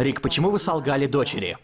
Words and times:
Рик, 0.00 0.22
почему 0.22 0.48
вы 0.48 0.58
солгали 0.58 1.04
дочери? 1.04 1.58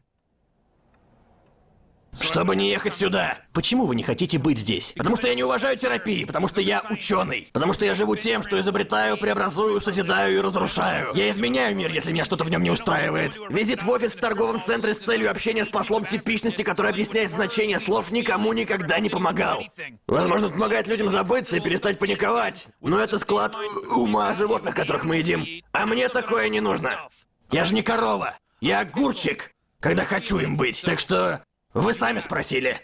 Чтобы 2.20 2.54
не 2.54 2.68
ехать 2.70 2.94
сюда. 2.94 3.38
Почему 3.54 3.86
вы 3.86 3.94
не 3.94 4.02
хотите 4.02 4.38
быть 4.38 4.58
здесь? 4.58 4.92
Потому 4.96 5.16
что 5.16 5.28
я 5.28 5.34
не 5.34 5.42
уважаю 5.42 5.78
терапии, 5.78 6.24
потому 6.24 6.46
что 6.46 6.60
я 6.60 6.82
ученый, 6.90 7.48
потому 7.52 7.72
что 7.72 7.86
я 7.86 7.94
живу 7.94 8.14
тем, 8.14 8.42
что 8.42 8.60
изобретаю, 8.60 9.16
преобразую, 9.16 9.80
созидаю 9.80 10.36
и 10.36 10.40
разрушаю. 10.40 11.08
Я 11.14 11.30
изменяю 11.30 11.74
мир, 11.74 11.90
если 11.90 12.12
меня 12.12 12.26
что-то 12.26 12.44
в 12.44 12.50
нем 12.50 12.62
не 12.62 12.70
устраивает. 12.70 13.38
Визит 13.48 13.82
в 13.82 13.88
офис 13.88 14.14
в 14.14 14.20
торговом 14.20 14.60
центре 14.60 14.92
с 14.92 14.98
целью 14.98 15.30
общения 15.30 15.64
с 15.64 15.68
послом 15.68 16.04
типичности, 16.04 16.62
который 16.62 16.90
объясняет 16.90 17.30
значение 17.30 17.78
слов, 17.78 18.10
никому 18.10 18.52
никогда 18.52 18.98
не 18.98 19.08
помогал. 19.08 19.64
Возможно, 20.06 20.50
помогает 20.50 20.88
людям 20.88 21.08
забыться 21.08 21.56
и 21.56 21.60
перестать 21.60 21.98
паниковать. 21.98 22.68
Но 22.82 23.00
это 23.00 23.18
склад 23.18 23.54
ума 23.94 24.34
животных, 24.34 24.74
которых 24.74 25.04
мы 25.04 25.16
едим. 25.16 25.46
А 25.72 25.86
мне 25.86 26.10
такое 26.10 26.50
не 26.50 26.60
нужно. 26.60 27.08
Я 27.52 27.62
же 27.62 27.74
не 27.74 27.82
корова. 27.82 28.36
Я 28.60 28.80
огурчик, 28.80 29.52
когда 29.78 30.04
хочу 30.04 30.38
им 30.38 30.56
быть. 30.56 30.82
Так 30.82 30.98
что 30.98 31.44
вы 31.74 31.94
сами 31.94 32.18
спросили. 32.18 32.80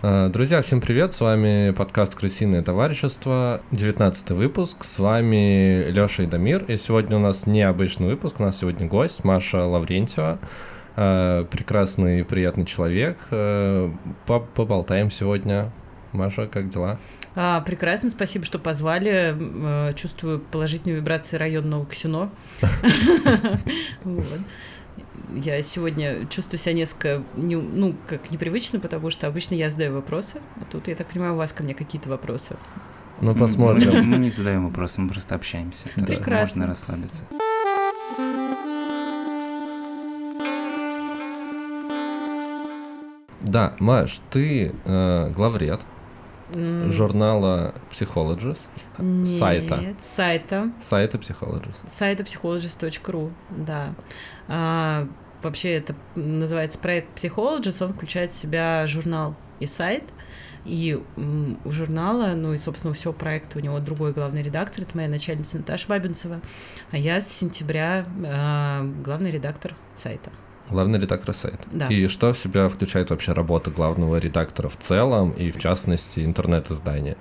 А, 0.00 0.30
Друзья, 0.30 0.62
всем 0.62 0.80
привет, 0.80 1.12
с 1.12 1.20
вами 1.20 1.72
подкаст 1.72 2.14
«Крысиное 2.14 2.62
товарищество», 2.62 3.60
19 3.72 4.30
выпуск, 4.30 4.84
с 4.84 4.98
вами 4.98 5.84
Лёша 5.90 6.22
и 6.22 6.26
Дамир, 6.26 6.64
и 6.64 6.78
сегодня 6.78 7.18
у 7.18 7.20
нас 7.20 7.46
необычный 7.46 8.06
выпуск, 8.06 8.40
у 8.40 8.44
нас 8.44 8.56
сегодня 8.56 8.86
гость 8.86 9.24
Маша 9.24 9.66
Лаврентьева, 9.66 10.38
прекрасный 11.50 12.20
и 12.20 12.22
приятный 12.24 12.64
человек, 12.66 13.18
по- 13.28 14.40
поболтаем 14.40 15.10
сегодня. 15.10 15.70
Маша, 16.12 16.46
как 16.46 16.68
дела? 16.68 16.98
А, 17.34 17.60
прекрасно, 17.60 18.10
спасибо, 18.10 18.44
что 18.44 18.58
позвали. 18.58 19.36
Э, 19.90 19.94
Чувствую 19.94 20.40
положительные 20.40 20.96
вибрации 20.96 21.36
районного 21.36 21.84
ксино. 21.86 22.30
Я 25.34 25.60
сегодня 25.62 26.26
чувствую 26.28 26.58
себя 26.58 26.72
несколько, 26.72 27.22
не- 27.36 27.56
ну, 27.56 27.94
как 28.08 28.30
непривычно, 28.30 28.80
потому 28.80 29.10
что 29.10 29.26
обычно 29.26 29.54
я 29.54 29.70
задаю 29.70 29.92
вопросы, 29.94 30.40
а 30.56 30.64
тут, 30.64 30.88
я 30.88 30.94
так 30.94 31.06
понимаю, 31.08 31.34
у 31.34 31.36
вас 31.36 31.52
ко 31.52 31.62
мне 31.62 31.74
какие-то 31.74 32.08
вопросы. 32.08 32.56
Ну, 33.20 33.32
Мы, 33.34 33.38
посмотрим. 33.38 34.04
мы 34.06 34.16
не 34.16 34.30
задаем 34.30 34.64
вопросы, 34.66 35.00
мы 35.02 35.08
просто 35.10 35.34
общаемся. 35.34 35.88
Прекрасно. 35.96 36.36
можно 36.40 36.66
расслабиться. 36.66 37.24
Да, 43.48 43.74
Маш, 43.78 44.20
ты 44.30 44.74
э, 44.84 45.30
главред 45.30 45.80
М, 46.54 46.90
журнала 46.90 47.74
Psychologist, 47.90 48.68
сайта. 49.24 49.76
Нет, 49.78 50.00
сайта. 50.00 50.70
сайта 50.80 51.18
Psychologist. 51.18 51.88
сайта 51.88 52.22
psychologist.ru, 52.22 53.32
да. 53.50 53.94
А, 54.48 55.08
вообще 55.42 55.74
это 55.74 55.94
называется 56.14 56.78
проект 56.78 57.22
Psychologist, 57.22 57.84
он 57.84 57.92
включает 57.94 58.30
в 58.30 58.34
себя 58.34 58.86
журнал 58.86 59.34
и 59.60 59.66
сайт. 59.66 60.04
И 60.64 61.00
у 61.64 61.70
журнала, 61.70 62.34
ну 62.34 62.52
и, 62.52 62.58
собственно, 62.58 62.90
у 62.90 62.94
всего 62.94 63.12
проекта 63.14 63.58
у 63.58 63.62
него 63.62 63.78
другой 63.78 64.12
главный 64.12 64.42
редактор, 64.42 64.82
это 64.82 64.94
моя 64.94 65.08
начальница 65.08 65.56
Наташа 65.56 65.88
Бабинцева, 65.88 66.40
а 66.90 66.98
я 66.98 67.22
с 67.22 67.28
сентября 67.28 68.04
а, 68.26 68.84
главный 69.02 69.30
редактор 69.30 69.74
сайта. 69.96 70.30
Главный 70.70 70.98
редактор 70.98 71.34
сайта. 71.34 71.66
Да. 71.72 71.86
И 71.86 72.08
что 72.08 72.32
в 72.32 72.38
себя 72.38 72.68
включает 72.68 73.10
вообще 73.10 73.32
работа 73.32 73.70
главного 73.70 74.18
редактора 74.18 74.68
в 74.68 74.76
целом 74.76 75.30
и, 75.30 75.50
в 75.50 75.58
частности, 75.58 76.20
интернет-издания? 76.20 77.16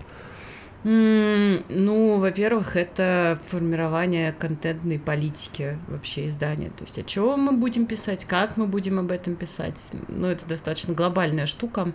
Ну, 0.84 2.20
во-первых, 2.20 2.76
это 2.76 3.40
формирование 3.50 4.32
контентной 4.32 5.00
политики 5.00 5.78
вообще 5.88 6.28
издания. 6.28 6.70
То 6.70 6.84
есть, 6.84 7.00
о 7.00 7.04
чем 7.04 7.42
мы 7.42 7.52
будем 7.54 7.86
писать, 7.88 8.26
как 8.26 8.58
мы 8.58 8.68
будем 8.68 9.00
об 9.00 9.12
этом 9.12 9.36
писать. 9.36 9.92
Ну, 10.08 10.28
это 10.28 10.46
достаточно 10.46 10.94
глобальная 10.94 11.46
штука. 11.46 11.92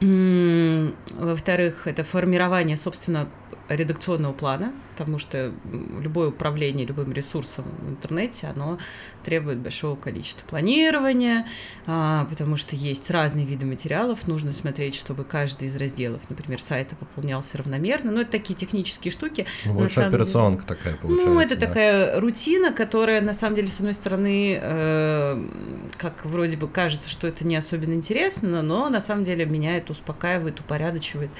Во-вторых, 0.00 1.86
это 1.86 2.04
формирование, 2.04 2.76
собственно, 2.76 3.28
редакционного 3.68 4.32
плана, 4.32 4.72
потому 4.94 5.18
что 5.18 5.52
любое 6.00 6.28
управление 6.28 6.86
любым 6.86 7.12
ресурсом 7.12 7.64
в 7.82 7.90
интернете, 7.90 8.46
оно 8.46 8.78
требует 9.24 9.58
большого 9.58 9.96
количества 9.96 10.46
планирования, 10.46 11.48
а, 11.86 12.26
потому 12.30 12.56
что 12.56 12.76
есть 12.76 13.10
разные 13.10 13.44
виды 13.44 13.66
материалов, 13.66 14.28
нужно 14.28 14.52
смотреть, 14.52 14.94
чтобы 14.94 15.24
каждый 15.24 15.66
из 15.66 15.76
разделов, 15.76 16.20
например, 16.28 16.60
сайта 16.60 16.94
пополнялся 16.94 17.58
равномерно. 17.58 18.12
Ну, 18.12 18.20
это 18.20 18.30
такие 18.30 18.54
технические 18.54 19.10
штуки. 19.10 19.46
Ну, 19.64 19.74
больше 19.74 19.96
самом 19.96 20.08
операционка 20.10 20.64
такая 20.64 20.94
получается. 20.94 21.28
Ну, 21.28 21.40
это 21.40 21.56
да. 21.56 21.66
такая 21.66 22.20
рутина, 22.20 22.72
которая, 22.72 23.20
на 23.20 23.32
самом 23.32 23.56
деле, 23.56 23.68
с 23.68 23.78
одной 23.78 23.94
стороны, 23.94 24.60
э, 24.62 25.48
как 25.98 26.24
вроде 26.24 26.56
бы 26.56 26.68
кажется, 26.68 27.10
что 27.10 27.26
это 27.26 27.44
не 27.44 27.56
особенно 27.56 27.94
интересно, 27.94 28.62
но 28.62 28.88
на 28.88 29.00
самом 29.00 29.24
деле 29.24 29.44
меняет, 29.44 29.90
успокаивает, 29.90 30.60
упорядочивает 30.60 31.30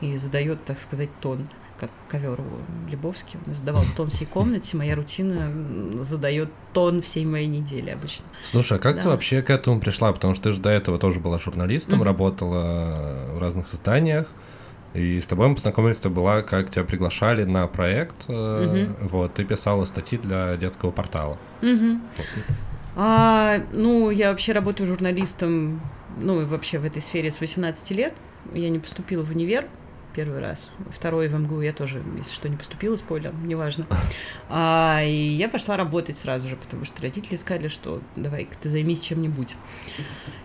и 0.00 0.16
задает, 0.16 0.64
так 0.64 0.80
сказать, 0.80 1.10
тон 1.20 1.48
как 1.78 1.90
ковер 2.08 2.40
у 2.40 2.88
Лебовский. 3.04 3.38
Он 3.46 3.54
задавал 3.54 3.82
тон 3.96 4.08
всей 4.10 4.26
комнате, 4.26 4.76
моя 4.76 4.94
рутина 4.94 6.02
задает 6.02 6.50
тон 6.72 7.02
всей 7.02 7.24
моей 7.26 7.46
недели 7.46 7.90
обычно. 7.90 8.24
Слушай, 8.42 8.78
а 8.78 8.80
как 8.80 8.96
ты 8.96 9.02
Да. 9.02 9.10
вообще 9.10 9.42
к 9.42 9.50
этому 9.50 9.80
пришла? 9.80 10.12
Потому 10.12 10.34
что 10.34 10.44
ты 10.44 10.52
же 10.52 10.60
до 10.60 10.70
этого 10.70 10.98
тоже 10.98 11.20
была 11.20 11.38
журналистом, 11.38 11.98
Мгм. 11.98 12.06
работала 12.06 13.30
в 13.34 13.38
разных 13.38 13.72
изданиях. 13.74 14.26
И 14.94 15.20
с 15.20 15.26
тобой 15.26 15.48
мы 15.48 15.54
познакомились, 15.56 15.98
это 15.98 16.08
была, 16.08 16.42
как 16.42 16.70
тебя 16.70 16.84
приглашали 16.84 17.44
на 17.44 17.66
проект. 17.66 18.28
Мгм. 18.28 18.96
Вот, 19.00 19.34
ты 19.34 19.44
писала 19.44 19.84
статьи 19.84 20.18
для 20.18 20.56
детского 20.56 20.92
портала. 20.92 21.36
Мгм. 21.62 22.02
А, 22.96 23.60
ну, 23.72 24.10
я 24.10 24.30
вообще 24.30 24.52
работаю 24.52 24.86
журналистом, 24.86 25.80
ну, 26.20 26.40
и 26.42 26.44
вообще 26.44 26.78
в 26.78 26.84
этой 26.84 27.02
сфере 27.02 27.30
с 27.32 27.40
18 27.40 27.90
лет. 27.90 28.14
Я 28.52 28.68
не 28.70 28.78
поступила 28.78 29.22
в 29.22 29.30
универ 29.30 29.66
первый 30.14 30.40
раз. 30.40 30.72
Второй 30.90 31.28
в 31.28 31.34
МГУ 31.34 31.60
я 31.60 31.72
тоже, 31.72 32.02
если 32.16 32.32
что, 32.32 32.48
не 32.48 32.56
поступила, 32.56 32.96
спойлер, 32.96 33.34
неважно. 33.34 33.86
А, 34.48 35.02
и 35.02 35.30
я 35.30 35.48
пошла 35.48 35.76
работать 35.76 36.18
сразу 36.18 36.48
же, 36.48 36.56
потому 36.56 36.84
что 36.84 37.00
родители 37.00 37.36
сказали, 37.36 37.68
что 37.68 38.02
давай-ка 38.14 38.54
ты 38.60 38.68
займись 38.68 39.00
чем-нибудь. 39.00 39.56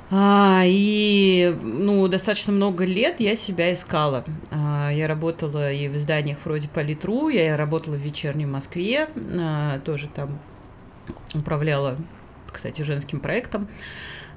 А, 0.09 0.63
и, 0.65 1.55
ну, 1.61 2.07
достаточно 2.07 2.53
много 2.53 2.85
лет 2.85 3.19
я 3.19 3.35
себя 3.35 3.71
искала. 3.73 4.23
А, 4.51 4.89
я 4.89 5.07
работала 5.07 5.71
и 5.71 5.87
в 5.89 5.95
изданиях 5.95 6.39
вроде 6.45 6.69
Политру, 6.69 7.27
я 7.27 7.57
работала 7.57 7.95
в 7.95 7.99
«Вечерней 7.99 8.45
Москве», 8.45 9.09
а, 9.15 9.79
тоже 9.79 10.07
там 10.07 10.39
управляла, 11.33 11.97
кстати, 12.51 12.81
женским 12.81 13.19
проектом. 13.19 13.67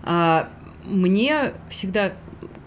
А, 0.03 0.49
Мне 0.85 1.53
всегда 1.71 2.13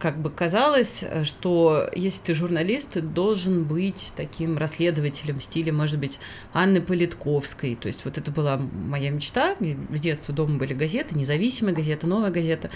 как 0.05 0.19
бы 0.19 0.29
казалось, 0.29 1.03
что 1.23 1.89
если 1.95 2.25
ты 2.25 2.33
журналист, 2.35 2.91
ты 2.91 3.01
должен 3.01 3.63
быть 3.63 4.11
таким 4.15 4.55
расследователем 4.55 5.39
в 5.39 5.43
стиле, 5.43 5.71
может 5.71 5.97
быть, 5.97 6.19
Анны 6.53 6.79
Политковской. 6.79 7.73
То 7.73 7.87
есть 7.87 8.05
вот 8.05 8.19
это 8.19 8.29
была 8.29 8.57
моя 8.57 9.09
мечта. 9.09 9.55
С 9.91 9.99
детства 9.99 10.31
дома 10.31 10.59
были 10.59 10.75
газеты, 10.75 11.17
независимая 11.17 11.73
газета, 11.73 12.05
новая 12.05 12.29
газета. 12.29 12.69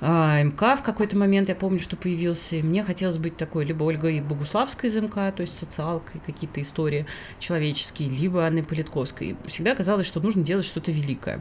А, 0.00 0.42
МК 0.42 0.74
в 0.74 0.82
какой-то 0.82 1.16
момент, 1.16 1.48
я 1.48 1.54
помню, 1.54 1.78
что 1.78 1.94
появился. 1.94 2.56
И 2.56 2.62
мне 2.62 2.82
хотелось 2.82 3.18
быть 3.18 3.36
такой 3.36 3.64
либо 3.64 3.84
Ольгой 3.84 4.20
Богуславской 4.20 4.90
из 4.90 4.96
МК, 4.96 5.30
то 5.30 5.42
есть 5.42 5.56
социалкой, 5.56 6.20
какие-то 6.26 6.60
истории 6.60 7.06
человеческие, 7.38 8.08
либо 8.08 8.44
Анной 8.44 8.64
Политковской. 8.64 9.36
Всегда 9.46 9.76
казалось, 9.76 10.08
что 10.08 10.18
нужно 10.18 10.42
делать 10.42 10.66
что-то 10.66 10.90
великое. 10.90 11.38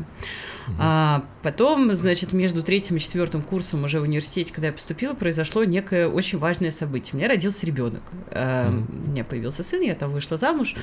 А 0.80 1.26
потом, 1.42 1.96
значит, 1.96 2.34
между 2.34 2.62
третьим 2.62 2.98
и 2.98 3.00
четвертым 3.00 3.42
курсом 3.42 3.84
уже 3.84 4.00
в 4.00 4.04
университете, 4.04 4.54
когда 4.54 4.68
я 4.68 4.74
поступила, 4.74 5.16
произошло 5.24 5.64
некое 5.64 6.10
очень 6.10 6.38
важное 6.38 6.70
событие. 6.70 7.14
У 7.14 7.16
меня 7.16 7.30
родился 7.30 7.66
ребенок. 7.66 8.02
Мгм. 8.32 8.88
У 9.08 9.10
меня 9.12 9.24
появился 9.24 9.64
сын, 9.64 9.82
я 9.82 9.96
там 9.96 10.12
вышла 10.12 10.36
замуж. 10.36 10.76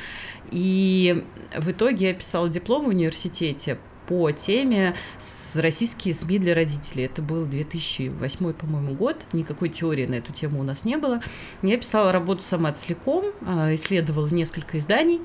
И 0.51 1.27
в 1.55 1.71
итоге 1.71 2.09
я 2.09 2.15
писала 2.15 2.49
диплом 2.49 2.87
в 2.87 2.89
университете 2.89 3.77
по 4.07 4.33
теме 4.33 4.95
с 5.19 5.57
российские 5.57 6.15
СМИ 6.15 6.39
для 6.39 6.55
родителей. 6.55 7.05
Это 7.05 7.21
был 7.21 7.45
2008, 7.45 8.55
по-моему, 8.55 8.95
год. 8.95 9.27
Никакой 9.35 9.69
теории 9.69 10.07
на 10.07 10.15
эту 10.15 10.33
тему 10.33 10.61
у 10.61 10.63
нас 10.63 10.87
не 10.87 10.97
было. 10.97 11.21
Я 11.61 11.77
писала 11.77 12.11
работу 12.11 12.43
сама 12.43 12.73
целиком, 12.73 13.27
а, 13.47 13.75
исследовала 13.75 14.27
несколько 14.31 14.79
изданий. 14.79 15.21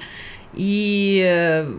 И 0.54 1.24
э, 1.26 1.74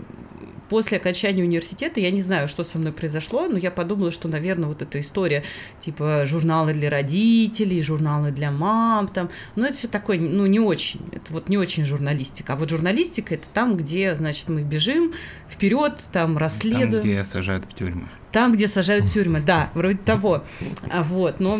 после 0.69 0.99
окончания 0.99 1.43
университета, 1.43 2.01
я 2.01 2.11
не 2.11 2.23
знаю, 2.23 2.49
что 2.49 2.65
со 2.65 2.79
мной 2.79 2.93
произошло, 2.93 3.47
но 3.47 3.59
я 3.59 3.71
подумала, 3.71 4.11
что, 4.11 4.29
наверное, 4.29 4.69
вот 4.69 4.83
эта 4.83 5.01
история, 5.01 5.45
типа, 5.81 6.25
журналы 6.27 6.73
для 6.73 6.91
родителей, 6.91 7.83
журналы 7.83 8.31
для 8.31 8.51
мам, 8.51 9.09
там, 9.09 9.31
ну, 9.55 9.65
это 9.65 9.75
все 9.75 9.89
такое, 9.89 10.19
ну, 10.19 10.47
не 10.47 10.61
очень, 10.61 11.01
это 11.13 11.33
вот 11.33 11.49
не 11.49 11.59
очень 11.59 11.85
журналистика. 11.85 12.55
А 12.55 12.57
вот 12.57 12.71
журналистика— 12.71 13.35
это 13.37 13.49
там, 13.49 13.77
где, 13.77 14.15
значит, 14.15 14.49
мы 14.49 14.63
бежим 14.63 15.15
вперед, 15.49 16.03
там, 16.13 16.39
расследуем. 16.39 16.91
Там, 16.91 17.01
где 17.01 17.25
сажают 17.25 17.65
в 17.65 17.75
тюрьмы. 17.75 18.09
Там, 18.33 18.53
где 18.53 18.69
сажают 18.69 19.07
тюрьмы, 19.07 19.41
да, 19.41 19.71
вроде 19.75 19.99
того. 19.99 20.45
А 20.91 21.03
вот, 21.03 21.41
но 21.41 21.57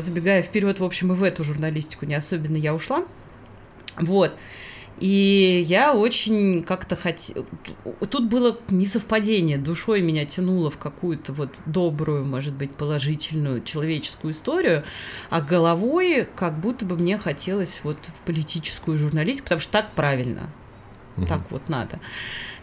забегая 0.00 0.42
вперед, 0.42 0.80
в 0.80 0.84
общем, 0.84 1.12
и 1.12 1.14
в 1.14 1.22
эту 1.22 1.44
журналистику 1.44 2.06
не 2.06 2.14
особенно 2.14 2.56
я 2.56 2.74
ушла. 2.74 3.04
Вот. 3.98 4.34
И 5.00 5.64
я 5.66 5.94
очень 5.94 6.62
как-то 6.62 6.96
хотела... 6.96 7.44
Тут 8.08 8.28
было 8.28 8.58
несовпадение. 8.70 9.58
Душой 9.58 10.02
меня 10.02 10.24
тянуло 10.24 10.70
в 10.70 10.78
какую-то 10.78 11.32
вот 11.32 11.50
добрую, 11.66 12.24
может 12.24 12.54
быть, 12.54 12.72
положительную 12.72 13.62
человеческую 13.62 14.34
историю, 14.34 14.84
а 15.30 15.40
головой 15.40 16.28
как 16.36 16.60
будто 16.60 16.84
бы 16.84 16.96
мне 16.96 17.18
хотелось 17.18 17.80
вот 17.82 17.98
в 18.06 18.26
политическую 18.26 18.96
журналистику, 18.98 19.44
потому 19.44 19.60
что 19.60 19.72
так 19.72 19.90
правильно. 19.92 20.48
Мгм. 21.16 21.26
Так 21.26 21.42
вот 21.50 21.68
надо. 21.68 22.00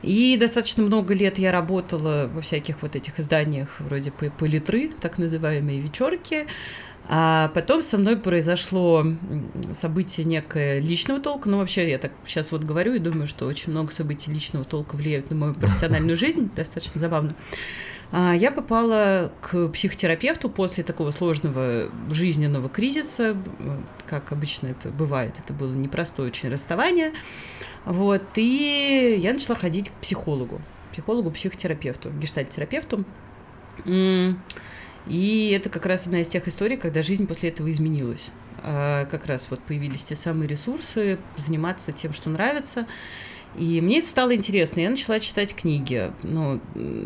И 0.01 0.35
достаточно 0.37 0.83
много 0.83 1.13
лет 1.13 1.37
я 1.37 1.51
работала 1.51 2.29
во 2.33 2.41
всяких 2.41 2.81
вот 2.81 2.95
этих 2.95 3.19
изданиях 3.19 3.69
вроде 3.79 4.11
по- 4.11 4.29
политры, 4.29 4.91
так 4.99 5.17
называемые 5.17 5.79
вечерки. 5.79 6.47
А 7.07 7.49
потом 7.53 7.81
со 7.81 7.97
мной 7.97 8.15
произошло 8.15 9.05
событие 9.73 10.25
некое 10.25 10.79
личного 10.79 11.19
толка. 11.19 11.49
Ну, 11.49 11.57
вообще, 11.57 11.89
я 11.89 11.97
так 11.97 12.11
сейчас 12.25 12.51
вот 12.51 12.63
говорю 12.63 12.93
и 12.93 12.99
думаю, 12.99 13.27
что 13.27 13.45
очень 13.47 13.71
много 13.71 13.91
событий 13.91 14.31
личного 14.31 14.63
толка 14.65 14.95
влияют 14.95 15.29
на 15.29 15.35
мою 15.35 15.53
профессиональную 15.53 16.15
жизнь. 16.17 16.49
Достаточно 16.55 17.01
забавно. 17.01 17.33
А, 18.11 18.33
Я 18.33 18.51
попала 18.51 19.31
к 19.41 19.69
психотерапевту 19.69 20.49
после 20.49 20.83
такого 20.83 21.11
сложного 21.11 21.89
жизненного 22.09 22.69
кризиса, 22.69 23.35
как 24.07 24.31
обычно 24.31 24.67
это 24.67 24.89
бывает. 24.89 25.33
Это 25.43 25.53
было 25.53 25.73
непростое 25.73 26.29
очень 26.29 26.49
расставание. 26.49 27.13
Вот, 27.85 28.23
и 28.35 29.17
я 29.19 29.33
начала 29.33 29.55
ходить 29.57 29.89
к 29.89 29.93
психологу, 29.93 30.61
психологу-психотерапевту, 30.91 32.09
гештальт-терапевту. 32.11 33.05
М, 33.85 34.39
И 35.07 35.49
это 35.55 35.69
как 35.69 35.85
раз 35.85 36.05
одна 36.05 36.21
из 36.21 36.27
тех 36.27 36.47
историй, 36.47 36.77
когда 36.77 37.01
жизнь 37.01 37.27
после 37.27 37.49
этого 37.49 37.69
изменилась. 37.71 38.31
А, 38.63 39.05
Как 39.05 39.25
раз 39.25 39.47
вот 39.49 39.59
появились 39.61 40.03
те 40.03 40.15
самые 40.15 40.47
ресурсы, 40.47 41.17
заниматься 41.37 41.91
тем, 41.91 42.13
что 42.13 42.29
нравится. 42.29 42.85
И 43.57 43.81
мне 43.81 43.99
это 43.99 44.07
стало 44.07 44.33
интересно. 44.33 44.79
Я 44.79 44.89
начала 44.89 45.19
читать 45.19 45.53
книги. 45.53 46.09
Ну, 46.23 46.61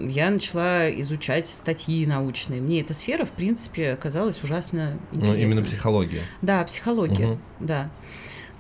я 0.08 0.30
начала 0.30 0.92
изучать 1.02 1.48
статьи 1.48 2.06
научные. 2.06 2.62
Мне 2.62 2.82
эта 2.82 2.94
сфера, 2.94 3.26
в 3.26 3.32
принципе, 3.32 3.92
оказалась 3.94 4.44
ужасно 4.44 5.00
Ну, 5.12 5.18
интересной. 5.22 5.42
именно 5.42 5.64
психология. 5.64 6.22
Да, 6.44 6.64
психология, 6.66 7.28
Мгм. 7.30 7.40
да. 7.62 7.90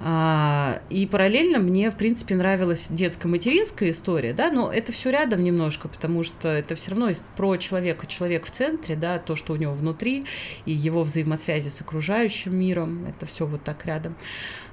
А, 0.07 0.81
и 0.91 1.07
параллельно 1.07 1.57
мне, 1.57 1.89
в 1.89 1.95
принципе, 1.95 2.35
нравилась 2.35 2.89
детско-материнская 2.91 3.89
история, 3.89 4.33
да, 4.33 4.51
но 4.51 4.71
это 4.71 4.91
все 4.91 5.09
рядом 5.09 5.43
немножко, 5.43 5.87
потому 5.87 6.21
что 6.21 6.47
это 6.47 6.75
все 6.75 6.91
равно 6.91 7.09
про 7.35 7.57
человека, 7.57 8.05
человек 8.05 8.45
в 8.45 8.51
центре, 8.51 8.95
да, 8.95 9.17
то, 9.17 9.35
что 9.35 9.53
у 9.53 9.55
него 9.55 9.73
внутри, 9.73 10.25
и 10.67 10.71
его 10.71 11.01
взаимосвязи 11.01 11.69
с 11.69 11.81
окружающим 11.81 12.55
миром, 12.55 13.07
это 13.07 13.25
все 13.25 13.47
вот 13.47 13.63
так 13.63 13.83
рядом. 13.87 14.15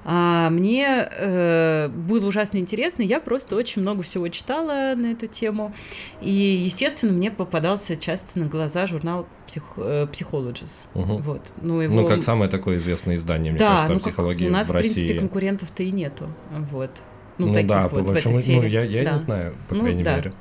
А 0.05 0.51
мне 0.51 0.87
э, 1.11 1.89
было 1.89 2.27
ужасно 2.27 2.59
интересно, 2.59 3.03
я 3.03 3.21
просто 3.21 3.55
очень 3.57 3.83
много 3.83 4.03
всего 4.03 4.29
читала 4.29 4.95
на 4.97 5.13
эту 5.13 5.29
тему, 5.29 5.73
и, 6.21 6.31
естественно, 6.31 7.13
мне 7.13 7.31
попадался 7.31 7.97
часто 7.97 8.39
на 8.39 8.47
глаза 8.47 8.87
журнал 8.87 9.27
псих, 9.47 9.63
э, 9.77 10.07
Psychologist. 10.13 10.87
Мгм. 10.95 11.19
Вот. 11.19 11.53
Ну, 11.61 11.81
его... 11.81 12.03
Ну, 12.03 12.09
как 12.09 12.23
самое 12.23 12.51
такое 12.51 12.79
известное 12.79 13.17
издание, 13.17 13.53
мне 13.53 13.61
да, 13.61 13.69
кажется, 13.69 13.93
о 13.93 13.95
ну, 13.95 14.01
как 14.01 14.09
психологии 14.09 14.49
у 14.49 14.51
нас, 14.51 14.67
в 14.67 14.71
в 14.71 14.73
принципе, 14.73 15.01
России. 15.03 15.19
конкурентов-то 15.19 15.83
и 15.83 15.91
нету. 15.91 16.29
Вот. 16.71 16.91
Ну, 17.39 17.47
Ну, 17.47 17.67
да, 17.67 17.89
вот 17.89 18.05
по 18.07 18.13
большому... 18.13 18.41
сфере. 18.41 18.61
Ну, 18.61 18.67
я, 18.67 18.83
я 18.85 19.05
Да. 19.05 19.13
не 19.13 19.19
знаю, 19.19 19.55
по 19.69 19.75
Ну, 19.75 19.81
крайней 19.83 20.03
да. 20.03 20.17
мере. 20.17 20.33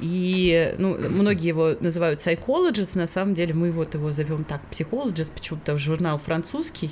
И 0.00 0.74
ну, 0.78 0.96
многие 0.98 1.48
его 1.48 1.74
называют 1.80 2.20
psychologist, 2.20 2.98
на 2.98 3.06
самом 3.06 3.34
деле 3.34 3.54
мы 3.54 3.70
вот 3.72 3.94
его 3.94 4.12
зовем 4.12 4.44
так 4.44 4.60
psychologist, 4.70 5.32
почему-то 5.32 5.78
журнал 5.78 6.18
французский, 6.18 6.90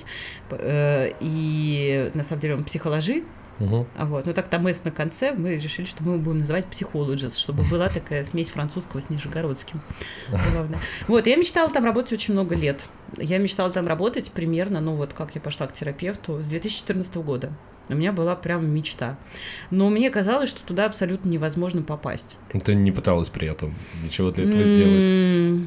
э, 0.51 1.13
и 1.21 2.11
на 2.15 2.25
самом 2.25 2.41
деле 2.41 2.55
он 2.55 2.65
психологи, 2.65 3.25
Мгм. 3.59 3.87
а 3.97 4.07
вот. 4.07 4.27
Но 4.27 4.33
так 4.33 4.49
там 4.49 4.67
S 4.67 4.85
на 4.85 4.91
конце, 4.91 5.33
мы 5.33 5.57
решили, 5.57 5.87
что 5.87 6.03
мы 6.03 6.15
его 6.15 6.23
будем 6.23 6.41
называть 6.41 6.67
psychologist, 6.71 7.39
чтобы 7.39 7.63
была 7.71 7.89
такая 7.89 8.25
смесь 8.25 8.51
французского 8.51 9.01
с 9.01 9.11
нижегородским. 9.11 9.81
Забавно. 10.31 10.79
Вот, 11.07 11.27
я 11.27 11.37
мечтала 11.37 11.71
там 11.71 11.85
работать 11.85 12.15
очень 12.15 12.35
много 12.35 12.55
лет. 12.55 12.81
Я 13.17 13.39
мечтала 13.39 13.71
там 13.71 13.87
работать 13.87 14.33
примерно, 14.33 14.81
ну 14.81 14.95
вот 14.97 15.13
как 15.13 15.35
я 15.35 15.41
пошла 15.41 15.67
к 15.67 15.73
терапевту, 15.73 16.41
с 16.41 16.47
2014 16.47 17.15
года. 17.17 17.53
У 17.89 17.95
меня 17.95 18.13
была 18.13 18.35
прям 18.35 18.67
мечта. 18.67 19.19
Но 19.71 19.91
мне 19.91 20.09
казалось, 20.11 20.49
что 20.49 20.63
туда 20.63 20.87
абсолютно 20.87 21.29
невозможно 21.29 21.83
попасть. 21.83 22.37
Ты 22.65 22.75
не 22.75 22.91
пыталась 22.93 23.29
при 23.29 23.47
этом 23.49 23.75
ничего 24.03 24.31
для 24.31 24.45
этого 24.49 24.65
сделать? 24.65 25.09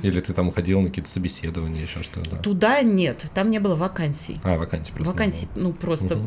Или 0.04 0.20
ты 0.20 0.34
там 0.34 0.52
ходила 0.52 0.80
на 0.82 0.88
какие-то 0.88 1.10
собеседования, 1.12 1.84
еще 1.84 2.02
что-то? 2.02 2.38
Туда 2.38 2.82
нет, 2.82 3.26
там 3.36 3.52
не 3.52 3.60
было 3.60 3.76
вакансий. 3.76 4.40
А, 4.44 4.58
вакансий 4.58 4.92
просто 4.94 5.14
Вакансий, 5.14 5.48
ну 5.56 5.74
просто 5.74 6.20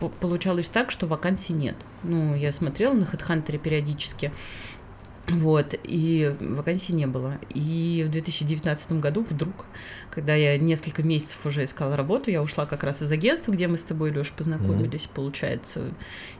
п- 0.00 0.08
получалось 0.20 0.68
так, 0.68 0.90
что 0.90 1.06
вакансий 1.06 1.52
нет. 1.52 1.76
Ну, 2.02 2.34
я 2.34 2.52
смотрела 2.52 2.94
на 2.94 3.04
HeadHunter 3.04 3.58
периодически, 3.58 4.32
вот, 5.28 5.74
и 5.82 6.34
вакансий 6.40 6.92
не 6.92 7.06
было. 7.06 7.38
И 7.48 8.04
в 8.06 8.10
2019 8.10 8.92
году 8.92 9.24
вдруг, 9.28 9.64
когда 10.10 10.34
я 10.34 10.58
несколько 10.58 11.02
месяцев 11.02 11.44
уже 11.46 11.64
искала 11.64 11.96
работу, 11.96 12.30
я 12.30 12.42
ушла 12.42 12.66
как 12.66 12.84
раз 12.84 13.02
из 13.02 13.10
агентства, 13.10 13.52
где 13.52 13.66
мы 13.66 13.78
с 13.78 13.82
тобой, 13.82 14.10
Лёш, 14.10 14.30
познакомились, 14.32 15.08
получается. 15.12 15.94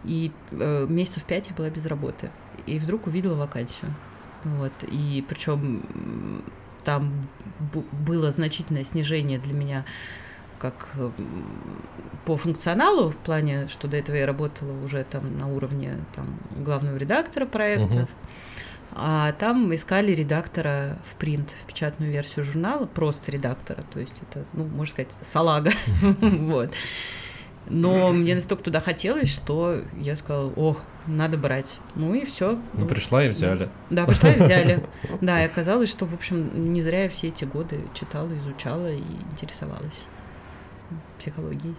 И 0.05 0.33
э, 0.51 0.87
месяцев 0.89 1.25
пять 1.25 1.49
я 1.49 1.55
была 1.55 1.71
без 1.71 1.87
работы. 1.87 2.31
И 2.67 2.79
вдруг 2.79 3.07
увидела 3.07 3.35
вакансию. 3.35 3.95
Вот, 4.45 4.73
и 4.83 5.25
причем 5.27 6.45
там 6.85 7.27
было 8.07 8.31
значительное 8.31 8.85
снижение 8.85 9.39
для 9.39 9.55
меня 9.55 9.85
как 10.59 10.89
по 12.25 12.37
функционалу, 12.37 13.11
в 13.11 13.17
плане, 13.17 13.69
что 13.69 13.89
до 13.89 13.97
этого 13.97 14.17
я 14.17 14.27
работала 14.27 14.73
уже 14.83 15.05
там 15.05 15.37
на 15.37 15.49
уровне 15.49 15.99
там, 16.15 16.39
главного 16.57 16.97
редактора 16.97 17.45
проектов, 17.45 17.91
Мгм. 17.91 18.09
А 18.95 19.33
там 19.33 19.75
искали 19.75 20.13
редактора 20.13 20.99
в 21.11 21.17
принт, 21.17 21.55
в 21.63 21.67
печатную 21.67 22.13
версию 22.13 22.45
журнала, 22.45 22.87
просто 22.87 23.33
редактора, 23.33 23.83
то 23.93 24.01
есть 24.01 24.15
это, 24.23 24.45
ну, 24.53 24.65
можно 24.65 24.93
сказать, 24.93 25.13
салага, 25.23 25.73
вот. 26.21 26.73
Но 27.67 28.13
мне 28.13 28.35
настолько 28.35 28.65
туда 28.65 28.81
хотелось, 28.81 29.31
что 29.31 29.83
я 29.97 30.17
сказала, 30.17 30.53
ох, 30.55 30.81
надо 31.07 31.39
брать. 31.39 31.79
Ну 31.95 32.15
и 32.15 32.25
все. 32.25 32.59
Ну, 32.75 32.87
пришла 32.87 33.25
и 33.25 33.31
взяли. 33.31 33.71
Да, 33.91 34.05
пришла 34.05 34.31
и 34.31 34.39
взяли. 34.39 34.85
Да, 35.21 35.43
и 35.43 35.47
оказалось, 35.47 35.91
что, 35.91 36.05
в 36.05 36.15
общем, 36.15 36.73
не 36.73 36.83
зря 36.83 37.05
я 37.05 37.09
все 37.09 37.29
эти 37.29 37.45
годы 37.45 37.81
читала, 37.95 38.29
изучала 38.37 38.93
и 38.93 39.03
интересовалась 39.33 40.05
психологией. 41.19 41.75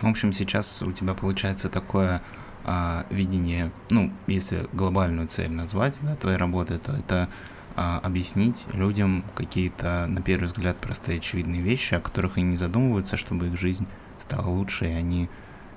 В 0.00 0.06
общем, 0.06 0.32
сейчас 0.32 0.82
у 0.82 0.92
тебя 0.92 1.14
получается 1.14 1.68
такое 1.68 2.22
а, 2.64 3.06
видение, 3.10 3.72
ну, 3.90 4.12
если 4.26 4.68
глобальную 4.72 5.28
цель 5.28 5.50
назвать, 5.50 5.98
да, 6.02 6.14
твоей 6.16 6.36
работы, 6.36 6.78
то 6.78 6.92
это 6.92 7.28
а, 7.74 8.00
объяснить 8.02 8.66
людям 8.72 9.24
какие-то, 9.34 10.06
на 10.06 10.22
первый 10.22 10.44
взгляд, 10.44 10.76
простые 10.78 11.18
очевидные 11.18 11.62
вещи, 11.62 11.94
о 11.94 12.00
которых 12.00 12.36
они 12.36 12.46
не 12.46 12.56
задумываются, 12.56 13.16
чтобы 13.16 13.48
их 13.48 13.58
жизнь 13.58 13.86
стала 14.18 14.48
лучше, 14.48 14.86
и 14.86 14.92
они 14.92 15.28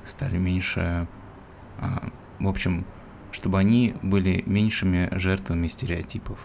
стали 0.03 0.37
меньше, 0.37 1.07
а, 1.79 2.09
в 2.39 2.47
общем, 2.47 2.85
чтобы 3.31 3.59
они 3.59 3.95
были 4.01 4.43
меньшими 4.45 5.09
жертвами 5.11 5.67
стереотипов. 5.67 6.39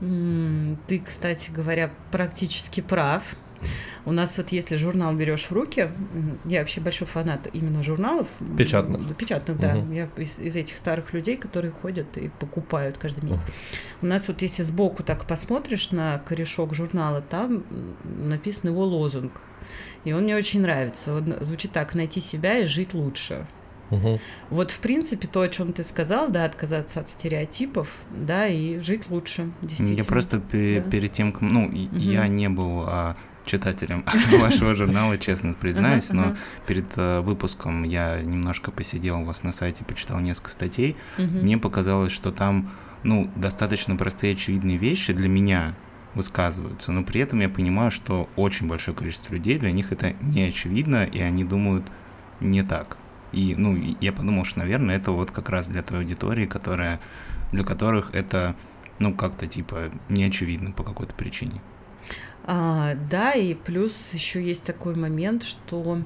Ты, 0.00 0.98
кстати 0.98 1.50
говоря, 1.50 1.90
практически 2.10 2.80
прав. 2.80 3.22
У 4.04 4.12
нас 4.12 4.36
вот 4.36 4.52
если 4.52 4.76
журнал 4.76 5.14
берешь 5.14 5.44
в 5.44 5.52
руки, 5.52 5.90
я 6.44 6.60
вообще 6.60 6.80
большой 6.80 7.06
фанат 7.06 7.48
именно 7.52 7.82
журналов. 7.82 8.26
Печатных. 8.56 9.16
Печатных, 9.16 9.58
да. 9.58 9.74
Мгм. 9.76 9.92
Я 9.92 10.08
из, 10.16 10.38
из 10.38 10.56
этих 10.56 10.76
старых 10.76 11.12
людей, 11.12 11.36
которые 11.36 11.72
ходят 11.72 12.16
и 12.16 12.28
покупают 12.28 12.98
каждый 12.98 13.24
месяц. 13.24 13.42
У 14.02 14.06
нас 14.06 14.28
вот 14.28 14.42
если 14.42 14.62
сбоку 14.62 15.02
так 15.02 15.24
посмотришь 15.26 15.90
на 15.90 16.18
корешок 16.18 16.74
журнала, 16.74 17.22
там 17.22 17.64
написан 18.04 18.70
его 18.70 18.84
лозунг. 18.84 19.32
И 20.04 20.12
он 20.12 20.24
мне 20.24 20.36
очень 20.36 20.60
нравится. 20.60 21.14
Он 21.14 21.36
звучит 21.40 21.72
так: 21.72 21.94
найти 21.94 22.20
себя 22.20 22.58
и 22.58 22.66
жить 22.66 22.92
лучше. 22.94 23.46
Мгм. 23.90 24.18
Вот, 24.50 24.70
в 24.70 24.78
принципе, 24.80 25.28
то, 25.28 25.42
о 25.42 25.48
чем 25.48 25.72
ты 25.72 25.84
сказал, 25.84 26.28
да, 26.30 26.44
отказаться 26.46 27.00
от 27.00 27.08
стереотипов, 27.10 27.88
да, 28.10 28.46
и 28.46 28.78
жить 28.78 29.08
лучше, 29.10 29.50
действительно. 29.60 29.98
Я 29.98 30.04
просто 30.04 30.38
Да. 30.38 30.42
перед 30.90 31.12
тем, 31.12 31.32
как- 31.32 31.42
ну, 31.42 31.68
Мгм. 31.68 31.96
я 31.96 32.26
не 32.28 32.48
был 32.48 32.84
а, 32.86 33.16
читателем 33.44 34.04
вашего 34.40 34.74
журнала, 34.74 35.18
честно 35.18 35.52
признаюсь, 35.52 36.10
но 36.10 36.36
перед 36.66 36.86
а, 36.96 37.20
выпуском 37.20 37.82
я 37.82 38.20
немножко 38.20 38.70
посидел 38.70 39.20
у 39.20 39.24
вас 39.24 39.42
на 39.42 39.52
сайте, 39.52 39.84
почитал 39.84 40.20
несколько 40.20 40.50
статей. 40.50 40.96
Мне 41.18 41.58
показалось, 41.58 42.12
что 42.12 42.32
там 42.32 42.70
ну, 43.02 43.30
достаточно 43.36 43.96
простые 43.96 44.32
очевидные 44.32 44.78
вещи 44.78 45.12
для 45.12 45.28
меня 45.28 45.74
высказываются, 46.14 46.92
но 46.92 47.02
при 47.04 47.20
этом 47.20 47.40
я 47.40 47.48
понимаю, 47.48 47.90
что 47.90 48.28
очень 48.36 48.66
большое 48.66 48.96
количество 48.96 49.34
людей 49.34 49.58
для 49.58 49.72
них 49.72 49.92
это 49.92 50.14
не 50.20 50.44
очевидно, 50.44 51.04
и 51.04 51.20
они 51.20 51.44
думают 51.44 51.84
не 52.40 52.62
так. 52.62 52.96
И, 53.32 53.54
ну, 53.56 53.76
я 54.00 54.12
подумал, 54.12 54.44
что, 54.44 54.60
наверное, 54.60 54.96
это 54.96 55.10
вот 55.10 55.32
как 55.32 55.48
раз 55.50 55.66
для 55.66 55.82
той 55.82 56.00
аудитории, 56.00 56.46
которая, 56.46 57.00
для 57.52 57.64
которых 57.64 58.10
это, 58.12 58.54
ну, 59.00 59.12
как-то 59.12 59.46
типа 59.46 59.90
не 60.08 60.24
очевидно 60.24 60.70
по 60.70 60.84
какой-то 60.84 61.14
причине. 61.14 61.60
А, 62.46 62.94
да, 63.10 63.32
и 63.32 63.54
плюс 63.54 64.12
еще 64.12 64.42
есть 64.42 64.64
такой 64.64 64.94
момент, 64.94 65.44
что 65.44 65.98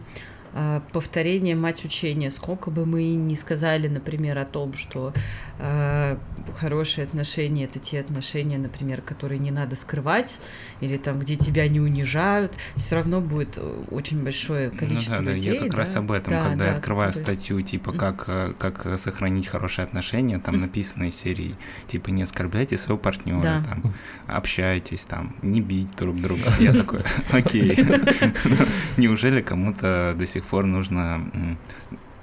повторение 0.92 1.54
мать 1.54 1.84
учения. 1.84 2.30
Сколько 2.30 2.70
бы 2.70 2.86
мы 2.86 3.14
ни 3.14 3.34
сказали, 3.34 3.88
например, 3.88 4.38
о 4.38 4.44
том, 4.44 4.74
что 4.74 5.12
э, 5.58 6.16
хорошие 6.58 7.04
отношения 7.04 7.64
это 7.64 7.78
те 7.78 8.00
отношения, 8.00 8.58
например, 8.58 9.02
которые 9.02 9.38
не 9.38 9.50
надо 9.50 9.76
скрывать, 9.76 10.38
или 10.80 10.96
там, 10.96 11.18
где 11.18 11.36
тебя 11.36 11.68
не 11.68 11.80
унижают, 11.80 12.52
все 12.76 12.96
равно 12.96 13.20
будет 13.20 13.54
э, 13.56 13.84
очень 13.90 14.22
большое 14.22 14.70
количество 14.70 15.16
ну, 15.16 15.26
да, 15.26 15.32
людей. 15.32 15.50
Да, 15.50 15.54
я 15.56 15.62
как 15.62 15.70
да? 15.70 15.78
раз 15.78 15.96
об 15.96 16.12
этом, 16.12 16.32
да, 16.32 16.42
когда 16.42 16.56
да, 16.56 16.66
я 16.66 16.72
открываю 16.72 17.12
как 17.12 17.22
статью, 17.22 17.60
типа, 17.62 17.92
как, 17.92 18.24
э, 18.28 18.52
как 18.58 18.98
сохранить 18.98 19.46
хорошие 19.46 19.84
отношения, 19.84 20.38
там 20.38 20.56
написано 20.56 21.04
из 21.04 21.16
серии, 21.16 21.54
типа, 21.86 22.10
не 22.10 22.22
оскорбляйте 22.22 22.76
своего 22.76 22.98
партнера, 22.98 23.42
да. 23.42 23.64
там, 23.64 23.82
общайтесь, 24.26 25.06
там, 25.06 25.36
не 25.42 25.60
бить 25.60 25.94
друг 25.96 26.16
друга. 26.20 26.42
Я 26.58 26.72
такой, 26.72 27.00
окей. 27.30 27.76
Неужели 28.96 29.40
кому-то 29.40 30.14
до 30.16 30.26
сих 30.26 30.37
пор 30.46 30.66
нужно 30.66 31.56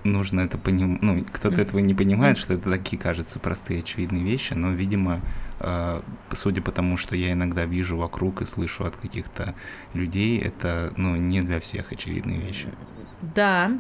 нужно 0.06 0.42
это 0.42 0.58
понимать, 0.58 1.02
ну, 1.02 1.26
кто-то 1.32 1.62
этого 1.62 1.80
не 1.80 1.94
понимает, 1.94 2.38
что 2.38 2.54
это 2.54 2.70
такие, 2.70 2.98
кажется, 2.98 3.40
простые, 3.40 3.80
очевидные 3.80 4.24
вещи, 4.24 4.54
но, 4.54 4.72
видимо, 4.72 5.22
э, 5.60 6.02
судя 6.32 6.62
по 6.62 6.72
тому, 6.72 6.96
что 6.96 7.16
я 7.16 7.34
иногда 7.34 7.66
вижу 7.66 7.98
вокруг 7.98 8.42
и 8.42 8.46
слышу 8.46 8.86
от 8.86 8.96
каких-то 8.96 9.56
людей, 9.94 10.40
это, 10.40 10.94
ну, 10.96 11.16
не 11.16 11.42
для 11.42 11.60
всех 11.60 11.92
очевидные 11.92 12.40
вещи. 12.40 12.68
Да, 13.34 13.72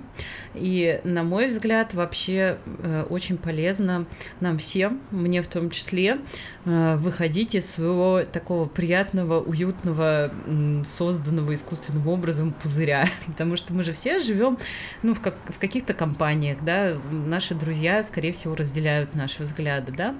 и 0.54 1.02
на 1.04 1.24
мой 1.24 1.48
взгляд 1.48 1.94
вообще 1.94 2.58
э, 2.66 3.06
очень 3.10 3.38
полезно 3.38 4.06
нам 4.40 4.58
всем, 4.58 5.02
мне 5.12 5.42
в 5.42 5.48
том 5.48 5.70
числе, 5.70 6.20
э, 6.66 6.96
выходить 6.96 7.56
из 7.56 7.70
своего 7.70 8.24
такого 8.24 8.66
приятного, 8.68 9.42
уютного, 9.42 10.32
э, 10.32 10.84
созданного 10.86 11.54
искусственным 11.54 12.08
образом 12.08 12.54
пузыря, 12.54 13.08
потому 13.28 13.58
что 13.58 13.74
мы 13.74 13.84
же 13.84 13.94
все 13.94 14.20
живем, 14.20 14.58
ну, 15.04 15.14
в, 15.14 15.20
как, 15.20 15.36
в 15.48 15.60
каких-то 15.60 15.94
компаниях, 15.94 16.60
да, 16.64 16.98
наши 17.12 17.54
друзья, 17.54 18.02
скорее 18.04 18.32
всего, 18.32 18.56
разделяют 18.56 19.14
наши 19.16 19.44
взгляды, 19.44 19.92
да, 19.92 20.16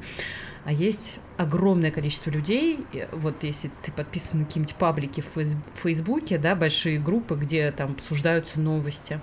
а 0.66 0.72
есть 0.72 1.20
огромное 1.38 1.92
количество 1.92 2.32
людей, 2.32 2.86
вот 3.12 3.44
если 3.44 3.70
ты 3.84 3.92
подписан 3.92 4.40
на 4.40 4.46
какие-нибудь 4.46 4.76
паблики 4.76 5.22
в 5.22 5.46
Фейсбуке, 5.76 6.40
да, 6.40 6.56
большие 6.56 7.00
группы, 7.00 7.36
где 7.36 7.72
там 7.72 7.92
обсуждаются 7.92 8.60
новости, 8.60 9.20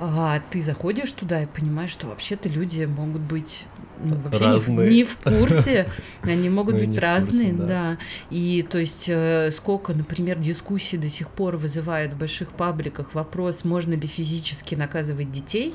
а 0.00 0.40
ты 0.50 0.62
заходишь 0.62 1.12
туда 1.12 1.42
и 1.42 1.46
понимаешь, 1.46 1.90
что 1.90 2.06
вообще-то 2.06 2.48
люди 2.48 2.84
могут 2.86 3.20
быть 3.20 3.66
ну, 4.02 4.16
вообще 4.16 4.38
разные. 4.38 4.88
Не, 4.88 4.96
не 4.96 5.04
в 5.04 5.18
курсе, 5.18 5.88
они 6.22 6.48
могут 6.48 6.76
Ну 6.76 6.86
быть 6.86 6.98
разные, 6.98 7.50
курсе, 7.50 7.62
да. 7.62 7.66
да. 7.66 7.98
И 8.30 8.62
то 8.62 8.78
есть 8.78 9.10
э, 9.10 9.50
сколько, 9.50 9.92
например, 9.92 10.38
дискуссий 10.38 10.96
до 10.96 11.10
сих 11.10 11.28
пор 11.28 11.58
вызывает 11.58 12.14
в 12.14 12.16
больших 12.16 12.52
пабликах 12.52 13.12
вопрос, 13.12 13.62
можно 13.64 13.92
ли 13.92 14.08
физически 14.08 14.74
наказывать 14.74 15.30
детей, 15.30 15.74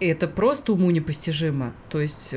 это 0.00 0.28
просто 0.28 0.72
уму 0.72 0.90
непостижимо. 0.90 1.72
То 1.88 2.00
есть, 2.00 2.34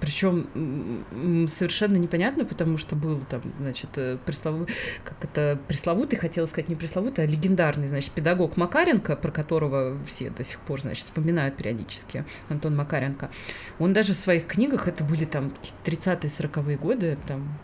причем 0.00 1.46
совершенно 1.48 1.96
непонятно, 1.96 2.44
потому 2.44 2.78
что 2.78 2.96
был 2.96 3.20
там, 3.28 3.42
значит, 3.60 3.90
э, 3.96 4.18
преслов... 4.24 4.68
как 5.04 5.22
это 5.24 5.58
пресловутый, 5.68 6.18
хотела 6.18 6.46
сказать 6.46 6.68
не 6.68 6.74
пресловутый, 6.74 7.24
а 7.24 7.26
легендарный, 7.26 7.88
значит, 7.88 8.12
педагог 8.12 8.56
Макаренко, 8.56 9.16
про 9.16 9.30
которого 9.30 9.98
все 10.06 10.30
до 10.30 10.44
сих 10.44 10.58
пор, 10.60 10.80
значит, 10.80 11.04
вспоминают 11.04 11.56
периодически, 11.56 12.24
Антон 12.48 12.76
Макаренко. 12.76 13.30
Он 13.78 13.92
даже 13.92 14.14
в 14.14 14.16
своих 14.16 14.46
книгах, 14.46 14.88
это 14.88 15.04
были 15.04 15.24
там 15.24 15.52
30-е, 15.84 16.30
40-е 16.30 16.76
годы, 16.76 17.18
там, 17.26 17.58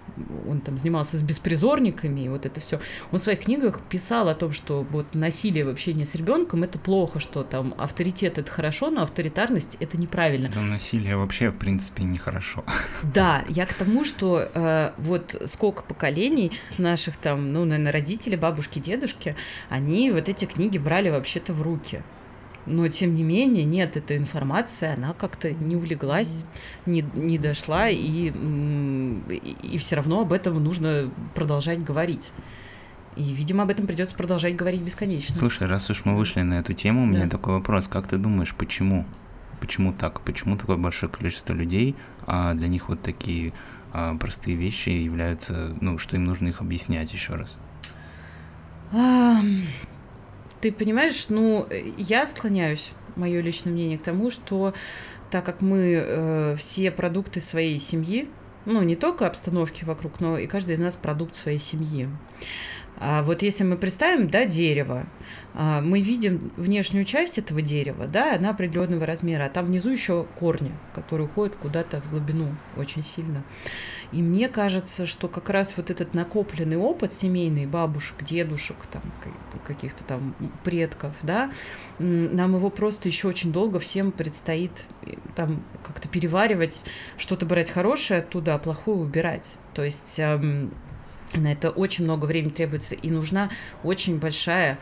он 0.49 0.61
там 0.61 0.79
занимался 0.79 1.17
с 1.17 1.23
беспризорниками, 1.23 2.23
и 2.23 2.29
вот 2.29 2.47
это 2.47 2.61
все. 2.61 2.81
Он 3.13 3.19
в 3.19 3.23
своих 3.23 3.41
книгах 3.41 3.81
писал 3.89 4.29
о 4.29 4.35
том, 4.35 4.53
что 4.53 4.83
вот 4.91 5.15
насилие 5.15 5.65
в 5.65 5.69
общении 5.69 6.05
с 6.05 6.15
ребенком 6.15 6.63
это 6.63 6.79
плохо, 6.79 7.21
что 7.21 7.43
там 7.43 7.75
авторитет 7.79 8.39
это 8.39 8.51
хорошо, 8.51 8.91
но 8.91 9.03
авторитарность 9.03 9.77
это 9.81 9.97
неправильно. 9.97 10.47
Это 10.47 10.61
насилие 10.61 11.17
вообще, 11.17 11.51
в 11.51 11.57
принципе, 11.57 12.05
нехорошо. 12.05 12.65
Да, 13.15 13.45
я 13.49 13.67
к 13.67 13.73
тому, 13.75 14.05
что 14.05 14.49
э, 14.53 14.93
вот 14.99 15.43
сколько 15.47 15.83
поколений 15.83 16.53
наших 16.79 17.17
там, 17.17 17.53
ну, 17.53 17.65
наверное, 17.65 17.93
родители, 17.93 18.37
бабушки, 18.37 18.79
дедушки, 18.79 19.35
они 19.69 20.11
вот 20.11 20.29
эти 20.29 20.45
книги 20.45 20.79
брали 20.79 21.11
вообще-то 21.11 21.53
в 21.53 21.63
руки. 21.63 22.03
Но, 22.69 22.87
тем 22.89 23.15
не 23.15 23.23
менее, 23.23 23.65
нет, 23.65 23.97
эта 23.97 24.17
информация, 24.17 24.95
она 24.95 25.15
как-то 25.15 25.51
не 25.53 25.75
улеглась, 25.75 26.45
не, 26.87 27.01
не 27.15 27.39
дошла, 27.39 27.89
и, 27.89 27.97
и, 27.99 29.57
и 29.63 29.79
все 29.79 29.97
равно 29.97 30.21
об 30.21 30.33
этом 30.33 30.63
нужно 30.63 31.11
продолжать 31.35 31.83
говорить. 31.83 32.31
И, 33.17 33.33
видимо, 33.33 33.65
об 33.65 33.71
этом 33.71 33.87
придется 33.87 34.15
продолжать 34.15 34.55
говорить 34.55 34.83
бесконечно. 34.83 35.35
Слушай, 35.35 35.67
раз 35.67 35.91
уж 35.91 36.05
мы 36.05 36.17
вышли 36.17 36.43
на 36.43 36.61
эту 36.61 36.73
тему, 36.75 37.03
у 37.03 37.07
меня 37.07 37.25
Да. 37.25 37.31
такой 37.31 37.55
вопрос. 37.55 37.89
Как 37.89 38.07
ты 38.07 38.17
думаешь, 38.17 38.55
почему? 38.55 39.07
Почему 39.61 39.93
так? 39.93 40.21
Почему 40.21 40.57
такое 40.57 40.77
большое 40.77 41.11
количество 41.11 41.53
людей, 41.53 41.97
а 42.27 42.55
для 42.55 42.69
них 42.69 42.89
вот 42.89 43.03
такие 43.03 43.53
а, 43.93 44.15
простые 44.17 44.57
вещи 44.57 44.91
являются, 44.91 45.75
ну, 45.81 45.99
что 45.99 46.15
им 46.17 46.25
нужно 46.25 46.49
их 46.49 46.61
объяснять 46.61 47.13
еще 47.13 47.35
раз? 47.35 47.59
Ты 50.61 50.73
понимаешь, 50.73 51.27
ну, 51.29 51.69
я 51.97 52.27
склоняюсь, 52.27 52.93
мое 53.17 53.41
личное 53.41 53.73
мнение, 53.73 53.99
к 53.99 54.03
тому, 54.03 54.31
что 54.31 54.75
так 55.31 55.45
как 55.45 55.61
мы 55.61 55.79
э, 55.79 56.57
все 56.57 56.91
продукты 56.91 57.41
своей 57.41 57.79
семьи, 57.79 58.29
ну, 58.65 58.83
не 58.83 58.97
только 58.97 59.27
обстановки 59.27 59.85
вокруг, 59.85 60.21
но 60.21 60.39
и 60.39 60.47
каждый 60.47 60.75
из 60.75 60.79
нас 60.79 60.95
продукт 60.95 61.37
своей 61.37 61.59
семьи. 61.59 62.09
А 63.01 63.23
вот 63.23 63.43
если 63.43 63.63
мы 63.63 63.77
представим, 63.77 64.29
да, 64.29 64.45
дерево, 64.45 65.07
мы 65.59 66.01
видим 66.01 66.53
внешнюю 66.57 67.05
часть 67.05 67.37
этого 67.37 67.61
дерева, 67.63 68.07
да, 68.07 68.37
она 68.37 68.51
определенного 68.51 69.05
размера, 69.07 69.47
а 69.47 69.49
там 69.49 69.67
внизу 69.67 69.91
еще 69.91 70.25
корни, 70.39 70.71
которые 70.95 71.27
уходят 71.27 71.57
куда-то 71.57 72.01
в 72.01 72.11
глубину 72.11 72.55
очень 72.77 73.03
сильно. 73.03 73.43
И 74.13 74.23
мне 74.23 74.49
кажется, 74.49 75.05
что 75.05 75.27
как 75.27 75.51
раз 75.51 75.75
вот 75.77 75.91
этот 75.91 76.15
накопленный 76.15 76.77
опыт 76.77 77.13
семейный, 77.13 77.67
бабушек, 77.67 78.23
дедушек, 78.23 78.77
там, 78.93 79.03
ка- 79.23 79.59
каких-то 79.67 80.05
там 80.05 80.37
предков, 80.63 81.15
да, 81.23 81.51
нам 81.99 82.55
его 82.55 82.71
просто 82.71 83.09
еще 83.09 83.27
очень 83.27 83.53
долго 83.53 83.81
всем 83.81 84.13
предстоит 84.13 84.71
э, 85.03 85.15
там 85.35 85.65
как-то 85.83 86.09
переваривать, 86.09 86.85
что-то 87.17 87.47
брать 87.47 87.69
хорошее 87.69 88.21
оттуда, 88.21 88.55
а 88.55 88.59
плохое 88.59 88.97
убирать. 88.97 89.57
То 89.75 89.83
есть 89.83 90.21
эм, 90.21 90.73
на 91.35 91.53
это 91.53 91.71
очень 91.71 92.05
много 92.05 92.27
времени 92.27 92.51
требуется, 92.51 92.95
и 92.95 93.11
нужна 93.11 93.51
очень 93.83 94.19
большая 94.19 94.79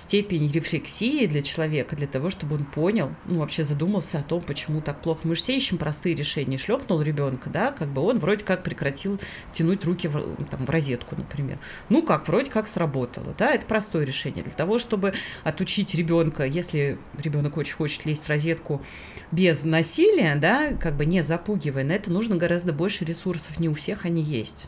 степень 0.00 0.50
рефлексии 0.50 1.26
для 1.26 1.42
человека, 1.42 1.96
для 1.96 2.06
того, 2.06 2.30
чтобы 2.30 2.56
он 2.56 2.64
понял, 2.64 3.14
ну, 3.26 3.40
вообще 3.40 3.64
задумался 3.64 4.18
о 4.18 4.22
том, 4.22 4.40
почему 4.40 4.80
так 4.80 5.00
плохо. 5.00 5.20
Мы 5.24 5.34
же 5.34 5.42
все 5.42 5.56
ищем 5.56 5.78
простые 5.78 6.14
решения. 6.14 6.58
Шлепнул 6.58 7.00
ребенка, 7.02 7.50
да, 7.50 7.72
как 7.72 7.88
бы 7.88 8.02
он 8.02 8.18
вроде 8.18 8.44
как 8.44 8.62
прекратил 8.62 9.20
тянуть 9.52 9.84
руки 9.84 10.08
в, 10.08 10.44
там, 10.50 10.64
в 10.64 10.70
розетку, 10.70 11.16
например. 11.16 11.58
Ну 11.88 12.02
как, 12.02 12.26
вроде 12.28 12.50
как 12.50 12.68
сработало, 12.68 13.34
да, 13.38 13.54
это 13.54 13.66
простое 13.66 14.04
решение. 14.04 14.42
Для 14.42 14.52
того, 14.52 14.78
чтобы 14.78 15.14
отучить 15.44 15.94
ребенка, 15.94 16.44
если 16.44 16.98
ребенок 17.18 17.56
очень 17.56 17.74
хочет 17.74 18.06
лезть 18.06 18.24
в 18.24 18.28
розетку 18.28 18.82
без 19.30 19.64
насилия, 19.64 20.36
да, 20.36 20.72
как 20.74 20.96
бы 20.96 21.06
не 21.06 21.22
запугивая, 21.22 21.84
на 21.84 21.92
это 21.92 22.10
нужно 22.10 22.36
гораздо 22.36 22.72
больше 22.72 23.04
ресурсов, 23.04 23.58
не 23.60 23.68
у 23.68 23.74
всех 23.74 24.04
они 24.04 24.22
есть 24.22 24.66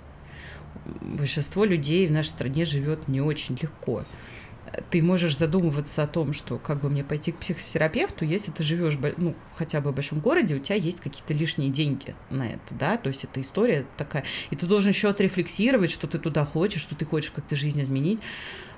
большинство 0.84 1.64
людей 1.64 2.06
в 2.08 2.12
нашей 2.12 2.28
стране 2.28 2.64
живет 2.64 3.08
не 3.08 3.20
очень 3.20 3.58
легко. 3.60 4.04
Ты 4.90 5.02
можешь 5.02 5.36
задумываться 5.36 6.02
о 6.02 6.06
том, 6.06 6.32
что 6.32 6.58
как 6.58 6.80
бы 6.80 6.88
мне 6.88 7.04
пойти 7.04 7.32
к 7.32 7.38
психотерапевту, 7.38 8.24
если 8.24 8.50
ты 8.50 8.62
живешь 8.62 8.98
ну, 9.18 9.34
хотя 9.54 9.80
бы 9.80 9.92
в 9.92 9.94
большом 9.94 10.20
городе, 10.20 10.54
у 10.54 10.58
тебя 10.58 10.76
есть 10.76 11.00
какие-то 11.00 11.34
лишние 11.34 11.70
деньги 11.70 12.14
на 12.30 12.48
это, 12.48 12.74
да, 12.78 12.96
то 12.96 13.08
есть 13.08 13.24
это 13.24 13.40
история 13.40 13.84
такая. 13.96 14.24
И 14.50 14.56
ты 14.56 14.66
должен 14.66 14.90
еще 14.90 15.08
отрефлексировать, 15.08 15.90
что 15.90 16.06
ты 16.06 16.18
туда 16.18 16.44
хочешь, 16.44 16.82
что 16.82 16.94
ты 16.94 17.04
хочешь 17.04 17.30
как-то 17.30 17.54
жизнь 17.54 17.82
изменить. 17.82 18.20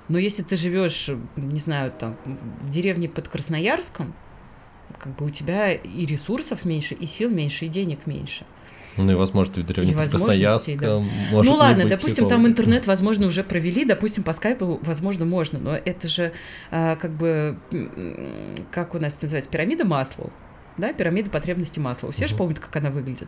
Но 0.07 0.19
если 0.19 0.43
ты 0.43 0.55
живешь, 0.55 1.09
не 1.35 1.59
знаю, 1.59 1.91
там, 1.91 2.17
в 2.25 2.69
деревне 2.69 3.09
под 3.09 3.27
Красноярском, 3.27 4.13
как 4.99 5.15
бы 5.15 5.25
у 5.25 5.29
тебя 5.29 5.71
и 5.71 6.05
ресурсов 6.05 6.65
меньше, 6.65 6.93
и 6.93 7.05
сил 7.05 7.29
меньше, 7.29 7.65
и 7.65 7.69
денег 7.69 8.05
меньше. 8.05 8.45
Ну 8.97 9.11
и 9.11 9.15
возможности 9.15 9.59
в 9.59 9.65
деревне 9.65 9.91
И 9.91 9.95
Красноярском. 9.95 10.77
да. 10.79 10.99
может 11.31 11.51
ну 11.51 11.57
ладно, 11.57 11.87
допустим, 11.87 12.27
там 12.27 12.45
интернет, 12.47 12.87
возможно, 12.87 13.27
уже 13.27 13.43
провели, 13.43 13.85
допустим, 13.85 14.23
по 14.23 14.33
скайпу, 14.33 14.79
возможно, 14.83 15.25
можно, 15.25 15.59
но 15.59 15.75
это 15.75 16.07
же 16.07 16.31
а, 16.71 16.95
как 16.95 17.11
бы, 17.11 17.57
как 18.71 18.95
у 18.95 18.99
нас 18.99 19.15
это 19.15 19.25
называется, 19.25 19.49
пирамида 19.51 19.85
масла, 19.85 20.29
да, 20.77 20.93
пирамида 20.93 21.29
потребностей 21.29 21.79
масла. 21.79 22.11
Все 22.11 22.27
же 22.27 22.33
Мгм. 22.35 22.37
помнят, 22.39 22.59
как 22.59 22.75
она 22.75 22.89
выглядит. 22.89 23.27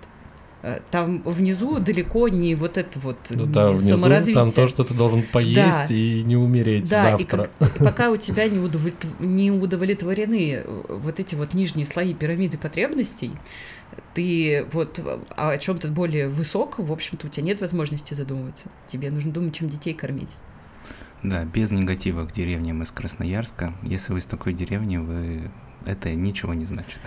Э, 0.63 0.79
Там 0.89 1.21
внизу 1.23 1.77
далеко 1.79 2.27
не 2.29 2.55
вот 2.55 2.77
это 2.79 2.97
вот 2.99 3.17
Ну 3.29 3.45
да, 3.45 3.69
внизу 3.69 3.95
саморазвитие. 3.97 4.33
там 4.33 4.51
то, 4.51 4.67
что 4.67 4.83
ты 4.83 4.95
должен 4.95 5.21
поесть 5.21 5.89
Да. 5.89 5.93
и 5.93 6.23
не 6.23 6.35
умереть 6.35 6.89
Да, 6.89 7.09
и 7.09 7.11
завтра. 7.19 7.49
как- 7.59 7.75
и 7.75 7.83
пока 7.83 8.09
у 8.09 8.17
тебя 8.17 8.47
не, 8.49 8.57
удовлет- 8.57 9.05
не 9.19 9.51
удовлетворены 9.51 10.63
э, 10.65 10.83
вот 10.89 11.19
эти 11.19 11.35
вот 11.35 11.53
нижние 11.53 11.85
слои 11.85 12.13
пирамиды 12.15 12.57
потребностей, 12.57 13.31
ты 14.13 14.65
вот 14.71 14.99
о 15.35 15.57
чем-то 15.57 15.89
более 15.89 16.27
высоком, 16.27 16.85
в 16.85 16.91
общем-то, 16.91 17.27
у 17.27 17.29
тебя 17.29 17.45
нет 17.45 17.61
возможности 17.61 18.13
задумываться. 18.13 18.69
Тебе 18.87 19.11
нужно 19.11 19.31
думать, 19.31 19.55
чем 19.55 19.69
детей 19.69 19.93
кормить. 19.93 20.35
Да, 21.23 21.43
без 21.45 21.71
негатива 21.71 22.25
к 22.25 22.31
деревням 22.31 22.81
из 22.81 22.91
Красноярска. 22.91 23.73
Если 23.83 24.13
вы 24.13 24.19
из 24.19 24.25
такой 24.25 24.53
деревни, 24.53 24.97
вы 24.97 25.51
это 25.87 26.13
ничего 26.13 26.53
не 26.53 26.65
значит. 26.65 26.99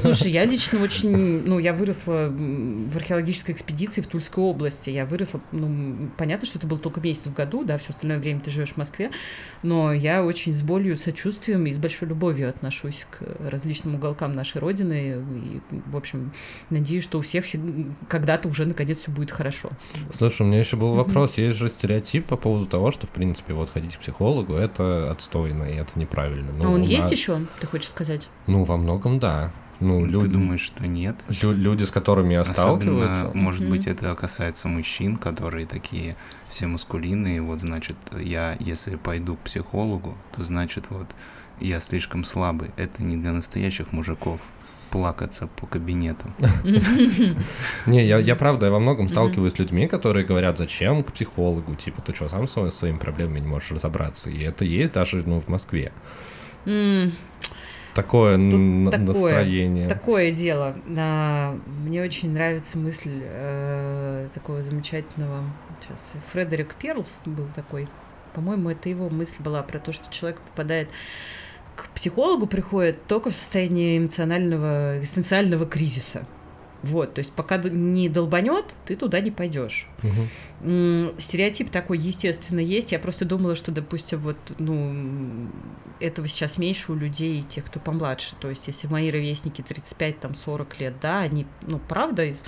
Слушай, 0.00 0.30
я 0.30 0.44
лично 0.44 0.80
очень, 0.82 1.44
ну, 1.46 1.58
я 1.58 1.72
выросла 1.72 2.28
в 2.30 2.96
археологической 2.96 3.54
экспедиции 3.54 4.00
в 4.00 4.06
Тульской 4.06 4.42
области. 4.42 4.90
Я 4.90 5.06
выросла, 5.06 5.40
ну, 5.52 6.10
понятно, 6.16 6.46
что 6.46 6.58
это 6.58 6.66
был 6.66 6.78
только 6.78 7.00
месяц 7.00 7.26
в 7.26 7.34
году, 7.34 7.64
да, 7.64 7.78
все 7.78 7.90
остальное 7.90 8.18
время 8.18 8.40
ты 8.40 8.50
живешь 8.50 8.70
в 8.70 8.76
Москве, 8.76 9.10
но 9.62 9.92
я 9.92 10.24
очень 10.24 10.52
с 10.52 10.62
болью, 10.62 10.96
сочувствием 10.96 11.66
и 11.66 11.72
с 11.72 11.78
большой 11.78 12.08
любовью 12.08 12.48
отношусь 12.48 13.06
к 13.10 13.22
различным 13.50 13.96
уголкам 13.96 14.34
нашей 14.34 14.58
Родины. 14.60 15.22
И, 15.70 15.80
в 15.90 15.96
общем, 15.96 16.32
надеюсь, 16.70 17.04
что 17.04 17.18
у 17.18 17.20
всех 17.20 17.44
все- 17.44 17.60
когда-то 18.08 18.48
уже 18.48 18.66
наконец 18.66 18.98
все 18.98 19.10
будет 19.10 19.30
хорошо. 19.30 19.70
Слушай, 20.14 20.42
у 20.42 20.46
меня 20.46 20.60
еще 20.60 20.76
был 20.76 20.94
вопрос. 20.94 21.38
Есть 21.38 21.58
же 21.58 21.68
стереотип 21.68 22.26
по 22.26 22.36
поводу 22.36 22.66
того, 22.66 22.90
что, 22.90 23.06
в 23.06 23.10
принципе, 23.10 23.52
вот 23.54 23.70
ходить 23.70 23.96
к 23.96 24.00
психологу 24.00 24.54
это 24.54 25.10
отстойно 25.10 25.64
и 25.64 25.74
это 25.76 25.98
неправильно. 25.98 26.50
а 26.50 26.62
Ну, 26.62 26.72
он 26.72 26.80
у 26.82 26.84
есть 26.84 27.02
нас- 27.04 27.12
еще, 27.12 27.40
ты 27.60 27.66
хочешь 27.66 27.88
сказать? 27.88 28.13
Ну, 28.46 28.64
во 28.64 28.76
многом 28.76 29.18
да. 29.18 29.52
Ну, 29.80 30.02
Ты 30.06 30.12
люди, 30.12 30.26
думаешь, 30.28 30.60
что 30.60 30.86
нет? 30.86 31.16
лю- 31.42 31.52
люди, 31.52 31.84
с 31.84 31.90
которыми 31.90 32.34
я 32.34 32.44
сталкиваются. 32.44 33.20
Особенно, 33.28 33.42
может 33.42 33.62
Мгм. 33.62 33.70
быть, 33.70 33.86
это 33.86 34.14
касается 34.14 34.68
мужчин, 34.68 35.16
которые 35.16 35.66
такие 35.66 36.16
все 36.48 36.66
мускулинные. 36.68 37.42
Вот, 37.42 37.60
значит, 37.60 37.96
я, 38.18 38.56
если 38.60 38.94
пойду 38.96 39.34
к 39.36 39.40
психологу, 39.40 40.16
то 40.34 40.44
значит, 40.44 40.86
вот, 40.90 41.08
я 41.60 41.80
слишком 41.80 42.24
слабый. 42.24 42.70
Это 42.76 43.02
не 43.02 43.16
для 43.16 43.32
настоящих 43.32 43.92
мужиков 43.92 44.40
плакаться 44.90 45.48
по 45.48 45.66
кабинету. 45.66 46.32
Не, 47.86 48.06
я, 48.06 48.18
я 48.18 48.36
правда, 48.36 48.66
я 48.66 48.72
во 48.72 48.78
многом 48.78 49.08
сталкиваюсь 49.08 49.54
с 49.54 49.58
людьми, 49.58 49.88
которые 49.88 50.24
говорят, 50.24 50.56
зачем 50.56 51.02
к 51.02 51.12
психологу, 51.12 51.74
типа, 51.74 52.00
ты 52.00 52.14
что, 52.14 52.28
сам 52.28 52.46
со 52.46 52.70
своими 52.70 52.98
проблемами 52.98 53.40
не 53.40 53.48
можешь 53.48 53.72
разобраться. 53.72 54.30
И 54.30 54.40
это 54.40 54.64
есть 54.64 54.92
даже, 54.92 55.22
ну, 55.26 55.40
в 55.40 55.48
Москве. 55.48 55.92
Такое, 57.94 58.34
н- 58.34 58.90
такое, 58.90 59.06
настроение. 59.06 59.88
Такое 59.88 60.30
дело. 60.32 60.74
А, 60.98 61.56
Мне 61.84 62.02
очень 62.02 62.32
нравится 62.32 62.76
мысль 62.78 63.20
э, 63.22 64.28
такого 64.34 64.62
замечательного. 64.62 65.44
Сейчас 65.80 65.98
Фредерик 66.32 66.74
Перлс 66.74 67.20
был 67.24 67.46
такой. 67.54 67.88
По-моему, 68.34 68.70
это 68.70 68.88
его 68.88 69.08
мысль 69.08 69.40
была 69.40 69.62
про 69.62 69.78
то, 69.78 69.92
что 69.92 70.12
человек 70.12 70.40
попадает 70.40 70.88
к 71.76 71.88
психологу, 71.90 72.46
приходит 72.46 73.06
только 73.06 73.30
в 73.30 73.34
состоянии 73.36 73.98
эмоционального, 73.98 74.98
экзистенциального 74.98 75.66
кризиса. 75.66 76.24
Вот, 76.84 77.14
то 77.14 77.20
есть 77.20 77.32
пока 77.32 77.56
не 77.58 78.08
долбанет, 78.10 78.74
ты 78.84 78.94
туда 78.96 79.20
не 79.20 79.30
пойдешь. 79.30 79.88
М, 80.62 81.18
Стереотип 81.18 81.70
такой, 81.70 81.96
естественно, 81.98 82.60
есть. 82.60 82.92
Я 82.92 82.98
просто 82.98 83.24
думала, 83.24 83.54
что, 83.56 83.72
допустим, 83.72 84.18
вот, 84.20 84.36
ну, 84.58 85.48
этого 86.00 86.28
сейчас 86.28 86.58
меньше 86.58 86.92
у 86.92 86.94
людей, 86.94 87.40
тех, 87.42 87.64
кто 87.64 87.80
помладше. 87.80 88.34
То 88.40 88.50
есть, 88.50 88.66
если 88.68 88.86
мои 88.86 89.10
ровесники 89.10 89.62
35-40 89.62 90.78
лет, 90.78 90.94
да, 91.00 91.20
они, 91.20 91.46
ну, 91.62 91.78
правда, 91.78 92.24
из 92.24 92.42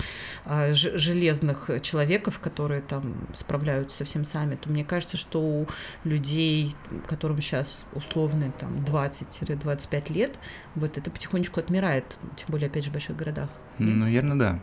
а, 0.45 0.71
ж- 0.73 0.97
железных 0.97 1.69
человеков, 1.81 2.39
которые 2.39 2.81
там 2.81 3.15
справляются 3.33 3.97
совсем 3.97 4.23
сами, 4.25 4.55
то 4.55 4.69
мне 4.69 4.83
кажется, 4.83 5.17
что 5.17 5.41
у 5.41 5.67
людей, 6.03 6.75
которым 7.07 7.41
сейчас 7.41 7.85
условно 7.93 8.51
там 8.59 8.83
20-25 8.85 10.09
лет, 10.13 10.35
вот 10.75 10.97
это 10.97 11.09
потихонечку 11.11 11.59
отмирает, 11.59 12.05
тем 12.35 12.47
более, 12.49 12.67
опять 12.67 12.83
же, 12.83 12.89
в 12.89 12.93
больших 12.93 13.15
городах. 13.15 13.49
Ну, 13.79 13.95
наверное, 14.05 14.37
да. 14.37 14.59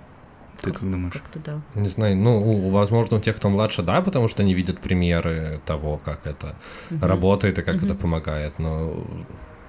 Ты 0.61 0.71
Как- 0.71 0.81
как 0.81 0.91
думаешь? 0.91 1.13
Как-то 1.13 1.39
да. 1.41 1.81
Не 1.81 1.89
знаю, 1.89 2.17
ну, 2.17 2.39
у- 2.41 2.71
возможно, 2.71 3.17
у 3.17 3.21
тех, 3.21 3.37
кто 3.37 3.49
младше, 3.51 3.83
да, 3.83 4.01
потому 4.01 4.29
что 4.29 4.43
они 4.43 4.55
видят 4.55 4.79
примеры 4.81 5.61
того, 5.67 5.99
как 5.99 6.27
это 6.27 6.55
Мгм. 6.91 7.03
работает 7.05 7.59
и 7.59 7.63
как 7.63 7.77
Мгм. 7.77 7.85
это 7.87 7.95
помогает, 7.95 8.59
но 8.59 9.05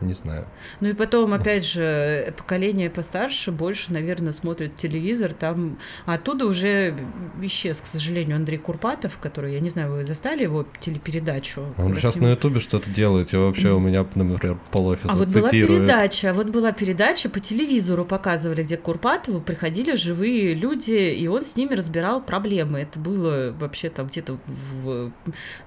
не 0.01 0.13
знаю. 0.13 0.47
Ну 0.79 0.89
и 0.89 0.93
потом, 0.93 1.34
опять 1.34 1.65
же, 1.65 2.34
поколение 2.38 2.89
постарше 2.89 3.51
больше, 3.51 3.93
наверное, 3.93 4.34
смотрит 4.34 4.75
телевизор, 4.77 5.34
там 5.34 5.77
а 6.05 6.15
оттуда 6.15 6.45
уже 6.45 6.95
исчез, 7.41 7.81
к 7.81 7.86
сожалению, 7.86 8.36
Андрей 8.36 8.58
Курпатов, 8.58 9.17
который, 9.19 9.53
я 9.53 9.60
не 9.60 9.69
знаю, 9.69 9.91
вы 9.91 10.03
застали 10.03 10.43
его 10.43 10.65
телепередачу? 10.79 11.73
Он 11.77 11.93
сейчас 11.93 12.15
на 12.17 12.31
Ютубе 12.31 12.60
что-то 12.60 12.89
делает, 12.89 13.34
и 13.34 13.38
вообще 13.38 13.71
у 13.71 13.79
меня, 13.79 14.05
например, 14.15 14.58
полофиса 14.71 15.10
А 15.12 15.17
вот 15.17 15.34
была 15.34 15.47
цитирует. 15.47 15.81
передача, 15.81 16.34
вот 16.34 16.47
была 16.47 16.71
передача 16.71 17.29
по 17.29 17.39
телевизору 17.39 18.05
показывали, 18.05 18.63
где 18.63 18.77
к 18.77 18.81
Курпатову 18.81 19.41
приходили 19.41 19.95
живые 19.95 20.53
люди, 20.53 20.91
и 20.91 21.27
он 21.27 21.43
с 21.43 21.55
ними 21.55 21.73
разбирал 21.73 22.21
проблемы. 22.21 22.79
Это 22.79 22.99
было 22.99 23.51
вообще 23.58 23.89
там 23.89 24.08
где-то 24.08 24.38
в 24.84 25.12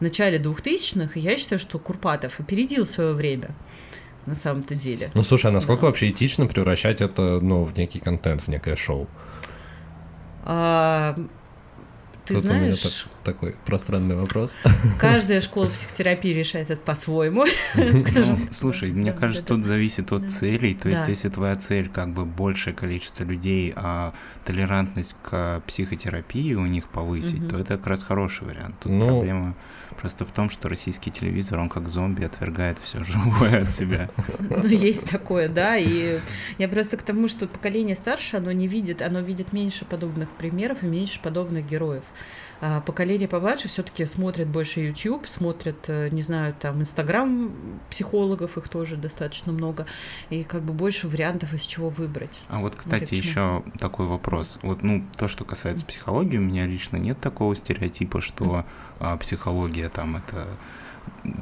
начале 0.00 0.38
2000-х, 0.38 1.12
и 1.14 1.20
я 1.20 1.36
считаю, 1.36 1.58
что 1.58 1.78
Курпатов 1.78 2.40
опередил 2.40 2.86
свое 2.86 3.12
время 3.12 3.50
на 4.26 4.34
самом-то 4.34 4.74
деле. 4.74 5.10
Ну 5.14 5.22
слушай, 5.22 5.46
а 5.46 5.50
насколько 5.54 5.82
Да. 5.82 5.86
вообще 5.88 6.10
этично 6.10 6.46
превращать 6.46 7.00
это, 7.00 7.40
ну, 7.40 7.64
в 7.64 7.76
некий 7.78 7.98
контент, 7.98 8.42
в 8.42 8.48
некое 8.48 8.76
шоу? 8.76 9.06
А, 10.44 11.14
ты 12.24 12.34
Тут 12.34 12.42
знаешь, 12.42 13.06
такой 13.32 13.54
пространный 13.66 14.16
вопрос. 14.16 14.56
каждая 14.98 15.40
школа 15.40 15.66
психотерапии 15.66 16.30
решает 16.32 16.70
это 16.70 16.80
по-своему. 16.80 17.44
Ну, 17.74 18.36
слушай, 18.50 18.90
мне 18.90 19.12
кажется, 19.12 19.44
тут 19.44 19.64
зависит 19.64 20.12
от 20.12 20.30
целей. 20.30 20.74
То 20.74 20.88
есть, 20.88 21.08
если 21.08 21.28
твоя 21.28 21.56
цель 21.56 21.88
как 21.88 22.12
бы 22.12 22.24
большее 22.24 22.74
количество 22.74 23.24
людей, 23.24 23.72
а 23.76 24.12
толерантность 24.44 25.16
к 25.22 25.62
психотерапии 25.66 26.54
у 26.54 26.66
них 26.66 26.88
повысить, 26.88 27.48
то 27.48 27.58
это 27.58 27.76
как 27.76 27.86
раз 27.86 28.02
хороший 28.04 28.46
вариант. 28.46 28.76
Тут 28.80 28.92
Ну- 28.92 29.06
проблема 29.06 29.54
просто 30.00 30.24
в 30.24 30.30
том, 30.30 30.48
что 30.48 30.68
российский 30.68 31.10
телевизор, 31.10 31.58
он 31.60 31.68
как 31.68 31.88
зомби 31.88 32.24
отвергает 32.24 32.78
все 32.78 33.02
живое 33.04 33.62
от 33.62 33.72
себя. 33.72 34.08
Ну, 34.40 34.66
есть 34.66 35.08
такое, 35.08 35.48
да, 35.48 35.76
и 35.76 36.18
я 36.58 36.68
просто 36.68 36.96
к 36.96 37.02
тому, 37.02 37.28
что 37.28 37.46
поколение 37.46 37.96
старше, 37.96 38.36
оно 38.36 38.52
не 38.52 38.66
видит, 38.68 39.02
оно 39.02 39.20
видит 39.20 39.52
меньше 39.52 39.84
подобных 39.84 40.28
примеров 40.30 40.82
и 40.82 40.86
меньше 40.86 41.20
подобных 41.20 41.66
героев. 41.68 42.04
А 42.60 42.80
поколение 42.80 43.28
помладше 43.28 43.68
все-таки 43.68 44.04
смотрит 44.04 44.48
больше 44.48 44.80
YouTube, 44.80 45.28
смотрит, 45.28 45.88
э, 45.88 46.08
не 46.10 46.22
знаю, 46.22 46.54
там, 46.58 46.80
Инстаграм 46.80 47.52
психологов, 47.88 48.58
их 48.58 48.68
тоже 48.68 48.96
достаточно 48.96 49.52
много, 49.52 49.86
и 50.30 50.42
как 50.42 50.62
бы 50.62 50.72
больше 50.72 51.06
вариантов, 51.06 51.54
из 51.54 51.62
чего 51.62 51.88
выбрать. 51.88 52.42
А 52.48 52.58
вот, 52.60 52.74
кстати, 52.74 53.14
чему. 53.14 53.20
еще 53.20 53.62
такой 53.78 54.06
вопрос. 54.06 54.58
Вот, 54.62 54.82
ну, 54.82 55.04
то, 55.16 55.28
что 55.28 55.44
касается 55.44 55.86
психологии, 55.86 56.38
у 56.38 56.42
меня 56.42 56.66
лично 56.66 56.96
нет 56.96 57.20
такого 57.20 57.54
стереотипа, 57.54 58.20
что 58.20 58.64
а, 58.98 59.16
психология 59.16 59.88
там 59.88 60.16
это 60.16 60.48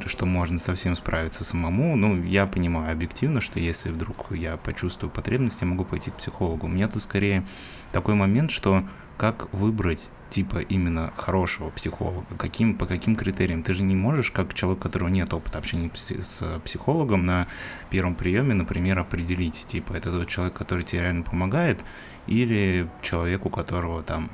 что 0.04 0.26
можно 0.26 0.58
совсем 0.58 0.94
справиться 0.94 1.42
самому. 1.44 1.96
Ну, 1.96 2.22
я 2.22 2.46
понимаю 2.46 2.92
объективно, 2.92 3.40
что 3.40 3.58
если 3.58 3.90
вдруг 3.90 4.30
я 4.30 4.56
почувствую 4.56 5.10
потребность, 5.10 5.60
я 5.60 5.66
могу 5.66 5.84
пойти 5.84 6.10
к 6.10 6.14
психологу. 6.14 6.66
У 6.66 6.70
меня 6.70 6.86
тут 6.88 7.02
скорее 7.02 7.44
такой 7.90 8.14
момент, 8.14 8.52
что 8.52 8.84
как 9.16 9.52
выбрать 9.52 10.10
типа 10.30 10.58
именно 10.58 11.12
хорошего 11.16 11.70
психолога, 11.70 12.26
каким, 12.38 12.74
по 12.74 12.86
каким 12.86 13.16
критериям. 13.16 13.62
Ты 13.62 13.74
же 13.74 13.82
не 13.82 13.94
можешь, 13.94 14.30
как 14.30 14.54
человек, 14.54 14.80
у 14.80 14.82
которого 14.82 15.08
нет 15.08 15.32
опыта 15.32 15.58
общения 15.58 15.90
с 15.94 16.60
психологом, 16.64 17.26
на 17.26 17.46
первом 17.90 18.14
приеме, 18.14 18.54
например, 18.54 18.98
определить, 18.98 19.66
типа, 19.66 19.94
это 19.94 20.10
тот 20.10 20.28
человек, 20.28 20.54
который 20.54 20.82
тебе 20.82 21.02
реально 21.02 21.22
помогает, 21.22 21.84
или 22.26 22.88
человек, 23.02 23.46
у 23.46 23.50
которого 23.50 24.02
там, 24.02 24.30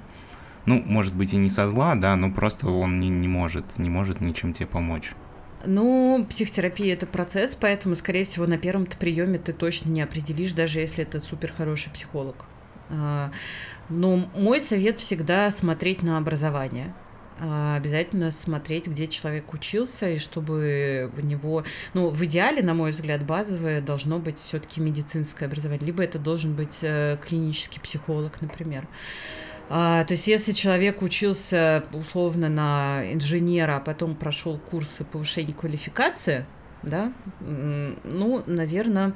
ну, 0.67 0.83
может 0.85 1.15
быть, 1.15 1.35
и 1.35 1.37
не 1.37 1.51
со 1.51 1.69
зла, 1.69 1.95
да, 1.95 2.17
но 2.17 2.31
просто 2.31 2.69
он 2.69 2.99
не, 2.99 3.09
не 3.09 3.29
может, 3.29 3.79
не 3.79 3.91
может 3.91 4.21
ничем 4.21 4.53
тебе 4.53 4.67
помочь. 4.67 5.13
Ну, 5.65 6.27
психотерапия 6.29 6.95
это 6.95 7.07
процесс, 7.07 7.55
поэтому, 7.55 7.95
скорее 7.95 8.25
всего, 8.25 8.47
на 8.47 8.59
первом-то 8.59 8.97
приеме 8.97 9.39
ты 9.39 9.53
точно 9.53 9.91
не 9.91 10.03
определишь, 10.03 10.53
даже 10.53 10.81
если 10.81 11.05
это 11.05 11.21
супер 11.21 11.53
хороший 11.53 11.93
психолог. 11.93 12.47
А, 12.93 13.31
Но 13.89 14.29
мой 14.35 14.61
совет 14.61 15.01
всегда 15.01 15.51
смотреть 15.51 16.03
на 16.03 16.19
образование. 16.19 16.95
А, 17.41 17.77
Обязательно 17.77 18.31
смотреть, 18.31 18.87
где 18.87 19.07
человек 19.07 19.53
учился, 19.53 20.11
и 20.11 20.19
чтобы 20.19 21.11
у 21.17 21.21
него, 21.21 21.65
ну, 21.95 22.11
в 22.11 22.25
идеале, 22.25 22.63
на 22.63 22.75
мой 22.75 22.93
взгляд, 22.93 23.25
базовое 23.25 23.81
должно 23.81 24.19
быть 24.19 24.39
все-таки 24.39 24.81
медицинское 24.81 25.47
образование, 25.47 25.87
либо 25.87 26.03
это 26.03 26.19
должен 26.19 26.55
быть 26.55 26.79
э, 26.83 27.19
клинический 27.27 27.81
психолог, 27.81 28.41
например. 28.41 28.87
А, 29.71 30.05
то 30.05 30.13
есть, 30.13 30.27
если 30.27 30.53
человек 30.53 31.01
учился 31.03 31.85
условно 31.93 32.49
на 32.49 33.13
инженера, 33.13 33.77
а 33.77 33.81
потом 33.81 34.15
прошел 34.15 34.59
курсы 34.59 35.05
повышения 35.05 35.55
квалификации, 35.55 36.45
да, 36.83 37.13
ну, 37.41 38.43
наверное, 38.47 39.13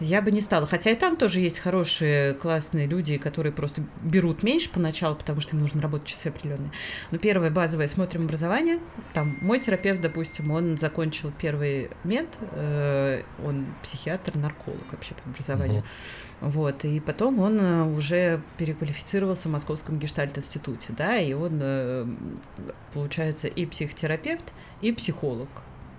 я 0.00 0.20
бы 0.22 0.30
не 0.30 0.40
стала. 0.40 0.66
Хотя 0.66 0.90
и 0.90 0.94
там 0.94 1.16
тоже 1.16 1.40
есть 1.40 1.58
хорошие, 1.58 2.34
классные 2.34 2.86
люди, 2.86 3.18
которые 3.18 3.52
просто 3.52 3.82
берут 4.02 4.42
меньше 4.42 4.70
поначалу, 4.70 5.16
потому 5.16 5.40
что 5.40 5.56
им 5.56 5.62
нужно 5.62 5.80
работать 5.80 6.08
часы 6.08 6.28
определенные. 6.28 6.72
Но 7.10 7.18
первое 7.18 7.50
базовое 7.50 7.88
смотрим 7.88 8.24
образование. 8.24 8.78
Там 9.12 9.38
мой 9.40 9.60
терапевт, 9.60 10.00
допустим, 10.00 10.50
он 10.50 10.76
закончил 10.76 11.32
первый 11.38 11.90
мед, 12.02 12.28
э, 12.52 13.22
он 13.44 13.66
психиатр, 13.82 14.36
нарколог 14.36 14.82
вообще 14.90 15.14
по 15.14 15.30
образованию. 15.30 15.84
Вот, 16.40 16.84
и 16.84 17.00
потом 17.00 17.38
он 17.38 17.58
э, 17.58 17.84
уже 17.84 18.42
переквалифицировался 18.58 19.48
в 19.48 19.52
Московском 19.52 19.98
гештальт-институте, 19.98 20.92
да, 20.96 21.16
и 21.16 21.32
он, 21.32 21.58
э, 21.62 22.06
получается, 22.92 23.48
и 23.48 23.64
психотерапевт, 23.64 24.52
и 24.82 24.92
психолог. 24.92 25.48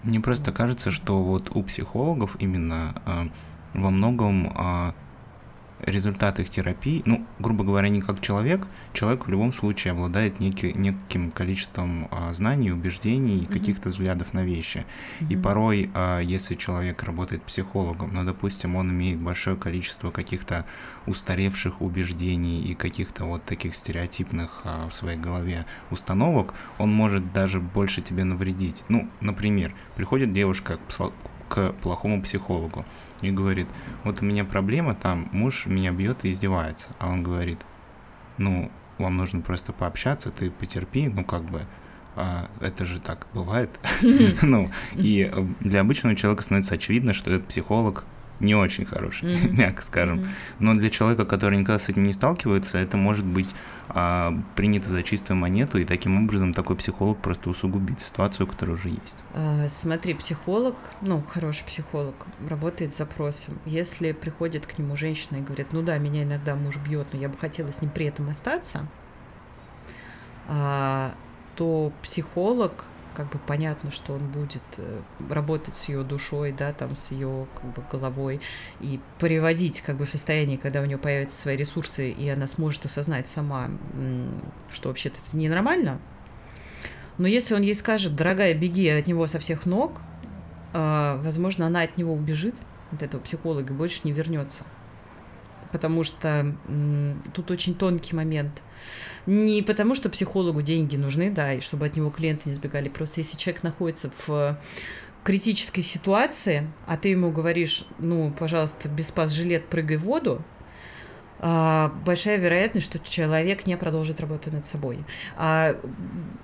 Мне 0.06 0.20
просто 0.20 0.52
кажется, 0.52 0.92
что 0.92 1.22
вот 1.24 1.50
у 1.56 1.64
психологов 1.64 2.36
именно 2.40 2.94
а, 3.06 3.28
во 3.74 3.90
многом 3.90 4.54
а, 4.56 4.94
результат 5.80 6.40
их 6.40 6.50
терапии, 6.50 7.02
ну, 7.06 7.26
грубо 7.40 7.64
говоря, 7.64 7.90
не 7.90 8.02
как 8.02 8.22
человек, 8.22 8.68
человек 8.94 9.28
в 9.28 9.30
любом 9.30 9.52
случае 9.52 9.92
обладает 9.92 10.40
неки, 10.40 10.74
неким 10.74 11.32
количеством 11.32 12.08
а, 12.12 12.32
знаний, 12.34 12.72
убеждений 12.72 13.40
и 13.40 13.46
каких-то 13.46 13.90
взглядов 13.90 14.34
на 14.34 14.44
вещи. 14.44 14.86
И 15.30 15.36
порой, 15.36 15.90
а, 15.94 16.20
если 16.20 16.56
человек 16.56 17.04
работает 17.04 17.44
психологом, 17.44 18.14
ну, 18.14 18.24
допустим, 18.24 18.76
он 18.76 18.92
имеет 18.92 19.20
большое 19.20 19.58
количество 19.58 20.12
каких-то 20.12 20.66
устаревших 21.06 21.82
убеждений 21.82 22.62
и 22.62 22.74
каких-то 22.74 23.26
вот 23.26 23.44
таких 23.44 23.76
стереотипных 23.76 24.62
а, 24.64 24.88
в 24.90 24.94
своей 24.94 25.18
голове 25.18 25.66
установок, 25.92 26.54
он 26.78 26.92
может 26.92 27.34
даже 27.34 27.60
больше 27.60 28.02
тебе 28.02 28.24
навредить. 28.24 28.84
Ну, 28.90 29.10
например, 29.22 29.74
приходит 29.96 30.32
девушка 30.32 30.80
к 30.88 30.92
к 31.50 31.74
плохому 31.82 32.22
психологу 32.22 32.86
и 33.22 33.32
говорит, 33.32 33.68
вот 34.04 34.22
у 34.22 34.26
меня 34.26 34.46
проблема 34.46 34.96
там, 34.96 35.30
муж 35.32 35.66
меня 35.66 35.92
бьет 35.92 36.26
и 36.26 36.30
издевается. 36.30 36.90
А 37.00 37.10
он 37.10 37.24
говорит, 37.24 37.66
ну, 38.38 38.72
вам 38.98 39.18
нужно 39.18 39.42
просто 39.42 39.74
пообщаться, 39.74 40.32
ты 40.32 40.52
потерпи, 40.52 41.08
ну, 41.08 41.24
как 41.24 41.44
бы, 41.44 41.66
а, 42.16 42.50
это 42.62 42.86
же 42.86 43.00
так 43.00 43.28
бывает. 43.34 43.80
Ну, 44.42 44.70
и 44.96 45.30
э, 45.32 45.46
для 45.60 45.82
обычного 45.82 46.16
человека 46.16 46.44
становится 46.44 46.76
очевидно, 46.76 47.14
что 47.14 47.32
этот 47.32 47.48
психолог 47.48 48.06
не 48.40 48.56
очень 48.56 48.86
хороший, 48.86 49.38
мягко 49.52 49.82
скажем. 49.82 50.26
Но 50.60 50.74
для 50.74 50.90
человека, 50.90 51.26
который 51.26 51.58
никогда 51.58 51.80
с 51.80 51.90
этим 51.90 52.04
не 52.04 52.14
сталкивается, 52.14 52.78
это 52.78 52.98
может 52.98 53.26
быть 53.26 53.56
а, 53.88 54.34
принято 54.56 54.88
за 54.88 55.04
чистую 55.04 55.38
монету, 55.38 55.78
и 55.78 55.86
таким 55.86 56.24
образом 56.24 56.54
такой 56.54 56.76
психолог 56.76 57.18
просто 57.20 57.50
усугубит 57.50 58.02
ситуацию, 58.02 58.48
которая 58.48 58.76
уже 58.76 58.90
есть. 58.90 59.18
А, 59.34 59.68
Смотри, 59.70 60.14
психолог, 60.14 60.76
ну, 61.02 61.24
хороший 61.30 61.66
психолог, 61.66 62.16
работает 62.48 62.94
с 62.94 62.98
запросом. 62.98 63.60
Если 63.66 64.12
приходит 64.12 64.68
к 64.68 64.78
нему 64.78 64.96
женщина 64.96 65.38
и 65.38 65.42
говорит, 65.42 65.68
ну 65.72 65.82
да, 65.82 65.98
меня 65.98 66.24
иногда 66.24 66.56
муж 66.56 66.78
бьет, 66.78 67.08
но 67.14 67.20
я 67.20 67.30
бы 67.30 67.38
хотела 67.38 67.72
с 67.72 67.82
ним 67.82 67.92
при 67.92 68.08
этом 68.08 68.30
остаться, 68.30 68.88
а, 70.48 71.14
то 71.56 71.92
психолог, 72.04 72.86
как 73.16 73.32
бы 73.32 73.40
понятно, 73.40 73.92
что 73.92 74.14
он 74.14 74.28
будет 74.28 74.62
э, 74.78 75.02
работать 75.30 75.76
с 75.76 75.90
ее 75.90 76.04
душой, 76.04 76.52
да, 76.52 76.74
там, 76.74 76.96
с 76.96 77.12
ее 77.12 77.48
как 77.56 77.74
бы 77.74 77.84
головой 77.92 78.42
и 78.80 79.00
приводить 79.20 79.82
как 79.82 79.98
бы 79.98 80.06
в 80.06 80.10
состояние, 80.10 80.58
когда 80.58 80.82
у 80.82 80.86
нее 80.86 80.98
появятся 80.98 81.42
свои 81.42 81.56
ресурсы, 81.56 82.12
и 82.12 82.30
она 82.30 82.48
сможет 82.48 82.86
осознать 82.86 83.28
сама, 83.28 83.72
что 84.72 84.90
вообще-то 84.90 85.18
это 85.26 85.36
ненормально. 85.38 86.00
Но 87.18 87.28
если 87.28 87.56
он 87.56 87.62
ей 87.62 87.76
скажет, 87.76 88.16
дорогая, 88.16 88.54
беги 88.54 88.88
от 88.90 89.08
него 89.08 89.26
со 89.28 89.40
всех 89.40 89.66
ног, 89.66 90.02
а, 90.74 91.18
возможно, 91.24 91.66
она 91.66 91.82
от 91.82 91.98
него 91.98 92.14
убежит, 92.14 92.56
от 92.92 93.02
этого 93.02 93.22
психолога, 93.22 93.74
и 93.74 93.76
больше 93.76 94.02
не 94.04 94.12
вернется. 94.12 94.64
Потому 95.72 96.04
что 96.04 96.56
тут 97.34 97.52
очень 97.52 97.76
тонкий 97.76 98.16
момент. 98.16 98.62
Не 99.26 99.62
потому, 99.62 99.96
что 99.96 100.10
психологу 100.10 100.62
деньги 100.62 100.96
нужны, 100.96 101.32
да, 101.32 101.54
и 101.54 101.62
чтобы 101.62 101.86
от 101.86 101.96
него 101.96 102.10
клиенты 102.10 102.50
не 102.50 102.56
сбегали. 102.56 102.90
Просто 102.90 103.22
если 103.22 103.38
человек 103.38 103.64
находится 103.64 104.12
в 104.28 104.60
критической 105.24 105.84
ситуации, 105.84 106.68
а 106.86 106.98
ты 106.98 107.10
ему 107.10 107.32
говоришь, 107.32 107.86
ну, 107.98 108.32
пожалуйста, 108.38 108.88
без 108.88 109.08
спас-жилет 109.08 109.66
прыгай 109.66 109.98
в 109.98 110.04
воду, 110.04 110.44
а, 111.40 111.92
большая 112.06 112.38
вероятность, 112.38 112.86
что 112.86 113.00
человек 113.00 113.66
не 113.66 113.76
продолжит 113.76 114.20
работу 114.20 114.52
над 114.52 114.66
собой. 114.66 115.00
А 115.36 115.76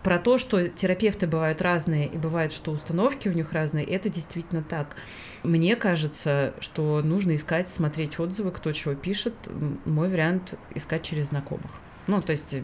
про 0.03 0.19
то, 0.19 0.37
что 0.37 0.67
терапевты 0.67 1.27
бывают 1.27 1.61
разные, 1.61 2.07
и 2.07 2.17
бывает, 2.17 2.51
что 2.51 2.71
установки 2.71 3.29
у 3.29 3.33
них 3.33 3.53
разные, 3.53 3.85
это 3.85 4.09
действительно 4.09 4.63
так. 4.63 4.95
Мне 5.43 5.75
кажется, 5.75 6.53
что 6.59 7.01
нужно 7.01 7.35
искать, 7.35 7.67
смотреть 7.67 8.19
отзывы, 8.19 8.51
кто 8.51 8.71
чего 8.73 8.93
пишет. 8.95 9.33
Мой 9.85 10.09
вариант— 10.09 10.55
искать 10.75 11.03
через 11.03 11.29
знакомых. 11.29 11.71
Ну, 12.07 12.21
то 12.21 12.31
есть 12.31 12.55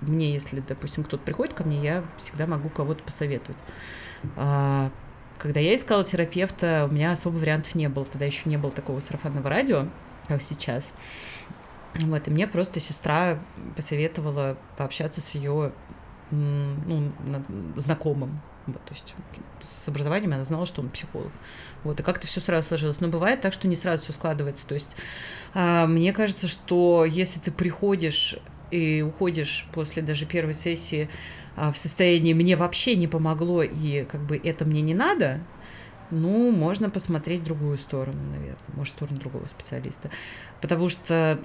мне, 0.00 0.32
если, 0.32 0.60
допустим, 0.60 1.04
кто-то 1.04 1.22
приходит 1.22 1.54
ко 1.54 1.64
мне, 1.64 1.82
я 1.82 2.04
всегда 2.16 2.46
могу 2.46 2.68
кого-то 2.68 3.02
посоветовать. 3.02 3.58
А, 4.36 4.90
Когда 5.38 5.60
я 5.60 5.74
искала 5.76 6.04
терапевта, 6.04 6.86
у 6.90 6.94
меня 6.94 7.12
особо 7.12 7.36
вариантов 7.36 7.74
не 7.74 7.88
было. 7.88 8.04
Тогда 8.04 8.24
еще 8.26 8.48
не 8.48 8.56
было 8.56 8.72
такого 8.72 9.00
сарафанного 9.00 9.48
радио, 9.50 9.88
как 10.28 10.42
сейчас. 10.42 10.92
Вот, 11.94 12.26
и 12.26 12.30
мне 12.30 12.46
просто 12.46 12.80
сестра 12.80 13.38
посоветовала 13.76 14.56
пообщаться 14.78 15.20
с 15.20 15.30
ее 15.34 15.72
ну, 16.30 17.12
на- 17.20 17.44
знакомым. 17.76 18.40
Вот, 18.66 18.82
то 18.84 18.94
есть 18.94 19.14
с 19.60 19.88
образованием 19.88 20.32
она 20.32 20.44
знала, 20.44 20.66
что 20.66 20.80
он 20.80 20.88
психолог. 20.88 21.32
Вот, 21.82 21.98
и 22.00 22.02
как-то 22.02 22.26
все 22.26 22.40
сразу 22.40 22.68
сложилось. 22.68 23.00
Но 23.00 23.08
бывает 23.08 23.40
так, 23.40 23.52
что 23.52 23.68
не 23.68 23.76
сразу 23.76 24.04
все 24.04 24.12
складывается. 24.12 24.66
То 24.66 24.74
есть 24.74 24.96
а, 25.52 25.86
мне 25.86 26.12
кажется, 26.12 26.46
что 26.48 27.04
если 27.04 27.40
ты 27.40 27.50
приходишь 27.50 28.36
и 28.72 29.02
уходишь 29.02 29.66
после 29.72 30.02
даже 30.02 30.26
первой 30.26 30.54
сессии 30.54 31.08
а, 31.56 31.70
в 31.70 31.76
состоянии 31.76 32.32
«мне 32.32 32.56
вообще 32.56 32.96
не 32.96 33.06
помогло, 33.06 33.62
и 33.62 34.04
как 34.04 34.22
бы 34.22 34.40
это 34.42 34.64
мне 34.64 34.80
не 34.80 34.94
надо», 34.94 35.40
ну, 36.12 36.50
можно 36.52 36.90
посмотреть 36.90 37.42
другую 37.42 37.78
сторону, 37.78 38.20
наверное, 38.30 38.56
может, 38.76 38.94
сторону 38.94 39.16
другого 39.18 39.46
специалиста. 39.46 40.10
Потому 40.60 40.88
что 40.88 41.40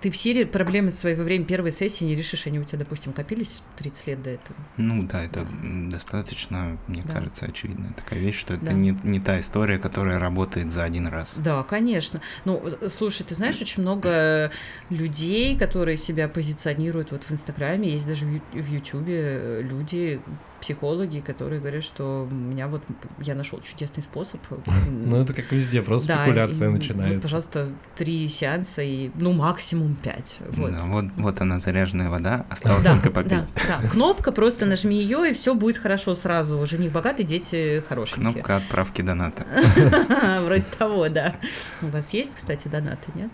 ты 0.00 0.10
все 0.10 0.46
проблемы 0.46 0.90
своего 0.90 1.24
времени 1.24 1.46
первой 1.46 1.72
сессии 1.72 2.04
не 2.04 2.14
решишь, 2.14 2.46
они 2.46 2.60
у 2.60 2.64
тебя, 2.64 2.78
допустим, 2.78 3.12
копились 3.12 3.62
30 3.78 4.06
лет 4.06 4.22
до 4.22 4.30
этого. 4.30 4.56
Ну 4.76 5.02
да, 5.04 5.24
это 5.24 5.40
м, 5.40 5.90
достаточно, 5.90 6.78
мне 6.86 7.02
Да. 7.04 7.14
кажется, 7.14 7.46
очевидная 7.46 7.92
такая 7.94 8.20
вещь, 8.20 8.38
что 8.38 8.54
это 8.54 8.66
Да. 8.66 8.72
не, 8.74 8.96
не 9.02 9.18
та 9.18 9.40
история, 9.40 9.78
которая 9.78 10.18
работает 10.18 10.70
за 10.70 10.84
один 10.84 11.06
раз. 11.08 11.36
Да, 11.38 11.62
конечно. 11.62 12.20
Ну, 12.44 12.62
э, 12.64 12.88
слушай, 12.88 13.24
ты 13.24 13.34
знаешь, 13.34 13.60
очень 13.60 13.82
много 13.82 14.50
людей, 14.90 15.56
которые 15.58 15.96
себя 15.96 16.28
позиционируют 16.28 17.10
вот 17.12 17.24
в 17.24 17.30
Инстаграме, 17.32 17.90
есть 17.90 18.06
даже 18.06 18.26
в 18.26 18.66
Ютубе 18.68 19.18
э, 19.18 19.62
люди, 19.62 20.20
психологи, 20.62 21.18
которые 21.18 21.60
говорят, 21.60 21.82
что 21.82 22.28
у 22.30 22.34
меня 22.34 22.68
вот 22.68 22.82
я 23.18 23.34
нашел 23.34 23.60
чудесный 23.60 24.02
способ. 24.02 24.40
Ну, 24.88 25.16
это 25.16 25.34
как 25.34 25.50
везде, 25.52 25.82
просто 25.82 26.14
спекуляция 26.14 26.70
вот, 26.70 26.78
начинается. 26.78 27.20
пожалуйста, 27.20 27.68
три 27.96 28.28
сеанса 28.28 28.82
и, 28.82 29.10
ну, 29.16 29.32
максимум 29.32 29.96
пять. 29.96 30.38
Вот. 30.52 31.40
Она, 31.40 31.58
заряженная 31.58 32.08
вода, 32.08 32.46
осталось 32.48 32.84
только 32.84 33.10
попить. 33.10 33.52
да. 33.68 33.80
Кнопка, 33.90 34.32
просто 34.32 34.64
нажми 34.64 34.96
ее, 34.96 35.30
и 35.30 35.34
все 35.34 35.54
будет 35.54 35.76
хорошо 35.76 36.14
сразу. 36.14 36.64
Жених 36.66 36.92
богатый, 36.92 37.24
дети 37.24 37.82
хорошенькие. 37.88 38.32
Кнопка 38.32 38.56
отправки 38.56 39.02
доната. 39.02 39.44
Вроде 40.44 40.64
того, 40.78 41.08
да. 41.08 41.34
У 41.82 41.88
вас 41.88 42.14
есть, 42.14 42.36
кстати, 42.36 42.68
донаты, 42.68 43.10
нет? 43.14 43.30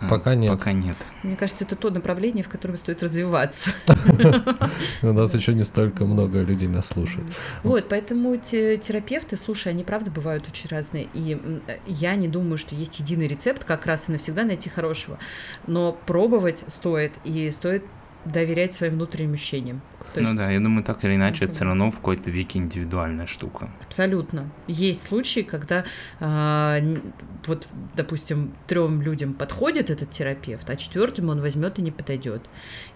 А, 0.00 0.08
Пока 0.08 0.34
нет. 0.34 0.50
Пока 0.50 0.72
нет. 0.72 0.96
Мне 1.22 1.36
кажется, 1.36 1.64
это 1.64 1.76
то 1.76 1.90
направление, 1.90 2.44
в 2.44 2.48
котором 2.48 2.76
стоит 2.76 3.02
развиваться. 3.02 3.70
У 5.02 5.12
нас 5.12 5.34
еще 5.34 5.54
не 5.54 5.64
столько 5.64 6.04
много 6.04 6.42
людей 6.42 6.68
нас 6.68 6.86
слушает. 6.88 7.26
Вот, 7.62 7.88
поэтому 7.88 8.36
те- 8.36 8.76
терапевты, 8.76 9.36
слушай, 9.36 9.68
они 9.68 9.84
правда 9.84 10.10
бывают 10.10 10.46
очень 10.48 10.68
разные. 10.70 11.08
И 11.14 11.60
я 11.86 12.14
не 12.14 12.28
думаю, 12.28 12.58
что 12.58 12.74
есть 12.74 13.00
единый 13.00 13.26
рецепт, 13.26 13.64
как 13.64 13.86
раз 13.86 14.08
и 14.08 14.12
навсегда 14.12 14.44
найти 14.44 14.68
хорошего. 14.68 15.18
Но 15.66 15.92
пробовать 16.06 16.64
стоит, 16.68 17.12
и 17.24 17.50
стоит 17.50 17.84
доверять 18.24 18.74
своим 18.74 18.94
внутренним 18.94 19.34
ощущениям. 19.34 19.80
То 20.14 20.20
Ну 20.20 20.28
есть 20.28 20.36
да, 20.38 20.50
я 20.50 20.58
думаю, 20.60 20.82
так 20.84 21.04
или 21.04 21.14
иначе, 21.14 21.44
это 21.44 21.54
все 21.54 21.64
равно 21.64 21.90
в 21.90 21.96
какой-то 21.96 22.30
веке 22.30 22.58
индивидуальная 22.58 23.26
штука. 23.26 23.70
Абсолютно. 23.86 24.50
Есть 24.66 25.06
случаи, 25.06 25.40
когда 25.40 25.84
н- 26.20 27.00
вот, 27.46 27.66
допустим, 27.94 28.54
трем 28.66 29.02
людям 29.02 29.34
подходит 29.34 29.90
этот 29.90 30.10
терапевт, 30.10 30.68
а 30.68 30.76
четвертым 30.76 31.28
он 31.28 31.40
возьмет 31.40 31.78
и 31.78 31.82
не 31.82 31.90
подойдет. 31.90 32.42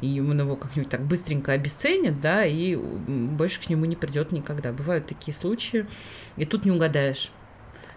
И 0.01 0.21
он 0.21 0.39
его 0.41 0.57
как-нибудь 0.57 0.91
так 0.91 1.03
быстренько 1.07 1.53
обесценит, 1.53 2.21
да, 2.21 2.45
и 2.45 2.77
больше 2.77 3.61
к 3.61 3.69
нему 3.71 3.85
не 3.85 3.97
придет 3.97 4.33
никогда. 4.33 4.73
Бывают 4.73 5.07
такие 5.07 5.35
случаи, 5.35 5.87
и 6.37 6.45
тут 6.45 6.65
не 6.65 6.71
угадаешь. 6.73 7.31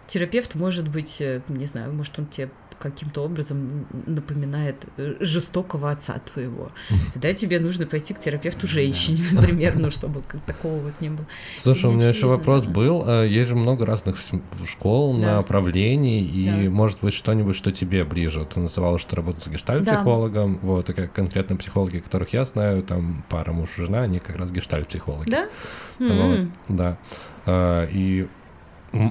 Терапевт 0.08 0.54
может 0.54 0.88
быть, 0.88 1.20
э, 1.20 1.42
не 1.48 1.66
знаю, 1.66 1.92
может 1.92 2.20
он 2.20 2.28
тебе 2.28 2.50
каким-то 2.80 3.24
образом 3.24 3.88
напоминает 4.06 4.86
э, 4.98 5.16
жестокого 5.20 5.92
отца 5.92 6.20
твоего. 6.34 6.72
Тогда 7.14 7.34
тебе 7.34 7.60
нужно 7.60 7.86
пойти 7.86 8.14
к 8.14 8.20
терапевту 8.20 8.68
женщине, 8.68 9.24
например, 9.32 9.78
ну, 9.78 9.92
чтобы 9.92 10.24
такого 10.46 10.80
вот 10.80 10.94
не 11.00 11.10
было. 11.10 11.26
Слушай, 11.58 11.90
у 11.90 11.94
меня 11.94 12.10
еще 12.10 12.28
вопрос 12.28 12.66
был. 12.66 13.04
Э, 13.08 13.28
есть 13.28 13.50
же 13.50 13.56
много 13.56 13.86
разных 13.86 14.18
школ, 14.66 15.14
направлений, 15.14 16.22
и 16.22 16.70
может 16.70 17.00
быть 17.02 17.14
что-нибудь, 17.14 17.56
что 17.56 17.72
тебе 17.72 18.04
ближе. 18.04 18.46
Ты 18.46 18.60
называла, 18.60 19.00
что 19.00 19.16
работаешь 19.16 19.46
с 19.46 19.48
гештальт-психологом, 19.48 20.60
вот, 20.62 20.90
и 20.90 20.94
как 20.94 21.14
конкретно 21.14 21.56
психологи, 21.56 22.00
которых 22.00 22.34
я 22.34 22.46
знаю, 22.46 22.84
там 22.84 23.24
пара 23.30 23.52
муж 23.52 23.70
и 23.78 23.82
жена, 23.82 24.02
они 24.02 24.20
как 24.20 24.36
раз 24.36 24.52
гештальт-психологи. 24.52 25.30
Да? 25.30 25.48
Вот, 26.00 26.48
да. 26.70 26.98
Э, 27.46 27.88
и 27.92 28.28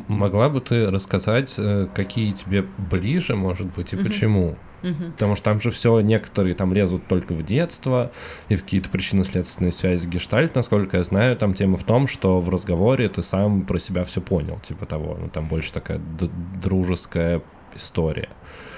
могла 0.08 0.48
бы 0.48 0.60
ты 0.60 0.90
рассказать, 0.90 1.54
э, 1.58 1.86
какие 1.94 2.32
тебе 2.32 2.64
ближе, 2.90 3.36
может 3.36 3.66
быть, 3.74 3.92
и 3.92 3.96
почему? 3.96 4.56
Потому 5.12 5.34
что 5.34 5.44
там 5.44 5.60
же 5.60 5.70
все, 5.70 6.00
некоторые 6.00 6.54
там 6.54 6.74
лезут 6.74 7.06
только 7.08 7.32
в 7.32 7.42
детство 7.42 8.12
и 8.48 8.56
в 8.56 8.62
какие-то 8.62 8.90
причинно-следственные 8.90 9.72
связи 9.72 10.06
гештальт, 10.06 10.54
насколько 10.54 10.98
я 10.98 11.02
знаю, 11.04 11.36
там 11.36 11.54
тема 11.54 11.78
в 11.78 11.84
том, 11.84 12.06
что 12.06 12.40
в 12.40 12.50
разговоре 12.50 13.08
ты 13.08 13.22
сам 13.22 13.62
про 13.62 13.78
себя 13.78 14.04
все 14.04 14.20
понял, 14.20 14.58
типа 14.58 14.84
того, 14.84 15.16
ну 15.18 15.28
там 15.28 15.48
больше 15.48 15.72
такая 15.72 16.00
дружеская 16.62 17.42
история. 17.74 18.28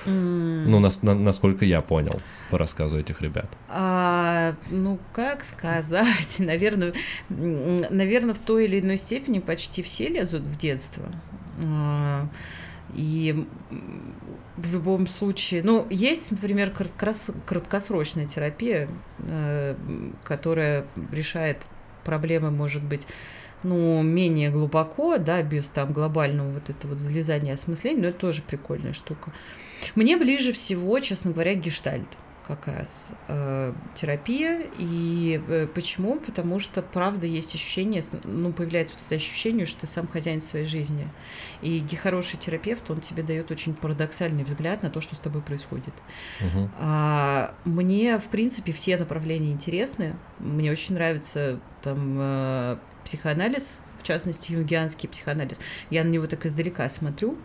Ну, 0.06 0.78
нас, 0.80 1.02
на, 1.02 1.14
насколько 1.14 1.64
я 1.64 1.80
понял 1.82 2.20
по 2.50 2.58
рассказу 2.58 2.98
этих 2.98 3.20
ребят. 3.22 3.46
А, 3.68 4.54
ну, 4.70 4.98
как 5.12 5.44
сказать, 5.44 6.36
наверное, 6.38 6.92
наверное, 7.28 8.34
в 8.34 8.40
той 8.40 8.64
или 8.64 8.80
иной 8.80 8.98
степени 8.98 9.38
почти 9.38 9.82
все 9.82 10.08
лезут 10.08 10.42
в 10.42 10.56
детство. 10.56 11.04
А, 11.58 12.28
и 12.94 13.46
в 14.56 14.72
любом 14.72 15.06
случае, 15.06 15.62
ну, 15.62 15.86
есть, 15.90 16.30
например, 16.30 16.70
краткосрочная 16.70 18.26
терапия, 18.26 18.88
э, 19.18 19.74
которая 20.24 20.86
решает 21.12 21.66
проблемы, 22.04 22.50
может 22.50 22.82
быть, 22.82 23.06
ну, 23.62 24.02
менее 24.02 24.50
глубоко, 24.50 25.18
да, 25.18 25.42
без 25.42 25.64
там 25.66 25.92
глобального 25.92 26.52
вот 26.52 26.70
этого 26.70 26.92
вот 26.92 27.00
залезания 27.00 27.54
осмысления, 27.54 28.02
но 28.02 28.08
это 28.08 28.18
тоже 28.18 28.42
прикольная 28.42 28.92
штука. 28.92 29.32
Мне 29.94 30.16
ближе 30.16 30.52
всего, 30.52 30.98
честно 31.00 31.32
говоря, 31.32 31.54
гештальт 31.54 32.08
как 32.46 32.68
раз 32.68 33.12
э, 33.28 33.72
терапия. 33.94 34.62
И 34.78 35.42
э, 35.48 35.66
почему? 35.66 36.20
Потому 36.20 36.60
что, 36.60 36.80
правда, 36.80 37.26
есть 37.26 37.54
ощущение, 37.54 38.04
ну, 38.24 38.52
появляется 38.52 38.94
вот 38.94 39.02
это 39.06 39.16
ощущение, 39.16 39.66
что 39.66 39.80
ты 39.82 39.86
сам 39.88 40.06
хозяин 40.06 40.40
своей 40.40 40.66
жизни. 40.66 41.08
И 41.60 41.84
хороший 42.00 42.38
терапевт, 42.38 42.88
он 42.90 43.00
тебе 43.00 43.22
дает 43.22 43.50
очень 43.50 43.74
парадоксальный 43.74 44.44
взгляд 44.44 44.82
на 44.82 44.90
то, 44.90 45.00
что 45.00 45.16
с 45.16 45.18
тобой 45.18 45.42
происходит. 45.42 45.94
Угу. 46.40 46.70
А, 46.78 47.54
мне, 47.64 48.18
в 48.18 48.26
принципе, 48.26 48.72
все 48.72 48.96
направления 48.96 49.50
интересны. 49.50 50.14
Мне 50.38 50.70
очень 50.70 50.94
нравится 50.94 51.60
там 51.82 52.16
э, 52.18 52.76
психоанализ, 53.04 53.80
в 53.98 54.04
частности, 54.04 54.52
юнгианский 54.52 55.08
психоанализ. 55.08 55.58
Я 55.90 56.04
на 56.04 56.08
него 56.08 56.26
так 56.28 56.46
издалека 56.46 56.88
смотрю. 56.88 57.36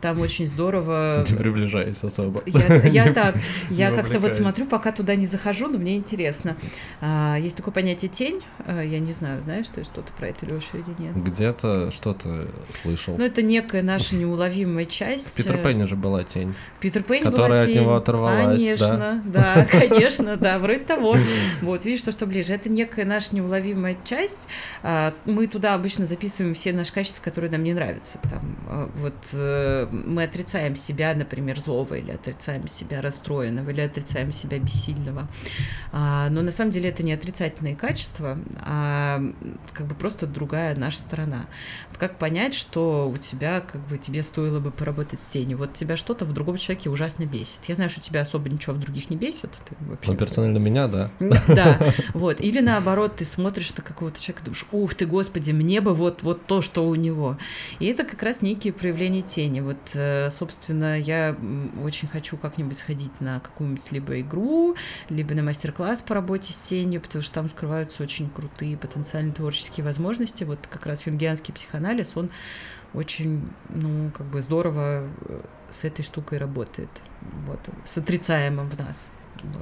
Там 0.00 0.20
очень 0.20 0.46
здорово. 0.46 1.24
Не 1.30 1.36
приближаясь 1.36 2.02
особо. 2.04 2.42
Я, 2.46 2.82
я 2.84 3.12
так, 3.14 3.36
я 3.70 3.90
как-то 3.90 4.20
вот 4.20 4.34
смотрю, 4.34 4.66
пока 4.66 4.92
туда 4.92 5.14
не 5.14 5.26
захожу, 5.26 5.68
но 5.68 5.78
мне 5.78 5.96
интересно. 5.96 6.56
А, 7.00 7.36
есть 7.36 7.56
такое 7.56 7.72
понятие 7.72 8.10
тень. 8.10 8.42
А, 8.66 8.82
я 8.82 8.98
не 8.98 9.12
знаю, 9.12 9.42
знаешь 9.42 9.66
ты 9.68 9.84
что-то 9.84 10.12
про 10.12 10.28
это, 10.28 10.46
Леша, 10.46 10.78
или 10.78 10.94
нет? 10.98 11.16
Где-то 11.16 11.90
что-то 11.90 12.48
слышал. 12.70 13.16
Ну, 13.16 13.24
это 13.24 13.42
некая 13.42 13.82
наша 13.82 14.16
неуловимая 14.16 14.84
часть. 14.84 15.36
Питер 15.36 15.58
Пенни 15.58 15.84
же 15.84 15.96
была 15.96 16.22
тень. 16.22 16.54
Питер 16.80 17.02
Пенни 17.02 17.22
Которая 17.22 17.48
была 17.48 17.66
тень. 17.66 17.76
от 17.76 17.82
него 17.82 17.96
оторвалась. 17.96 18.62
Конечно, 18.62 19.22
да, 19.24 19.54
да 19.54 19.64
конечно, 19.70 20.36
да, 20.36 20.58
вроде 20.58 20.80
того. 20.80 21.16
Вот, 21.62 21.84
видишь, 21.84 22.02
то, 22.02 22.12
что 22.12 22.26
ближе. 22.26 22.54
Это 22.54 22.68
некая 22.68 23.04
наша 23.04 23.34
неуловимая 23.34 23.96
часть. 24.04 24.48
А, 24.82 25.14
мы 25.24 25.46
туда 25.46 25.74
обычно 25.74 26.06
записываем 26.06 26.54
все 26.54 26.72
наши 26.72 26.92
качества, 26.92 27.22
которые 27.22 27.50
нам 27.50 27.62
не 27.62 27.72
нравятся. 27.72 28.18
Там, 28.22 28.90
вот 28.96 29.14
э, 29.32 29.88
мы 29.94 30.24
отрицаем 30.24 30.76
себя, 30.76 31.14
например, 31.14 31.60
злого, 31.60 31.94
или 31.94 32.10
отрицаем 32.10 32.68
себя 32.68 33.00
расстроенного, 33.00 33.70
или 33.70 33.80
отрицаем 33.80 34.32
себя 34.32 34.58
бессильного. 34.58 35.28
А, 35.92 36.28
но 36.30 36.42
на 36.42 36.52
самом 36.52 36.70
деле 36.70 36.90
это 36.90 37.02
не 37.02 37.12
отрицательные 37.12 37.76
качества, 37.76 38.38
а 38.60 39.22
как 39.72 39.86
бы 39.86 39.94
просто 39.94 40.26
другая 40.26 40.74
наша 40.74 40.98
сторона. 40.98 41.46
Вот 41.88 41.98
как 41.98 42.18
понять, 42.18 42.54
что 42.54 43.08
у 43.08 43.16
тебя, 43.16 43.60
как 43.60 43.80
бы, 43.86 43.98
тебе 43.98 44.22
стоило 44.22 44.60
бы 44.60 44.70
поработать 44.70 45.20
с 45.20 45.26
тенью? 45.26 45.58
Вот 45.58 45.74
тебя 45.74 45.96
что-то 45.96 46.24
в 46.24 46.32
другом 46.32 46.56
человеке 46.56 46.90
ужасно 46.90 47.24
бесит. 47.24 47.60
Я 47.66 47.74
знаю, 47.74 47.90
что 47.90 48.00
тебя 48.00 48.22
особо 48.22 48.48
ничего 48.48 48.74
в 48.74 48.80
других 48.80 49.10
не 49.10 49.16
бесит. 49.16 49.50
Ты 49.68 49.76
вообще... 49.80 50.10
Ну, 50.10 50.16
персонально 50.16 50.58
меня, 50.58 50.88
да. 50.88 51.10
Да, 51.48 51.78
вот. 52.14 52.40
Или 52.40 52.60
наоборот, 52.60 53.16
ты 53.16 53.24
смотришь 53.24 53.74
на 53.76 53.82
какого-то 53.82 54.20
человека, 54.20 54.44
думаешь, 54.44 54.66
ух 54.72 54.94
ты, 54.94 55.06
господи, 55.06 55.52
мне 55.52 55.80
бы 55.80 55.94
вот, 55.94 56.22
вот 56.22 56.46
то, 56.46 56.60
что 56.60 56.86
у 56.88 56.94
него. 56.94 57.38
И 57.78 57.86
это 57.86 58.04
как 58.04 58.22
раз 58.22 58.42
некие 58.42 58.72
проявления 58.72 59.22
тени. 59.22 59.60
Вот 59.60 59.73
Э, 59.94 60.30
собственно, 60.30 60.98
я 60.98 61.36
очень 61.82 62.08
хочу 62.08 62.36
как-нибудь 62.36 62.78
сходить 62.78 63.20
на 63.20 63.40
какую-нибудь 63.40 63.92
либо 63.92 64.20
игру, 64.20 64.76
либо 65.08 65.34
на 65.34 65.42
мастер-класс 65.42 66.02
по 66.02 66.14
работе 66.14 66.52
с 66.52 66.58
тенью, 66.58 67.00
потому 67.00 67.22
что 67.22 67.34
там 67.34 67.48
скрываются 67.48 68.02
очень 68.02 68.30
крутые 68.30 68.76
потенциальные 68.76 69.34
творческие 69.34 69.84
возможности. 69.84 70.44
Вот 70.44 70.66
как 70.70 70.86
раз 70.86 71.06
юнгианский 71.06 71.54
психоанализ, 71.54 72.12
он 72.16 72.30
очень, 72.94 73.48
ну, 73.68 74.10
как 74.10 74.26
бы 74.26 74.42
здорово 74.42 75.08
э, 75.22 75.40
с 75.70 75.84
этой 75.84 76.02
штукой 76.02 76.38
работает. 76.38 76.90
Вот, 77.46 77.60
с 77.84 77.98
отрицаемым 77.98 78.68
в 78.68 78.78
нас. 78.78 79.10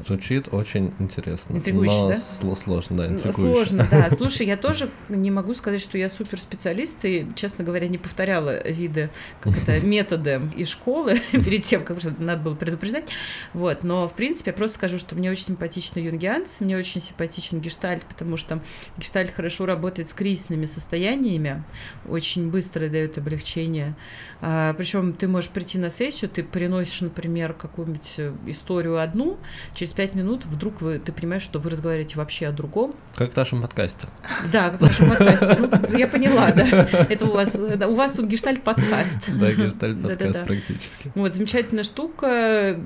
Звучит 0.07 0.49
очень 0.53 0.92
интересно. 0.99 1.57
Интригующе, 1.57 1.95
но 1.95 2.09
да? 2.51 2.57
сложно, 2.57 2.97
да, 2.97 3.07
интригующе. 3.07 3.40
Сложно, 3.40 3.88
да. 3.90 4.11
Слушай, 4.16 4.47
я 4.47 4.57
тоже 4.57 4.88
не 5.09 5.31
могу 5.31 5.55
сказать, 5.55 5.81
что 5.81 5.99
я 5.99 6.11
суперспециалист, 6.11 7.05
и, 7.05 7.27
честно 7.37 7.64
говоря, 7.64 7.88
не 7.88 7.99
повторяла 7.99 8.66
виды, 8.68 9.11
как 9.40 9.57
это, 9.57 9.81
методы 9.87 10.40
из 10.57 10.68
школы 10.68 11.21
перед 11.33 11.64
тем, 11.64 11.85
как 11.85 11.99
надо 12.18 12.42
было 12.42 12.55
предупреждать. 12.55 13.05
Вот, 13.53 13.85
но, 13.85 14.09
в 14.09 14.14
принципе, 14.14 14.51
я 14.51 14.57
просто 14.57 14.77
скажу, 14.79 14.99
что 14.99 15.14
мне 15.14 15.31
очень 15.31 15.47
симпатичны 15.47 16.01
юнгианцы, 16.01 16.64
мне 16.64 16.77
очень 16.77 17.01
симпатичен 17.01 17.61
гештальт, 17.61 18.03
потому 18.05 18.37
что 18.37 18.61
гештальт 18.97 19.31
хорошо 19.31 19.66
работает 19.66 20.09
с 20.09 20.14
кризисными 20.14 20.66
состояниями, 20.66 21.62
очень 22.09 22.51
быстро 22.51 22.88
дает 22.88 23.18
облегчение. 23.18 23.95
А, 24.40 24.75
причем 24.75 25.12
ты 25.12 25.29
можешь 25.29 25.51
прийти 25.51 25.79
на 25.79 25.90
сессию, 25.90 26.31
ты 26.31 26.42
приносишь, 26.42 27.01
например, 27.01 27.53
какую-нибудь 27.53 28.21
историю 28.47 29.01
одну, 29.01 29.38
через 29.75 29.93
пять 29.93 30.15
минут 30.15 30.45
вдруг 30.45 30.81
вы, 30.81 30.99
ты 30.99 31.13
понимаешь, 31.13 31.43
что 31.43 31.59
вы 31.59 31.71
разговариваете 31.71 32.17
вообще 32.17 32.47
о 32.47 32.53
другом. 32.53 32.95
Как 33.15 33.33
в 33.33 33.37
нашем 33.37 33.63
подкасте. 33.63 34.09
Да, 34.53 34.71
как 34.71 34.81
в 34.81 34.83
нашем 34.83 35.09
подкасте. 35.09 35.57
Ну, 35.91 35.99
я 35.99 36.07
поняла, 36.07 36.51
да. 36.53 36.67
Это 37.09 37.25
у 37.27 37.33
вас, 37.33 37.55
да, 37.55 37.89
у 37.89 37.95
вас 37.95 38.13
тут 38.13 38.27
гештальт-подкаст. 38.27 39.31
Да, 39.39 39.53
гештальт-подкаст 39.53 40.45
практически. 40.45 41.13
Вот, 41.15 41.35
замечательная 41.35 41.85
штука. 41.85 42.79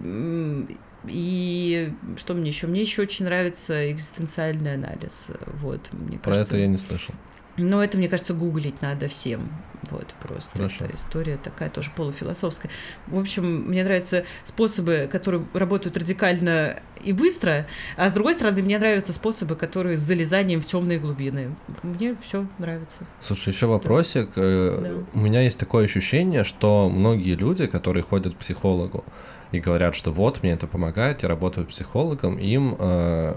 И 1.08 1.92
что 2.16 2.34
мне 2.34 2.50
еще? 2.50 2.66
Мне 2.66 2.80
еще 2.80 3.02
очень 3.02 3.26
нравится 3.26 3.92
экзистенциальный 3.92 4.74
анализ. 4.74 5.30
Вот, 5.62 5.92
мне 5.92 6.18
Про 6.18 6.32
кажется, 6.32 6.54
это 6.54 6.62
я 6.62 6.68
не 6.68 6.76
слышал. 6.76 7.14
Но 7.56 7.82
это, 7.82 7.98
мне 7.98 8.08
кажется, 8.08 8.34
гуглить 8.34 8.82
надо 8.82 9.08
всем. 9.08 9.48
Вот, 9.90 10.06
просто 10.20 10.50
Хорошо. 10.52 10.84
эта 10.84 10.96
история 10.96 11.36
такая 11.36 11.70
тоже 11.70 11.90
полуфилософская. 11.94 12.70
В 13.06 13.18
общем, 13.18 13.68
мне 13.68 13.84
нравятся 13.84 14.24
способы, 14.44 15.08
которые 15.10 15.44
работают 15.52 15.96
радикально 15.96 16.82
и 17.04 17.12
быстро, 17.12 17.66
а 17.96 18.10
с 18.10 18.12
другой 18.12 18.34
стороны, 18.34 18.62
мне 18.62 18.78
нравятся 18.78 19.12
способы, 19.12 19.54
которые 19.54 19.96
с 19.96 20.00
залезанием 20.00 20.60
в 20.60 20.66
темные 20.66 20.98
глубины. 20.98 21.54
Мне 21.82 22.16
все 22.22 22.46
нравится. 22.58 22.98
Слушай, 23.20 23.50
еще 23.50 23.66
вопросик. 23.66 24.30
Э, 24.36 24.80
да. 24.82 24.90
У 25.12 25.20
меня 25.20 25.42
есть 25.42 25.58
такое 25.58 25.84
ощущение, 25.84 26.42
что 26.42 26.88
многие 26.88 27.34
люди, 27.34 27.66
которые 27.66 28.02
ходят 28.02 28.34
к 28.34 28.38
психологу 28.38 29.04
и 29.52 29.60
говорят, 29.60 29.94
что 29.94 30.10
вот, 30.10 30.42
мне 30.42 30.52
это 30.52 30.66
помогает, 30.66 31.22
я 31.22 31.28
работаю 31.28 31.66
психологом, 31.66 32.36
им 32.38 32.76
э, 32.78 33.36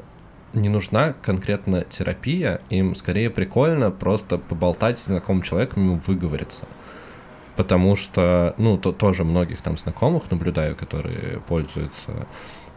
не 0.54 0.70
нужна 0.70 1.14
конкретно 1.14 1.82
терапия, 1.82 2.62
им 2.70 2.96
скорее 2.96 3.30
прикольно 3.30 3.92
просто 3.92 4.38
поболтать 4.38 5.00
с 5.00 5.06
знакомым 5.06 5.44
человеком 5.44 5.96
и 5.96 6.00
выговориться. 6.00 6.66
Потому 7.56 7.96
что, 7.96 8.56
ну, 8.58 8.78
то, 8.78 8.92
тоже 8.92 9.24
многих 9.24 9.62
там 9.62 9.78
знакомых 9.78 10.32
наблюдаю, 10.32 10.76
которые 10.76 11.42
пользуются 11.48 12.28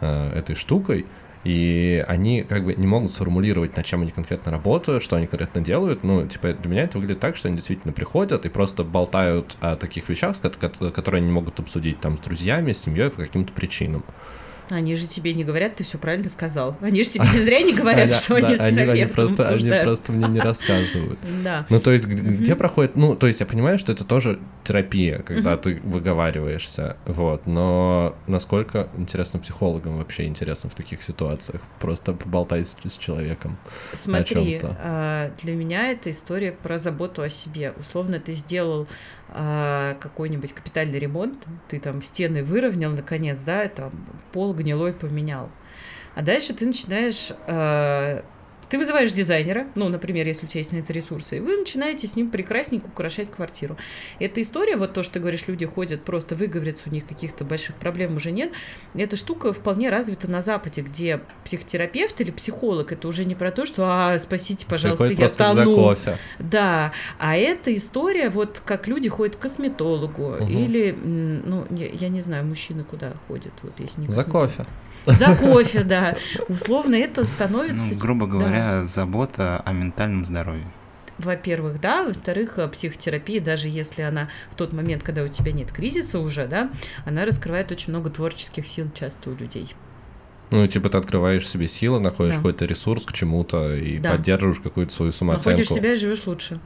э, 0.01 0.33
этой 0.35 0.57
штукой, 0.57 1.07
и 1.45 2.05
они 2.07 2.43
как 2.43 2.65
бы 2.65 2.75
не 2.75 2.87
могут 2.87 3.11
сформулировать, 3.11 3.77
над 3.77 3.85
чем 3.85 4.03
они 4.03 4.13
конкретно 4.13 4.53
работают, 4.53 5.03
что 5.03 5.17
они 5.17 5.27
конкретно 5.27 5.61
делают. 5.61 6.05
Ну, 6.05 6.27
типа, 6.27 6.53
для 6.53 6.71
меня 6.71 6.83
это 6.85 6.99
выглядит 6.99 7.21
так, 7.21 7.37
что 7.37 7.49
они 7.49 7.57
действительно 7.57 7.93
приходят 7.93 8.47
и 8.47 8.49
просто 8.49 8.85
болтают 8.85 9.57
о 9.61 9.77
таких 9.77 10.09
вещах, 10.09 10.37
которые 10.41 11.19
они 11.19 11.27
не 11.27 11.33
могут 11.33 11.59
обсудить 11.59 12.01
там 12.01 12.17
с 12.17 12.21
друзьями, 12.21 12.73
с 12.73 12.83
семьей 12.83 13.11
по 13.11 13.23
каким-то 13.23 13.53
причинам. 13.53 14.05
Они 14.69 14.97
же 14.97 15.07
тебе 15.07 15.35
не 15.35 15.45
говорят, 15.45 15.77
ты 15.77 15.85
все 15.85 15.99
правильно 15.99 16.29
сказал. 16.29 16.77
Они 16.81 17.03
же 17.03 17.11
тебе 17.11 17.25
не 17.33 17.45
зря 17.45 17.61
не 17.63 17.75
говорят, 17.75 18.11
что 18.25 18.37
они 18.37 18.57
с 18.57 18.61
они 18.61 19.07
просто 19.07 19.49
Они 19.49 19.71
просто 19.83 20.13
мне 20.13 20.29
не 20.29 20.41
рассказывают. 20.41 21.19
Да. 21.43 21.67
Ну, 21.71 21.81
то 21.81 21.91
есть, 21.91 22.05
где 22.05 22.55
проходит... 22.55 22.95
Ну, 22.95 23.17
то 23.17 23.27
есть, 23.27 23.41
я 23.41 23.47
понимаю, 23.47 23.79
что 23.79 23.91
это 23.91 24.05
тоже 24.05 24.39
терапия, 24.63 25.19
когда 25.21 25.57
ты 25.57 25.81
выговариваешься, 25.83 26.97
вот, 27.07 27.47
но 27.47 28.15
насколько 28.27 28.89
интересно 28.97 29.41
психологам 29.41 29.99
вообще 29.99 30.25
интересно 30.25 30.71
в 30.71 30.75
таких 30.75 31.03
ситуациях, 31.03 31.61
просто 31.81 32.13
поболтать 32.13 32.67
с, 32.67 32.99
человеком 32.99 33.59
Смотри, 33.93 34.61
а, 34.63 35.33
для 35.43 35.55
меня 35.55 35.91
это 35.91 36.11
история 36.11 36.53
про 36.53 36.79
заботу 36.79 37.23
о 37.23 37.31
себе. 37.31 37.73
Условно, 37.79 38.21
ты 38.21 38.35
сделал 38.35 38.87
какой-нибудь 40.01 40.53
капитальный 40.53 40.99
ремонт, 40.99 41.47
ты 41.69 41.81
там 41.81 42.03
стены 42.03 42.45
выровнял 42.45 42.91
наконец, 42.91 43.43
да, 43.43 43.69
там 43.69 43.93
пол 44.33 44.55
гнилой 44.55 44.93
поменял. 44.93 45.51
А 46.15 46.23
дальше 46.23 46.53
ты 46.53 46.67
начинаешь 46.67 47.33
а, 47.47 48.25
ты 48.73 48.79
вызываешь 48.79 49.13
дизайнера, 49.13 49.67
ну, 49.75 49.91
например, 49.91 50.27
если 50.27 50.47
у 50.47 50.49
тебя 50.49 50.61
есть 50.61 50.73
на 50.73 50.79
это 50.79 50.95
ресурсы, 50.95 51.37
и 51.37 51.41
вы 51.41 51.59
начинаете 51.59 52.07
с 52.07 52.17
ним 52.17 52.31
прекрасненько 52.31 52.87
украшать 52.87 53.31
квартиру. 53.31 53.77
Эта 54.19 54.41
история, 54.41 54.77
вот 54.79 54.95
то, 54.95 55.03
что 55.03 55.13
ты 55.13 55.21
говоришь, 55.21 55.47
люди 55.47 55.67
ходят 55.67 56.05
просто 56.05 56.35
выговориться, 56.35 56.85
у 56.87 56.91
них 56.91 57.07
каких-то 57.07 57.45
больших 57.45 57.77
проблем 57.77 58.17
уже 58.17 58.31
нет, 58.33 58.51
эта 58.95 59.17
штука 59.17 59.53
вполне 59.53 59.91
развита 59.91 60.31
на 60.31 60.41
Западе, 60.41 60.81
где 60.81 61.21
психотерапевт 61.45 62.19
или 62.23 62.31
психолог, 62.31 62.93
это 62.93 63.09
уже 63.09 63.27
не 63.27 63.35
про 63.35 63.51
то, 63.51 63.67
что, 63.67 63.85
а, 63.85 64.19
спасите, 64.19 64.65
пожалуйста, 64.67 65.05
я 65.05 65.17
просто 65.17 65.53
за 65.53 65.65
тону. 65.65 65.77
кофе. 65.77 66.19
Да, 66.39 66.95
а 67.19 67.37
эта 67.37 67.77
история, 67.77 68.31
вот 68.31 68.63
как 68.65 68.89
люди 68.89 69.11
ходят 69.11 69.37
к 69.37 69.41
косметологу, 69.41 70.37
Мгм. 70.41 70.47
или, 70.47 70.93
ну, 70.93 71.67
я, 71.69 71.89
я 71.89 72.09
не 72.09 72.23
знаю, 72.23 72.47
мужчины 72.47 72.85
куда 72.85 73.13
ходят, 73.29 73.53
вот 73.61 73.75
если 73.81 74.01
не 74.01 74.07
За 74.09 74.23
косметолог. 74.25 74.49
кофе. 74.51 74.65
За 75.07 75.35
кофе, 75.37 75.83
да. 75.85 76.17
Условно 76.49 76.95
это 76.95 77.25
становится... 77.25 77.87
Ну, 77.93 77.99
грубо 77.99 78.27
да. 78.27 78.33
говоря, 78.33 78.85
забота 78.87 79.59
о 79.65 79.73
ментальном 79.73 80.25
здоровье. 80.25 80.67
Во-первых, 81.19 81.81
да, 81.81 82.05
во-вторых, 82.05 82.59
э, 82.59 82.69
психотерапия, 82.69 83.41
даже 83.41 83.69
если 83.69 84.03
она 84.03 84.29
в 84.51 84.57
тот 84.57 84.73
момент, 84.73 85.03
когда 85.03 85.23
у 85.23 85.29
тебя 85.29 85.53
нет 85.53 85.71
кризиса 85.71 86.19
уже, 86.19 86.47
да, 86.47 86.71
она 87.05 87.25
раскрывает 87.25 87.71
очень 87.71 87.91
много 87.91 88.11
творческих 88.11 88.67
сил 88.67 88.91
часто 88.99 89.31
у 89.31 89.35
людей. 89.35 89.75
Ну, 90.51 90.67
типа 90.67 90.89
ты 90.89 90.99
открываешь 90.99 91.49
себе 91.49 91.67
силы, 91.69 92.01
находишь 92.01 92.35
Да. 92.35 92.39
какой-то 92.39 92.65
ресурс 92.65 93.07
к 93.07 93.13
чему-то 93.13 93.75
и 93.75 93.99
Да. 93.99 94.11
поддерживаешь 94.13 94.61
какую-то 94.61 94.93
свою 94.93 95.11
Находишь 95.13 95.19
самооценку. 95.45 95.75
себя 95.75 95.93
и 95.93 95.97
живешь 95.97 96.23
лучше. 96.27 96.61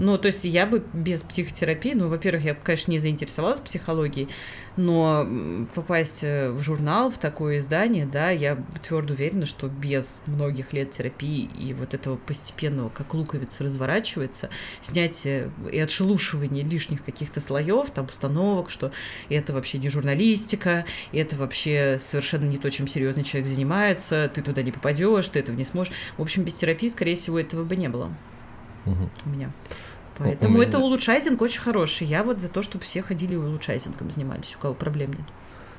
Ну, 0.00 0.18
то 0.18 0.28
есть 0.28 0.44
я 0.44 0.66
бы 0.66 0.84
без 0.92 1.22
психотерапии, 1.22 1.92
ну, 1.94 2.08
во-первых, 2.08 2.44
я, 2.44 2.54
бы, 2.54 2.60
конечно, 2.62 2.90
не 2.90 2.98
заинтересовалась 2.98 3.60
психологией, 3.60 4.28
но 4.76 5.26
попасть 5.74 6.24
э, 6.24 6.50
в 6.50 6.60
журнал, 6.60 7.10
в 7.10 7.18
такое 7.18 7.58
издание, 7.58 8.06
да, 8.06 8.30
я 8.30 8.58
твердо 8.86 9.14
уверена, 9.14 9.46
что 9.46 9.68
без 9.68 10.20
многих 10.26 10.72
лет 10.72 10.90
терапии 10.90 11.48
и 11.58 11.72
вот 11.72 11.94
этого 11.94 12.16
постепенного, 12.16 12.88
как 12.88 13.14
луковица 13.14 13.64
разворачивается, 13.64 14.50
снятие 14.82 15.50
и 15.70 15.78
отшелушивание 15.78 16.64
лишних 16.64 17.04
каких-то 17.04 17.40
слоев, 17.40 17.90
там, 17.90 18.06
установок, 18.06 18.70
что 18.70 18.92
это 19.28 19.52
вообще 19.52 19.78
не 19.78 19.88
журналистика, 19.88 20.84
это 21.12 21.36
вообще 21.36 21.98
совершенно 21.98 22.44
не 22.44 22.58
то, 22.58 22.70
чем 22.70 22.88
серьезный 22.88 23.24
человек 23.24 23.48
занимается, 23.48 24.30
ты 24.32 24.42
туда 24.42 24.62
не 24.62 24.72
попадешь, 24.72 25.28
ты 25.28 25.38
этого 25.38 25.56
не 25.56 25.64
сможешь. 25.64 25.92
В 26.16 26.22
общем, 26.22 26.42
без 26.42 26.54
терапии, 26.54 26.88
скорее 26.88 27.16
всего, 27.16 27.38
этого 27.38 27.64
бы 27.64 27.76
не 27.76 27.88
было 27.88 28.12
Мгм. 28.84 29.10
у 29.24 29.28
меня. 29.28 29.50
Ну, 30.18 30.24
Поэтому 30.26 30.58
у 30.58 30.62
это 30.62 30.76
меня- 30.78 30.86
улучшайзинг 30.86 31.40
очень 31.42 31.60
хороший. 31.60 32.06
Я 32.06 32.22
вот 32.22 32.40
за 32.40 32.48
то, 32.48 32.62
чтобы 32.62 32.84
все 32.84 33.02
ходили 33.02 33.34
и 33.34 33.36
улучшайзингом 33.36 34.10
занимались, 34.10 34.54
у 34.56 34.58
кого 34.60 34.74
проблем 34.74 35.10
нет. 35.12 35.26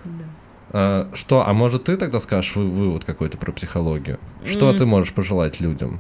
Да. 0.03 0.25
А, 0.71 1.09
что, 1.13 1.47
а 1.47 1.53
может 1.53 1.85
ты 1.85 1.95
тогда 1.95 2.19
скажешь 2.19 2.55
вы- 2.55 2.69
вывод 2.69 3.05
какой-то 3.05 3.37
про 3.37 3.51
психологию? 3.53 4.19
Что 4.43 4.69
М. 4.71 4.75
ты 4.77 4.85
можешь 4.85 5.13
пожелать 5.13 5.61
людям? 5.61 5.99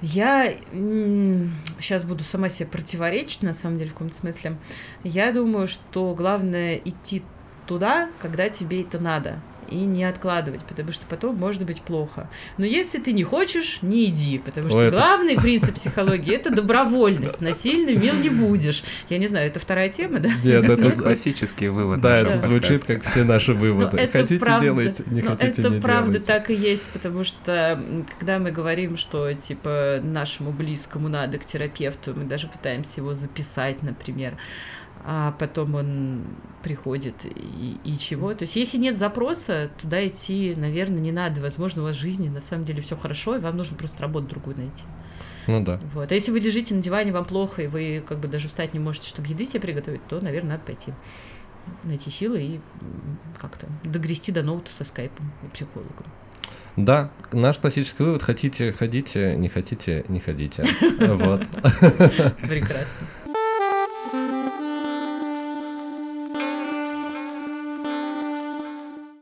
Я 0.00 0.54
сейчас 1.80 2.04
буду 2.04 2.22
сама 2.24 2.48
себе 2.48 2.66
противоречить, 2.66 3.42
на 3.42 3.52
самом 3.52 3.76
деле, 3.78 3.90
в 3.90 3.94
каком-то 3.94 4.14
смысле. 4.14 4.56
Я 5.02 5.32
думаю, 5.32 5.66
что 5.66 6.14
главное 6.14 6.76
идти 6.76 7.22
туда, 7.66 8.08
когда 8.20 8.48
тебе 8.48 8.82
это 8.82 9.00
надо. 9.00 9.40
И 9.70 9.76
не 9.76 10.04
откладывать, 10.04 10.62
потому 10.62 10.92
что 10.92 11.06
потом 11.06 11.36
может 11.36 11.64
быть 11.64 11.82
плохо. 11.82 12.28
Но 12.56 12.64
если 12.64 12.98
ты 12.98 13.12
не 13.12 13.24
хочешь, 13.24 13.78
не 13.82 14.06
иди, 14.06 14.38
потому 14.38 14.68
что 14.68 14.78
Ой, 14.78 14.86
это- 14.86 14.96
главный 14.96 15.36
принцип 15.40 15.74
психологии 15.74 16.34
это 16.34 16.50
добровольность. 16.50 17.40
Насильно 17.40 17.90
мил 17.98 18.14
не 18.14 18.30
будешь. 18.30 18.82
Я 19.08 19.18
не 19.18 19.26
знаю, 19.28 19.46
это 19.46 19.60
вторая 19.60 19.88
тема, 19.88 20.20
да? 20.20 20.30
Нет, 20.44 20.64
Это 20.68 20.90
классический 20.92 21.68
вывод 21.68 22.00
Да, 22.00 22.16
это 22.18 22.38
звучит 22.38 22.84
как 22.84 23.02
все 23.02 23.24
наши 23.24 23.54
выводы. 23.54 23.96
Это 23.98 24.18
хотите 24.18 24.40
правда. 24.44 24.64
делайте, 24.64 25.04
не 25.06 25.22
хотите 25.22 25.62
это 25.62 25.70
не 25.70 25.80
правда 25.80 26.12
делайте. 26.12 26.32
так 26.32 26.50
и 26.50 26.54
есть, 26.54 26.86
потому 26.88 27.24
что 27.24 27.82
когда 28.18 28.38
мы 28.38 28.50
говорим, 28.50 28.96
что 28.96 29.32
типа 29.34 30.00
нашему 30.02 30.52
близкому 30.52 31.08
надо 31.08 31.38
к 31.38 31.44
терапевту, 31.44 32.14
мы 32.14 32.24
даже 32.24 32.48
пытаемся 32.48 33.00
его 33.00 33.14
записать, 33.14 33.82
например, 33.82 34.36
а 35.10 35.32
потом 35.32 35.74
он 35.74 36.26
приходит 36.62 37.24
и, 37.24 37.78
и 37.82 37.98
чего. 37.98 38.34
То 38.34 38.42
есть, 38.42 38.56
если 38.56 38.76
нет 38.76 38.98
запроса, 38.98 39.70
туда 39.80 40.06
идти, 40.06 40.54
наверное, 40.54 41.00
не 41.00 41.12
надо. 41.12 41.40
Возможно, 41.40 41.80
у 41.80 41.86
вас 41.86 41.96
в 41.96 41.98
жизни 41.98 42.28
на 42.28 42.42
самом 42.42 42.66
деле 42.66 42.82
все 42.82 42.94
хорошо, 42.94 43.36
и 43.36 43.40
вам 43.40 43.56
нужно 43.56 43.74
просто 43.74 44.02
работу 44.02 44.26
другую 44.26 44.58
найти. 44.58 44.82
Ну 45.46 45.64
да. 45.64 45.80
Вот. 45.94 46.12
А 46.12 46.14
если 46.14 46.30
вы 46.30 46.40
лежите 46.40 46.74
на 46.74 46.82
диване, 46.82 47.10
вам 47.10 47.24
плохо, 47.24 47.62
и 47.62 47.68
вы 47.68 48.04
как 48.06 48.18
бы 48.18 48.28
даже 48.28 48.48
встать 48.48 48.74
не 48.74 48.80
можете, 48.80 49.08
чтобы 49.08 49.28
еды 49.28 49.46
себе 49.46 49.60
приготовить, 49.60 50.06
то, 50.08 50.20
наверное, 50.20 50.52
надо 50.52 50.64
пойти 50.64 50.92
найти 51.84 52.10
силы 52.10 52.42
и 52.42 52.60
как-то 53.38 53.66
догрести 53.84 54.30
до 54.30 54.42
ноута 54.42 54.70
со 54.70 54.84
скайпом 54.84 55.32
и 55.42 55.48
психологом. 55.54 56.04
Да, 56.76 57.10
наш 57.32 57.56
классический 57.56 58.02
вывод: 58.02 58.22
хотите, 58.22 58.72
ходите, 58.72 59.36
не 59.36 59.48
хотите, 59.48 60.04
не 60.08 60.20
ходите. 60.20 60.66
Вот. 61.00 61.46
Прекрасно. 62.42 63.06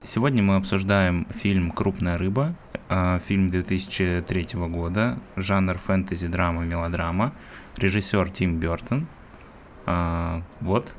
Сегодня 0.07 0.41
мы 0.41 0.55
обсуждаем 0.55 1.27
фильм 1.35 1.73
«Крупная 1.73 2.17
рыба», 2.17 2.55
э, 2.89 3.19
фильм 3.27 3.51
2003 3.51 4.47
года, 4.69 5.19
жанр 5.35 5.79
фэнтези, 5.79 6.29
драма, 6.29 6.65
мелодрама, 6.65 7.33
режиссер 7.77 8.31
Тим 8.31 8.61
Бертон. 8.61 9.09
А, 9.85 10.43
Вот, 10.61 10.95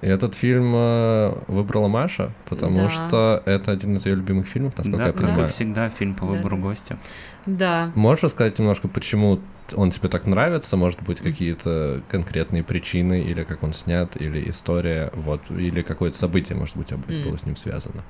И 0.00 0.06
этот 0.06 0.34
фильм 0.36 0.72
э, 0.74 1.32
выбрала 1.48 1.86
Маша, 1.88 2.32
потому 2.48 2.82
Да. 2.82 2.88
что 2.88 3.42
это 3.46 3.70
один 3.72 3.94
из 3.94 4.06
ее 4.06 4.16
любимых 4.16 4.46
фильмов, 4.48 4.76
насколько 4.76 4.98
да, 4.98 5.06
я 5.06 5.12
как 5.12 5.22
и 5.22 5.26
понимаю. 5.26 5.48
всегда, 5.48 5.90
фильм 5.90 6.14
по 6.14 6.26
выбору 6.26 6.56
да. 6.56 6.62
гостя. 6.62 6.98
Да. 7.46 7.92
Можешь 7.94 8.24
рассказать 8.24 8.58
немножко, 8.58 8.88
почему 8.88 9.40
он 9.76 9.90
тебе 9.92 10.08
так 10.08 10.26
нравится? 10.26 10.76
Может 10.76 11.02
быть, 11.02 11.20
какие-то 11.20 12.02
конкретные 12.08 12.64
причины, 12.64 13.22
или 13.22 13.44
как 13.44 13.62
он 13.62 13.72
снят, 13.72 14.20
или 14.20 14.50
история, 14.50 15.10
вот, 15.14 15.40
или 15.50 15.82
какое-то 15.82 16.16
событие, 16.18 16.58
может 16.58 16.76
быть, 16.76 16.92
было 17.24 17.36
с 17.36 17.46
ним 17.46 17.54
связано. 17.54 18.02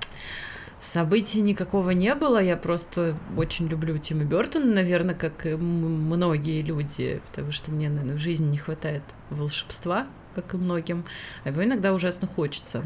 Событий 0.82 1.40
никакого 1.40 1.90
не 1.90 2.12
было. 2.16 2.42
Я 2.42 2.56
просто 2.56 3.16
очень 3.36 3.68
люблю 3.68 3.96
Тима 3.98 4.24
Бертона, 4.24 4.66
наверное, 4.66 5.14
как 5.14 5.46
и 5.46 5.54
многие 5.54 6.60
люди, 6.62 7.22
потому 7.30 7.52
что 7.52 7.70
мне, 7.70 7.88
наверное, 7.88 8.16
в 8.16 8.20
жизни 8.20 8.46
не 8.50 8.58
хватает 8.58 9.02
волшебства, 9.30 10.08
как 10.34 10.54
и 10.54 10.56
многим, 10.56 11.04
а 11.44 11.50
его 11.50 11.62
иногда 11.62 11.92
ужасно 11.94 12.26
хочется. 12.26 12.82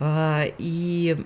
А, 0.00 0.44
И 0.58 1.22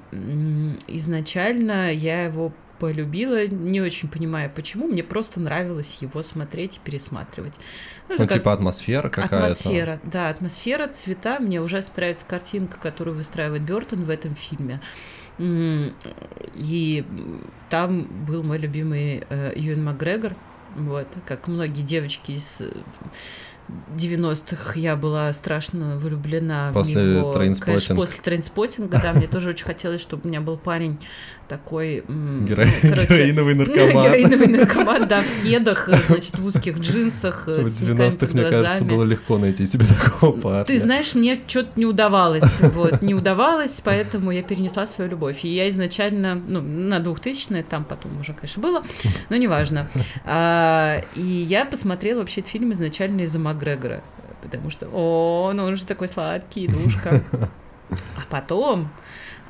изначально 0.89 1.93
я 1.93 2.25
его 2.25 2.53
полюбила, 2.79 3.47
не 3.47 3.81
очень 3.81 4.09
понимая 4.09 4.51
почему, 4.51 4.87
мне 4.87 5.03
просто 5.03 5.41
нравилось 5.41 5.97
его 6.03 6.23
смотреть 6.23 6.77
и 6.77 6.81
пересматривать. 6.81 7.55
Ну, 8.09 8.17
это 8.17 8.25
как- 8.27 8.35
типа 8.35 8.53
атмосфера 8.53 9.09
какая-то. 9.09 9.37
Атмосфера, 9.47 10.01
да, 10.05 10.29
атмосфера, 10.29 10.87
цвета. 10.89 11.39
Мне 11.41 11.63
ужасно 11.63 11.95
нравится 11.97 12.27
картинка, 12.27 12.79
которую 12.79 13.17
выстраивает 13.17 13.63
Бертон 13.63 14.05
в 14.05 14.11
этом 14.11 14.35
фильме. 14.35 14.81
И 15.39 17.05
там 17.69 18.25
был 18.27 18.43
мой 18.43 18.59
любимый 18.59 19.25
э, 19.29 19.53
Юэн 19.57 19.85
Макгрегор. 19.85 20.35
Вот, 20.77 21.09
как 21.27 21.49
многие 21.49 21.83
девочки 21.83 22.33
из 22.33 22.61
э, 22.61 22.71
90-х 23.97 24.79
я 24.79 24.95
была 24.97 25.33
страшно 25.33 25.97
влюблена 25.99 26.71
После 26.73 27.03
в 27.03 27.17
него. 27.17 27.33
«Трейнспоттинг». 27.33 27.67
Конечно, 27.67 27.97
после 27.97 28.21
трейнспоттинга, 28.23 29.01
да, 29.03 29.13
мне 29.13 29.27
тоже 29.27 29.51
очень 29.51 29.65
хотелось, 29.65 30.01
чтобы 30.01 30.23
у 30.25 30.29
меня 30.29 30.41
был 30.41 30.57
парень 30.57 30.99
такой... 31.49 32.01
Геро- 32.01 32.67
ну, 32.83 32.91
короче, 32.91 33.07
Героиновый 33.07 33.55
наркоман. 33.57 34.05
Героиновый 34.07 34.47
наркоман, 34.49 35.09
да, 35.09 35.23
в 35.23 35.43
кедах, 35.43 35.89
значит, 36.09 36.39
в 36.39 36.47
узких 36.47 36.79
джинсах, 36.79 37.45
э, 37.47 37.63
В 37.63 37.69
с 37.69 37.79
синяками 37.79 38.09
90-х, 38.09 38.19
под 38.27 38.35
мне 38.35 38.45
кажется, 38.51 38.85
было 38.85 39.05
легко 39.05 39.39
найти 39.39 39.67
себе 39.67 39.87
такого 39.87 40.33
парня. 40.39 40.65
Ты 40.65 40.79
знаешь, 40.79 41.15
мне 41.15 41.39
что-то 41.47 41.71
не 41.77 41.87
удавалось, 41.87 42.61
вот, 42.61 43.03
не 43.03 43.15
удавалось, 43.15 43.81
поэтому 43.83 44.31
я 44.31 44.43
перенесла 44.43 44.87
свою 44.87 45.11
любовь. 45.11 45.45
И 45.45 45.49
я 45.49 45.69
изначально, 45.71 46.35
ну, 46.35 46.61
на 46.61 47.01
2000 47.01 47.63
там 47.63 47.85
потом 47.85 48.21
уже, 48.21 48.33
конечно, 48.35 48.63
было, 48.63 48.83
но 49.31 49.37
неважно. 49.37 49.89
А, 50.25 51.03
и 51.15 51.23
я 51.23 51.65
посмотрела 51.65 52.21
вообще 52.21 52.41
этот 52.41 52.53
фильм 52.53 52.73
изначально 52.73 53.23
из-за 53.23 53.39
Макгрегора, 53.39 54.03
потому 54.43 54.71
что, 54.71 54.89
о, 54.93 55.53
ну 55.55 55.65
он 55.65 55.77
же 55.77 55.87
такой 55.87 56.09
сладкий, 56.09 56.69
душка. 56.69 57.23
А 58.17 58.23
потом 58.29 58.91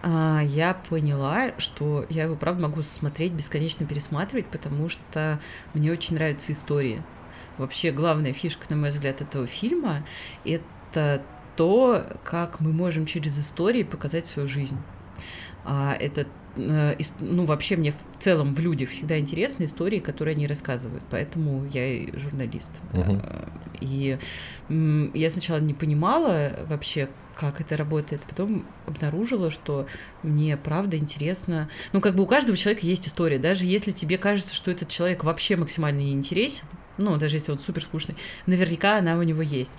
я 0.02 0.76
поняла, 0.88 1.52
что 1.58 2.06
я 2.08 2.24
его, 2.24 2.36
правда, 2.36 2.62
могу 2.62 2.82
смотреть, 2.82 3.32
бесконечно 3.32 3.86
пересматривать, 3.86 4.46
потому 4.46 4.88
что 4.88 5.40
мне 5.74 5.90
очень 5.90 6.16
нравятся 6.16 6.52
истории. 6.52 7.02
Вообще, 7.58 7.90
главная 7.90 8.32
фишка, 8.32 8.66
на 8.68 8.76
мой 8.76 8.90
взгляд, 8.90 9.20
этого 9.20 9.46
фильма— 9.46 10.04
это 10.44 11.22
то, 11.56 12.04
как 12.22 12.60
мы 12.60 12.72
можем 12.72 13.06
через 13.06 13.38
истории 13.38 13.82
показать 13.82 14.26
свою 14.26 14.46
жизнь. 14.46 14.76
А 15.64 15.96
это 15.98 16.26
э, 16.56 16.96
ну, 17.20 17.44
вообще 17.44 17.76
мне 17.76 17.92
в 17.92 18.22
целом 18.22 18.54
в 18.54 18.60
людях 18.60 18.90
всегда 18.90 19.18
интересны 19.18 19.64
истории, 19.64 19.98
которые 19.98 20.34
они 20.34 20.46
рассказывают, 20.46 21.02
поэтому 21.10 21.66
я 21.72 21.86
и 21.86 22.16
журналист. 22.16 22.72
Мгм. 22.92 23.22
И 23.80 24.18
я 24.68 25.30
сначала 25.30 25.58
не 25.58 25.74
понимала 25.74 26.66
вообще, 26.68 27.08
как 27.34 27.60
это 27.60 27.76
работает, 27.76 28.22
потом 28.22 28.64
обнаружила, 28.86 29.50
что 29.50 29.86
мне 30.22 30.56
правда 30.56 30.96
интересно. 30.96 31.68
Ну, 31.92 32.00
как 32.00 32.14
бы 32.14 32.22
у 32.22 32.26
каждого 32.26 32.56
человека 32.56 32.86
есть 32.86 33.06
история, 33.08 33.38
даже 33.38 33.64
если 33.64 33.92
тебе 33.92 34.18
кажется, 34.18 34.54
что 34.54 34.70
этот 34.70 34.88
человек 34.88 35.24
вообще 35.24 35.56
максимально 35.56 35.98
не 35.98 36.12
интересен, 36.12 36.64
ну, 36.98 37.16
даже 37.16 37.36
если 37.36 37.52
он 37.52 37.58
супер 37.58 37.82
скучный, 37.82 38.16
наверняка 38.46 38.98
она 38.98 39.16
у 39.16 39.22
него 39.22 39.42
есть. 39.42 39.72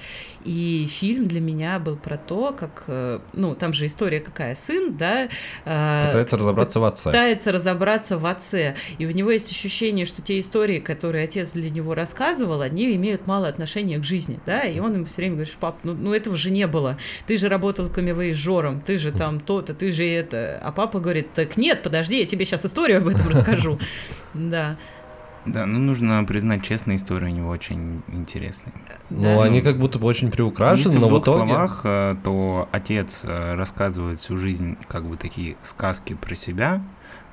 И 0.45 0.87
фильм 0.89 1.27
для 1.27 1.41
меня 1.41 1.79
был 1.79 1.97
про 1.97 2.17
то, 2.17 2.53
как, 2.57 2.83
э, 2.87 3.19
ну, 3.33 3.55
там 3.55 3.73
же 3.73 3.85
история 3.85 4.19
какая, 4.19 4.55
сын, 4.55 4.95
да, 4.95 5.29
э, 5.65 6.07
Пытается 6.07 6.37
разобраться 6.37 6.79
в 6.79 6.85
отце. 6.85 7.09
пытается 7.09 7.51
разобраться 7.51 8.17
в 8.17 8.25
отце. 8.25 8.75
И 8.97 9.05
у 9.05 9.11
него 9.11 9.31
есть 9.31 9.51
ощущение, 9.51 10.05
что 10.05 10.21
те 10.21 10.39
истории, 10.39 10.79
которые 10.79 11.23
отец 11.23 11.51
для 11.51 11.69
него 11.69 11.95
рассказывал, 11.95 12.61
они 12.61 12.95
имеют 12.95 13.27
мало 13.27 13.47
отношения 13.47 13.97
к 13.97 14.03
жизни, 14.03 14.39
да, 14.45 14.61
и 14.61 14.79
он 14.79 14.93
ему 14.93 15.05
все 15.05 15.17
время 15.17 15.35
говорит, 15.35 15.55
пап, 15.59 15.77
ну, 15.83 15.93
ну 15.93 16.13
этого 16.13 16.37
же 16.37 16.51
не 16.51 16.67
было. 16.67 16.97
Ты 17.25 17.37
же 17.37 17.49
работал 17.49 17.89
камевоежором, 17.89 18.81
ты 18.81 18.97
же 18.97 19.11
там 19.11 19.39
то-то, 19.39 19.73
ты 19.73 19.91
же 19.91 20.05
это. 20.05 20.59
А 20.63 20.71
папа 20.71 20.99
говорит, 20.99 21.33
так 21.33 21.57
нет, 21.57 21.83
подожди, 21.83 22.19
я 22.19 22.25
тебе 22.25 22.45
сейчас 22.45 22.65
историю 22.65 22.99
об 22.99 23.07
этом 23.07 23.27
расскажу. 23.29 23.79
Да. 24.33 24.77
Да, 25.47 25.65
ну 25.65 25.79
нужно 25.79 26.23
признать 26.23 26.63
честно, 26.63 26.95
история 26.95 27.27
у 27.27 27.31
него 27.31 27.49
очень 27.49 28.01
интересная. 28.07 28.73
Ну, 29.09 29.23
Да. 29.23 29.43
они 29.43 29.61
как 29.61 29.79
будто 29.79 29.99
бы 29.99 30.07
очень 30.07 30.31
приукрашены, 30.31 30.85
Если 30.87 30.97
но 30.99 31.07
в 31.07 31.09
в 31.09 31.13
двух 31.13 31.23
итоге... 31.23 31.47
словах, 31.47 31.81
э, 31.83 32.15
то 32.23 32.69
отец 32.71 33.23
э, 33.25 33.55
рассказывает 33.55 34.19
всю 34.19 34.37
жизнь 34.37 34.77
как 34.87 35.05
бы 35.05 35.17
такие 35.17 35.55
сказки 35.61 36.13
про 36.13 36.35
себя, 36.35 36.81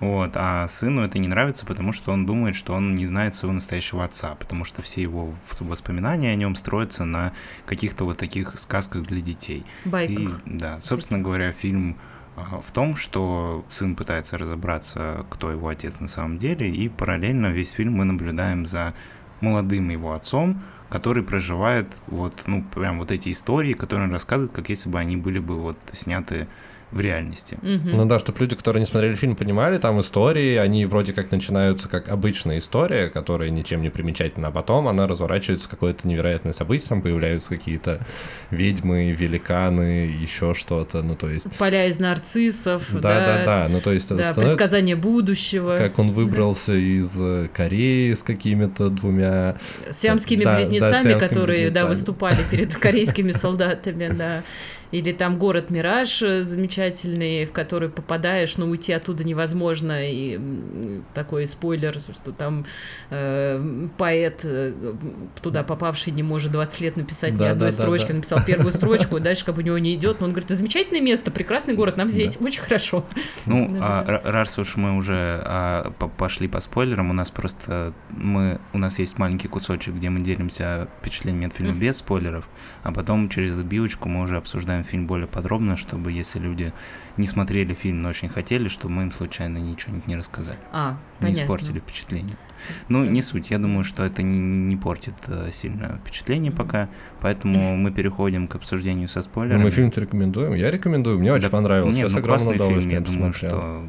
вот, 0.00 0.32
а 0.34 0.66
сыну 0.68 1.02
это 1.02 1.18
не 1.18 1.28
нравится, 1.28 1.64
потому 1.66 1.92
что 1.92 2.12
он 2.12 2.26
думает, 2.26 2.54
что 2.54 2.74
он 2.74 2.94
не 2.94 3.06
знает 3.06 3.34
своего 3.34 3.54
настоящего 3.54 4.04
отца, 4.04 4.34
потому 4.34 4.64
что 4.64 4.82
все 4.82 5.02
его 5.02 5.32
воспоминания 5.60 6.30
о 6.30 6.34
нем 6.34 6.54
строятся 6.56 7.04
на 7.04 7.32
каких-то 7.66 8.04
вот 8.04 8.18
таких 8.18 8.52
сказках 8.58 9.02
для 9.06 9.20
детей. 9.20 9.64
И, 9.84 9.88
Байках. 9.88 10.40
да, 10.46 10.80
собственно 10.80 11.20
говоря, 11.20 11.52
фильм 11.52 11.96
в 12.36 12.72
том, 12.72 12.96
что 12.96 13.64
сын 13.70 13.94
пытается 13.94 14.38
разобраться, 14.38 15.24
кто 15.30 15.50
его 15.50 15.68
отец 15.68 16.00
на 16.00 16.08
самом 16.08 16.38
деле, 16.38 16.68
и 16.68 16.88
параллельно 16.88 17.48
весь 17.48 17.72
фильм 17.72 17.94
мы 17.94 18.04
наблюдаем 18.04 18.66
за 18.66 18.94
молодым 19.40 19.90
его 19.90 20.14
отцом, 20.14 20.62
который 20.88 21.22
проживает 21.22 22.00
вот, 22.06 22.44
ну, 22.46 22.62
прям 22.62 22.98
вот 22.98 23.10
эти 23.10 23.30
истории, 23.30 23.72
которые 23.72 24.08
он 24.08 24.12
рассказывает, 24.12 24.52
как 24.52 24.68
если 24.68 24.88
бы 24.88 24.98
они 24.98 25.16
были 25.16 25.38
бы 25.38 25.56
вот 25.60 25.78
сняты 25.92 26.48
в 26.94 27.00
реальности. 27.00 27.58
Мгм. 27.60 27.90
Ну 27.90 28.04
да, 28.06 28.18
чтобы 28.18 28.38
люди, 28.40 28.54
которые 28.56 28.80
не 28.80 28.86
смотрели 28.86 29.14
фильм, 29.16 29.34
понимали, 29.34 29.78
там 29.78 30.00
истории, 30.00 30.56
они 30.56 30.86
вроде 30.86 31.12
как 31.12 31.30
начинаются 31.32 31.88
как 31.88 32.08
обычная 32.08 32.58
история, 32.58 33.08
которая 33.08 33.50
ничем 33.50 33.82
не 33.82 33.90
примечательна, 33.90 34.48
а 34.48 34.50
потом 34.52 34.86
она 34.88 35.06
разворачивается 35.08 35.66
в 35.66 35.70
какое-то 35.70 36.06
невероятное 36.06 36.52
событие, 36.52 36.88
там 36.88 37.02
появляются 37.02 37.48
какие-то 37.48 38.00
ведьмы, 38.50 39.10
великаны, 39.12 40.06
еще 40.06 40.54
что-то, 40.54 41.02
ну 41.02 41.16
то 41.16 41.28
есть... 41.28 41.48
Поля 41.58 41.86
из 41.86 41.98
нарциссов, 41.98 42.84
Да-да-да, 42.92 43.66
ну 43.68 43.80
то 43.80 43.92
есть 43.92 44.08
да, 44.08 44.22
становится- 44.22 44.42
предсказание 44.44 44.96
будущего. 44.96 45.76
как 45.76 45.98
он 45.98 46.12
выбрался 46.12 46.72
из 46.74 47.14
э, 47.18 47.48
Кореи 47.52 48.12
с 48.12 48.22
какими-то 48.22 48.88
двумя... 48.90 49.56
Сиамскими 49.90 50.44
Да, 50.44 50.52
да, 50.52 50.56
близнецами, 50.58 50.92
сиамскими 50.92 51.18
которые, 51.18 51.70
да, 51.70 51.86
близнецами. 51.86 51.88
выступали 51.88 52.38
перед 52.50 52.76
корейскими 52.76 53.30
солдатами, 53.32 54.08
да. 54.16 54.42
Или 54.94 55.10
там 55.10 55.38
город 55.40 55.70
Мираж 55.70 56.22
э, 56.22 56.44
замечательный, 56.44 57.46
в 57.46 57.52
который 57.52 57.88
попадаешь, 57.88 58.56
но 58.58 58.66
уйти 58.66 58.92
оттуда 58.92 59.24
невозможно. 59.24 60.08
И 60.08 60.38
такой 61.14 61.48
спойлер, 61.48 61.98
что 62.12 62.30
там 62.30 62.64
э, 63.10 63.88
поэт, 63.98 64.42
э, 64.44 64.72
туда 65.42 65.64
попавший, 65.64 66.12
не 66.12 66.22
может 66.22 66.52
20 66.52 66.80
лет 66.80 66.96
написать 66.96 67.32
ни 67.32 67.38
Да, 67.38 67.50
одной 67.50 67.70
да, 67.72 67.76
строчки. 67.82 68.08
да. 68.08 68.14
Написал 68.14 68.38
первую 68.46 68.72
строчку, 68.74 69.18
дальше 69.18 69.44
как 69.44 69.56
бы 69.56 69.62
у 69.62 69.64
него 69.64 69.78
не 69.78 69.96
идет. 69.96 70.20
Но 70.20 70.26
он 70.26 70.32
говорит, 70.32 70.46
это 70.50 70.54
замечательное 70.56 71.00
место, 71.00 71.32
прекрасный 71.32 71.74
город, 71.74 71.96
нам 71.96 72.08
здесь 72.08 72.38
очень 72.40 72.62
хорошо. 72.62 73.04
Ну, 73.46 73.76
а, 73.80 74.04
ра- 74.04 74.30
раз 74.30 74.56
уж 74.60 74.76
мы 74.76 74.96
уже 74.96 75.42
а, 75.44 75.90
по- 75.98 76.06
пошли 76.06 76.46
по 76.46 76.60
спойлерам, 76.60 77.10
у 77.10 77.14
нас 77.14 77.32
просто 77.32 77.94
мы 78.10 78.60
у 78.72 78.78
нас 78.78 79.00
есть 79.00 79.18
маленький 79.18 79.48
кусочек, 79.48 79.94
где 79.94 80.08
мы 80.08 80.20
делимся 80.20 80.86
впечатлениями 81.00 81.48
от 81.48 81.54
фильма 81.54 81.72
без 81.74 81.96
спойлеров, 81.96 82.48
а 82.84 82.92
потом 82.92 83.28
через 83.28 83.58
отбивочку 83.58 84.08
мы 84.08 84.22
уже 84.22 84.36
обсуждаем 84.36 84.83
фильм 84.84 85.06
более 85.06 85.26
подробно, 85.26 85.76
чтобы 85.76 86.12
если 86.12 86.38
люди 86.38 86.72
не 87.16 87.26
смотрели 87.26 87.74
фильм, 87.74 88.02
но 88.02 88.10
очень 88.10 88.28
хотели, 88.28 88.68
чтобы 88.68 88.94
мы 88.94 89.02
им 89.04 89.12
случайно 89.12 89.58
ничего 89.58 89.96
не 90.06 90.16
рассказали, 90.16 90.58
А, 90.72 90.96
не 91.20 91.26
понятно. 91.26 91.42
испортили 91.42 91.80
впечатление. 91.80 92.36
Ну, 92.88 93.04
не 93.04 93.20
суть. 93.22 93.50
Я 93.50 93.58
думаю, 93.58 93.84
что 93.84 94.04
это 94.04 94.22
не, 94.22 94.38
не 94.38 94.76
портит 94.76 95.14
э, 95.26 95.50
сильно 95.50 95.98
впечатление 96.04 96.52
пока, 96.52 96.88
поэтому 97.20 97.76
мы 97.76 97.90
переходим 97.90 98.46
к 98.48 98.54
обсуждению 98.54 99.08
со 99.08 99.18
Ну, 99.18 99.22
спойлерами. 99.24 99.62
мы 99.64 99.70
фильм-то 99.70 100.00
рекомендуем, 100.00 100.54
я 100.54 100.70
рекомендую, 100.70 101.18
мне 101.18 101.32
очень 101.32 101.44
Да, 101.44 101.50
понравился, 101.50 101.94
Нет, 101.96 102.10
ну 102.12 102.22
классный 102.22 102.58
фильм, 102.58 102.88
я 102.88 103.00
думаю, 103.00 103.32
что 103.32 103.84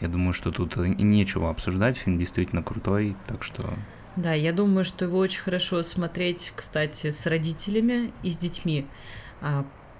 я 0.00 0.08
думаю, 0.08 0.32
что 0.34 0.50
тут 0.52 0.76
и 0.76 0.88
нечего 1.02 1.50
обсуждать, 1.50 1.96
фильм 1.96 2.18
действительно 2.18 2.62
крутой, 2.62 3.16
так 3.26 3.42
что 3.42 3.74
Да, 4.16 4.32
я 4.32 4.52
думаю, 4.54 4.84
что 4.84 5.04
его 5.04 5.18
очень 5.18 5.40
хорошо 5.42 5.82
смотреть, 5.82 6.52
кстати, 6.56 7.10
с 7.10 7.26
родителями 7.26 8.12
и 8.22 8.30
с 8.30 8.38
детьми. 8.38 8.86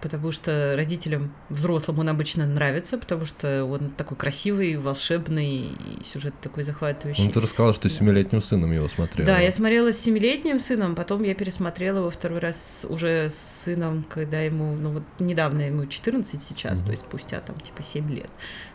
Потому 0.01 0.30
что 0.30 0.74
родителям, 0.76 1.32
взрослым 1.49 1.99
он 2.01 2.09
обычно 2.11 2.47
нравится, 2.47 2.99
потому 2.99 3.24
что 3.24 3.64
он 3.64 3.90
такой 3.90 4.16
красивый, 4.16 4.76
волшебный, 4.76 5.70
и 5.70 6.05
сюжет 6.05 6.34
такой 6.42 6.64
захватывающий. 6.64 7.24
Ну, 7.24 7.30
ты 7.30 7.40
рассказал, 7.40 7.72
что 7.74 7.88
с 7.88 7.92
семилетним 7.94 8.40
сыном 8.42 8.72
его 8.72 8.88
смотрел. 8.88 9.26
Да, 9.26 9.38
я 9.38 9.51
смотрела 9.51 9.92
с 9.92 9.99
семилетним 9.99 10.61
сыном, 10.61 10.94
потом 10.94 11.22
я 11.22 11.34
пересмотрела 11.34 11.99
его 11.99 12.11
второй 12.11 12.40
раз 12.40 12.86
уже 12.88 13.30
с 13.30 13.62
сыном, 13.64 14.05
когда 14.09 14.40
ему, 14.40 14.74
ну 14.76 14.90
вот 14.92 15.03
недавно 15.18 15.62
ему 15.62 15.86
14 15.86 16.42
сейчас, 16.42 16.78
Мгм. 16.78 16.86
то 16.86 16.92
есть 16.92 17.03
спустя 17.05 17.40
там 17.40 17.59
типа 17.61 17.82
7 17.82 18.11
лет. 18.14 18.30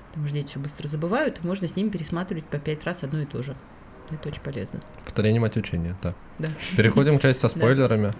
Потому 0.09 0.25
что 0.25 0.35
дети 0.35 0.47
все 0.49 0.59
быстро 0.59 0.87
забывают, 0.87 1.39
и 1.43 1.47
можно 1.47 1.67
с 1.67 1.75
ними 1.75 1.89
пересматривать 1.89 2.45
по 2.45 2.57
5 2.57 2.83
раз 2.83 3.03
одно 3.03 3.21
и 3.21 3.25
то 3.25 3.43
же. 3.43 3.55
Это 4.09 4.27
очень 4.27 4.41
полезно. 4.41 4.81
Повторение 5.05 5.39
мать 5.39 5.55
учения, 5.55 5.95
да. 6.03 6.13
Да. 6.37 6.49
Переходим 6.75 7.17
к 7.17 7.21
части 7.21 7.39
со 7.41 7.47
спойлерами. 7.47 8.07
а, 8.09 8.13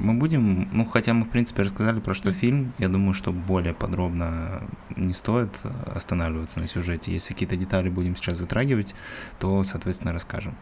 мы 0.00 0.14
будем, 0.14 0.68
ну 0.72 0.84
хотя 0.84 1.12
мы 1.14 1.24
в 1.24 1.28
принципе 1.28 1.62
рассказали 1.62 2.00
про 2.00 2.14
что 2.14 2.32
фильм, 2.32 2.72
я 2.78 2.88
думаю, 2.88 3.14
что 3.14 3.32
более 3.32 3.74
подробно 3.74 4.62
не 4.96 5.14
стоит 5.14 5.50
останавливаться 5.94 6.60
на 6.60 6.68
сюжете. 6.68 7.12
Если 7.12 7.34
какие-то 7.34 7.56
детали 7.56 7.88
будем 7.88 8.16
сейчас 8.16 8.38
затрагивать, 8.38 8.94
то, 9.38 9.62
соответственно, 9.64 10.12
расскажем. 10.12 10.54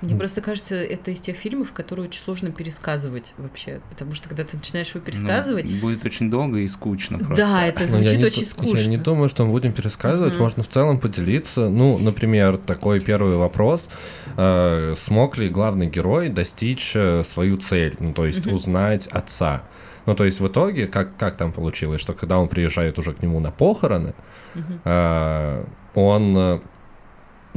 Мне 0.00 0.14
просто 0.14 0.40
кажется, 0.40 0.76
это 0.76 1.10
из 1.10 1.20
тех 1.20 1.36
фильмов, 1.36 1.72
которые 1.72 2.08
очень 2.08 2.22
сложно 2.22 2.50
пересказывать 2.52 3.32
вообще. 3.36 3.80
Потому 3.90 4.12
что 4.14 4.28
когда 4.28 4.44
ты 4.44 4.56
начинаешь 4.56 4.88
его 4.90 5.00
Ну, 5.00 5.06
пересказывать. 5.06 5.66
будет 5.80 6.04
очень 6.04 6.30
долго 6.30 6.58
и 6.58 6.68
скучно 6.68 7.18
просто. 7.18 7.36
да, 7.46 7.66
это 7.66 7.82
Ну, 7.82 7.88
звучит 7.88 8.22
очень 8.22 8.42
ду- 8.44 8.48
скучно. 8.48 8.78
Я 8.78 8.86
не 8.86 8.96
думаю, 8.96 9.28
что 9.28 9.44
мы 9.44 9.50
будем 9.50 9.72
пересказывать, 9.72 10.34
Мгм. 10.34 10.42
можно 10.42 10.62
в 10.62 10.68
целом 10.68 11.00
поделиться. 11.00 11.68
Ну, 11.68 11.98
например, 11.98 12.58
такой 12.58 13.00
первый 13.00 13.36
вопрос. 13.36 13.88
Э, 14.36 14.94
смог 14.96 15.36
ли 15.36 15.48
главный 15.48 15.88
герой 15.88 16.28
достичь 16.28 16.92
э, 16.94 17.24
свою 17.24 17.56
цель? 17.56 17.96
Ну, 17.98 18.12
то 18.12 18.24
есть 18.24 18.46
Мгм. 18.46 18.54
узнать 18.54 19.08
отца? 19.08 19.62
Ну, 20.06 20.14
то 20.14 20.24
есть 20.24 20.40
в 20.40 20.46
итоге, 20.46 20.86
как, 20.86 21.16
как 21.16 21.36
там 21.36 21.52
получилось, 21.52 22.00
что 22.00 22.14
когда 22.14 22.38
он 22.38 22.48
приезжает 22.48 22.98
уже 22.98 23.12
к 23.12 23.20
нему 23.22 23.40
на 23.40 23.50
похороны, 23.50 24.14
Мгм. 24.54 24.80
э, 24.84 25.64
он... 25.94 26.60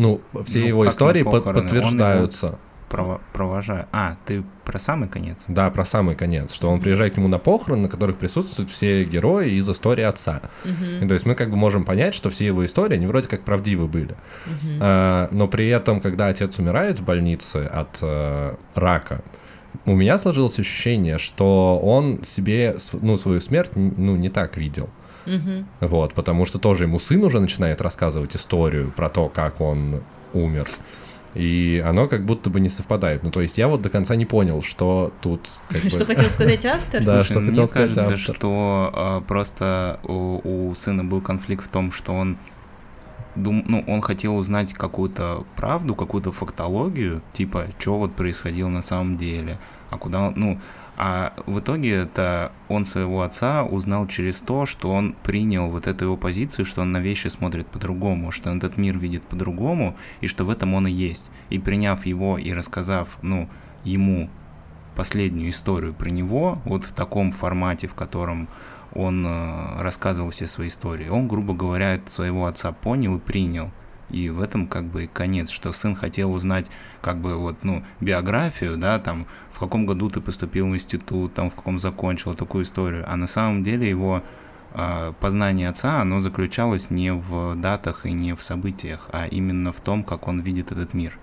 э, 0.09 0.21
Ну, 0.33 0.43
все 0.43 0.59
Ну, 0.59 0.65
его 0.67 0.87
истории 0.89 1.23
под- 1.23 1.43
похороны? 1.43 1.59
Он 1.59 1.65
его- 1.65 1.81
подтверждаются. 1.83 2.59
Прово- 2.89 3.21
провожаю. 3.31 3.85
А, 3.93 4.17
ты 4.25 4.43
про 4.65 4.77
самый 4.77 5.07
конец? 5.07 5.37
Да, 5.47 5.69
про 5.71 5.85
самый 5.85 6.13
конец, 6.15 6.51
что 6.53 6.67
он 6.69 6.81
приезжает 6.81 7.13
к 7.13 7.17
нему 7.17 7.29
на 7.29 7.39
похороны, 7.39 7.83
на 7.83 7.87
которых 7.89 8.17
присутствуют 8.17 8.69
все 8.69 9.05
герои 9.05 9.51
из 9.51 9.69
истории 9.69 10.03
отца. 10.03 10.41
Мгм. 10.65 11.05
И 11.05 11.07
то 11.07 11.13
есть 11.13 11.25
мы 11.25 11.35
как 11.35 11.49
бы 11.51 11.55
можем 11.55 11.85
понять, 11.85 12.13
что 12.13 12.29
все 12.29 12.45
его 12.47 12.65
истории, 12.65 12.95
они 12.95 13.05
вроде 13.07 13.29
как 13.29 13.43
правдивы 13.43 13.87
были. 13.87 14.15
Мгм. 14.45 14.77
А, 14.81 15.29
но 15.31 15.47
при 15.47 15.69
этом, 15.69 16.01
когда 16.01 16.27
отец 16.27 16.59
умирает 16.59 16.99
в 16.99 17.03
больнице 17.05 17.65
от 17.65 17.97
э, 18.01 18.55
рака, 18.75 19.21
у 19.85 19.95
меня 19.95 20.17
сложилось 20.17 20.59
ощущение, 20.59 21.17
что 21.17 21.79
он 21.81 22.25
себе 22.25 22.75
ну, 23.01 23.15
свою 23.15 23.39
смерть 23.39 23.71
ну, 23.75 24.17
не 24.17 24.27
так 24.27 24.57
видел. 24.57 24.89
Мгм. 25.25 25.65
Вот, 25.81 26.13
потому 26.13 26.45
что 26.45 26.59
тоже 26.59 26.85
ему 26.85 26.99
сын 26.99 27.23
уже 27.23 27.39
начинает 27.39 27.81
рассказывать 27.81 28.35
историю 28.35 28.91
про 28.95 29.09
то, 29.09 29.29
как 29.29 29.61
он 29.61 30.01
умер. 30.33 30.67
И 31.33 31.81
оно 31.85 32.07
как 32.07 32.25
будто 32.25 32.49
бы 32.49 32.59
не 32.59 32.67
совпадает. 32.67 33.23
Ну, 33.23 33.31
то 33.31 33.39
есть 33.41 33.57
я 33.57 33.69
вот 33.69 33.81
до 33.81 33.89
конца 33.89 34.15
не 34.17 34.25
понял, 34.25 34.61
что 34.61 35.13
тут... 35.21 35.41
бы- 35.69 35.89
Что 35.89 36.05
хотел 36.05 36.29
сказать 36.29 36.65
автор? 36.65 37.01
Да, 37.05 37.21
Слушай, 37.21 37.25
что 37.31 37.39
мне 37.39 37.67
кажется, 37.67 38.01
автор. 38.01 38.17
что 38.35 38.91
а, 38.93 39.21
просто 39.21 39.99
у, 40.03 40.41
у 40.69 40.75
сына 40.75 41.05
был 41.05 41.21
конфликт 41.21 41.65
в 41.65 41.69
том, 41.69 41.91
что 41.91 42.13
он 42.13 42.37
дум... 43.35 43.63
ну, 43.67 43.83
он 43.87 44.01
хотел 44.01 44.35
узнать 44.35 44.73
какую-то 44.73 45.45
правду, 45.55 45.95
какую-то 45.95 46.31
фактологию, 46.31 47.21
типа, 47.33 47.67
что 47.79 47.97
вот 47.97 48.15
происходило 48.15 48.69
на 48.69 48.81
самом 48.81 49.17
деле, 49.17 49.59
а 49.89 49.97
куда 49.97 50.27
он, 50.27 50.33
ну, 50.35 50.59
а 50.97 51.33
в 51.45 51.59
итоге 51.59 51.95
это 51.95 52.51
он 52.67 52.85
своего 52.85 53.21
отца 53.21 53.63
узнал 53.63 54.07
через 54.07 54.41
то, 54.41 54.65
что 54.65 54.91
он 54.91 55.15
принял 55.23 55.67
вот 55.67 55.87
эту 55.87 56.05
его 56.05 56.17
позицию, 56.17 56.65
что 56.65 56.81
он 56.81 56.91
на 56.91 56.99
вещи 56.99 57.27
смотрит 57.27 57.67
по-другому, 57.67 58.31
что 58.31 58.51
он 58.51 58.59
этот 58.59 58.77
мир 58.77 58.97
видит 58.97 59.23
по-другому, 59.23 59.95
и 60.21 60.27
что 60.27 60.45
в 60.45 60.49
этом 60.49 60.73
он 60.73 60.87
и 60.87 60.91
есть. 60.91 61.31
И 61.49 61.59
приняв 61.59 62.05
его 62.05 62.37
и 62.37 62.53
рассказав, 62.53 63.17
ну, 63.21 63.49
ему 63.83 64.29
последнюю 64.95 65.49
историю 65.49 65.93
про 65.93 66.09
него, 66.09 66.61
вот 66.65 66.83
в 66.83 66.93
таком 66.93 67.31
формате, 67.31 67.87
в 67.87 67.93
котором 67.93 68.47
он 68.93 69.25
э, 69.25 69.81
рассказывал 69.81 70.31
все 70.31 70.47
свои 70.47 70.67
истории, 70.67 71.09
он, 71.09 71.27
грубо 71.27 71.53
говоря, 71.53 71.99
своего 72.07 72.45
отца 72.45 72.71
понял 72.71 73.17
и 73.17 73.19
принял. 73.19 73.71
И 74.09 74.29
в 74.29 74.41
этом 74.41 74.67
как 74.67 74.85
бы 74.85 75.09
конец, 75.11 75.49
что 75.49 75.71
сын 75.71 75.95
хотел 75.95 76.33
узнать 76.33 76.69
как 77.01 77.17
бы 77.21 77.35
вот, 77.35 77.63
ну, 77.63 77.83
биографию, 78.01 78.77
да, 78.77 78.99
там, 78.99 79.25
в 79.51 79.59
каком 79.59 79.85
году 79.85 80.09
ты 80.09 80.19
поступил 80.19 80.67
в 80.67 80.73
институт, 80.73 81.33
там, 81.33 81.49
в 81.49 81.55
каком 81.55 81.79
закончил 81.79 82.33
такую 82.33 82.65
историю. 82.65 83.05
А 83.07 83.15
на 83.15 83.27
самом 83.27 83.63
деле 83.63 83.89
его 83.89 84.21
э, 84.73 85.13
познание 85.19 85.69
отца, 85.69 86.01
оно 86.01 86.19
заключалось 86.19 86.89
не 86.89 87.13
в 87.13 87.55
датах 87.55 88.05
и 88.05 88.11
не 88.11 88.35
в 88.35 88.43
событиях, 88.43 89.09
а 89.13 89.27
именно 89.27 89.71
в 89.71 89.79
том, 89.79 90.03
как 90.03 90.27
он 90.27 90.41
видит 90.41 90.73
этот 90.73 90.93
мир. 90.93 91.17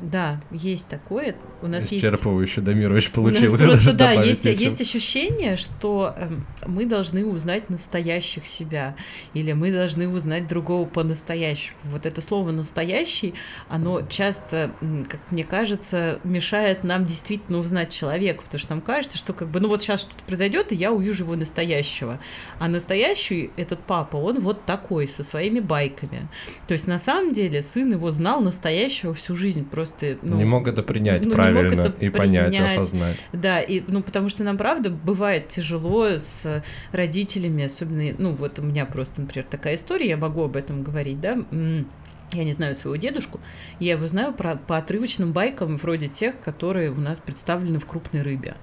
Да, 0.00 0.40
есть 0.50 0.88
такое. 0.88 1.34
У 1.60 1.66
нас 1.66 1.90
есть... 1.90 2.04
Исчерпывающе, 2.04 2.60
Дамирович 2.60 3.10
получилось. 3.10 3.60
У 3.60 3.66
нас 3.66 3.80
просто, 3.80 3.92
да, 3.94 4.12
есть, 4.12 4.44
есть 4.44 4.80
ощущение, 4.80 5.56
что 5.56 6.14
э, 6.16 6.30
мы 6.66 6.86
должны 6.86 7.26
узнать 7.26 7.68
настоящих 7.68 8.46
себя, 8.46 8.94
или 9.34 9.52
мы 9.52 9.72
должны 9.72 10.08
узнать 10.08 10.46
другого 10.46 10.86
по-настоящему. 10.86 11.76
Вот 11.84 12.06
это 12.06 12.20
слово 12.20 12.52
«настоящий», 12.52 13.34
оно 13.68 14.02
часто, 14.02 14.70
как 15.08 15.20
мне 15.30 15.42
кажется, 15.42 16.20
мешает 16.22 16.84
нам 16.84 17.04
действительно 17.04 17.58
узнать 17.58 17.92
человека, 17.92 18.42
потому 18.44 18.60
что 18.60 18.70
нам 18.70 18.80
кажется, 18.80 19.18
что 19.18 19.32
как 19.32 19.48
бы, 19.48 19.58
ну 19.58 19.68
вот 19.68 19.82
сейчас 19.82 20.02
что-то 20.02 20.22
произойдет, 20.24 20.70
и 20.70 20.76
я 20.76 20.92
увижу 20.92 21.24
его 21.24 21.34
настоящего. 21.34 22.20
А 22.58 22.68
настоящий 22.68 23.50
этот 23.56 23.80
папа, 23.80 24.16
он 24.16 24.38
вот 24.38 24.64
такой, 24.64 25.08
со 25.08 25.24
своими 25.24 25.58
байками. 25.58 26.28
То 26.68 26.72
есть 26.72 26.86
на 26.86 26.98
самом 26.98 27.32
деле 27.32 27.62
сын 27.62 27.90
его 27.90 28.12
знал 28.12 28.40
настоящего 28.40 29.12
всю 29.14 29.34
жизнь, 29.34 29.64
просто 29.64 29.87
просто... 29.88 30.18
Ну, 30.22 30.36
не 30.36 30.44
мог 30.44 30.68
это 30.68 30.82
принять 30.82 31.24
ну, 31.24 31.32
правильно 31.32 31.80
это 31.80 32.04
и 32.04 32.10
принять, 32.10 32.56
понять, 32.56 32.60
осознать. 32.60 33.16
Да, 33.32 33.60
и, 33.60 33.82
ну, 33.86 34.02
потому 34.02 34.28
что 34.28 34.44
нам, 34.44 34.56
правда, 34.56 34.90
бывает 34.90 35.48
тяжело 35.48 36.06
с 36.06 36.62
родителями, 36.92 37.64
особенно, 37.64 38.14
ну, 38.18 38.32
вот 38.32 38.58
у 38.58 38.62
меня 38.62 38.86
просто, 38.86 39.20
например, 39.20 39.46
такая 39.48 39.74
история, 39.74 40.08
я 40.08 40.16
могу 40.16 40.44
об 40.44 40.56
этом 40.56 40.82
говорить, 40.82 41.20
да, 41.20 41.38
я 42.32 42.44
не 42.44 42.52
знаю 42.52 42.74
своего 42.74 42.96
дедушку, 42.96 43.40
я 43.80 43.92
его 43.92 44.06
знаю 44.06 44.32
про, 44.32 44.56
по 44.56 44.76
отрывочным 44.76 45.32
байкам, 45.32 45.76
вроде 45.76 46.08
тех, 46.08 46.38
которые 46.40 46.90
у 46.90 47.00
нас 47.00 47.18
представлены 47.18 47.78
в 47.78 47.86
крупной 47.86 48.22
рыбе. 48.22 48.54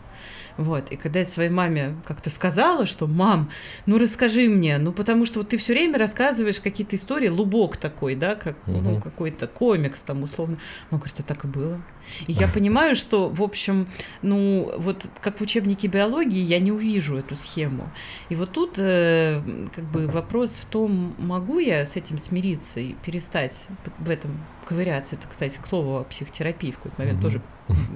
Вот. 0.58 0.92
И 0.92 0.96
когда 0.96 1.20
я 1.20 1.26
своей 1.26 1.50
маме 1.50 1.96
как-то 2.06 2.30
сказала, 2.30 2.86
что 2.86 3.08
мам, 3.08 3.50
ну 3.86 3.98
расскажи 3.98 4.48
мне, 4.48 4.78
ну 4.78 4.94
потому 4.94 5.26
что 5.26 5.40
вот 5.40 5.50
ты 5.50 5.58
все 5.58 5.74
время 5.74 5.98
рассказываешь 5.98 6.60
какие-то 6.60 6.96
истории, 6.96 7.28
лубок 7.28 7.78
такой, 7.78 8.16
да, 8.16 8.36
как 8.36 8.56
угу. 8.68 8.80
ну, 8.80 9.02
какой-то 9.02 9.48
комикс 9.48 10.02
там 10.02 10.24
условно. 10.24 10.58
Она 10.90 11.00
говорит, 11.00 11.20
а 11.20 11.24
так 11.24 11.44
и 11.46 11.48
было. 11.48 11.82
И 12.28 12.32
я 12.32 12.48
понимаю, 12.48 12.96
что, 12.96 13.30
в 13.30 13.42
общем, 13.42 13.88
ну, 14.22 14.72
вот 14.78 15.08
как 15.22 15.40
в 15.40 15.42
учебнике 15.42 15.88
биологии 15.88 16.42
я 16.42 16.60
не 16.60 16.72
увижу 16.72 17.18
эту 17.18 17.36
схему. 17.36 17.90
И 18.30 18.36
вот 18.36 18.52
тут 18.52 18.76
э, 18.78 19.42
как 19.74 19.84
бы 19.86 20.08
вопрос 20.08 20.52
в 20.52 20.66
том, 20.66 21.16
могу 21.18 21.60
я 21.60 21.86
с 21.86 21.96
этим 21.96 22.20
смириться 22.20 22.80
и 22.80 22.94
перестать 22.94 23.68
в 23.98 24.10
этом 24.10 24.40
ковыряться. 24.66 25.16
Это, 25.16 25.28
кстати, 25.28 25.60
к 25.62 25.68
слову 25.68 25.98
о 25.98 26.04
психотерапии 26.04 26.72
в 26.72 26.78
какой-то 26.78 27.02
момент 27.02 27.20
mm-hmm. 27.20 27.24
тоже 27.24 27.42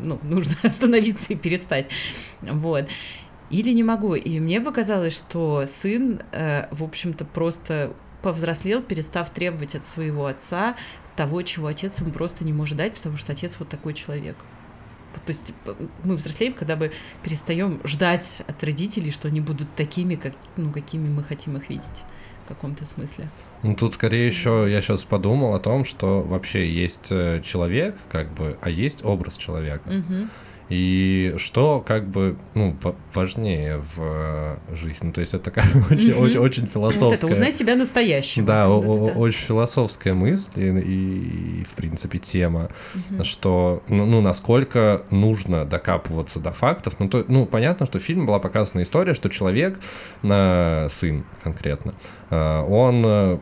ну, 0.04 0.20
нужно 0.24 0.56
остановиться 0.64 1.34
и 1.34 1.36
перестать. 1.36 1.88
Вот. 2.42 2.88
Или 3.50 3.72
не 3.72 3.84
могу. 3.84 4.16
И 4.16 4.40
мне 4.40 4.62
показалось, 4.62 5.16
что 5.16 5.66
сын, 5.68 6.22
э, 6.32 6.68
в 6.72 6.84
общем-то, 6.84 7.26
просто 7.26 7.94
повзрослел, 8.22 8.82
перестав 8.82 9.30
требовать 9.30 9.76
от 9.76 9.86
своего 9.86 10.26
отца 10.26 10.76
того, 11.16 11.42
чего 11.42 11.68
отец 11.68 12.00
ему 12.00 12.12
просто 12.12 12.44
не 12.44 12.54
может 12.54 12.78
дать, 12.78 12.94
потому 12.94 13.18
что 13.18 13.32
отец 13.32 13.56
вот 13.60 13.70
такой 13.70 13.94
человек. 13.94 14.38
То 15.26 15.32
есть 15.32 15.46
типа, 15.46 15.76
мы 16.04 16.16
взрослеем, 16.16 16.54
когда 16.54 16.76
мы 16.76 16.92
перестаем 17.24 17.82
ждать 17.84 18.44
от 18.48 18.64
родителей, 18.64 19.12
что 19.12 19.28
они 19.28 19.42
будут 19.42 19.74
такими, 19.76 20.16
как, 20.16 20.34
ну, 20.56 20.72
какими 20.72 21.10
мы 21.10 21.24
хотим 21.24 21.58
их 21.58 21.70
видеть 21.70 22.04
каком-то 22.50 22.86
смысле. 22.86 23.30
Ну 23.64 23.76
тут 23.76 23.94
скорее 23.94 24.28
еще 24.28 24.68
я 24.70 24.82
сейчас 24.82 25.04
подумал 25.04 25.56
о 25.56 25.60
том, 25.60 25.86
что 25.86 26.22
вообще 26.22 26.70
есть 26.70 27.08
э, 27.12 27.42
человек, 27.44 27.96
как 28.10 28.32
бы, 28.34 28.58
а 28.62 28.70
есть 28.70 29.06
образ 29.06 29.38
человека. 29.38 29.88
Угу. 29.88 30.28
И 30.70 31.34
что 31.38 31.84
как 31.86 32.08
бы 32.08 32.38
ну, 32.54 32.76
важнее 33.14 33.78
в 33.96 34.00
э, 34.00 34.76
жизни. 34.76 35.08
Ну, 35.08 35.12
то 35.12 35.22
есть 35.22 35.34
это 35.34 35.46
такая 35.46 35.66
очень, 35.92 36.14
очень, 36.14 36.40
очень 36.40 36.68
философская... 36.68 37.10
Вот 37.10 37.18
это 37.18 37.28
узнай 37.28 37.52
себя 37.52 37.76
настоящим. 37.76 38.46
Да, 38.46 38.70
о, 38.70 38.82
да, 38.82 39.14
очень 39.14 39.40
философская 39.40 40.14
мысль 40.14 40.52
и, 40.56 41.62
и, 41.62 41.64
в 41.64 41.74
принципе, 41.74 42.20
тема, 42.20 42.70
что, 43.24 43.82
ну, 43.90 44.06
ну, 44.06 44.22
насколько 44.22 45.04
нужно 45.10 45.66
докапываться 45.66 46.40
до 46.40 46.52
фактов. 46.52 46.96
Ну, 47.00 47.10
то, 47.10 47.26
ну, 47.28 47.48
понятно, 47.48 47.88
что 47.88 48.00
в 48.00 48.04
фильме 48.04 48.26
была 48.26 48.40
показана 48.40 48.84
история, 48.84 49.16
что 49.16 49.30
человек, 49.30 49.80
э, 50.22 50.88
сын 50.90 51.26
конкретно, 51.44 51.96
э, 52.30 52.62
он 52.62 53.04
э, 53.06 53.40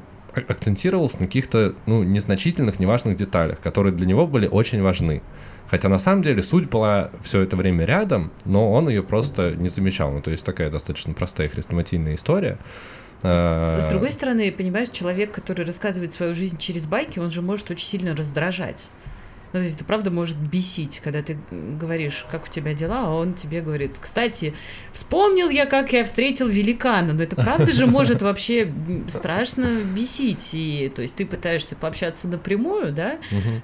акцентировался 0.48 1.20
на 1.20 1.26
каких-то, 1.26 1.74
ну, 1.86 2.04
незначительных, 2.04 2.80
неважных 2.80 3.18
деталях, 3.18 3.60
которые 3.60 3.94
для 3.94 4.06
него 4.06 4.28
были 4.28 4.48
очень 4.48 4.82
важны. 4.82 5.22
Хотя 5.70 5.89
на 5.89 5.99
самом 5.99 6.24
деле 6.24 6.41
суть 6.41 6.70
была 6.70 7.11
все 7.22 7.41
это 7.41 7.55
время 7.55 7.86
рядом, 7.86 8.32
но 8.45 8.72
он 8.72 8.88
ее 8.89 9.03
просто 9.03 9.55
не 9.55 9.70
замечал. 9.70 10.11
Ну, 10.11 10.22
то 10.22 10.32
есть 10.32 10.45
такая 10.45 10.70
достаточно 10.70 11.13
простая 11.13 11.49
хрестоматийная 11.49 12.15
история. 12.15 12.57
С 13.22 13.24
а, 13.24 13.89
другой 13.89 14.11
стороны, 14.11 14.51
понимаешь, 14.51 14.89
человек, 14.89 15.32
который 15.32 15.65
рассказывает 15.65 16.13
свою 16.13 16.36
жизнь 16.36 16.57
через 16.57 16.86
байки, 16.86 17.20
он 17.20 17.32
же 17.32 17.41
может 17.41 17.70
очень 17.72 17.86
сильно 17.86 18.15
раздражать. 18.15 18.88
Ну, 19.54 19.60
то 19.60 19.64
есть 19.64 19.78
это 19.78 19.86
правда 19.86 20.12
может 20.12 20.38
бесить, 20.38 21.00
когда 21.04 21.22
ты 21.22 21.38
говоришь, 21.52 22.26
как 22.30 22.45
у 22.45 22.52
тебя 22.52 22.74
дела, 22.74 23.06
а 23.06 23.14
он 23.14 23.34
тебе 23.34 23.62
говорит, 23.62 23.98
кстати, 24.00 24.54
вспомнил 24.93 25.50
я, 25.50 25.66
как 25.66 25.93
я 25.93 26.04
встретил 26.04 26.48
великана, 26.48 27.14
но 27.14 27.24
это 27.24 27.36
правда 27.36 27.72
же 27.72 27.88
может 27.88 28.22
вообще 28.22 28.72
страшно 29.08 29.70
бесить. 29.95 30.50
И, 30.54 30.91
то 30.93 31.02
есть 31.02 31.16
ты 31.16 31.26
пытаешься 31.26 31.76
пообщаться 31.76 32.28
напрямую, 32.28 32.91
да, 32.91 33.18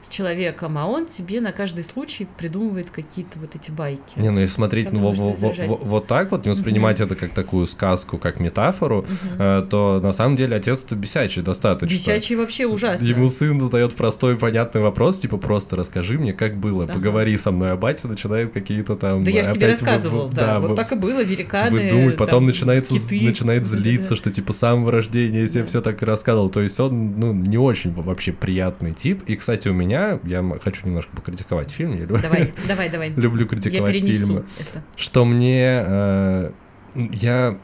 с 0.03 0.09
человеком, 0.09 0.77
а 0.77 0.87
он 0.87 1.05
тебе 1.05 1.41
на 1.41 1.51
каждый 1.51 1.83
случай 1.83 2.27
придумывает 2.37 2.89
какие-то 2.89 3.39
вот 3.39 3.55
эти 3.55 3.71
байки. 3.71 4.17
Не, 4.17 4.29
ну 4.29 4.39
и 4.39 4.47
смотреть 4.47 4.91
ну, 4.91 5.11
вот 5.11 6.07
так 6.07 6.31
вот, 6.31 6.45
не 6.45 6.51
воспринимать 6.51 7.01
это 7.01 7.15
как 7.15 7.33
такую 7.33 7.65
сказку, 7.67 8.17
как 8.17 8.39
метафору, 8.39 9.05
э, 9.37 9.65
то 9.69 9.99
на 10.01 10.11
самом 10.11 10.35
деле 10.35 10.55
отец-то 10.55 10.95
бесячий 10.95 11.41
достаточно. 11.41 11.93
Бесячий 11.93 12.35
вообще 12.35 12.65
ужасно. 12.65 13.05
Ему 13.05 13.29
сын 13.29 13.59
задает 13.59 13.95
простой 13.95 14.37
понятный 14.37 14.81
вопрос, 14.81 15.19
типа 15.19 15.37
просто 15.37 15.72
просто 15.73 15.75
расскажи 15.75 16.19
мне, 16.19 16.33
как 16.33 16.57
было, 16.57 16.83
ага. 16.85 16.93
поговори 16.93 17.37
со 17.37 17.51
мной, 17.51 17.71
а 17.71 17.77
батя 17.77 18.07
начинает 18.07 18.53
какие-то 18.53 18.95
там... 18.95 19.23
Да 19.23 19.31
я 19.31 19.43
же 19.43 19.53
тебе 19.53 19.67
рассказывал, 19.67 20.27
в, 20.27 20.33
да, 20.33 20.45
да, 20.45 20.59
вот 20.59 20.75
так 20.75 20.91
и 20.91 20.95
было, 20.95 21.23
великаны, 21.23 21.69
Выдумать, 21.69 22.17
потом 22.17 22.45
начинается, 22.45 22.93
начинает 22.93 23.65
злиться, 23.65 24.11
да, 24.11 24.15
что 24.15 24.31
типа 24.31 24.53
с 24.53 24.57
самого 24.57 24.91
рождения 24.91 25.41
я 25.41 25.47
тебе 25.47 25.65
все 25.65 25.81
так 25.81 26.01
и 26.01 26.05
рассказывал, 26.05 26.49
то 26.49 26.61
есть 26.61 26.79
он, 26.79 27.19
ну, 27.19 27.33
не 27.33 27.57
очень 27.57 27.93
вообще 27.93 28.31
приятный 28.31 28.93
тип, 28.93 29.23
и, 29.27 29.35
кстати, 29.35 29.67
у 29.67 29.73
меня, 29.73 30.19
я 30.23 30.43
хочу 30.61 30.85
немножко 30.85 31.15
покритиковать 31.15 31.71
фильм, 31.71 31.97
я 31.99 32.05
давай, 32.05 32.53
давай, 32.67 32.89
давай. 32.89 33.09
люблю 33.11 33.47
критиковать 33.47 33.99
фильмы, 33.99 34.45
это. 34.59 34.83
что 34.95 35.25
мне, 35.25 35.83
э, 35.85 36.51
я 36.95 37.57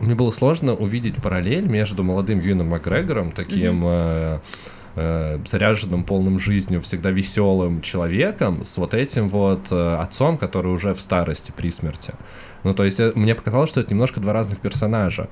мне 0.00 0.14
было 0.14 0.32
сложно 0.32 0.74
увидеть 0.74 1.16
параллель 1.22 1.66
между 1.66 2.02
молодым 2.02 2.40
Юином 2.40 2.68
Макгрегором, 2.68 3.30
таким 3.30 3.84
mm-hmm. 3.84 4.40
э, 4.42 4.74
э, 4.96 5.38
заряженным, 5.44 6.04
полным 6.04 6.38
жизнью, 6.38 6.80
всегда 6.80 7.10
веселым 7.10 7.80
человеком 7.80 8.64
с 8.64 8.76
вот 8.76 8.94
этим 8.94 9.28
вот 9.28 9.68
э, 9.70 9.96
отцом, 9.96 10.38
который 10.38 10.72
уже 10.72 10.94
в 10.94 11.00
старости 11.00 11.52
при 11.56 11.70
смерти. 11.70 12.14
Ну, 12.62 12.74
то 12.74 12.84
есть 12.84 13.00
э, 13.00 13.12
мне 13.14 13.34
показалось, 13.34 13.70
что 13.70 13.80
это 13.80 13.92
немножко 13.92 14.20
два 14.20 14.32
разных 14.32 14.60
персонажа. 14.60 15.28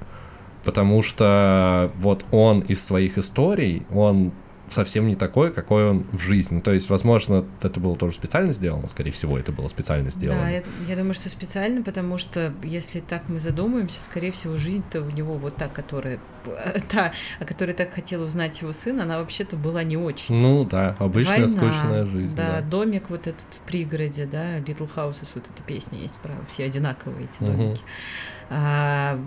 Потому 0.64 1.02
что 1.02 1.90
вот 1.96 2.24
он 2.30 2.60
из 2.60 2.84
своих 2.84 3.18
историй, 3.18 3.82
он 3.92 4.30
совсем 4.72 5.06
не 5.06 5.14
такой, 5.14 5.52
какой 5.52 5.88
он 5.88 6.06
в 6.12 6.20
жизни. 6.20 6.60
То 6.60 6.72
есть, 6.72 6.90
возможно, 6.90 7.44
это 7.62 7.80
было 7.80 7.96
тоже 7.96 8.14
специально 8.14 8.52
сделано, 8.52 8.88
скорее 8.88 9.12
всего, 9.12 9.38
это 9.38 9.52
было 9.52 9.68
специально 9.68 10.10
сделано. 10.10 10.42
Да, 10.42 10.48
я, 10.48 10.62
я 10.88 10.96
думаю, 10.96 11.14
что 11.14 11.28
специально, 11.28 11.82
потому 11.82 12.18
что 12.18 12.52
если 12.62 13.00
так 13.00 13.28
мы 13.28 13.40
задумаемся, 13.40 14.00
скорее 14.00 14.32
всего, 14.32 14.56
жизнь-то 14.56 15.02
у 15.02 15.10
него 15.10 15.34
вот 15.34 15.56
та, 15.56 15.68
которая 15.68 16.18
та, 16.90 17.12
о 17.38 17.44
которой 17.44 17.72
так 17.72 17.92
хотела 17.92 18.24
узнать 18.24 18.60
его 18.60 18.72
сын, 18.72 19.00
она 19.00 19.18
вообще-то 19.18 19.56
была 19.56 19.82
не 19.82 19.96
очень. 19.96 20.34
Ну 20.34 20.64
да, 20.64 20.96
обычная 20.98 21.46
Война, 21.46 21.48
скучная 21.48 22.06
жизнь. 22.06 22.36
Да, 22.36 22.60
Да, 22.60 22.60
домик 22.62 23.10
вот 23.10 23.26
этот 23.26 23.46
в 23.50 23.58
пригороде, 23.60 24.26
да, 24.26 24.58
Little 24.58 24.90
Houses, 24.94 25.28
вот 25.34 25.44
эта 25.44 25.62
песня 25.66 25.98
есть 26.00 26.16
про 26.16 26.32
все 26.48 26.64
одинаковые 26.64 27.28
эти 27.30 27.42
домики. 27.50 27.80
А, 28.54 29.18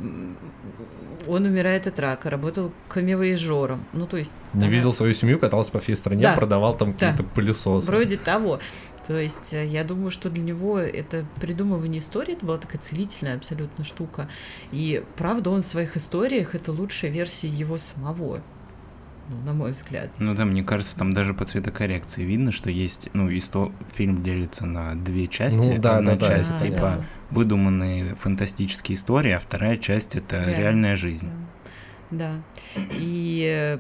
он 1.28 1.46
умирает 1.46 1.88
от 1.88 2.00
рака, 2.00 2.30
работал 2.30 2.72
камевоежором. 2.88 3.84
Ну, 3.94 4.06
то 4.06 4.18
есть... 4.18 4.36
Не 4.54 4.64
она- 4.66 4.72
видел 4.72 4.94
свою 4.94 5.14
семью, 5.16 5.40
катался 5.40 5.72
по 5.72 5.80
всей 5.80 5.96
стране, 5.96 6.22
Да. 6.24 6.36
продавал 6.36 6.76
там 6.76 6.94
Да. 6.94 7.12
какие-то 7.12 7.24
пылесосы. 7.24 7.88
Вроде 7.88 8.18
того. 8.18 8.60
То 9.08 9.18
есть 9.20 9.54
э, 9.54 9.66
я 9.66 9.84
думаю, 9.84 10.12
что 10.12 10.30
для 10.30 10.44
него 10.44 10.78
это 10.80 11.26
придумывание 11.40 12.02
истории, 12.02 12.34
это 12.34 12.46
была 12.46 12.58
такая 12.58 12.80
целительная 12.82 13.36
абсолютно 13.38 13.84
штука. 13.84 14.30
И 14.72 15.04
правда, 15.18 15.50
он 15.50 15.62
в 15.64 15.66
своих 15.66 15.98
историях 15.98 16.54
это 16.54 16.72
лучшая 16.72 17.12
версия 17.12 17.48
его 17.48 17.78
самого. 17.78 18.42
Ну, 19.28 19.38
на 19.44 19.54
мой 19.54 19.72
взгляд. 19.72 20.10
Ну 20.20 20.36
да, 20.36 20.46
мне 20.46 20.64
кажется, 20.64 20.96
там 20.98 21.14
даже 21.14 21.34
по 21.34 21.46
цветокоррекции 21.46 22.24
видно, 22.24 22.52
что 22.52 22.70
есть, 22.70 23.10
ну, 23.14 23.36
исто... 23.36 23.72
фильм 23.92 24.22
делится 24.22 24.68
на 24.68 24.94
две 24.94 25.26
части. 25.28 25.68
Ну 25.68 25.80
да, 25.80 25.98
Одна 25.98 26.12
да, 26.12 26.18
да, 26.20 26.28
часть 26.28 26.52
Да, 26.52 26.60
типа 26.60 26.78
да. 26.80 27.06
Выдуманные 27.32 28.16
фантастические 28.16 28.96
истории, 28.96 29.32
а 29.32 29.40
вторая 29.40 29.78
часть 29.78 30.16
это 30.16 30.38
Реально. 30.38 30.56
реальная 30.56 30.96
жизнь. 30.96 31.30
Да. 32.12 32.42
И 32.92 33.80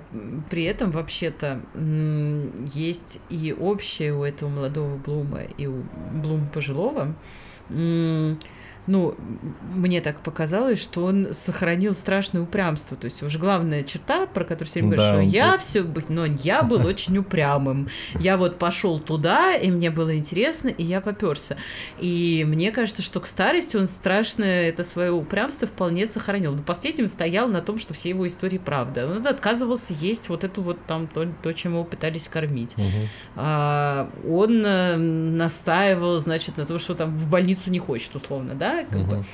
при 0.50 0.64
этом 0.64 0.92
вообще-то 0.92 1.62
есть 2.74 3.20
и 3.30 3.56
общее 3.58 4.14
у 4.14 4.24
этого 4.24 4.50
молодого 4.50 4.98
Блума 4.98 5.42
и 5.44 5.68
у 5.68 5.84
Блума 6.12 6.48
пожилого. 6.48 7.16
Ну, 8.88 9.16
мне 9.74 10.02
так 10.02 10.20
показалось, 10.20 10.82
что 10.82 11.06
он 11.06 11.34
сохранил 11.34 11.94
страшное 11.94 12.44
упрямство. 12.44 12.96
То 12.96 13.06
есть 13.06 13.24
уже 13.24 13.40
главная 13.40 13.84
черта, 13.84 14.28
про 14.28 14.44
которую 14.44 14.68
все 14.68 14.82
время 14.82 14.98
Да, 14.98 15.12
говорят, 15.14 15.30
что 15.30 15.38
я 15.38 15.52
тут- 15.54 15.62
все 15.62 15.86
но 16.10 16.26
я 16.26 16.64
был 16.64 16.86
очень 16.86 17.18
упрямым. 17.18 17.90
Я 18.20 18.38
вот 18.38 18.58
пошел 18.60 19.00
туда, 19.00 19.56
и 19.56 19.72
мне 19.72 19.90
было 19.90 20.16
интересно, 20.16 20.70
и 20.70 20.84
я 20.84 21.02
поперся. 21.02 21.58
И 22.00 22.46
мне 22.48 22.72
кажется, 22.72 23.02
что 23.02 23.20
к 23.20 23.28
старости 23.28 23.76
он 23.78 23.88
страшное 23.88 24.70
это 24.70 24.84
свое 24.84 25.12
упрямство 25.12 25.68
вполне 25.68 26.08
сохранил. 26.08 26.54
До 26.54 26.64
последнего 26.64 27.08
стоял 27.08 27.48
на 27.48 27.62
том, 27.62 27.80
что 27.80 27.94
все 27.94 28.10
его 28.10 28.28
истории 28.28 28.58
правда. 28.58 29.08
Он 29.08 29.26
отказывался 29.26 29.94
есть 29.94 30.30
вот 30.30 30.44
эту 30.44 30.62
вот 30.62 30.78
там 30.86 31.08
то, 31.08 31.28
то 31.42 31.54
чем 31.54 31.74
его 31.74 31.84
пытались 31.84 32.28
кормить. 32.28 32.76
А, 33.36 34.10
он 34.28 34.64
э, 34.66 34.96
настаивал, 34.96 36.20
значит, 36.20 36.58
на 36.58 36.66
том, 36.66 36.80
что 36.80 36.96
там 36.96 37.18
в 37.18 37.30
больницу 37.30 37.70
не 37.70 37.80
хочет, 37.80 38.16
условно, 38.16 38.54
да? 38.54 38.75
Как 38.84 39.00
бы. 39.00 39.16
Мгм. 39.18 39.26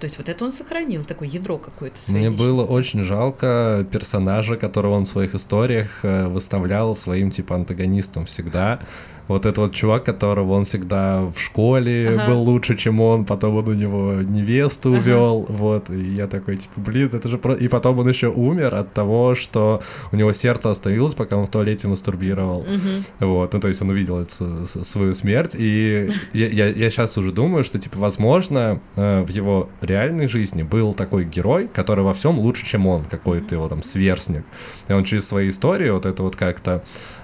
То 0.00 0.06
есть 0.06 0.16
вот 0.16 0.28
это 0.28 0.44
он 0.44 0.52
сохранил, 0.52 1.04
такое 1.04 1.28
ядро 1.28 1.58
какое-то. 1.58 1.96
Мне 2.08 2.30
было 2.30 2.62
личности. 2.62 2.74
очень 2.74 3.04
жалко 3.04 3.86
персонажа, 3.92 4.56
которого 4.56 4.94
он 4.94 5.04
в 5.04 5.08
своих 5.08 5.34
историях 5.34 6.00
э, 6.02 6.28
выставлял 6.28 6.94
своим 6.94 7.30
типа 7.30 7.56
антагонистом 7.56 8.24
всегда. 8.24 8.80
Вот 9.28 9.46
этот 9.46 9.58
вот 9.58 9.72
чувак, 9.74 10.04
которого 10.04 10.52
он 10.54 10.64
всегда 10.64 11.22
в 11.34 11.38
школе 11.38 12.08
Ага. 12.18 12.26
был 12.28 12.42
лучше, 12.42 12.76
чем 12.76 13.00
он, 13.00 13.24
потом 13.24 13.56
он 13.56 13.68
у 13.68 13.72
него 13.72 14.14
невесту 14.22 14.90
Ага. 14.94 14.98
увел, 15.00 15.46
вот, 15.48 15.90
и 15.90 15.98
я 16.00 16.26
такой, 16.26 16.56
типа, 16.56 16.80
блин, 16.80 17.10
это 17.12 17.28
же 17.28 17.38
про... 17.38 17.54
И 17.54 17.68
потом 17.68 17.98
он 17.98 18.08
еще 18.08 18.28
умер 18.28 18.74
от 18.74 18.92
того, 18.92 19.34
что 19.34 19.80
у 20.10 20.16
него 20.16 20.32
сердце 20.32 20.70
остановилось, 20.70 21.14
пока 21.14 21.36
он 21.36 21.46
в 21.46 21.50
туалете 21.50 21.88
мастурбировал. 21.88 22.62
Мгм. 22.62 23.04
Вот, 23.20 23.52
ну 23.52 23.60
то 23.60 23.68
есть 23.68 23.80
он 23.82 23.90
увидел 23.90 24.18
с- 24.26 24.84
свою 24.84 25.14
смерть, 25.14 25.54
и 25.58 26.10
я, 26.32 26.48
я, 26.68 26.90
сейчас 26.90 27.16
уже 27.16 27.32
думаю, 27.32 27.64
что, 27.64 27.78
типа, 27.78 27.98
возможно, 28.00 28.80
э, 28.96 29.22
в 29.22 29.28
его 29.28 29.68
реальной 29.80 30.26
жизни 30.26 30.62
был 30.62 30.94
такой 30.94 31.24
герой, 31.24 31.68
который 31.72 32.04
во 32.04 32.12
всем 32.12 32.38
лучше, 32.38 32.66
чем 32.66 32.86
он, 32.86 33.04
какой-то 33.04 33.54
его 33.54 33.68
там 33.68 33.82
сверстник. 33.82 34.44
И 34.88 34.92
он 34.92 35.04
через 35.04 35.26
свои 35.26 35.48
истории 35.48 35.90
вот 35.90 36.06
это 36.06 36.22
вот 36.22 36.36
как-то 36.36 36.82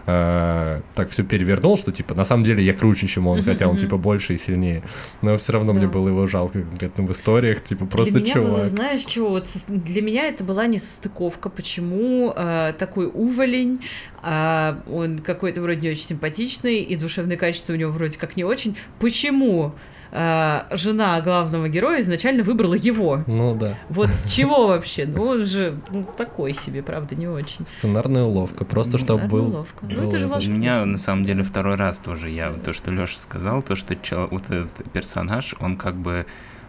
э, 0.09 0.81
так 0.95 1.11
все 1.11 1.23
перевернул, 1.23 1.77
что, 1.77 1.93
типа, 1.93 2.15
на 2.15 2.25
самом 2.25 2.45
деле 2.45 2.65
я 2.65 2.73
круче, 2.73 3.07
чем 3.07 3.27
он, 3.27 3.43
хотя 3.43 3.69
он, 3.69 3.77
типа, 3.77 3.99
больше 3.99 4.35
и 4.35 4.39
сильнее. 4.39 4.83
Но 5.21 5.37
все 5.37 5.53
равно 5.53 5.73
мне 5.75 5.87
Да. 5.87 5.93
было 5.93 6.09
его 6.09 6.27
жалко 6.27 6.63
конкретно 6.63 7.05
в 7.05 7.13
историях, 7.13 7.63
типа, 7.63 7.85
просто 7.87 8.15
для 8.15 8.23
меня 8.23 8.33
чувак. 8.35 8.51
было, 8.53 8.69
знаешь, 8.69 9.05
чего? 9.05 9.29
Вот 9.29 9.47
для 9.69 10.01
меня 10.03 10.25
это 10.25 10.45
была 10.45 10.67
несостыковка. 10.67 11.51
Почему 11.51 12.33
э, 12.35 12.73
такой 12.79 13.11
уволень, 13.13 13.81
а 14.23 14.81
он 14.91 15.19
какой-то 15.19 15.61
вроде 15.61 15.81
не 15.83 15.91
очень 15.91 16.07
симпатичный, 16.09 16.79
и 16.81 16.97
душевные 16.97 17.37
качества 17.37 17.75
у 17.75 17.77
него 17.77 17.93
вроде 17.93 18.19
как 18.19 18.37
не 18.37 18.45
очень. 18.45 18.77
Почему 18.99 19.75
э, 20.11 20.61
жена 20.73 21.21
главного 21.21 21.69
героя 21.69 22.01
изначально 22.01 22.43
выбрала 22.43 22.75
его? 22.75 23.23
Ну 23.27 23.55
да. 23.55 23.79
Вот 23.89 24.11
с 24.11 24.31
чего 24.33 24.67
вообще? 24.69 25.07
Ну, 25.07 25.25
он 25.25 25.45
же 25.45 25.79
ну, 25.91 26.07
такой 26.17 26.53
себе, 26.55 26.83
правда, 26.83 27.15
не 27.15 27.27
очень. 27.27 27.67
Сценарная 27.67 28.25
уловка, 28.25 28.65
просто 28.65 28.99
Ну, 28.99 29.05
чтобы 29.05 29.27
был... 29.27 29.49
Сценарная 29.49 29.57
уловка. 29.57 29.87
Ну, 29.91 30.09
это 30.09 30.19
же 30.41 30.51
У 30.51 30.53
меня 30.53 30.85
на 30.85 30.99
самом 30.99 31.25
деле 31.25 31.43
второй 31.43 31.77
раз 31.77 32.01
тоже 32.01 32.31
я 32.31 32.53
то, 32.53 32.73
что 32.73 32.91
Леша 32.91 33.19
сказал, 33.19 33.63
то, 33.63 33.77
что 33.77 33.97
чел- 33.97 34.29
вот 34.31 34.45
этот 34.45 34.93
персонаж, 34.93 35.55
он 35.61 35.77
как 35.77 35.97
бы 35.97 36.27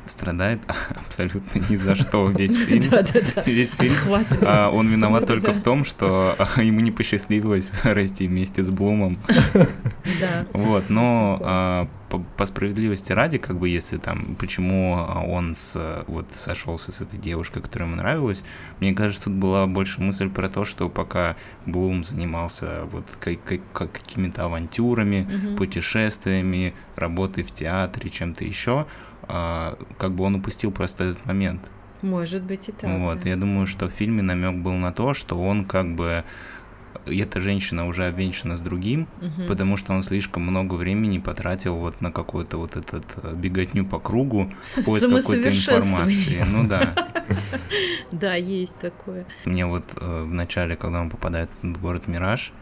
страдает 0.10 0.60
абсолютно 1.06 1.60
ни 1.70 1.76
за 1.76 1.96
что 1.96 2.28
весь 2.30 2.56
фильм. 2.56 2.90
Да-да-да. 2.90 3.42
Весь 3.44 3.74
фильм. 3.74 3.96
А, 4.42 4.70
он 4.72 4.88
виноват 4.90 5.26
только 5.28 5.48
Да. 5.48 5.54
в 5.54 5.62
том, 5.62 5.86
что 5.86 6.36
а, 6.38 6.62
ему 6.64 6.80
не 6.82 6.92
посчастливилось 6.92 7.72
расти 7.84 8.28
вместе 8.28 8.64
с 8.64 8.70
Блумом. 8.70 9.18
Да. 10.20 10.46
Вот, 10.54 10.90
но 10.90 11.38
а, 11.42 11.88
по, 12.10 12.18
по 12.20 12.46
справедливости 12.46 13.12
ради, 13.12 13.38
как 13.38 13.60
бы, 13.60 13.70
если 13.70 13.98
там, 13.98 14.36
почему 14.40 14.94
он 14.96 15.56
с, 15.56 16.04
вот 16.08 16.26
сошелся 16.34 16.92
с 16.92 17.02
этой 17.02 17.20
девушкой, 17.20 17.62
которая 17.62 17.88
ему 17.88 17.98
нравилась, 17.98 18.44
мне 18.80 18.94
кажется, 18.94 19.26
тут 19.26 19.34
была 19.36 19.68
больше 19.68 20.02
мысль 20.02 20.30
про 20.30 20.50
то, 20.50 20.66
что 20.66 20.90
пока 20.90 21.36
Блум 21.68 22.04
занимался 22.04 22.82
вот 22.92 23.06
ка- 23.20 23.36
ка- 23.36 23.60
ка- 23.72 23.88
какими-то 23.88 24.46
авантюрами, 24.46 25.28
Мгм. 25.32 25.56
путешествиями, 25.58 26.74
работой 26.96 27.44
в 27.44 27.52
театре, 27.52 28.10
чем-то 28.10 28.44
еще, 28.44 28.88
а, 29.30 29.78
как 29.98 30.12
бы 30.12 30.24
он 30.24 30.36
упустил 30.36 30.72
просто 30.72 31.04
этот 31.06 31.26
момент. 31.26 31.62
Может 32.02 32.44
быть 32.44 32.70
и 32.70 32.72
так. 32.72 32.90
Вот, 33.00 33.20
да. 33.22 33.30
я 33.30 33.36
думаю, 33.36 33.68
что 33.68 33.88
в 33.88 33.92
фильме 33.92 34.22
намек 34.22 34.56
был 34.64 34.74
на 34.74 34.92
то, 34.92 35.14
что 35.14 35.40
он 35.42 35.66
как 35.66 35.96
бы 35.96 36.24
эта 37.06 37.40
женщина 37.40 37.86
уже 37.88 38.08
обвенчана 38.08 38.56
с 38.58 38.62
другим, 38.62 39.08
Мгм. 39.22 39.48
потому 39.48 39.78
что 39.78 39.94
он 39.94 40.04
слишком 40.04 40.44
много 40.44 40.74
времени 40.76 41.20
потратил 41.20 41.76
вот 41.76 42.02
на 42.02 42.12
какую-то 42.12 42.58
вот 42.58 42.76
этот 42.76 43.06
э, 43.24 43.36
беготню 43.36 43.86
по 43.86 44.00
кругу 44.00 44.52
в 44.76 44.84
поиск 44.84 45.10
какой-то 45.10 45.50
информации. 45.56 46.46
Ну 46.50 46.68
да. 46.68 46.96
Да, 48.12 48.34
есть 48.34 48.78
такое. 48.80 49.26
Мне 49.46 49.66
вот 49.68 49.84
э, 50.02 50.24
в 50.24 50.34
начале, 50.34 50.76
когда 50.76 51.00
он 51.02 51.10
попадает 51.12 51.50
в 51.62 51.80
город 51.80 52.08
Мираж, 52.08 52.54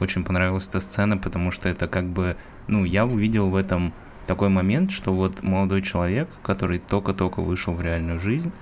очень 0.00 0.24
понравилась 0.24 0.68
эта 0.68 0.80
сцена, 0.80 1.16
потому 1.16 1.52
что 1.52 1.68
это 1.68 1.86
как 1.86 2.06
бы, 2.06 2.36
ну, 2.66 2.84
я 2.84 3.06
увидел 3.06 3.50
в 3.50 3.54
этом 3.54 3.92
такой 4.26 4.48
момент, 4.48 4.90
что 4.90 5.12
вот 5.14 5.42
молодой 5.42 5.82
человек, 5.82 6.28
который 6.42 6.78
только-только 6.78 7.40
вышел 7.40 7.74
в 7.74 7.80
реальную 7.82 8.20
жизнь, 8.20 8.52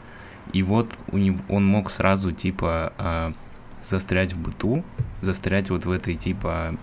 и 0.52 0.62
вот 0.62 0.98
у 1.10 1.18
него, 1.18 1.38
он 1.48 1.66
мог 1.66 1.90
сразу, 1.90 2.32
типа, 2.32 2.92
а, 2.98 3.32
застрять 3.82 4.32
в 4.34 4.38
быту, 4.38 4.84
застрять 5.20 5.70
вот 5.70 5.84
в 5.86 5.90
этой, 5.90 6.16
типа, 6.16 6.74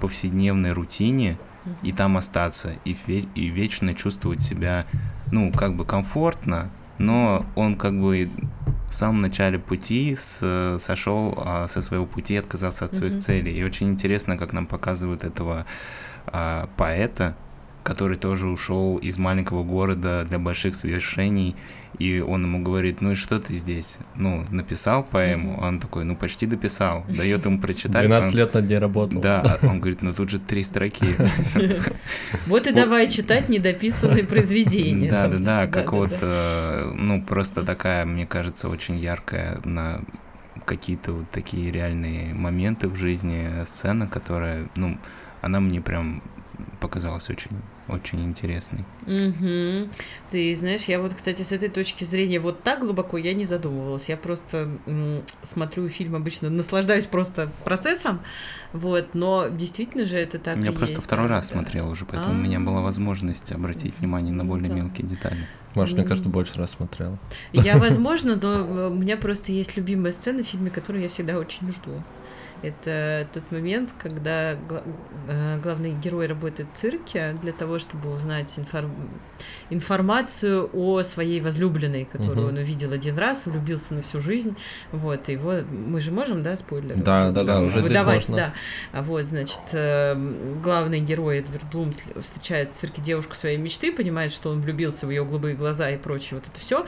повседневной 0.00 0.72
рутине, 0.72 1.38
и 1.82 1.92
там 1.92 2.16
остаться, 2.16 2.74
и, 2.84 2.94
и 3.34 3.46
вечно 3.46 3.94
чувствовать 3.94 4.42
себя, 4.42 4.86
ну, 5.32 5.50
как 5.50 5.74
бы 5.76 5.84
комфортно, 5.86 6.70
но 6.98 7.44
он 7.56 7.74
как 7.74 7.98
бы 7.98 8.30
в 8.90 8.96
самом 8.96 9.22
начале 9.22 9.58
пути 9.58 10.14
с, 10.14 10.76
сошел 10.78 11.34
а, 11.36 11.66
со 11.66 11.82
своего 11.82 12.06
пути, 12.06 12.36
отказался 12.36 12.84
от 12.84 12.94
своих 12.94 13.14
Мгм. 13.14 13.20
целей. 13.20 13.52
И 13.58 13.64
очень 13.64 13.88
интересно, 13.88 14.36
как 14.36 14.52
нам 14.52 14.66
показывают 14.66 15.24
этого 15.24 15.66
а, 16.26 16.68
поэта, 16.76 17.34
который 17.84 18.16
тоже 18.16 18.48
ушел 18.48 18.96
из 18.96 19.18
маленького 19.18 19.62
города 19.62 20.24
для 20.28 20.38
больших 20.38 20.74
свершений, 20.74 21.54
и 21.98 22.18
он 22.20 22.42
ему 22.42 22.62
говорит, 22.62 23.00
ну 23.02 23.12
и 23.12 23.14
что 23.14 23.38
ты 23.38 23.52
здесь? 23.52 23.98
Ну, 24.16 24.44
написал 24.50 25.04
поэму? 25.04 25.60
Он 25.60 25.78
такой, 25.78 26.04
ну 26.04 26.16
почти 26.16 26.46
дописал. 26.46 27.04
Дает 27.08 27.44
ему 27.44 27.60
прочитать. 27.60 28.06
12 28.06 28.32
он- 28.32 28.38
лет 28.38 28.54
над 28.54 28.68
ней 28.68 28.78
работал. 28.78 29.20
Да, 29.20 29.58
а 29.62 29.66
он 29.68 29.78
говорит, 29.80 30.02
ну 30.02 30.12
тут 30.12 30.30
же 30.30 30.40
три 30.40 30.64
строки. 30.64 31.06
Вот 32.46 32.66
и 32.66 32.72
давай 32.72 33.08
читать 33.08 33.48
недописанные 33.48 34.24
произведения. 34.24 35.10
Да, 35.10 35.28
да, 35.28 35.38
да, 35.38 35.66
как 35.66 35.92
вот, 35.92 36.12
э, 36.20 36.92
ну, 36.94 37.22
просто 37.22 37.62
такая, 37.62 38.04
мне 38.04 38.26
кажется, 38.26 38.68
очень 38.68 38.96
яркая 38.96 39.60
на 39.64 40.00
какие-то 40.64 41.12
вот 41.12 41.30
такие 41.30 41.70
реальные 41.70 42.34
моменты 42.34 42.88
в 42.88 42.96
жизни 42.96 43.64
сцена, 43.64 44.06
которая, 44.06 44.68
ну, 44.76 44.98
она 45.42 45.60
мне 45.60 45.80
прям 45.80 46.22
показалась 46.80 47.28
очень 47.30 47.50
очень 47.88 48.24
интересный. 48.24 48.84
Угу. 49.02 49.90
Ты 50.30 50.56
знаешь, 50.56 50.82
я 50.82 51.00
вот, 51.00 51.14
кстати, 51.14 51.42
с 51.42 51.52
этой 51.52 51.68
точки 51.68 52.04
зрения 52.04 52.40
вот 52.40 52.62
так 52.62 52.80
глубоко 52.80 53.18
я 53.18 53.34
не 53.34 53.44
задумывалась. 53.44 54.08
Я 54.08 54.16
просто 54.16 54.70
м, 54.86 55.22
смотрю 55.42 55.88
фильм 55.88 56.16
обычно, 56.16 56.50
наслаждаюсь 56.50 57.06
просто 57.06 57.50
процессом, 57.64 58.20
вот, 58.72 59.14
но 59.14 59.48
действительно 59.48 60.04
же 60.04 60.18
это 60.18 60.38
так 60.38 60.56
Я 60.56 60.70
и 60.70 60.74
просто 60.74 60.94
есть, 60.96 61.06
второй 61.06 61.28
да, 61.28 61.34
раз 61.34 61.48
да. 61.48 61.54
смотрел 61.56 61.90
уже, 61.90 62.06
поэтому 62.06 62.34
у 62.34 62.38
меня 62.38 62.60
была 62.60 62.80
возможность 62.80 63.52
обратить 63.52 63.98
внимание 63.98 64.32
на 64.32 64.44
более 64.44 64.68
Да. 64.68 64.74
мелкие 64.74 65.06
детали. 65.06 65.46
Маш, 65.74 65.92
мне 65.92 66.04
кажется, 66.04 66.28
больше 66.28 66.56
раз 66.56 66.70
смотрела. 66.70 67.18
Я, 67.52 67.76
возможно, 67.78 68.38
но 68.40 68.52
э, 68.54 68.88
у 68.88 68.94
меня 68.94 69.16
просто 69.16 69.52
есть 69.52 69.76
любимая 69.76 70.12
сцена 70.12 70.42
в 70.42 70.46
фильме, 70.46 70.70
которую 70.70 71.02
я 71.02 71.08
всегда 71.08 71.38
очень 71.38 71.70
жду. 71.72 72.02
Это 72.64 73.28
тот 73.32 73.42
момент, 73.50 73.90
когда 73.98 74.52
э, 75.28 75.60
главный 75.62 75.92
герой 75.92 76.26
работает 76.26 76.68
в 76.72 76.76
цирке 76.78 77.36
для 77.42 77.52
того, 77.52 77.78
чтобы 77.78 78.10
узнать 78.10 78.54
информ- 78.58 78.90
информацию 79.68 80.70
о 80.72 81.02
своей 81.02 81.40
возлюбленной, 81.42 82.06
которую 82.06 82.46
Мгм. 82.46 82.56
он 82.56 82.62
увидел 82.62 82.92
один 82.92 83.18
раз, 83.18 83.44
влюбился 83.44 83.94
на 83.94 84.02
всю 84.02 84.20
жизнь. 84.20 84.56
Вот, 84.92 85.28
и 85.28 85.32
его 85.32 85.56
мы 85.70 86.00
же 86.00 86.10
можем, 86.10 86.42
да, 86.42 86.56
спойлеры? 86.56 86.96
Да, 86.96 87.24
уже 87.24 87.32
да, 87.32 87.44
да, 87.44 87.58
уже 87.60 87.80
здесь 87.80 87.82
выдавать, 87.90 88.28
можно. 88.28 88.36
да. 88.36 88.54
А 88.92 89.02
вот, 89.02 89.24
значит, 89.26 89.60
э, 89.72 90.14
главный 90.62 91.00
герой 91.00 91.40
Эдвард 91.40 91.64
Блум 91.70 91.92
встречает 92.20 92.72
в 92.74 92.76
цирке 92.78 93.02
девушку 93.02 93.34
своей 93.34 93.58
мечты, 93.58 93.92
понимает, 93.92 94.32
что 94.32 94.50
он 94.50 94.62
влюбился 94.62 95.06
в 95.06 95.10
ее 95.10 95.24
голубые 95.24 95.54
глаза 95.54 95.90
и 95.90 95.98
прочее, 95.98 96.40
вот 96.40 96.44
это 96.50 96.58
все. 96.60 96.86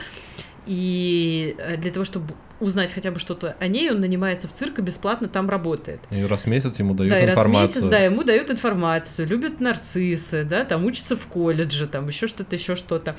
И 0.67 1.55
э, 1.57 1.77
для 1.77 1.91
того, 1.91 2.05
чтобы 2.05 2.33
узнать 2.59 2.91
хотя 2.91 3.11
бы 3.11 3.19
что-то 3.19 3.55
о 3.59 3.67
ней, 3.67 3.91
он 3.91 3.99
нанимается 3.99 4.47
в 4.47 4.53
цирк 4.53 4.79
и 4.79 4.81
бесплатно 4.81 5.27
там 5.27 5.49
работает. 5.49 6.01
И 6.09 6.23
раз 6.23 6.43
в 6.43 6.47
месяц 6.47 6.79
ему 6.79 6.93
дают 6.93 7.11
да, 7.11 7.19
и 7.19 7.25
раз 7.25 7.35
в 7.35 7.37
информацию. 7.37 7.83
месяц, 7.83 7.91
да, 7.91 7.99
ему 7.99 8.23
дают 8.23 8.51
информацию, 8.51 9.27
любят 9.27 9.59
нарциссы, 9.59 10.43
да, 10.43 10.65
там 10.65 10.85
учатся 10.85 11.15
в 11.15 11.25
колледже, 11.27 11.87
там 11.87 12.07
еще 12.07 12.27
что-то, 12.27 12.55
еще 12.55 12.75
что-то. 12.75 13.15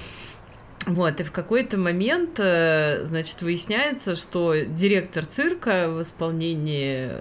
Вот, 0.87 1.21
и 1.21 1.25
в 1.25 1.33
какой-то 1.33 1.77
момент, 1.77 2.39
э, 2.39 3.05
значит, 3.05 3.43
выясняется, 3.43 4.15
что 4.15 4.55
директор 4.55 5.27
цирка 5.27 5.91
в 5.91 6.01
исполнении 6.01 7.21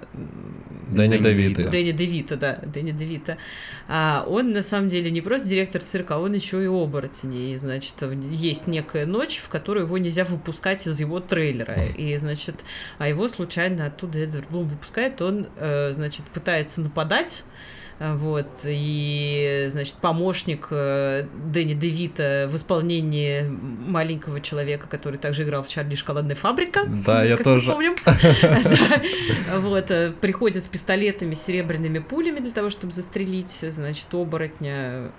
Дэнни. 0.89 1.18
Девита. 1.18 1.70
Дэнни 1.70 1.91
Девита, 1.91 2.38
да, 2.38 2.60
Дэнни 2.64 2.91
Девита. 2.91 3.38
А 3.88 4.26
он 4.28 4.51
на 4.51 4.64
самом 4.64 4.88
деле 4.88 5.12
не 5.12 5.22
просто 5.22 5.47
директор 5.47 5.82
цирка, 5.82 6.16
а 6.16 6.20
он 6.20 6.34
еще 6.34 6.64
и 6.64 6.68
оборотень. 6.68 7.34
И, 7.34 7.58
значит, 7.58 7.95
есть 8.32 8.68
некая 8.68 9.05
ночь, 9.05 9.38
в 9.38 9.49
которую 9.49 9.86
его 9.86 9.97
нельзя 9.97 10.24
выпускать 10.24 10.88
из 10.88 10.99
его 10.99 11.20
трейлера. 11.20 11.82
И, 11.97 12.16
значит, 12.18 12.55
а 12.99 13.10
его 13.10 13.28
случайно 13.28 13.88
оттуда 13.88 14.20
Эдвард 14.20 14.49
Блум 14.49 14.68
выпускает, 14.68 15.22
он, 15.22 15.47
э, 15.58 15.91
значит, 15.91 16.26
пытается 16.26 16.82
нападать. 16.82 17.43
Вот, 17.99 18.47
и, 18.65 19.65
значит, 19.69 19.95
помощник 19.95 20.67
э, 20.69 21.25
Дэнни 21.51 21.73
Девита 21.73 22.47
в 22.51 22.55
исполнении 22.55 23.41
маленького 23.41 24.39
человека, 24.39 24.87
который 24.87 25.17
также 25.17 25.43
играл 25.43 25.63
в 25.63 25.67
Чарли 25.67 25.95
Шоколадная 25.95 26.35
фабрика. 26.35 26.83
Да, 26.85 27.23
я 27.23 27.37
тоже. 27.37 27.71
помним. 27.71 27.95
Вот, 29.57 29.89
э, 29.91 30.11
приходят 30.21 30.63
с 30.63 30.67
пистолетами, 30.67 31.33
серебряными 31.33 31.99
пулями 31.99 32.39
для 32.39 32.51
того, 32.51 32.69
чтобы 32.69 32.93
застрелить, 32.93 33.51
значит, 33.61 34.13
оборотня. 34.13 35.11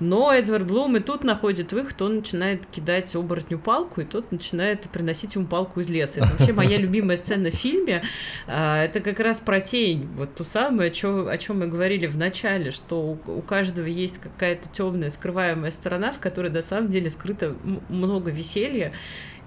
Но 0.00 0.32
Эдвард 0.32 0.66
Блум 0.66 0.96
и 0.96 1.00
тут 1.00 1.24
находит 1.24 1.72
выход, 1.72 2.00
он 2.02 2.16
начинает 2.16 2.64
кидать 2.66 3.14
оборотню 3.14 3.58
палку, 3.58 4.00
и 4.00 4.04
тот 4.04 4.32
начинает 4.32 4.82
приносить 4.88 5.34
ему 5.34 5.46
палку 5.46 5.80
из 5.80 5.90
леса. 5.90 6.20
Это 6.20 6.30
вообще 6.38 6.52
моя 6.52 6.76
любимая 6.78 7.16
сцена 7.16 7.50
в 7.50 7.54
фильме. 7.54 8.02
А, 8.46 8.84
Это 8.84 9.00
как 9.00 9.20
раз 9.20 9.40
про 9.40 9.60
тень, 9.60 10.08
вот 10.16 10.34
ту 10.34 10.44
самую, 10.44 10.86
о 10.86 10.90
чем, 10.90 11.28
о 11.28 11.36
чем 11.36 11.58
мы 11.58 11.66
говорили 11.66 11.81
в 11.82 12.16
начале, 12.16 12.70
что 12.70 13.00
у, 13.00 13.18
у 13.38 13.42
каждого 13.42 13.86
есть 13.86 14.18
какая-то 14.18 14.68
темная, 14.72 15.10
скрываемая 15.10 15.70
сторона, 15.70 16.12
в 16.12 16.18
которой 16.18 16.50
на 16.50 16.62
самом 16.62 16.88
деле 16.88 17.10
скрыто 17.10 17.56
много 17.88 18.30
веселья, 18.30 18.92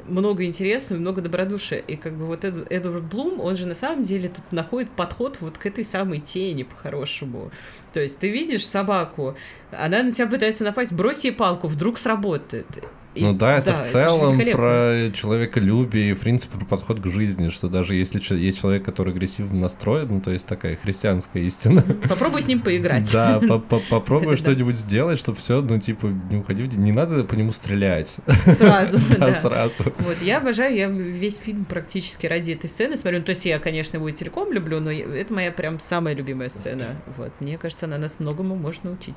много 0.07 0.45
интересного, 0.45 0.99
много 0.99 1.21
добродушия. 1.21 1.79
И 1.79 1.95
как 1.95 2.13
бы 2.13 2.25
вот 2.25 2.43
Эд- 2.43 2.67
Эдвард 2.69 3.03
Блум, 3.05 3.39
он 3.39 3.57
же 3.57 3.65
на 3.65 3.75
самом 3.75 4.03
деле 4.03 4.29
тут 4.29 4.51
находит 4.51 4.89
подход 4.91 5.37
вот 5.39 5.57
к 5.57 5.65
этой 5.65 5.83
самой 5.83 6.19
тени 6.19 6.63
по-хорошему. 6.63 7.51
То 7.93 7.99
есть 7.99 8.19
ты 8.19 8.29
видишь 8.29 8.67
собаку, 8.67 9.35
она 9.71 10.03
на 10.03 10.11
тебя 10.11 10.27
пытается 10.27 10.63
напасть, 10.63 10.91
брось 10.91 11.23
ей 11.23 11.31
палку, 11.31 11.67
вдруг 11.67 11.97
сработает. 11.97 12.67
И- 13.15 13.21
Ну 13.23 13.33
да, 13.33 13.57
это 13.59 13.73
в 13.73 13.77
же 13.77 13.83
целом 13.91 14.33
великолепно. 14.37 14.61
про 14.61 15.11
человеколюбие 15.13 16.09
и, 16.09 16.13
в 16.13 16.19
принципе, 16.19 16.57
про 16.57 16.65
подход 16.65 16.99
к 16.99 17.05
жизни, 17.07 17.49
что 17.49 17.69
даже 17.69 17.95
если 17.95 18.21
есть 18.35 18.59
человек, 18.59 18.83
который 18.83 19.13
агрессивно 19.13 19.59
настроен, 19.61 20.07
ну, 20.09 20.19
то 20.21 20.31
есть 20.31 20.45
такая 20.47 20.75
христианская 20.75 21.41
истина. 21.43 21.81
Попробуй 22.09 22.41
с 22.41 22.47
ним 22.47 22.59
поиграть. 22.61 23.09
Да, 23.11 23.39
по- 23.39 23.59
по- 23.69 23.79
попробуй 23.89 24.33
Это 24.33 24.43
да. 24.43 24.51
что-нибудь 24.51 24.75
сделать, 24.75 25.17
чтобы 25.17 25.37
все, 25.37 25.61
ну, 25.61 25.79
типа, 25.79 26.07
не 26.29 26.37
уходи, 26.37 26.63
в 26.63 26.67
день. 26.67 26.81
не 26.81 26.91
надо 26.91 27.23
по 27.23 27.35
нему 27.35 27.51
стрелять. 27.53 28.17
Сразу, 28.45 28.99
Да, 29.11 29.17
да. 29.27 29.33
сразу. 29.33 29.85
Вот, 29.99 30.17
я 30.21 30.39
обожаю, 30.39 30.75
я 30.75 30.87
весь 30.89 31.37
фильм 31.37 31.63
практически 31.65 32.27
ради 32.27 32.51
этой 32.51 32.69
сцены 32.69 32.97
смотрю. 32.97 33.19
Ну, 33.19 33.25
то 33.25 33.29
есть 33.31 33.45
я, 33.45 33.59
конечно, 33.59 33.95
его 33.97 34.09
и 34.09 34.13
целиком 34.13 34.51
люблю, 34.51 34.79
но 34.81 34.91
это 34.91 35.33
моя 35.33 35.51
прям 35.51 35.79
самая 35.79 36.13
любимая 36.15 36.49
сцена. 36.49 36.95
Вот, 37.17 37.31
мне 37.39 37.57
кажется, 37.57 37.85
она 37.85 37.97
нас 37.97 38.19
многому 38.19 38.55
может 38.55 38.83
научить. 38.83 39.15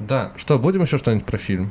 Да, 0.00 0.32
что, 0.36 0.58
будем 0.58 0.82
еще 0.82 0.98
что-нибудь 0.98 1.24
про 1.24 1.38
фильм? 1.38 1.70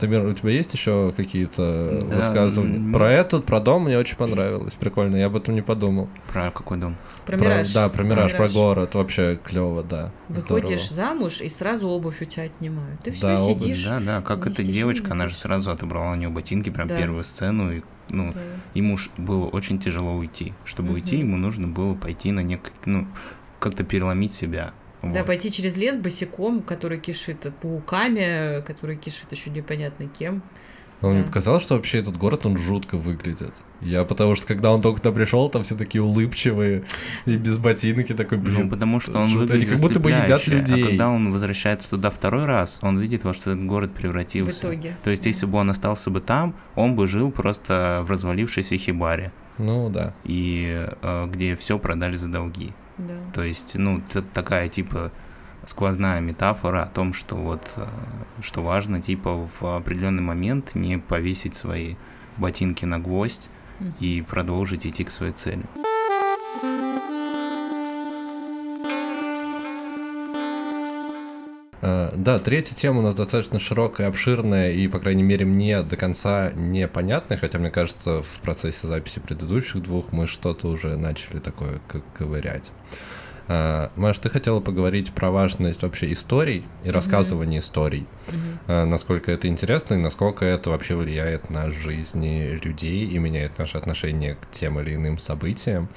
Дамир, 0.00 0.24
у 0.24 0.32
тебя 0.32 0.50
есть 0.50 0.72
еще 0.72 1.12
какие-то 1.16 2.06
Да, 2.08 2.16
высказывания? 2.16 2.76
м, 2.78 2.92
Про 2.92 3.10
этот, 3.10 3.44
про 3.44 3.60
дом 3.60 3.84
мне 3.84 3.98
очень 3.98 4.16
понравилось. 4.16 4.74
Прикольно, 4.74 5.16
я 5.16 5.26
об 5.26 5.36
этом 5.36 5.54
не 5.54 5.62
подумал. 5.62 6.08
Про 6.32 6.50
какой 6.50 6.78
дом? 6.78 6.96
Про 7.26 7.36
Мираж. 7.36 7.72
Да, 7.72 7.88
про 7.90 8.02
мираж, 8.02 8.32
про 8.32 8.38
Мираж. 8.38 8.52
город. 8.52 8.94
Вообще 8.94 9.38
клево, 9.44 9.82
да. 9.82 10.10
Выходишь 10.28 10.86
Здорово. 10.88 10.94
замуж, 10.94 11.40
и 11.42 11.48
сразу 11.50 11.86
обувь 11.88 12.22
у 12.22 12.24
тебя 12.24 12.44
отнимают. 12.44 13.00
Ты 13.02 13.10
все 13.12 13.20
Да, 13.22 13.42
обувь, 13.42 13.62
сидишь. 13.62 13.84
Да, 13.84 14.00
да, 14.00 14.22
как 14.22 14.46
эта 14.46 14.62
девочка, 14.64 15.12
она 15.12 15.28
же 15.28 15.34
сразу 15.34 15.70
отобрала 15.70 16.12
у 16.12 16.14
нее 16.14 16.28
ботинки, 16.30 16.70
прям 16.70 16.88
Да. 16.88 16.96
первую 16.96 17.22
сцену, 17.24 17.70
и, 17.72 17.82
ну, 18.08 18.32
Да. 18.32 18.40
ему 18.74 18.96
ж 18.96 19.10
было 19.18 19.46
очень 19.46 19.78
тяжело 19.78 20.14
уйти. 20.14 20.54
Чтобы 20.64 20.88
Мгм. 20.88 20.94
уйти, 20.94 21.18
ему 21.18 21.36
нужно 21.36 21.68
было 21.68 21.94
пойти 21.94 22.32
на 22.32 22.40
нек... 22.40 22.72
ну, 22.86 23.06
как-то 23.58 23.84
переломить 23.84 24.32
себя. 24.32 24.72
Да, 25.02 25.08
Вот. 25.08 25.26
пойти 25.26 25.50
через 25.50 25.76
лес 25.76 25.96
босиком, 25.96 26.62
который 26.62 26.98
кишит 26.98 27.46
пауками, 27.62 28.62
который 28.62 28.96
кишит 28.96 29.30
еще 29.32 29.50
непонятно 29.50 30.06
кем. 30.08 30.42
Но 31.02 31.08
мне 31.12 31.20
Да. 31.20 31.28
показалось, 31.28 31.62
что 31.62 31.76
вообще 31.76 32.00
этот 32.00 32.18
город, 32.18 32.44
он 32.44 32.58
жутко 32.58 32.98
выглядит. 32.98 33.54
Я 33.80 34.04
потому 34.04 34.34
что, 34.34 34.46
когда 34.46 34.70
он 34.70 34.82
только 34.82 35.00
туда 35.00 35.14
пришел, 35.14 35.48
там 35.48 35.62
все 35.62 35.74
такие 35.74 36.02
улыбчивые 36.02 36.84
и 37.24 37.36
без 37.38 37.56
ботинок, 37.56 38.10
и 38.10 38.14
такой, 38.14 38.36
блин, 38.36 38.64
ну, 38.64 38.68
потому 38.68 39.00
что 39.00 39.12
он 39.18 39.28
они 39.28 39.36
выглядит 39.36 39.70
как 39.70 39.80
будто 39.80 39.98
бы 39.98 40.10
едят 40.10 40.30
ослепляюще. 40.30 40.72
людей. 40.74 40.84
А 40.84 40.88
когда 40.88 41.08
он 41.08 41.32
возвращается 41.32 41.88
туда 41.88 42.10
второй 42.10 42.44
раз, 42.44 42.80
он 42.82 42.98
видит, 42.98 43.24
во 43.24 43.32
что 43.32 43.52
этот 43.52 43.64
город 43.64 43.92
В 43.92 43.94
превратился. 43.94 44.66
итоге. 44.66 44.94
То 45.02 45.08
есть, 45.08 45.24
если 45.24 45.46
бы 45.46 45.56
он 45.56 45.70
остался 45.70 46.10
бы 46.10 46.20
там, 46.20 46.54
он 46.74 46.94
бы 46.96 47.06
жил 47.08 47.32
просто 47.32 48.02
в 48.06 48.10
развалившейся 48.10 48.76
хибаре, 48.76 49.32
Ну 49.56 49.88
да. 49.88 50.12
и 50.24 50.86
э, 51.00 51.26
где 51.32 51.56
все 51.56 51.78
продали 51.78 52.16
за 52.16 52.28
долги. 52.30 52.72
Да. 53.08 53.14
То 53.32 53.42
есть, 53.42 53.74
ну, 53.76 54.00
т- 54.00 54.22
такая 54.22 54.68
типа 54.68 55.10
сквозная 55.64 56.20
метафора 56.20 56.82
о 56.84 56.86
том, 56.86 57.12
что 57.12 57.36
вот 57.36 57.70
э, 57.76 57.86
что 58.42 58.62
важно, 58.62 59.00
типа 59.02 59.46
в 59.60 59.76
определенный 59.76 60.22
момент 60.22 60.74
не 60.74 60.98
повесить 60.98 61.54
свои 61.54 61.94
ботинки 62.38 62.84
на 62.84 62.98
гвоздь 62.98 63.50
Мгм. 63.80 63.94
и 64.00 64.22
продолжить 64.22 64.86
идти 64.86 65.04
к 65.04 65.10
своей 65.10 65.32
цели. 65.32 65.64
Да, 71.82 72.38
третья 72.38 72.74
тема 72.74 72.98
у 72.98 73.02
нас 73.02 73.14
достаточно 73.14 73.58
широкая, 73.58 74.08
обширная 74.08 74.72
и, 74.72 74.86
по 74.86 74.98
крайней 74.98 75.22
мере, 75.22 75.46
мне 75.46 75.82
до 75.82 75.96
конца 75.96 76.52
непонятная, 76.52 77.38
хотя, 77.38 77.58
мне 77.58 77.70
кажется, 77.70 78.22
в 78.22 78.40
процессе 78.42 78.86
записи 78.86 79.20
предыдущих 79.20 79.82
двух 79.82 80.12
мы 80.12 80.26
что-то 80.26 80.68
уже 80.68 80.96
начали 80.96 81.38
такое 81.38 81.80
ковырять. 82.16 82.70
Э, 83.50 83.88
Маш, 83.96 84.18
ты 84.18 84.30
хотела 84.30 84.60
поговорить 84.60 85.12
про 85.12 85.32
важность 85.32 85.82
вообще 85.82 86.12
историй 86.12 86.64
и 86.84 86.90
рассказывания 86.90 87.58
историй. 87.58 88.06
Мгм. 88.28 88.38
Э, 88.68 88.84
насколько 88.84 89.32
это 89.32 89.48
интересно 89.48 89.94
и 89.94 89.96
насколько 89.96 90.44
это 90.44 90.70
вообще 90.70 90.94
влияет 90.94 91.50
на 91.50 91.68
жизни 91.72 92.56
людей 92.62 93.06
и 93.06 93.18
меняет 93.18 93.58
наше 93.58 93.76
отношение 93.76 94.36
к 94.36 94.48
тем 94.52 94.78
или 94.78 94.94
иным 94.94 95.18
событиям. 95.18 95.88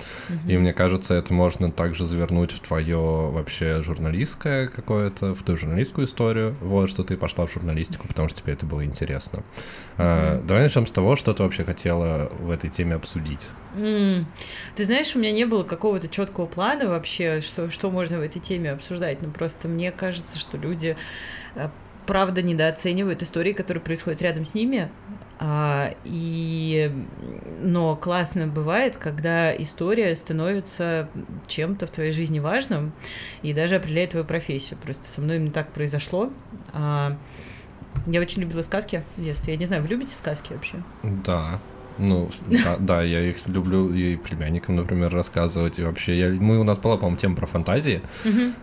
И 0.47 0.58
мне 0.58 0.74
кажется, 0.74 1.14
это 1.14 1.32
можно 1.32 1.72
также 1.72 2.08
завернуть 2.08 2.51
в 2.51 2.60
твое 2.60 2.97
вообще 2.97 3.84
журналистское 3.84 4.68
какое-то, 4.68 5.36
в 5.36 5.43
твою 5.43 5.60
журналистскую 5.60 6.08
историю, 6.08 6.56
вот, 6.60 6.89
что 6.89 7.04
ты 7.04 7.18
пошла 7.18 7.45
в 7.45 7.54
журналистику, 7.54 8.08
потому 8.08 8.30
что 8.30 8.41
тебе 8.41 8.54
это 8.54 8.66
было 8.66 8.84
интересно. 8.84 9.43
Э, 9.97 10.41
давай 10.43 10.64
начнем 10.64 10.88
с 10.88 10.91
того, 10.91 11.16
что 11.16 11.34
ты 11.34 11.43
вообще 11.43 11.64
хотела 11.64 12.32
в 12.39 12.49
этой 12.49 12.72
теме 12.72 12.95
обсудить. 12.95 13.49
М. 13.76 14.26
Ты 14.76 14.86
знаешь, 14.86 15.16
у 15.16 15.20
меня 15.20 15.32
не 15.32 15.46
было 15.46 15.64
какого-то 15.64 16.08
четкого 16.08 16.46
плана 16.46 16.88
вообще, 16.88 17.42
что, 17.42 17.70
что 17.70 17.92
можно 17.92 18.20
в 18.20 18.22
этой 18.22 18.40
теме 18.40 18.72
обсуждать. 18.72 19.22
Но 19.22 19.30
просто 19.30 19.68
мне 19.68 19.92
кажется, 19.92 20.40
что 20.40 20.58
люди 20.58 20.96
э, 21.56 21.70
правда 22.06 22.42
недооценивают 22.42 23.24
истории, 23.24 23.54
которые 23.54 23.82
происходят 23.82 24.22
рядом 24.22 24.46
с 24.46 24.54
ними. 24.54 24.90
А, 25.40 25.94
и, 26.04 26.92
но 27.62 27.96
классно 27.96 28.48
бывает, 28.48 28.98
когда 28.98 29.54
история 29.56 30.16
становится 30.16 31.10
чем-то 31.48 31.88
в 31.88 31.90
твоей 31.90 32.12
жизни 32.12 32.40
важным 32.40 32.94
и 33.42 33.54
даже 33.54 33.76
определяет 33.76 34.12
твою 34.12 34.26
профессию. 34.26 34.80
Просто 34.80 35.06
со 35.06 35.22
мной 35.22 35.38
именно 35.38 35.52
так 35.52 35.72
произошло. 35.72 36.32
А, 36.74 37.18
я 38.06 38.22
очень 38.22 38.42
любила 38.42 38.62
сказки 38.62 39.04
в 39.18 39.24
детстве. 39.24 39.54
Я 39.54 39.60
не 39.60 39.66
знаю, 39.66 39.82
вы 39.82 39.90
любите 39.90 40.14
сказки 40.16 40.54
вообще? 40.54 40.78
Да. 41.04 41.60
Ну, 41.98 42.30
да, 42.48 42.78
да, 42.80 43.02
я 43.02 43.22
их 43.22 43.48
люблю 43.48 43.94
и 43.94 44.16
племянникам, 44.16 44.76
например, 44.76 45.14
рассказывать. 45.14 45.80
И 45.80 45.84
вообще, 45.84 46.18
я, 46.18 46.30
мы, 46.30 46.60
у 46.60 46.64
нас 46.64 46.78
была, 46.78 46.98
по-моему, 46.98 47.18
тема 47.18 47.36
про 47.36 47.46
фантазии. 47.46 48.02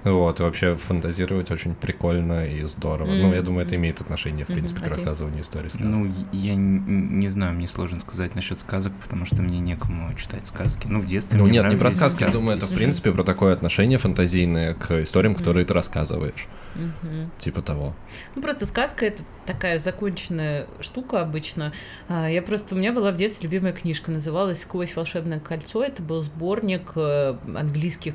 Вот, 0.04 0.40
и 0.40 0.42
вообще 0.42 0.76
фантазировать 0.76 1.50
очень 1.50 1.74
прикольно 1.74 2.46
и 2.46 2.62
здорово. 2.62 3.10
Ну, 3.10 3.32
я 3.32 3.42
думаю, 3.42 3.66
это 3.66 3.76
имеет 3.76 4.00
отношение, 4.00 4.44
в 4.44 4.48
принципе, 4.48 4.80
к 4.80 4.86
рассказыванию 4.86 5.42
истории 5.42 5.68
сказок. 5.68 5.86
Ну, 5.88 6.12
я 6.32 6.54
не 6.56 7.28
знаю, 7.28 7.54
мне 7.54 7.66
сложно 7.66 8.00
сказать 8.00 8.34
насчет 8.34 8.60
сказок, 8.60 8.92
потому 9.02 9.24
что 9.24 9.42
мне 9.42 9.60
некому 9.60 10.12
читать 10.14 10.46
сказки. 10.46 10.86
Ну, 10.88 11.00
в 11.00 11.06
детстве 11.06 11.38
Ну, 11.38 11.44
мне 11.44 11.54
нет, 11.58 11.64
не 11.64 11.70
про 11.70 11.76
нравились 11.76 11.96
сказки, 11.96 12.22
я 12.24 12.30
думаю, 12.30 12.56
это, 12.56 12.66
в 12.66 12.74
принципе, 12.74 13.12
про 13.12 13.24
такое 13.24 13.52
отношение 13.52 13.98
фантазийное 13.98 14.74
к 14.74 15.02
историям, 15.02 15.34
которые 15.34 15.64
ты 15.64 15.74
рассказываешь. 15.74 16.46
Типа 17.38 17.62
того. 17.62 17.94
Ну, 18.34 18.42
просто 18.42 18.66
сказка 18.66 19.06
это 19.06 19.22
такая 19.46 19.78
законченная 19.78 20.66
штука 20.80 21.20
обычно. 21.20 21.72
А, 22.08 22.28
Я 22.28 22.42
просто, 22.42 22.74
у 22.74 22.78
меня 22.78 22.92
была 22.92 23.10
в 23.10 23.16
детстве 23.20 23.48
любимая 23.48 23.72
книжка, 23.72 24.10
называлась 24.10 24.62
«Сквозь 24.62 24.96
волшебное 24.96 25.40
кольцо». 25.40 25.84
Это 25.84 26.02
был 26.02 26.22
сборник 26.22 26.92
э, 26.96 27.36
английских, 27.54 28.14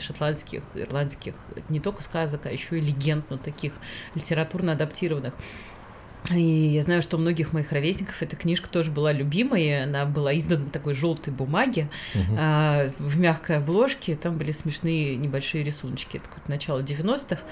шотландских, 0.00 0.62
ирландских, 0.74 1.34
не 1.68 1.80
только 1.80 2.02
сказок, 2.02 2.46
а 2.46 2.50
еще 2.50 2.78
и 2.78 2.80
легенд, 2.80 3.24
ну, 3.30 3.38
таких 3.38 3.72
литературно 4.14 4.72
адаптированных. 4.72 5.34
И 6.32 6.40
я 6.40 6.82
знаю, 6.82 7.02
что 7.02 7.18
у 7.18 7.20
многих 7.20 7.52
моих 7.52 7.70
ровесников 7.70 8.22
эта 8.22 8.34
книжка 8.34 8.68
тоже 8.70 8.90
была 8.90 9.12
любимой. 9.12 9.84
Она 9.84 10.06
была 10.06 10.36
издана 10.36 10.64
на 10.64 10.70
такой 10.70 10.94
желтой 10.94 11.34
бумаге 11.34 11.90
Мгм. 12.14 12.36
а, 12.38 12.90
в 12.98 13.20
мягкой 13.20 13.58
обложке. 13.58 14.16
Там 14.16 14.38
были 14.38 14.50
смешные 14.50 15.16
небольшие 15.16 15.62
рисуночки. 15.62 16.16
Это 16.16 16.28
какое-то 16.28 16.50
начало 16.50 16.80
90-х. 16.80 17.42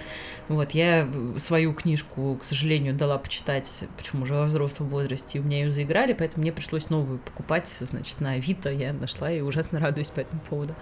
Вот, 0.49 0.72
я 0.72 1.07
э, 1.07 1.38
свою 1.38 1.72
книжку, 1.72 2.38
к 2.40 2.45
сожалению, 2.45 2.95
дала 2.95 3.18
почитать, 3.18 3.84
почему 3.97 4.22
уже 4.22 4.34
во 4.34 4.47
взрослом 4.47 4.88
возрасте, 4.88 5.38
и 5.38 5.40
у 5.40 5.45
меня 5.45 5.64
ее 5.64 5.70
заиграли, 5.70 6.12
поэтому 6.12 6.43
мне 6.43 6.53
пришлось 6.53 6.90
новую 6.90 7.18
покупать, 7.18 7.68
значит, 7.80 8.20
на 8.20 8.32
Авито 8.32 8.70
я 8.70 8.93
нашла 8.93 9.30
и 9.30 9.40
ужасно 9.40 9.80
радуюсь 9.80 10.09
по 10.09 10.20
этому 10.20 10.40
поводу. 10.40 10.74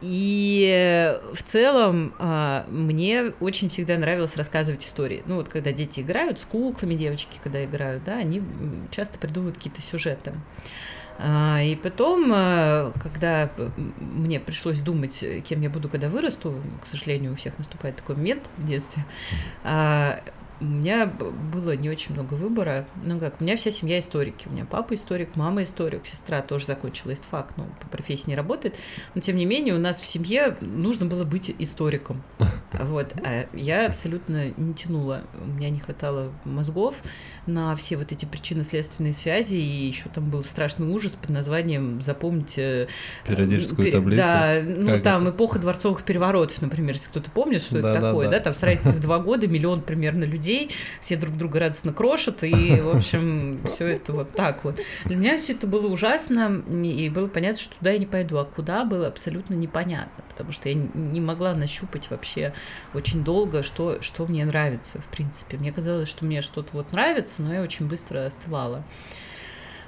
И 0.00 0.68
э, 0.70 1.32
в 1.32 1.42
целом 1.42 2.14
а, 2.18 2.66
мне 2.68 3.32
очень 3.40 3.70
всегда 3.70 3.96
нравилось 3.96 4.36
рассказывать 4.36 4.84
истории. 4.84 5.22
Ну 5.24 5.36
вот 5.36 5.48
когда 5.48 5.72
дети 5.72 6.00
играют 6.00 6.38
с 6.38 6.44
куклами, 6.44 6.94
девочки, 6.94 7.38
когда 7.42 7.64
играют, 7.64 8.04
да, 8.04 8.16
они 8.16 8.42
часто 8.90 9.18
придумывают 9.18 9.56
какие-то 9.56 9.80
сюжеты. 9.80 10.34
А, 11.18 11.62
И 11.62 11.76
потом, 11.76 12.32
э, 12.32 12.92
когда 13.02 13.50
мне 13.98 14.40
пришлось 14.40 14.78
думать, 14.80 15.24
кем 15.48 15.60
я 15.62 15.70
буду, 15.70 15.88
когда 15.88 16.08
вырасту, 16.08 16.54
к 16.82 16.86
сожалению, 16.86 17.32
у 17.32 17.36
всех 17.36 17.58
наступает 17.58 17.96
такой 17.96 18.16
момент 18.16 18.48
в 18.58 18.66
детстве, 18.66 19.04
а, 19.62 20.20
у 20.60 20.64
меня 20.64 21.06
было 21.06 21.76
не 21.76 21.90
очень 21.90 22.14
много 22.14 22.34
выбора. 22.34 22.86
Ну 23.04 23.18
как, 23.18 23.40
у 23.40 23.44
меня 23.44 23.56
вся 23.56 23.70
семья 23.70 23.98
историки. 23.98 24.48
У 24.48 24.52
меня 24.52 24.64
папа 24.64 24.94
историк, 24.94 25.36
мама 25.36 25.62
историк, 25.62 26.06
сестра 26.06 26.42
тоже 26.42 26.66
закончила 26.66 27.12
истфак, 27.12 27.52
ну, 27.56 27.66
по 27.80 27.88
профессии 27.88 28.30
не 28.30 28.36
работает. 28.36 28.76
Но 29.14 29.20
тем 29.20 29.36
не 29.36 29.46
менее, 29.46 29.74
у 29.74 29.78
нас 29.78 30.00
в 30.00 30.06
семье 30.06 30.56
нужно 30.60 31.06
было 31.06 31.24
быть 31.24 31.54
историком. 31.58 32.22
Вот. 32.80 33.12
А 33.24 33.46
я 33.52 33.86
абсолютно 33.86 34.50
не 34.56 34.74
тянула. 34.74 35.22
У 35.40 35.46
меня 35.46 35.70
не 35.70 35.80
хватало 35.80 36.32
мозгов 36.44 36.96
на 37.46 37.76
все 37.76 37.96
вот 37.96 38.10
эти 38.10 38.24
причинно-следственные 38.24 39.12
связи, 39.14 39.56
и 39.56 39.86
еще 39.86 40.08
там 40.08 40.30
был 40.30 40.42
страшный 40.42 40.86
ужас 40.88 41.12
под 41.14 41.30
названием 41.30 42.00
«Запомните...» 42.00 42.88
э, 43.26 43.28
Периодическую 43.28 43.84
пере- 43.86 43.92
таблицу? 43.92 44.22
Да, 44.22 44.62
ну 44.66 44.86
Как 44.86 45.02
там 45.02 45.22
это? 45.26 45.36
эпоха 45.36 45.58
дворцовых 45.58 46.04
переворотов, 46.04 46.60
например, 46.62 46.94
если 46.94 47.08
кто-то 47.10 47.30
помнит, 47.30 47.60
что 47.60 47.78
это 47.78 47.88
Да-да-да. 47.88 48.08
такое, 48.08 48.30
да, 48.30 48.40
там 48.40 48.54
с 48.54 48.62
разницей 48.62 48.98
в 48.98 49.00
два 49.02 49.18
года 49.18 49.46
миллион 49.46 49.82
примерно 49.82 50.24
людей, 50.24 50.70
все 51.02 51.16
друг 51.16 51.36
друга 51.36 51.60
радостно 51.60 51.92
крошат, 51.92 52.42
и, 52.44 52.80
в 52.80 52.96
общем, 52.96 53.58
все 53.74 53.88
это 53.88 54.12
вот 54.14 54.32
так 54.32 54.64
вот. 54.64 54.80
Для 55.04 55.16
меня 55.16 55.36
все 55.36 55.52
это 55.52 55.66
было 55.66 55.86
ужасно, 55.88 56.62
и 56.72 57.10
было 57.10 57.26
понятно, 57.28 57.60
что 57.60 57.76
туда 57.76 57.90
я 57.90 57.98
не 57.98 58.06
пойду, 58.06 58.38
а 58.38 58.44
куда 58.46 58.84
было 58.84 59.06
абсолютно 59.06 59.52
непонятно, 59.54 60.24
потому 60.34 60.52
что 60.52 60.68
я 60.68 60.74
не 60.74 61.20
могла 61.20 61.54
нащупать 61.54 62.10
вообще 62.10 62.52
очень 62.92 63.22
долго, 63.22 63.62
что, 63.62 64.02
что 64.02 64.26
мне 64.26 64.44
нравится, 64.44 65.00
в 65.00 65.06
принципе. 65.06 65.56
Мне 65.56 65.70
казалось, 65.70 66.08
что 66.08 66.24
мне 66.24 66.42
что-то 66.42 66.70
вот 66.72 66.90
нравится, 66.90 67.40
но 67.40 67.54
я 67.54 67.62
очень 67.62 67.86
быстро 67.86 68.26
остывала. 68.26 68.84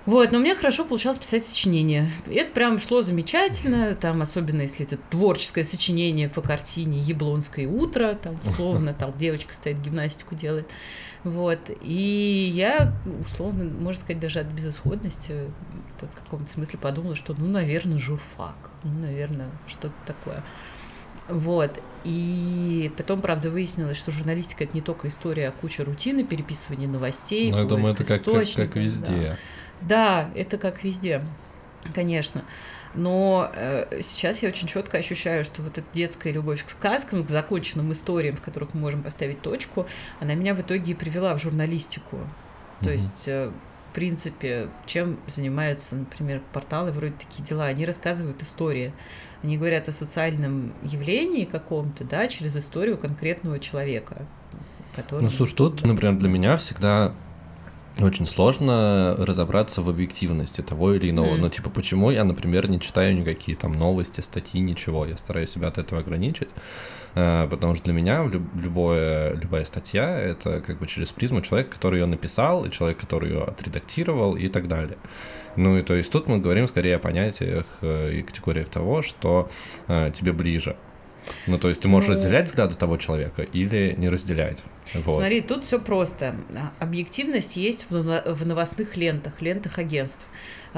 Вот, 0.06 0.30
но 0.30 0.38
у 0.38 0.40
меня 0.40 0.54
хорошо 0.54 0.84
получалось 0.84 1.18
писать 1.18 1.44
сочинения. 1.44 2.08
И 2.28 2.34
Это 2.34 2.52
прям 2.52 2.78
шло 2.78 3.02
замечательно, 3.02 3.92
там, 3.94 4.22
особенно 4.22 4.62
если 4.62 4.86
это 4.86 4.98
творческое 5.10 5.64
сочинение 5.64 6.28
по 6.28 6.42
картине 6.42 7.00
«Яблонское 7.00 7.66
утро», 7.66 8.16
там, 8.22 8.38
условно, 8.44 8.94
там 8.94 9.12
девочка 9.18 9.52
стоит, 9.52 9.80
гимнастику 9.80 10.36
делает. 10.36 10.70
Вот, 11.24 11.72
и 11.82 12.52
я, 12.54 12.94
условно, 13.20 13.64
можно 13.64 14.00
сказать, 14.00 14.20
даже 14.20 14.38
от 14.38 14.46
безысходности 14.46 15.50
в 16.00 16.22
каком-то 16.22 16.48
смысле 16.52 16.78
подумала, 16.78 17.16
что, 17.16 17.34
ну, 17.36 17.48
наверное, 17.48 17.98
журфак, 17.98 18.70
ну, 18.86 19.00
наверное, 19.00 19.50
что-то 19.66 19.94
такое. 20.06 20.42
Вот. 21.28 21.82
И 22.04 22.92
потом, 22.96 23.20
правда, 23.20 23.50
выяснилось, 23.50 23.96
что 23.96 24.12
журналистика 24.12 24.64
это 24.64 24.74
не 24.74 24.80
только 24.80 25.08
история, 25.08 25.48
а 25.48 25.52
куча 25.52 25.84
рутины, 25.84 26.24
переписывания 26.24 26.88
новостей. 26.88 27.50
Ну, 27.50 27.58
я 27.58 27.64
думаю, 27.64 27.94
это 27.94 28.04
как, 28.04 28.24
как, 28.24 28.52
как 28.54 28.74
да. 28.74 28.80
везде. 28.80 29.38
Да, 29.80 30.30
это 30.34 30.56
как 30.56 30.84
везде, 30.84 31.24
конечно. 31.94 32.44
Но 32.94 33.50
э, 33.54 34.00
сейчас 34.02 34.42
я 34.42 34.48
очень 34.48 34.68
четко 34.68 34.98
ощущаю, 34.98 35.44
что 35.44 35.62
вот 35.62 35.76
эта 35.76 35.86
детская 35.92 36.32
любовь 36.32 36.64
к 36.64 36.70
сказкам, 36.70 37.24
к 37.24 37.28
законченным 37.28 37.92
историям, 37.92 38.36
в 38.36 38.40
которых 38.40 38.72
мы 38.72 38.80
можем 38.80 39.02
поставить 39.02 39.42
точку, 39.42 39.86
она 40.18 40.34
меня 40.34 40.54
в 40.54 40.60
итоге 40.62 40.92
и 40.92 40.94
привела 40.94 41.34
в 41.36 41.42
журналистику. 41.42 42.18
То 42.80 42.86
Мгм. 42.86 42.92
есть, 42.92 43.28
э, 43.28 43.50
принципе, 43.96 44.68
чем 44.84 45.18
занимаются, 45.26 45.96
например, 45.96 46.42
порталы 46.52 46.92
вроде 46.92 47.14
такие 47.14 47.42
дела, 47.42 47.64
они 47.64 47.86
рассказывают 47.86 48.42
истории. 48.42 48.92
Они 49.42 49.56
говорят 49.56 49.88
о 49.88 49.92
социальном 49.92 50.74
явлении 50.82 51.46
каком-то, 51.46 52.04
да, 52.04 52.28
через 52.28 52.54
историю 52.54 52.98
конкретного 52.98 53.58
человека. 53.58 54.26
Который... 54.94 55.22
Ну, 55.22 55.30
слушай, 55.30 55.54
тут, 55.54 55.86
например, 55.86 56.16
для 56.16 56.28
меня 56.28 56.58
всегда 56.58 57.14
очень 58.00 58.26
сложно 58.26 59.14
разобраться 59.18 59.80
в 59.82 59.88
объективности 59.88 60.60
того 60.60 60.94
или 60.94 61.08
иного. 61.10 61.32
Мгм. 61.32 61.40
Ну, 61.42 61.48
типа, 61.48 61.70
почему 61.70 62.10
я, 62.10 62.24
например, 62.24 62.68
не 62.68 62.78
читаю 62.78 63.16
никакие 63.16 63.56
там 63.56 63.72
новости, 63.72 64.20
статьи, 64.20 64.60
ничего. 64.60 65.06
Я 65.06 65.16
стараюсь 65.16 65.50
себя 65.50 65.68
от 65.68 65.78
этого 65.78 66.00
ограничить, 66.02 66.50
э, 67.14 67.46
потому 67.50 67.74
что 67.74 67.84
для 67.84 67.94
меня 67.94 68.24
люб- 68.24 68.54
любое, 68.54 69.34
любая 69.34 69.64
статья— 69.64 70.18
это 70.20 70.60
как 70.60 70.78
бы 70.78 70.86
через 70.86 71.10
призму 71.12 71.40
человека, 71.40 71.70
который 71.72 72.00
ее 72.00 72.06
написал, 72.06 72.64
и 72.66 72.70
человек, 72.70 72.98
который 72.98 73.30
ее 73.30 73.42
отредактировал 73.44 74.36
и 74.36 74.48
так 74.48 74.68
далее. 74.68 74.98
Ну 75.56 75.78
и 75.78 75.82
то 75.82 75.94
есть 75.94 76.12
тут 76.12 76.28
мы 76.28 76.38
говорим 76.38 76.66
скорее 76.66 76.96
о 76.96 76.98
понятиях 76.98 77.64
э, 77.80 78.12
и 78.18 78.22
категориях 78.22 78.68
того, 78.68 79.00
что 79.00 79.48
э, 79.88 80.10
тебе 80.12 80.32
ближе. 80.32 80.76
Ну, 81.46 81.58
то 81.58 81.68
есть 81.68 81.80
ты 81.80 81.88
можешь 81.88 82.08
Ну. 82.08 82.14
разделять 82.14 82.46
взгляды 82.46 82.74
того 82.74 82.98
человека 82.98 83.42
или 83.42 83.94
не 83.96 84.08
разделять. 84.10 84.62
Вот. 84.94 85.16
Смотри, 85.16 85.40
тут 85.40 85.64
все 85.64 85.78
просто. 85.80 86.36
Объективность 86.78 87.56
есть 87.56 87.86
в 87.90 88.46
новостных 88.46 88.96
лентах, 88.96 89.42
лентах 89.42 89.78
агентств. 89.78 90.24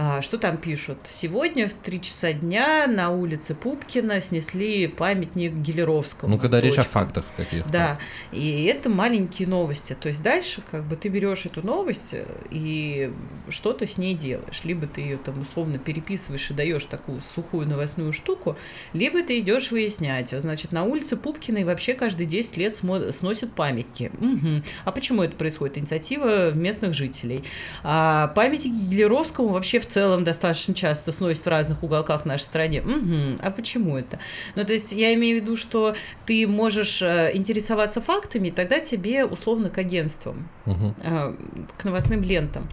А, 0.00 0.22
Что 0.22 0.38
там 0.38 0.58
пишут? 0.58 0.98
Сегодня 1.08 1.68
в 1.68 1.74
3 1.74 2.00
часа 2.00 2.32
дня 2.32 2.86
на 2.86 3.10
улице 3.10 3.56
Пупкина 3.56 4.20
снесли 4.20 4.86
памятник 4.86 5.54
Гелеровскому. 5.54 6.36
Ну, 6.36 6.40
когда 6.40 6.60
речь 6.60 6.78
о 6.78 6.84
фактах 6.84 7.24
каких-то. 7.36 7.68
Да, 7.68 7.98
и 8.30 8.62
это 8.66 8.90
маленькие 8.90 9.48
новости. 9.48 9.96
То 10.00 10.08
есть 10.08 10.22
дальше 10.22 10.62
как 10.70 10.84
бы 10.84 10.94
ты 10.94 11.08
берешь 11.08 11.46
эту 11.46 11.66
новость 11.66 12.10
э, 12.12 12.26
и 12.48 13.12
что-то 13.48 13.88
с 13.88 13.98
ней 13.98 14.14
делаешь. 14.14 14.60
Либо 14.62 14.86
ты 14.86 15.00
ее 15.00 15.16
там 15.16 15.40
условно 15.40 15.78
переписываешь 15.78 16.48
и 16.48 16.54
даешь 16.54 16.84
такую 16.84 17.20
сухую 17.34 17.66
новостную 17.66 18.12
штуку, 18.12 18.56
либо 18.92 19.24
ты 19.24 19.40
идешь 19.40 19.72
выяснять. 19.72 20.28
Значит, 20.30 20.70
на 20.70 20.84
улице 20.84 21.16
Пупкиной 21.16 21.64
вообще 21.64 21.94
каждые 21.94 22.28
10 22.28 22.56
лет 22.56 22.76
сносят 22.76 23.52
памятники. 23.52 24.12
Мгм. 24.20 24.62
А 24.84 24.92
почему 24.92 25.24
это 25.24 25.34
происходит? 25.34 25.76
Инициатива 25.76 26.52
местных 26.52 26.94
жителей. 26.94 27.42
А 27.82 28.28
памятники 28.28 28.90
Гелеровскому 28.90 29.48
вообще 29.48 29.80
в 29.80 29.87
целом 29.88 30.24
достаточно 30.24 30.74
часто 30.74 31.12
сносят 31.12 31.44
в 31.44 31.48
разных 31.48 31.82
уголках 31.82 32.24
нашей 32.24 32.42
стране. 32.42 32.82
Мгм. 32.82 33.40
А 33.42 33.50
почему 33.50 33.96
это? 33.96 34.18
Ну, 34.54 34.64
то 34.64 34.72
есть 34.72 34.92
я 34.92 35.14
имею 35.14 35.40
в 35.40 35.42
виду, 35.42 35.56
что 35.56 35.94
ты 36.26 36.46
можешь 36.46 37.02
э, 37.02 37.30
интересоваться 37.34 38.00
фактами, 38.00 38.48
и 38.48 38.50
тогда 38.50 38.80
тебе 38.80 39.24
условно 39.24 39.70
к 39.70 39.78
агентствам, 39.78 40.48
э, 40.66 41.34
к 41.76 41.84
новостным 41.84 42.22
лентам. 42.22 42.68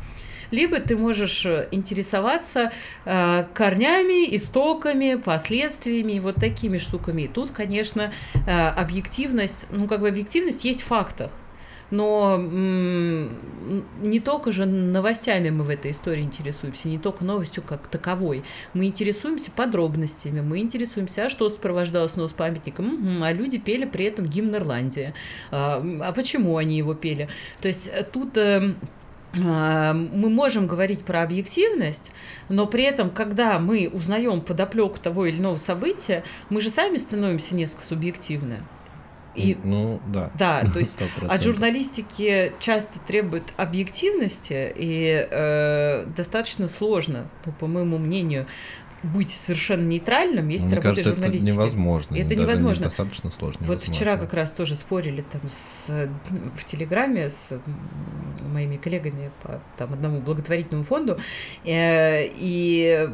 Либо 0.51 0.79
ты 0.79 0.95
можешь 0.95 1.45
э, 1.45 1.67
интересоваться 1.71 2.71
э, 3.05 3.45
корнями, 3.53 4.35
истоками, 4.35 5.15
последствиями, 5.15 6.19
вот 6.19 6.35
такими 6.35 6.77
штуками. 6.77 7.23
И 7.23 7.27
тут, 7.27 7.51
конечно, 7.51 8.13
э, 8.45 8.67
объективность, 8.69 9.67
ну, 9.71 9.87
как 9.87 10.01
бы 10.01 10.07
объективность 10.07 10.65
есть 10.65 10.81
в 10.81 10.85
фактах. 10.85 11.31
Но 11.91 12.37
не 12.37 14.19
только 14.19 14.51
же 14.51 14.65
новостями 14.65 15.49
мы 15.49 15.63
в 15.63 15.69
этой 15.69 15.91
истории 15.91 16.23
интересуемся, 16.23 16.87
не 16.87 16.97
только 16.97 17.23
новостью 17.23 17.63
как 17.63 17.87
таковой. 17.87 18.43
Мы 18.73 18.85
интересуемся 18.85 19.51
подробностями, 19.51 20.41
мы 20.41 20.59
интересуемся, 20.59 21.25
а 21.25 21.29
что 21.29 21.49
сопровождало 21.49 22.07
снос 22.07 22.31
памятником, 22.31 23.23
а 23.23 23.31
люди 23.31 23.57
пели 23.57 23.85
при 23.85 24.05
этом 24.05 24.25
гимн 24.25 24.55
Ирландии. 24.55 25.13
А, 25.51 25.83
а 26.01 26.11
почему 26.13 26.57
они 26.57 26.77
его 26.77 26.93
пели? 26.93 27.29
То 27.61 27.67
есть 27.67 27.87
э, 27.87 28.03
тут 28.03 28.37
эм, 28.37 28.77
а, 29.43 29.93
мы 29.93 30.29
можем 30.29 30.67
говорить 30.67 31.03
про 31.03 31.23
объективность, 31.23 32.11
но 32.49 32.65
при 32.67 32.83
этом, 32.83 33.09
когда 33.09 33.59
мы 33.59 33.89
узнаем 33.91 34.41
подоплеку 34.41 34.99
того 34.99 35.25
или 35.25 35.37
иного 35.37 35.57
события, 35.57 36.23
мы 36.49 36.61
же 36.61 36.69
сами 36.69 36.97
становимся 36.97 37.55
несколько 37.55 37.83
субъективны. 37.83 38.59
И, 39.35 39.57
ну, 39.63 40.01
да. 40.07 40.31
Да, 40.37 40.63
то 40.63 40.79
есть 40.79 40.99
100%. 40.99 41.27
от 41.27 41.43
журналистики 41.43 42.53
часто 42.59 42.99
требует 42.99 43.43
объективности, 43.57 44.71
и 44.75 45.27
э, 45.29 46.05
достаточно 46.15 46.67
сложно, 46.67 47.27
ну, 47.45 47.51
по 47.53 47.67
моему 47.67 47.97
мнению, 47.97 48.47
быть 49.05 49.29
совершенно 49.29 49.83
нейтральным, 49.83 50.49
если 50.49 50.67
Мне 50.67 50.75
ты 50.75 50.81
кажется, 50.81 51.09
работаешь 51.11 51.35
это 51.35 51.45
невозможно. 51.45 52.15
Это 52.15 52.35
невозможно. 52.35 52.79
Не 52.81 52.83
достаточно 52.83 53.31
сложно. 53.31 53.59
Вот 53.61 53.67
невозможно. 53.67 53.93
вчера 53.93 54.17
как 54.17 54.33
раз 54.33 54.51
тоже 54.51 54.75
спорили 54.75 55.23
там 55.31 55.41
с, 55.47 56.09
в 56.57 56.65
Телеграме 56.65 57.29
с 57.29 57.59
моими 58.41 58.77
коллегами 58.77 59.31
по 59.43 59.61
там, 59.77 59.93
одному 59.93 60.19
благотворительному 60.21 60.83
фонду, 60.83 61.19
э, 61.63 62.27
и 62.27 63.09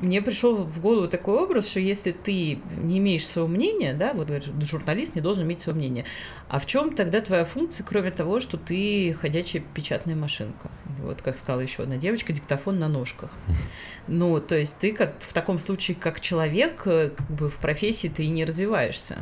мне 0.00 0.22
пришел 0.22 0.56
в 0.64 0.80
голову 0.80 1.08
такой 1.08 1.38
образ, 1.38 1.70
что 1.70 1.80
если 1.80 2.12
ты 2.12 2.58
не 2.82 2.98
имеешь 2.98 3.26
своего 3.26 3.48
мнения, 3.48 3.94
да, 3.94 4.12
вот 4.12 4.28
говоришь, 4.28 4.50
журналист 4.62 5.14
не 5.14 5.20
должен 5.20 5.44
иметь 5.44 5.62
свое 5.62 5.76
мнение, 5.76 6.04
а 6.48 6.58
в 6.58 6.66
чем 6.66 6.94
тогда 6.94 7.20
твоя 7.20 7.44
функция, 7.44 7.84
кроме 7.84 8.10
того, 8.10 8.40
что 8.40 8.56
ты 8.56 9.16
ходячая 9.20 9.62
печатная 9.74 10.16
машинка? 10.16 10.70
Вот, 11.02 11.22
как 11.22 11.36
сказала 11.36 11.60
еще 11.60 11.82
одна 11.82 11.96
девочка, 11.96 12.32
диктофон 12.32 12.78
на 12.78 12.88
ножках. 12.88 13.30
Ну, 14.08 14.40
то 14.40 14.56
есть 14.56 14.78
ты 14.78 14.92
как 14.92 15.14
в 15.20 15.32
таком 15.32 15.58
случае, 15.58 15.96
как 15.96 16.20
человек, 16.20 16.82
э, 16.86 17.10
как 17.16 17.28
бы 17.28 17.50
в 17.50 17.56
профессии 17.56 18.08
ты 18.08 18.24
и 18.24 18.28
не 18.28 18.44
развиваешься 18.44 19.18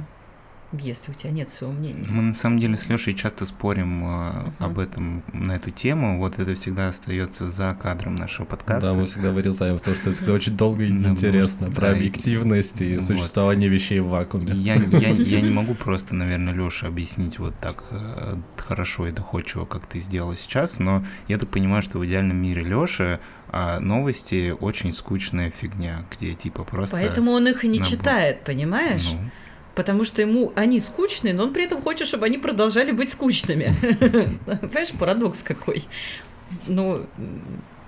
если 0.79 1.12
у 1.12 1.14
тебя 1.14 1.31
нет 1.31 1.51
своего 1.51 1.75
мнения. 1.75 2.05
Мы 2.09 2.22
на 2.22 2.35
самом 2.35 2.59
деле 2.59 2.77
с 2.77 2.89
Лешей 2.89 3.14
часто 3.14 3.45
спорим 3.47 4.05
uh-huh. 4.05 4.53
об 4.59 4.79
этом, 4.79 5.22
на 5.33 5.53
эту 5.53 5.70
тему. 5.70 6.18
Вот 6.18 6.39
это 6.39 6.55
всегда 6.55 6.89
остается 6.89 7.49
за 7.49 7.77
кадром 7.81 8.16
нашего 8.16 8.47
подкаста. 8.47 8.93
Да, 8.93 8.99
мы 8.99 9.07
всегда 9.07 9.31
вырезаем, 9.31 9.79
потому 9.79 9.97
что 9.97 10.09
это 10.09 10.16
всегда 10.16 10.33
очень 10.33 10.57
долго 10.57 10.85
и 10.85 10.91
неинтересно. 10.91 11.70
Про 11.70 11.91
объективность 11.91 12.81
и 12.81 13.01
существование 13.01 13.68
вещей 13.68 14.01
в 14.01 14.09
вакууме. 14.09 14.53
Я, 14.53 14.77
не 15.45 15.51
могу 15.51 15.75
просто, 15.75 16.14
наверное, 16.14 16.55
Леша 16.55 16.89
объяснить 16.89 17.39
вот 17.39 17.55
так 17.59 17.85
э, 17.91 18.37
хорошо 18.57 19.07
и 19.07 19.12
доходчиво, 19.12 19.64
как 19.64 19.87
ты 19.87 19.99
сделал 19.99 20.35
сейчас, 20.35 20.79
но 20.79 21.05
я 21.29 21.39
так 21.39 21.49
понимаю, 21.49 21.83
что 21.83 21.99
в 21.99 22.07
идеальном 22.07 22.37
мире 22.37 22.62
Леша 22.62 23.20
а 23.57 23.79
новости 23.79 24.53
очень 24.59 24.91
скучная 24.91 25.49
фигня, 25.49 26.05
где 26.11 26.35
типа 26.35 26.64
просто... 26.64 26.97
Поэтому 26.97 27.31
он 27.31 27.47
их 27.47 27.64
и 27.64 27.68
не 27.68 27.79
набор... 27.79 27.93
читает, 27.93 28.43
понимаешь? 28.43 29.11
Ну 29.12 29.31
потому 29.75 30.05
что 30.05 30.22
ему 30.22 30.53
они 30.55 30.81
скучные, 30.81 31.35
но 31.35 31.45
он 31.45 31.53
при 31.53 31.64
этом 31.64 31.83
хочет, 31.83 32.07
чтобы 32.07 32.27
они 32.27 32.39
продолжали 32.39 32.93
быть 32.93 33.11
скучными. 33.11 33.72
Понимаешь, 34.61 34.93
парадокс 34.99 35.43
какой. 35.43 35.85
Ну, 36.66 37.07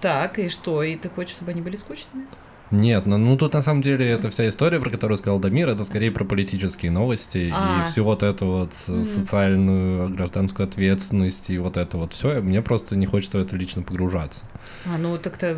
так, 0.00 0.38
и 0.38 0.48
что? 0.48 0.82
И 0.82 0.96
ты 0.96 1.08
хочешь, 1.08 1.36
чтобы 1.36 1.52
они 1.52 1.60
были 1.60 1.76
скучными? 1.76 2.26
Нет, 2.70 3.06
ну, 3.06 3.16
ну 3.16 3.36
тут 3.36 3.54
на 3.54 3.62
самом 3.62 3.82
деле 3.82 4.06
эта 4.06 4.28
вся 4.30 4.48
история, 4.48 4.80
про 4.80 4.90
которую 4.90 5.16
сказал 5.18 5.38
Дамир, 5.38 5.68
это 5.68 5.84
скорее 5.84 6.10
про 6.10 6.24
политические 6.24 6.90
новости 6.90 7.52
а. 7.54 7.80
и 7.80 7.84
всю 7.84 8.04
вот 8.04 8.22
эту 8.22 8.46
вот 8.46 8.70
mm. 8.70 9.04
социальную, 9.04 10.08
гражданскую 10.10 10.68
ответственность 10.68 11.50
и 11.50 11.58
вот 11.58 11.76
это 11.76 11.96
вот 11.96 12.12
все. 12.12 12.40
Мне 12.40 12.62
просто 12.62 12.96
не 12.96 13.06
хочется 13.06 13.38
в 13.38 13.42
это 13.42 13.56
лично 13.56 13.82
погружаться. 13.82 14.44
А, 14.86 14.98
ну 14.98 15.16
так-то 15.16 15.56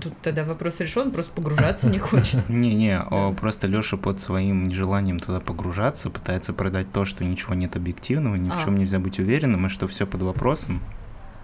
тут 0.00 0.14
тогда 0.20 0.44
вопрос 0.44 0.80
решен, 0.80 1.12
просто 1.12 1.32
погружаться 1.32 1.88
не 1.88 1.98
хочет. 1.98 2.40
Не-не, 2.48 3.04
просто 3.36 3.68
Лёша 3.68 3.96
под 3.96 4.20
своим 4.20 4.68
нежеланием 4.68 5.20
туда 5.20 5.40
погружаться 5.40 6.10
пытается 6.10 6.52
продать 6.52 6.90
то, 6.92 7.04
что 7.04 7.24
ничего 7.24 7.54
нет 7.54 7.76
объективного, 7.76 8.34
ни 8.34 8.50
в 8.50 8.56
а. 8.56 8.64
чем 8.64 8.76
нельзя 8.76 8.98
быть 8.98 9.18
уверенным, 9.18 9.66
и 9.66 9.68
что 9.68 9.86
все 9.86 10.06
под 10.06 10.22
вопросом. 10.22 10.82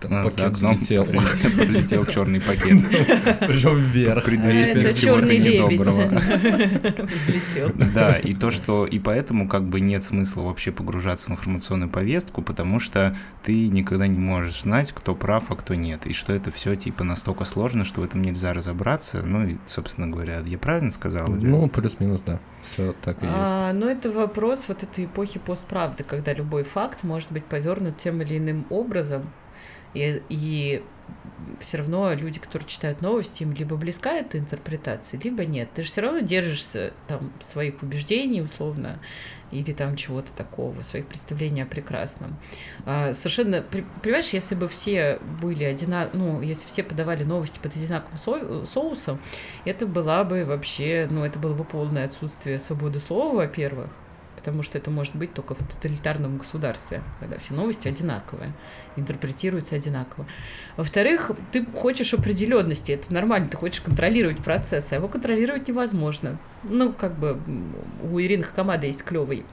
Там 0.09 0.25
пакет 0.25 0.53
взлетел. 0.53 1.05
Прилетел 1.05 2.07
черный 2.07 2.41
пакет. 2.41 2.81
Причем 3.41 3.77
вверх. 3.77 4.29
Это 4.29 4.95
черный 4.95 5.39
лебедь. 5.39 5.85
Да, 7.95 8.17
и 8.17 8.35
то, 8.35 8.51
что... 8.51 8.87
И 8.87 8.99
поэтому 8.99 9.49
как 9.49 9.69
бы 9.69 9.81
нет 9.81 10.05
смысла 10.05 10.43
вообще 10.43 10.73
погружаться 10.73 11.31
в 11.31 11.33
информационную 11.33 11.91
повестку, 11.91 12.43
потому 12.43 12.81
что 12.81 13.17
ты 13.43 13.69
никогда 13.69 14.07
не 14.07 14.19
можешь 14.19 14.63
знать, 14.63 14.93
кто 14.93 15.15
прав, 15.15 15.51
а 15.51 15.57
кто 15.57 15.75
нет. 15.75 16.07
И 16.07 16.13
что 16.13 16.33
это 16.33 16.51
все 16.51 16.75
типа 16.75 17.05
настолько 17.05 17.45
сложно, 17.45 17.85
что 17.85 18.01
в 18.01 18.05
этом 18.05 18.23
нельзя 18.23 18.53
разобраться. 18.53 19.23
Ну 19.23 19.47
и, 19.47 19.57
собственно 19.67 20.09
говоря, 20.09 20.41
я 20.45 20.59
правильно 20.59 20.91
сказал? 20.91 21.29
Ну, 21.29 21.69
плюс-минус, 21.69 22.23
да. 22.25 22.41
Все 22.63 22.95
так 23.03 23.23
и 23.23 23.27
есть. 23.27 23.37
А, 23.37 23.73
ну, 23.73 23.89
это 23.89 24.11
вопрос 24.11 24.67
вот 24.69 24.83
этой 24.83 25.05
эпохи 25.05 25.39
постправды, 25.39 26.05
когда 26.05 26.33
любой 26.33 26.65
факт 26.65 27.05
может 27.05 27.31
быть 27.31 27.45
повернут 27.45 27.99
тем 27.99 28.23
или 28.23 28.39
иным 28.39 28.67
образом, 28.71 29.31
и, 29.95 30.23
и 30.29 30.83
все 31.61 31.79
равно 31.79 32.13
люди, 32.13 32.39
которые 32.39 32.69
читают 32.69 33.01
новости, 33.01 33.43
им 33.43 33.53
либо 33.53 33.77
близка 33.77 34.13
эта 34.13 34.39
интерпретация, 34.39 35.21
либо 35.21 35.45
нет. 35.45 35.69
Ты 35.75 35.83
же 35.83 35.89
все 35.89 36.01
равно 36.01 36.21
держишься 36.21 36.93
там 37.07 37.33
своих 37.41 37.83
убеждений, 37.83 38.43
условно, 38.43 38.99
или 39.51 39.73
там 39.73 39.97
чего-то 39.97 40.33
такого, 40.33 40.83
своих 40.83 41.07
представлений 41.07 41.63
о 41.63 41.67
прекрасном. 41.67 42.37
А, 42.87 43.13
совершенно, 43.13 43.63
понимаешь, 44.03 44.31
если 44.31 44.55
бы 44.55 44.69
все 44.69 45.21
были 45.41 45.65
одинаковы, 45.65 46.19
ну, 46.19 46.41
если 46.43 46.67
все 46.67 46.83
подавали 46.83 47.25
новости 47.25 47.59
под 47.63 47.77
одинаковым 47.77 48.19
со 48.19 48.65
соусом, 48.65 49.21
это 49.65 49.87
была 49.87 50.25
бы 50.25 50.45
вообще, 50.45 51.07
ну, 51.11 51.25
это 51.25 51.39
было 51.39 51.55
бы 51.55 51.65
полное 51.65 52.07
отсутствие 52.07 52.59
свободы 52.59 53.01
слова, 53.01 53.37
во-первых, 53.37 53.91
потому 54.37 54.63
что 54.63 54.77
это 54.77 54.91
может 54.91 55.15
быть 55.15 55.33
только 55.33 55.55
в 55.55 55.59
тоталитарном 55.59 56.39
государстве, 56.39 57.03
когда 57.21 57.39
все 57.39 57.55
новости 57.55 57.89
одинаковые, 57.89 58.53
интерпретируются 58.97 59.77
одинаково. 59.77 60.27
Во-вторых, 60.77 61.33
ты 61.53 61.65
хочешь 61.75 62.15
определенности, 62.15 62.93
это 62.93 63.13
нормально, 63.13 63.49
ты 63.49 63.57
хочешь 63.57 63.81
контролировать 63.81 64.39
процесс, 64.39 64.93
а 64.93 64.97
его 64.97 65.09
контролировать 65.09 65.69
невозможно. 65.69 66.39
Ну, 66.65 66.93
как 66.93 67.19
бы 67.19 67.41
у 68.03 68.21
Ирины 68.21 68.43
Хакамада 68.43 68.87
есть 68.87 69.05
клевый 69.05 69.45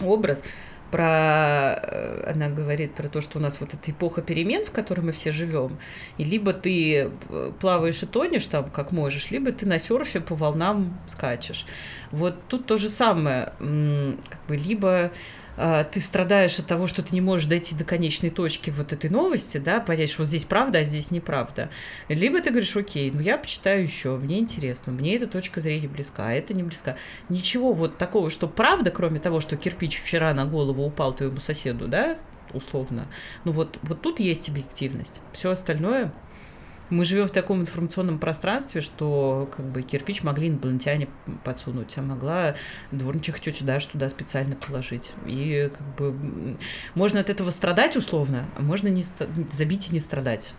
образ, 0.00 0.42
про, 0.90 1.78
э, 1.82 2.30
она 2.30 2.48
говорит 2.48 2.94
про 2.94 3.08
то, 3.08 3.20
что 3.20 3.38
у 3.38 3.42
нас 3.42 3.60
вот 3.60 3.74
эта 3.74 3.90
эпоха 3.90 4.22
перемен, 4.22 4.64
в 4.64 4.70
которой 4.70 5.00
мы 5.00 5.12
все 5.12 5.32
живем, 5.32 5.78
и 6.16 6.24
либо 6.24 6.52
ты 6.52 7.10
э, 7.28 7.52
плаваешь 7.60 8.02
и 8.02 8.06
тонешь 8.06 8.46
там, 8.46 8.70
как 8.70 8.92
можешь, 8.92 9.30
либо 9.30 9.52
ты 9.52 9.66
на 9.66 9.78
серфе 9.78 10.20
по 10.20 10.34
волнам 10.34 10.98
скачешь. 11.08 11.66
Вот 12.12 12.36
тут 12.48 12.66
то 12.66 12.78
же 12.78 12.88
самое, 12.88 13.52
как 13.58 14.40
бы 14.48 14.56
либо 14.56 15.10
ты 15.56 16.00
страдаешь 16.00 16.58
от 16.58 16.66
того, 16.66 16.86
что 16.86 17.02
ты 17.02 17.14
не 17.14 17.20
можешь 17.20 17.48
дойти 17.48 17.74
до 17.74 17.84
конечной 17.84 18.30
точки 18.30 18.70
вот 18.70 18.92
этой 18.92 19.10
новости, 19.10 19.58
да, 19.58 19.80
понять, 19.80 20.10
что 20.10 20.22
вот 20.22 20.28
здесь 20.28 20.44
правда, 20.44 20.80
а 20.80 20.84
здесь 20.84 21.10
неправда. 21.10 21.70
Либо 22.08 22.40
ты 22.40 22.50
говоришь, 22.50 22.76
окей, 22.76 23.10
ну 23.10 23.20
я 23.20 23.38
почитаю 23.38 23.82
еще, 23.82 24.16
мне 24.16 24.38
интересно, 24.38 24.92
мне 24.92 25.16
эта 25.16 25.26
точка 25.26 25.60
зрения 25.60 25.88
близка, 25.88 26.28
а 26.28 26.32
это 26.32 26.54
не 26.54 26.62
близка. 26.62 26.96
Ничего 27.28 27.72
вот 27.72 27.98
такого, 27.98 28.30
что 28.30 28.48
правда, 28.48 28.90
кроме 28.90 29.18
того, 29.18 29.40
что 29.40 29.56
кирпич 29.56 30.00
вчера 30.02 30.34
на 30.34 30.44
голову 30.44 30.84
упал 30.84 31.14
твоему 31.14 31.40
соседу, 31.40 31.88
да, 31.88 32.18
условно. 32.52 33.06
Ну 33.44 33.52
вот, 33.52 33.78
вот 33.82 34.02
тут 34.02 34.20
есть 34.20 34.48
объективность. 34.48 35.20
Все 35.32 35.50
остальное 35.50 36.12
мы 36.90 37.04
живем 37.04 37.26
в 37.26 37.30
таком 37.30 37.60
информационном 37.60 38.18
пространстве, 38.18 38.80
что 38.80 39.48
как 39.56 39.66
бы 39.66 39.82
кирпич 39.82 40.22
могли 40.22 40.48
инопланетяне 40.48 41.08
подсунуть, 41.44 41.94
а 41.96 42.02
могла 42.02 42.54
дворничих 42.92 43.40
тетя 43.40 43.64
Даша 43.64 43.88
туда 43.88 44.08
специально 44.08 44.56
положить. 44.56 45.12
И 45.26 45.70
как 45.76 45.86
бы 45.96 46.56
можно 46.94 47.20
от 47.20 47.30
этого 47.30 47.50
страдать 47.50 47.96
условно, 47.96 48.46
а 48.56 48.62
можно 48.62 48.88
не 48.88 49.04
забить 49.50 49.90
и 49.90 49.92
не 49.92 50.00
страдать. 50.00 50.54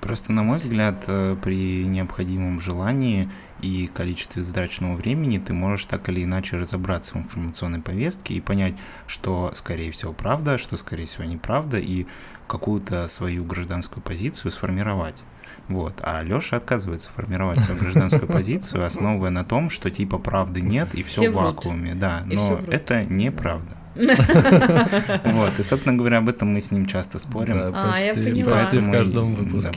Просто, 0.00 0.32
на 0.32 0.44
мой 0.44 0.58
взгляд, 0.58 1.04
э, 1.08 1.36
при 1.42 1.84
необходимом 1.84 2.60
желании 2.60 3.28
и 3.60 3.88
количестве 3.92 4.42
затраченного 4.42 4.94
времени 4.94 5.38
ты 5.38 5.52
можешь 5.52 5.86
так 5.86 6.08
или 6.08 6.22
иначе 6.22 6.56
разобраться 6.56 7.14
в 7.14 7.16
информационной 7.16 7.80
повестке 7.80 8.34
и 8.34 8.40
понять, 8.40 8.74
что, 9.08 9.50
скорее 9.54 9.90
всего, 9.90 10.12
правда, 10.12 10.56
что, 10.56 10.76
скорее 10.76 11.06
всего, 11.06 11.24
неправда, 11.24 11.78
и 11.80 12.06
какую-то 12.46 13.08
свою 13.08 13.44
гражданскую 13.44 14.00
позицию 14.00 14.52
сформировать. 14.52 15.24
Вот. 15.68 15.94
А 16.02 16.22
Леша 16.22 16.56
отказывается 16.56 17.10
формировать 17.10 17.58
свою 17.60 17.80
гражданскую 17.80 18.26
позицию, 18.32 18.84
основывая 18.84 19.30
на 19.30 19.44
том, 19.44 19.68
что 19.70 19.90
типа 19.90 20.18
правды 20.18 20.60
нет 20.60 20.94
и 20.94 21.02
все, 21.02 21.30
в 21.30 21.34
вакууме. 21.34 21.94
Да, 21.94 22.22
но 22.26 22.60
это 22.70 23.04
неправда. 23.04 23.74
Вот, 23.98 25.58
и, 25.58 25.62
собственно 25.62 25.96
говоря, 25.96 26.18
об 26.18 26.28
этом 26.28 26.52
мы 26.54 26.60
с 26.60 26.70
ним 26.70 26.86
часто 26.86 27.18
спорим. 27.18 27.58
Да, 27.58 27.92
А, 27.94 27.98
я 27.98 28.12
почти, 28.12 28.30
поняла. 28.30 28.50
почти 28.52 28.78
в 28.78 28.84
Поэтому 28.84 28.92
каждом 28.92 29.34
выпуске. 29.34 29.72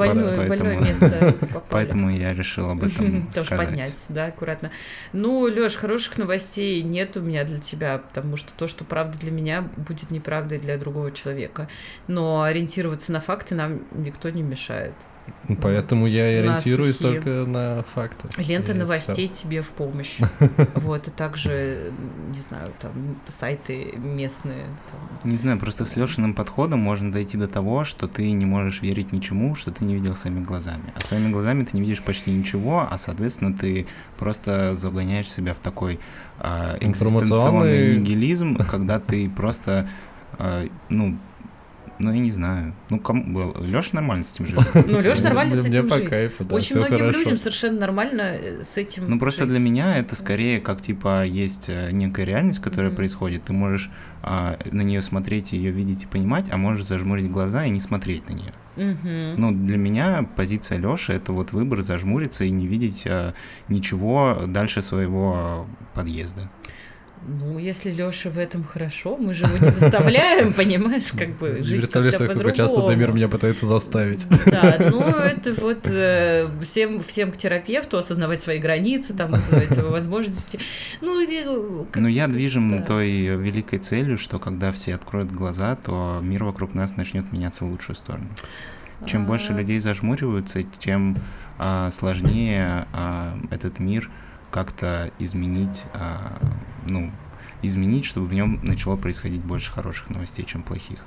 поэтому- 1.70 2.10
я 2.12 2.34
решил 2.34 2.70
об 2.70 2.84
этом 2.84 3.28
Тоже 3.28 3.46
сказать. 3.46 3.68
поднять, 3.70 4.06
да, 4.10 4.26
аккуратно. 4.28 4.72
Ну, 5.14 5.48
Лёш, 5.48 5.76
хороших 5.76 6.18
новостей 6.18 6.82
нет 6.84 7.18
у 7.18 7.22
меня 7.22 7.44
для 7.46 7.60
тебя, 7.60 7.98
потому 7.98 8.38
что 8.38 8.52
то, 8.56 8.68
что 8.68 8.84
правда 8.84 9.18
для 9.20 9.32
меня, 9.32 9.68
будет 9.76 10.12
неправдой 10.12 10.60
для 10.60 10.78
другого 10.78 11.12
человека. 11.12 11.68
Но 12.08 12.44
ориентироваться 12.44 13.12
на 13.12 13.22
факты 13.22 13.56
нам 13.56 13.82
никто 13.92 14.30
не 14.30 14.44
мешает. 14.44 14.94
Поэтому 15.61 16.07
я 16.07 16.32
и 16.32 16.36
ориентируюсь 16.38 16.97
сухие. 16.97 17.22
только 17.22 17.49
на 17.49 17.84
факты. 17.84 18.30
Лента 18.38 18.72
И 18.72 18.76
новостей 18.76 19.28
тебе 19.28 19.61
в 19.61 19.69
помощь. 19.69 20.19
Вот, 20.76 21.07
и 21.07 21.11
также, 21.11 21.91
не 22.30 22.41
знаю, 22.41 22.72
там, 22.80 23.17
сайты 23.28 23.93
местные. 23.97 24.65
там. 24.91 25.30
Не 25.30 25.36
знаю, 25.36 25.59
просто 25.59 25.84
с 25.86 25.95
Лешиным 25.95 26.34
подходом 26.34 26.80
можно 26.80 27.11
дойти 27.11 27.38
до 27.38 27.47
того, 27.47 27.84
что 27.84 28.07
ты 28.07 28.32
не 28.32 28.45
можешь 28.45 28.82
верить 28.82 29.11
ничему, 29.11 29.55
что 29.55 29.72
ты 29.72 29.84
не 29.84 29.95
видел 29.95 30.15
своими 30.15 30.43
глазами. 30.43 30.93
А 30.95 31.01
своими 31.01 31.32
глазами 31.32 31.63
ты 31.63 31.76
не 31.78 31.82
видишь 31.82 32.01
почти 32.01 32.32
ничего, 32.32 32.88
а, 32.89 32.97
соответственно, 32.97 33.53
ты 33.53 33.88
просто 34.17 34.74
загоняешь 34.76 35.30
себя 35.30 35.53
в 35.53 35.59
такой 35.59 35.99
а, 36.39 36.78
экзистенционный 36.80 37.24
Информационный- 37.26 37.97
нигилизм, 37.97 38.55
когда 38.69 38.99
ты 38.99 39.30
просто, 39.30 39.88
а, 40.39 40.67
ну, 40.89 41.17
ну, 42.00 42.14
я 42.14 42.20
не 42.20 42.32
знаю. 42.32 42.74
Ну, 42.89 43.00
кому... 43.00 43.54
Леша 43.60 43.89
нормально 43.94 44.24
с 44.24 44.34
этим 44.34 44.48
живет. 44.48 44.66
Ну, 44.74 45.02
Лёш 45.02 45.20
нормально 45.22 45.56
с 45.56 45.66
этим 45.66 45.88
по 45.89 45.98
жить. 45.98 46.10
кайфу, 46.10 46.44
да, 46.44 46.56
Очень 46.56 46.78
многим 46.78 47.10
людям 47.12 47.38
совершенно 47.38 47.80
нормально 47.80 48.22
э, 48.22 48.64
с 48.64 48.78
этим 48.78 49.10
Ну, 49.10 49.20
просто 49.20 49.46
для 49.46 49.60
меня 49.60 49.98
это 49.98 50.16
скорее 50.16 50.60
как, 50.60 50.82
типа, 50.82 51.26
есть 51.26 51.70
э, 51.70 51.89
некая 51.92 52.26
реальность, 52.26 52.60
которая 52.60 52.92
происходит. 52.92 53.44
Ты 53.44 53.54
можешь 53.54 53.92
а, 54.24 54.58
на 54.72 54.82
нее 54.82 55.02
смотреть, 55.02 55.54
ее 55.54 55.72
видеть 55.72 56.04
и 56.04 56.08
понимать, 56.08 56.48
а 56.52 56.58
можешь 56.58 56.86
зажмурить 56.86 57.30
глаза 57.30 57.66
и 57.66 57.70
не 57.70 57.80
смотреть 57.80 58.28
на 58.30 58.34
нее. 58.34 58.54
Ну, 59.38 59.52
для 59.52 59.78
меня 59.78 60.28
позиция 60.36 60.78
Лёши 60.78 61.14
это 61.14 61.34
вот 61.34 61.52
выбор 61.52 61.82
зажмуриться 61.82 62.46
и 62.46 62.50
не 62.50 62.68
видеть 62.68 63.06
а, 63.08 63.34
ничего 63.68 64.44
дальше 64.48 64.82
своего 64.82 65.68
подъезда. 65.94 66.50
Ну, 67.28 67.59
если 67.59 67.91
Лёша 67.91 68.30
в 68.32 68.38
этом 68.38 68.63
хорошо, 68.63 69.15
мы 69.15 69.34
же 69.34 69.43
его 69.43 69.57
не 69.63 69.72
заставляем, 69.72 70.53
понимаешь, 70.57 71.11
как 71.11 71.30
бы 71.38 71.61
жить 71.61 71.82
представляешь, 71.82 72.15
как 72.15 72.55
часто 72.55 72.82
по-другому. 72.82 72.88
Дамир 72.88 73.11
меня 73.11 73.28
пытается 73.28 73.67
заставить. 73.67 74.28
Да, 74.45 74.78
ну 74.80 75.01
это 75.01 75.53
вот 75.53 75.86
э, 75.86 76.49
всем, 76.63 77.01
всем 77.03 77.32
к 77.32 77.38
терапевту 77.38 77.97
осознавать 77.97 78.41
свои 78.41 78.57
границы, 78.57 79.13
там, 79.13 79.32
называть 79.32 79.72
свои 79.72 79.89
возможности. 79.89 80.59
Ну, 81.01 81.19
и, 81.19 81.43
э, 81.45 81.86
как- 81.91 82.01
Но 82.01 82.09
я 82.09 82.28
движим 82.28 82.80
да. 82.80 82.82
той 82.84 83.11
великой 83.11 83.80
целью, 83.80 84.17
что 84.17 84.39
когда 84.39 84.72
все 84.72 84.95
откроют 84.95 85.32
глаза, 85.32 85.76
то 85.76 86.19
мир 86.24 86.43
вокруг 86.43 86.74
нас 86.74 86.97
начнет 86.97 87.32
меняться 87.32 87.65
в 87.65 87.69
лучшую 87.69 87.95
сторону. 87.95 88.28
Чем 89.05 89.26
больше 89.26 89.53
А, 89.53 89.57
людей 89.57 89.80
зажмуриваются, 89.80 90.63
тем 90.63 91.17
а, 91.57 91.89
сложнее 91.89 92.88
а, 92.93 93.38
этот 93.49 93.80
мир 93.80 94.09
как-то 94.52 95.12
изменить, 95.20 95.86
а, 95.93 96.38
ну, 96.88 97.12
изменить, 97.62 98.06
чтобы 98.06 98.28
в 98.28 98.34
нем 98.34 98.60
начало 98.64 98.97
происходить 98.97 99.41
больше 99.41 99.72
хороших 99.72 100.10
новостей, 100.10 100.45
чем 100.45 100.64
плохих. 100.64 100.99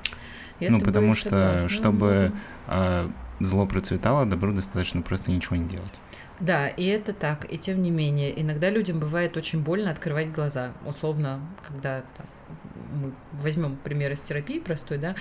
я 0.60 0.70
ну, 0.70 0.80
потому 0.80 1.14
что, 1.14 1.30
согласна. 1.30 1.68
чтобы 1.68 2.32
а, 2.66 3.10
зло 3.40 3.66
процветало, 3.66 4.26
добру 4.26 4.52
достаточно 4.52 5.02
просто 5.02 5.30
ничего 5.30 5.56
не 5.56 5.68
делать. 5.68 6.00
Да, 6.40 6.68
и 6.68 6.84
это 6.86 7.12
так. 7.12 7.50
И 7.52 7.58
тем 7.58 7.82
не 7.82 7.90
менее, 7.90 8.40
иногда 8.40 8.68
людям 8.70 8.98
бывает 8.98 9.36
очень 9.36 9.62
больно 9.62 9.90
открывать 9.90 10.32
глаза. 10.32 10.72
Условно, 10.84 11.40
когда 11.66 12.02
там, 12.16 12.26
мы 12.92 13.12
возьмем 13.40 13.76
пример 13.76 14.12
из 14.12 14.20
терапии 14.20 14.58
простой, 14.58 14.98
да, 14.98 15.14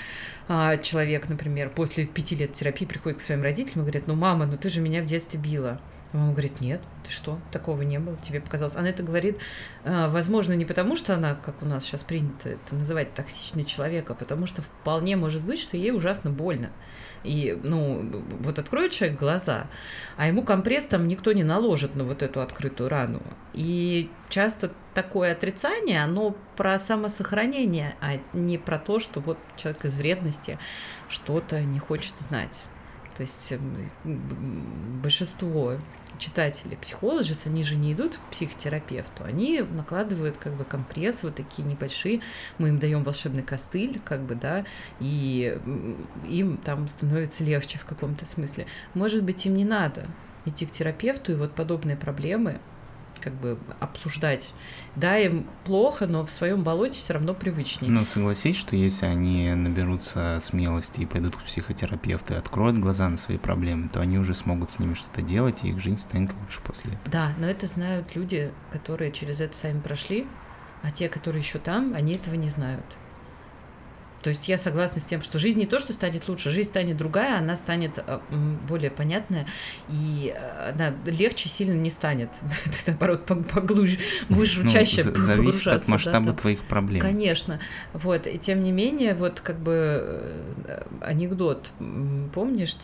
а, 0.47 0.77
человек, 0.77 1.29
например, 1.29 1.69
после 1.69 2.05
пяти 2.05 2.35
лет 2.35 2.53
терапии 2.53 2.85
приходит 2.85 3.19
к 3.19 3.21
своим 3.21 3.43
родителям 3.43 3.81
и 3.81 3.81
говорит, 3.81 4.07
ну, 4.07 4.15
мама, 4.15 4.45
ну 4.45 4.57
ты 4.57 4.69
же 4.69 4.81
меня 4.81 5.01
в 5.01 5.05
детстве 5.05 5.39
била. 5.39 5.79
Мама 6.13 6.31
говорит, 6.31 6.61
нет, 6.61 6.79
ты 7.03 7.11
что, 7.11 7.39
такого 7.51 7.81
не 7.81 7.97
было, 7.97 8.15
тебе 8.17 8.39
показалось. 8.39 8.75
Она 8.75 8.89
это 8.89 9.01
говорит, 9.01 9.39
а, 9.83 10.09
возможно, 10.09 10.53
не 10.53 10.63
потому, 10.63 10.95
что 10.95 11.15
она, 11.15 11.33
как 11.33 11.63
у 11.63 11.65
нас 11.65 11.83
сейчас 11.83 12.03
принято 12.03 12.49
это 12.49 12.75
называть, 12.75 13.15
токсичный 13.15 13.65
человек, 13.65 14.11
а 14.11 14.13
потому 14.13 14.45
что 14.45 14.61
вполне 14.61 15.15
может 15.15 15.41
быть, 15.41 15.59
что 15.59 15.75
ей 15.75 15.91
ужасно 15.91 16.29
больно. 16.29 16.69
И, 17.23 17.57
ну, 17.63 18.23
вот 18.41 18.59
откроет 18.59 18.91
человек 18.91 19.17
глаза, 19.17 19.65
а 20.15 20.27
ему 20.27 20.43
компресс 20.43 20.85
там 20.85 21.07
никто 21.07 21.31
не 21.31 21.43
наложит 21.43 21.95
на 21.95 22.03
вот 22.03 22.21
эту 22.21 22.41
открытую 22.41 22.89
рану. 22.89 23.23
И 23.53 24.11
часто 24.29 24.71
такое 24.93 25.31
отрицание, 25.31 26.03
оно 26.03 26.35
про 26.55 26.77
самосохранение, 26.77 27.95
а 28.01 28.19
не 28.33 28.59
про 28.59 28.77
то, 28.77 28.99
что 28.99 29.19
вот 29.19 29.39
человек 29.55 29.85
из 29.85 29.95
вредности 29.95 30.59
что-то 31.09 31.61
не 31.61 31.79
хочет 31.79 32.19
знать. 32.19 32.65
То 33.15 33.21
есть 33.21 33.53
большинство 34.03 35.75
читателей 36.19 36.77
психологи, 36.77 37.33
они 37.45 37.63
же 37.63 37.75
не 37.75 37.93
идут 37.93 38.15
к 38.15 38.31
психотерапевту, 38.31 39.23
они 39.23 39.61
накладывают 39.61 40.37
как 40.37 40.53
бы 40.53 40.63
компресс 40.63 41.23
вот 41.23 41.35
такие 41.35 41.67
небольшие, 41.67 42.21
мы 42.57 42.69
им 42.69 42.79
даем 42.79 43.03
волшебный 43.03 43.43
костыль, 43.43 44.01
как 44.03 44.21
бы, 44.21 44.35
да, 44.35 44.65
и 44.99 45.57
им 46.27 46.57
там 46.57 46.87
становится 46.87 47.43
легче 47.43 47.77
в 47.77 47.85
каком-то 47.85 48.25
смысле. 48.25 48.67
Может 48.93 49.23
быть, 49.23 49.45
им 49.45 49.55
не 49.55 49.65
надо 49.65 50.07
идти 50.45 50.65
к 50.65 50.71
терапевту 50.71 51.31
и 51.31 51.35
вот 51.35 51.53
подобные 51.53 51.95
проблемы 51.95 52.59
как 53.23 53.33
бы 53.33 53.57
обсуждать. 53.79 54.53
Да, 54.95 55.17
им 55.17 55.47
плохо, 55.63 56.07
но 56.07 56.25
в 56.25 56.31
своем 56.31 56.63
болоте 56.63 56.99
все 56.99 57.13
равно 57.13 57.33
привычнее. 57.33 57.91
Но 57.91 58.03
согласись, 58.03 58.57
что 58.57 58.75
если 58.75 59.05
они 59.05 59.53
наберутся 59.53 60.37
смелости 60.39 61.01
и 61.01 61.05
пойдут 61.05 61.37
к 61.37 61.43
психотерапевту 61.43 62.33
и 62.33 62.37
откроют 62.37 62.77
глаза 62.77 63.07
на 63.09 63.17
свои 63.17 63.37
проблемы, 63.37 63.89
то 63.89 64.01
они 64.01 64.17
уже 64.17 64.33
смогут 64.35 64.71
с 64.71 64.79
ними 64.79 64.93
что-то 64.93 65.21
делать, 65.21 65.63
и 65.63 65.69
их 65.69 65.79
жизнь 65.79 65.97
станет 65.97 66.33
лучше 66.41 66.61
после 66.61 66.91
этого. 66.91 67.11
Да, 67.11 67.33
но 67.39 67.47
это 67.47 67.67
знают 67.67 68.15
люди, 68.15 68.51
которые 68.71 69.11
через 69.11 69.39
это 69.39 69.55
сами 69.55 69.79
прошли, 69.79 70.27
а 70.81 70.91
те, 70.91 71.07
которые 71.07 71.41
еще 71.41 71.59
там, 71.59 71.93
они 71.93 72.13
этого 72.13 72.35
не 72.35 72.49
знают. 72.49 72.85
То 74.23 74.29
есть 74.29 74.47
я 74.47 74.57
согласна 74.57 75.01
с 75.01 75.05
тем, 75.05 75.21
что 75.21 75.37
жизнь 75.37 75.59
не 75.59 75.65
то, 75.65 75.79
что 75.79 75.91
станет 75.93 76.27
лучше, 76.29 76.49
жизнь 76.49 76.69
станет 76.69 76.95
другая, 76.97 77.37
она 77.39 77.57
станет 77.57 77.97
э, 77.97 78.19
более 78.69 78.89
понятная, 78.89 79.45
и 79.89 80.33
э, 80.35 80.71
она 80.73 80.93
легче 81.05 81.49
сильно 81.49 81.73
не 81.73 81.89
станет. 81.91 82.29
Ты, 82.65 82.91
наоборот, 82.91 83.25
пог- 83.29 83.43
поглубже, 83.51 83.97
будешь 84.29 84.57
Ну, 84.57 84.69
чаще 84.69 85.03
за- 85.03 85.13
зависит 85.19 85.67
от 85.67 85.85
да, 85.85 85.91
масштаба 85.91 86.27
там. 86.27 86.35
твоих 86.37 86.61
проблем. 86.61 87.01
Конечно, 87.01 87.59
вот, 87.93 88.25
и 88.25 88.37
тем 88.39 88.63
не 88.63 88.71
менее, 88.71 89.13
вот 89.13 89.41
как 89.41 89.59
бы 89.59 89.73
э, 90.65 90.83
анекдот, 91.01 91.71
помнишь, 92.33 92.75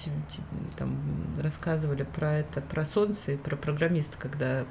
там 0.78 0.98
рассказывали 1.42 2.04
про 2.04 2.40
это, 2.40 2.62
про 2.62 2.86
солнце 2.86 3.32
и 3.34 3.38
про 3.38 3.56
программиста, 3.56 4.18
когда 4.18 4.66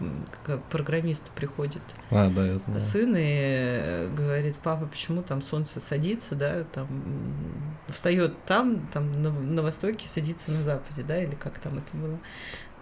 к 0.45 0.59
программисту 0.71 1.25
приходит 1.35 1.83
А, 2.11 2.29
да, 2.29 2.45
я 2.47 2.59
знаю. 2.59 2.81
сын 2.81 3.15
и 3.17 4.09
говорит, 4.15 4.57
папа, 4.63 4.87
почему 4.87 5.23
там 5.23 5.41
солнце 5.43 5.81
садится, 5.81 6.35
да, 6.35 6.58
там 6.65 6.87
м, 6.91 7.93
встает 7.93 8.35
там, 8.47 8.89
там 8.93 9.23
на, 9.23 9.31
на 9.31 9.63
востоке, 9.63 10.09
садится 10.09 10.51
на 10.51 10.63
западе, 10.63 11.03
да, 11.03 11.23
или 11.23 11.35
как 11.35 11.59
там 11.59 11.79
это 11.79 11.97
было. 11.97 12.19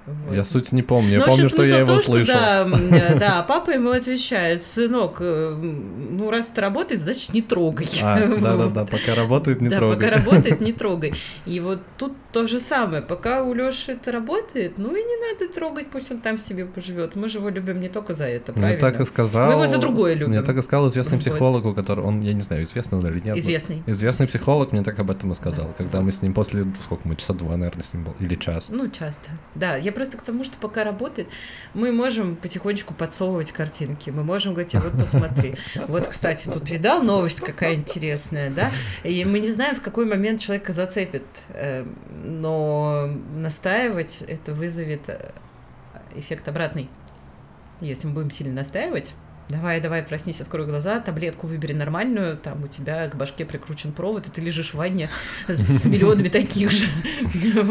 Вот. 0.07 0.35
Я 0.35 0.45
суть 0.45 0.71
не 0.73 0.83
помню. 0.83 1.15
Я 1.15 1.19
Ну, 1.19 1.27
помню, 1.27 1.49
что 1.49 1.65
я 1.65 1.79
его 1.79 1.87
том, 1.95 1.99
что 1.99 2.13
слышал. 2.13 2.35
да, 2.37 2.61
м, 2.63 2.73
э, 2.93 3.19
да, 3.19 3.43
папа 3.43 3.71
ему 3.71 3.91
отвечает, 3.91 4.63
сынок, 4.63 5.17
э, 5.19 5.51
ну 5.57 6.31
раз 6.31 6.49
это 6.51 6.61
работает, 6.61 7.01
значит 7.01 7.33
не 7.35 7.43
трогай. 7.43 7.89
А, 8.03 8.25
Вот. 8.27 8.41
да-да-да, 8.41 8.85
пока 8.85 9.17
работает, 9.17 9.61
не 9.61 9.69
да, 9.69 9.79
трогай. 9.79 9.97
пока 9.97 10.11
работает, 10.11 10.61
не 10.61 10.73
трогай. 10.73 11.15
И 11.45 11.59
вот 11.59 11.81
тут 11.99 12.13
то 12.37 12.47
же 12.47 12.61
самое. 12.61 13.01
Пока 13.01 13.43
у 13.43 13.55
Лёши 13.55 13.93
это 13.93 14.13
работает, 14.13 14.77
ну 14.77 14.95
и 14.95 15.03
не 15.03 15.17
надо 15.33 15.51
трогать, 15.51 15.87
пусть 15.91 16.11
он 16.11 16.19
там 16.19 16.39
себе 16.39 16.67
поживет. 16.67 17.17
Мы 17.17 17.31
же 17.31 17.39
его 17.39 17.49
любим 17.49 17.81
не 17.81 17.89
только 17.89 18.13
за 18.13 18.27
это, 18.27 18.53
Мне 18.53 18.61
правильно? 18.61 18.81
так 18.81 19.01
и 19.01 19.05
сказал... 19.07 19.47
Мы 19.47 19.53
его 19.55 19.67
за 19.69 19.79
другое 19.79 20.13
любим. 20.13 20.33
Мне 20.33 20.43
так 20.43 20.55
и 20.59 20.61
сказал 20.61 20.87
известный 20.89 21.19
психолог, 21.19 21.65
у 21.65 21.73
которого... 21.73 22.09
Он, 22.09 22.21
я 22.21 22.35
не 22.35 22.43
знаю, 22.43 22.63
известный 22.65 22.99
он 22.99 23.07
или 23.07 23.21
нет. 23.25 23.39
Известный. 23.39 23.83
Известный 23.87 24.27
психолог 24.27 24.73
мне 24.73 24.83
так 24.83 24.99
об 24.99 25.11
этом 25.11 25.33
и 25.33 25.35
сказал, 25.35 25.73
когда 25.79 26.03
мы 26.03 26.13
с 26.13 26.21
ним 26.21 26.35
после... 26.35 26.67
Сколько 26.83 27.09
мы? 27.09 27.17
Часа 27.17 27.33
два, 27.33 27.57
наверное, 27.57 27.83
с 27.83 27.95
ним 27.95 28.05
был. 28.05 28.15
Или 28.21 28.35
час. 28.35 28.69
Ну, 28.69 28.91
часто. 28.91 29.31
Да, 29.55 29.77
я 29.77 29.91
просто 29.91 30.19
к 30.19 30.23
тому, 30.23 30.45
что 30.45 30.57
пока 30.61 30.85
работает, 30.85 31.29
мы 31.73 31.91
можем 31.91 32.37
потихонечку 32.37 32.93
подсовывать 32.93 33.53
картинки. 33.53 34.11
Мы 34.11 34.23
можем 34.23 34.53
говорить, 34.53 34.75
«А 34.75 34.81
вот 34.81 34.93
посмотри. 34.93 35.55
Вот, 35.89 36.07
кстати, 36.07 36.49
тут 36.53 36.69
видал 36.69 37.03
новость 37.03 37.41
какая 37.41 37.77
интересная, 37.77 38.51
да? 38.51 38.71
И 39.05 39.25
мы 39.25 39.41
не 39.41 39.53
знаем, 39.53 39.75
в 39.75 39.81
какой 39.81 40.05
момент 40.05 40.43
человека 40.43 40.75
зацепит. 40.75 41.25
Но 42.27 43.09
настаивать 43.35 44.23
это 44.27 44.53
вызовет 44.53 45.09
э, 45.09 45.33
эффект 46.15 46.49
обратный. 46.49 46.89
Если 47.81 48.07
мы 48.07 48.15
будем 48.15 48.31
сильно 48.31 48.55
настаивать, 48.55 49.13
Давай, 49.49 49.81
давай, 49.81 50.03
проснись, 50.03 50.41
открой 50.41 50.67
глаза, 50.67 50.99
таблетку 50.99 51.47
выбери 51.47 51.73
нормальную, 51.73 52.37
там 52.37 52.65
у 52.65 52.67
тебя 52.67 53.09
к 53.09 53.15
башке 53.15 53.45
прикручен 53.45 53.93
провод, 53.93 54.27
и 54.27 54.31
ты 54.31 54.41
лежишь 54.41 54.71
в 54.71 54.75
ванне 54.75 55.09
с 55.47 55.87
миллионами 55.87 56.29
таких 56.29 56.71
же. 56.73 56.87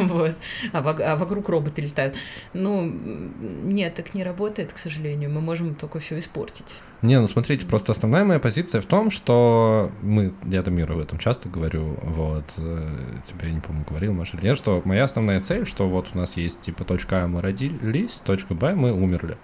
Вот. 0.06 0.36
А 0.72 0.80
а 0.80 1.16
вокруг 1.18 1.50
роботы 1.50 1.82
летают. 1.82 2.16
Ну, 2.54 2.86
нет, 2.86 3.96
так 3.96 4.14
не 4.14 4.24
работает, 4.24 4.72
к 4.72 4.78
сожалению. 4.78 5.30
Мы 5.30 5.42
можем 5.42 5.76
только 5.76 6.00
все 6.00 6.18
испортить. 6.20 6.78
Не, 7.06 7.20
ну 7.20 7.28
смотрите, 7.28 7.68
просто 7.68 7.92
основная 7.92 8.24
моя 8.26 8.40
позиция 8.40 8.82
в 8.82 8.86
том, 8.86 9.12
что 9.12 9.92
мы, 10.02 10.34
я 10.44 10.64
Дамиру 10.64 10.96
об 10.96 11.00
этом 11.02 11.20
часто 11.20 11.50
говорю, 11.50 11.98
вот, 12.02 12.46
э, 12.58 12.90
тебе, 13.24 13.50
я 13.50 13.54
не 13.54 13.60
помню, 13.62 13.86
говорил, 13.88 14.14
Маша, 14.14 14.38
или 14.38 14.46
нет, 14.46 14.58
что 14.58 14.82
моя 14.86 15.04
основная 15.04 15.40
цель, 15.42 15.68
что 15.68 15.88
вот 15.88 16.08
у 16.16 16.18
нас 16.18 16.36
есть, 16.36 16.62
типа, 16.62 16.84
точка 16.84 17.24
А 17.24 17.28
мы 17.28 17.42
родились, 17.42 18.22
точка 18.26 18.56
Б 18.56 18.74
мы 18.74 18.92
умерли. 18.92 19.38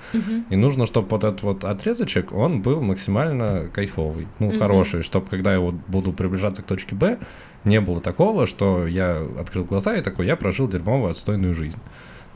И 0.49 0.55
нужно, 0.55 0.87
чтобы 0.87 1.09
вот 1.09 1.23
этот 1.23 1.43
вот 1.43 1.63
отрезочек, 1.63 2.33
он 2.33 2.63
был 2.63 2.81
максимально 2.81 3.67
кайфовый, 3.71 4.27
ну, 4.39 4.47
Мгм. 4.47 4.57
хороший, 4.57 5.03
чтобы 5.03 5.27
когда 5.27 5.53
я 5.53 5.59
вот 5.59 5.75
буду 5.87 6.13
приближаться 6.13 6.63
к 6.63 6.65
точке 6.65 6.95
Б, 6.95 7.19
не 7.63 7.79
было 7.79 8.01
такого, 8.01 8.47
что 8.47 8.87
я 8.87 9.21
открыл 9.39 9.65
глаза 9.65 9.95
и 9.95 10.01
такой, 10.01 10.25
я 10.25 10.35
прожил 10.35 10.67
дерьмовую, 10.67 11.11
отстойную 11.11 11.53
жизнь. 11.53 11.79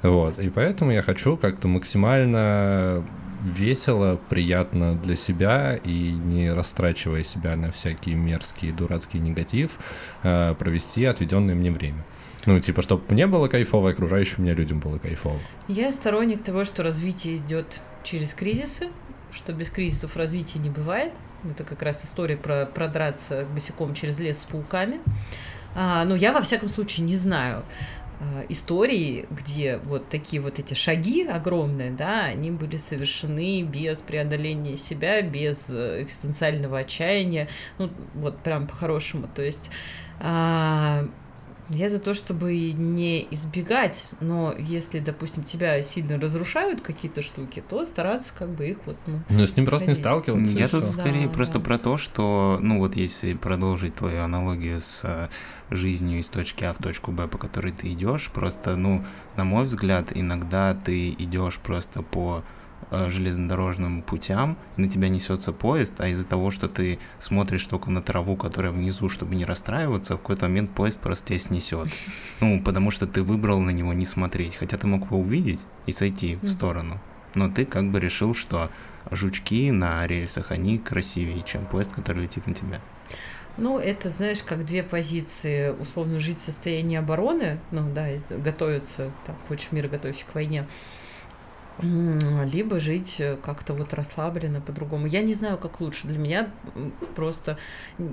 Вот, 0.03 0.37
и 0.37 0.49
поэтому 0.49 0.91
я 0.91 1.01
хочу 1.01 1.35
как-то 1.35 1.67
максимально 1.67 3.03
весело, 3.45 4.19
приятно 4.29 4.95
для 4.95 5.15
себя 5.15 5.75
и 5.75 6.11
не 6.11 6.51
растрачивая 6.51 7.23
себя 7.23 7.55
на 7.55 7.71
всякие 7.71 8.15
мерзкие, 8.15 8.73
дурацкий 8.73 9.19
негатив, 9.19 9.77
э, 10.23 10.55
провести 10.57 11.05
отведенное 11.05 11.55
мне 11.55 11.71
время. 11.71 12.03
Ну, 12.45 12.59
типа, 12.59 12.81
чтобы 12.81 13.03
мне 13.09 13.27
было 13.27 13.47
кайфово, 13.47 13.91
окружающим 13.91 14.43
меня 14.43 14.53
людям 14.53 14.79
было 14.79 14.97
кайфово. 14.97 15.39
Я 15.67 15.91
сторонник 15.91 16.43
того, 16.43 16.63
что 16.63 16.83
развитие 16.83 17.37
идет 17.37 17.79
через 18.03 18.33
кризисы, 18.33 18.89
что 19.31 19.53
без 19.53 19.69
кризисов 19.69 20.15
развития 20.15 20.59
не 20.59 20.69
бывает. 20.69 21.13
Это 21.49 21.63
как 21.63 21.81
раз 21.81 22.05
история 22.05 22.37
про 22.37 22.65
продраться 22.65 23.45
босиком 23.53 23.93
через 23.93 24.19
лес 24.19 24.39
с 24.39 24.43
пауками. 24.43 24.99
А, 25.75 26.05
но 26.05 26.15
я, 26.15 26.31
во 26.31 26.41
всяком 26.41 26.69
случае, 26.69 27.05
не 27.05 27.17
знаю 27.17 27.63
а, 28.25 28.45
истории, 28.49 29.27
где 29.29 29.77
вот 29.77 30.09
такие 30.09 30.41
вот 30.41 30.59
эти 30.59 30.73
шаги 30.73 31.25
огромные, 31.25 31.91
да, 31.91 32.25
они 32.25 32.51
были 32.51 32.77
совершены 32.77 33.61
без 33.63 34.01
преодоления 34.01 34.77
себя, 34.77 35.21
без 35.21 35.69
э, 35.69 36.01
экзистенциального 36.03 36.79
отчаяния, 36.79 37.47
ну, 37.77 37.91
вот 38.15 38.39
прям 38.39 38.67
по-хорошему. 38.67 39.27
То 39.33 39.43
есть 39.43 39.69
а, 40.19 41.07
я 41.69 41.89
за 41.89 41.99
то, 41.99 42.13
чтобы 42.13 42.71
не 42.71 43.27
избегать, 43.31 44.11
но 44.19 44.53
если, 44.57 44.99
допустим, 44.99 45.43
тебя 45.43 45.81
сильно 45.83 46.19
разрушают 46.19 46.81
какие-то 46.81 47.21
штуки, 47.21 47.63
то 47.67 47.85
стараться 47.85 48.33
как 48.37 48.49
бы 48.49 48.67
их 48.69 48.77
вот, 48.85 48.97
ну, 49.07 49.21
Ну, 49.29 49.47
с 49.47 49.55
ним 49.57 49.65
просто 49.65 49.87
не 49.87 49.95
сталкиваться. 49.95 50.51
Я 50.51 50.67
тут 50.67 50.83
всё. 50.85 51.01
скорее 51.01 51.27
Да, 51.27 51.33
просто 51.33 51.59
да. 51.59 51.65
про 51.65 51.77
то, 51.77 51.97
что, 51.97 52.59
ну 52.61 52.79
вот 52.79 52.95
если 52.95 53.33
продолжить 53.33 53.95
твою 53.95 54.21
аналогию 54.21 54.81
с 54.81 55.01
э, 55.03 55.29
жизнью 55.69 56.19
из 56.19 56.27
точки 56.27 56.63
А 56.63 56.73
в 56.73 56.77
точку 56.77 57.11
Б, 57.11 57.27
по 57.27 57.37
которой 57.37 57.71
ты 57.71 57.91
идешь, 57.91 58.29
просто, 58.31 58.75
ну, 58.75 59.03
на 59.35 59.43
мой 59.43 59.65
взгляд, 59.65 60.11
иногда 60.15 60.73
ты 60.75 61.09
идешь 61.09 61.57
просто 61.59 62.01
по 62.01 62.43
железнодорожным 62.91 64.01
путям, 64.01 64.57
и 64.77 64.81
на 64.81 64.89
тебя 64.89 65.09
несется 65.09 65.51
поезд, 65.51 65.99
а 65.99 66.07
из-за 66.07 66.27
того, 66.27 66.51
что 66.51 66.67
ты 66.67 66.99
смотришь 67.17 67.65
только 67.65 67.89
на 67.89 68.01
траву, 68.01 68.35
которая 68.35 68.71
внизу, 68.71 69.09
чтобы 69.09 69.35
не 69.35 69.45
расстраиваться, 69.45 70.15
в 70.15 70.19
какой-то 70.19 70.47
момент 70.47 70.71
поезд 70.71 70.99
просто 70.99 71.29
тебя 71.29 71.39
снесет. 71.39 71.87
Ну, 72.41 72.61
потому 72.61 72.91
что 72.91 73.07
ты 73.07 73.23
выбрал 73.23 73.59
на 73.59 73.71
него 73.71 73.93
не 73.93 74.05
смотреть, 74.05 74.55
хотя 74.55 74.77
ты 74.77 74.87
мог 74.87 75.05
его 75.05 75.19
увидеть 75.19 75.65
и 75.85 75.91
сойти 75.91 76.37
в 76.41 76.49
сторону. 76.49 76.99
Но 77.33 77.49
ты 77.49 77.65
как 77.65 77.91
бы 77.91 77.99
решил, 77.99 78.33
что 78.33 78.69
жучки 79.09 79.71
на 79.71 80.05
рельсах, 80.05 80.51
они 80.51 80.77
красивее, 80.77 81.41
чем 81.41 81.65
поезд, 81.65 81.91
который 81.91 82.23
летит 82.23 82.45
на 82.45 82.53
тебя. 82.53 82.81
Ну, 83.57 83.79
это, 83.79 84.09
знаешь, 84.09 84.43
как 84.43 84.65
две 84.65 84.83
позиции. 84.83 85.69
Условно 85.69 86.19
жить 86.19 86.39
в 86.39 86.41
состоянии 86.41 86.97
обороны, 86.97 87.59
ну 87.71 87.89
да, 87.93 88.09
готовиться, 88.29 89.11
там, 89.25 89.35
хочешь 89.47 89.71
мир, 89.71 89.87
готовься 89.87 90.25
к 90.25 90.35
войне. 90.35 90.67
Либо 91.81 92.79
жить 92.79 93.15
э, 93.19 93.35
как-то 93.35 93.73
вот 93.73 93.93
расслабленно, 93.93 94.61
по-другому. 94.61 95.07
Я 95.07 95.21
не 95.21 95.33
знаю, 95.33 95.57
как 95.57 95.81
лучше. 95.81 96.07
Для 96.07 96.17
меня 96.17 96.49
просто 97.15 97.57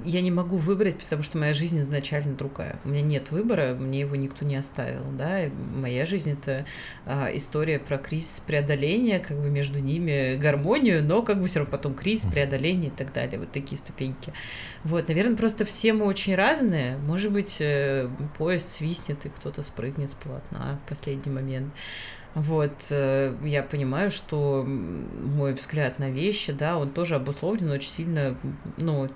я 0.05 0.20
не 0.20 0.32
могу 0.32 0.56
выбрать, 0.56 0.98
потому 0.98 1.22
что 1.22 1.39
моя 1.39 1.52
жизнь 1.52 1.80
изначально 1.80 2.34
другая. 2.34 2.80
У 2.84 2.89
меня 2.89 3.02
нет 3.02 3.30
выбора, 3.30 3.74
мне 3.74 4.01
его 4.01 4.16
никто 4.16 4.44
не 4.44 4.56
оставил. 4.56 5.05
Да? 5.12 5.47
И 5.47 5.51
моя 5.51 6.06
жизнь 6.06 6.32
это 6.32 6.66
а, 7.06 7.28
история 7.32 7.78
про 7.78 7.98
кризис 7.98 8.43
преодоления, 8.44 9.20
как 9.20 9.39
бы 9.39 9.48
между 9.48 9.78
ними 9.78 10.36
гармонию, 10.36 11.05
но 11.05 11.22
как 11.22 11.40
бы 11.40 11.47
все 11.47 11.60
равно 11.60 11.70
потом 11.70 11.94
кризис, 11.94 12.30
преодоление 12.32 12.89
и 12.89 12.94
так 12.94 13.12
далее. 13.12 13.39
Вот 13.39 13.52
такие 13.52 13.78
ступеньки. 13.78 14.32
Вот, 14.82 15.06
наверное, 15.06 15.36
просто 15.36 15.64
все 15.64 15.93
мы 15.93 16.06
очень 16.06 16.34
разные. 16.34 16.97
Может 16.97 17.32
быть, 17.32 17.59
э, 17.60 18.09
поезд 18.36 18.70
свистнет, 18.70 19.24
и 19.24 19.28
кто-то 19.28 19.62
спрыгнет 19.62 20.10
с 20.10 20.14
полотна 20.14 20.80
в 20.84 20.89
последний 20.89 21.30
момент. 21.30 21.72
Вот, 22.35 22.73
э, 22.91 23.35
я 23.45 23.63
понимаю, 23.63 24.11
что 24.11 24.65
мой 24.67 25.53
взгляд 25.53 25.99
на 25.99 26.11
вещи, 26.11 26.53
да, 26.53 26.79
он 26.79 26.91
тоже 26.91 27.17
обусловлен 27.17 27.71
очень 27.71 27.91
сильно, 27.91 28.37
ну, 28.79 29.09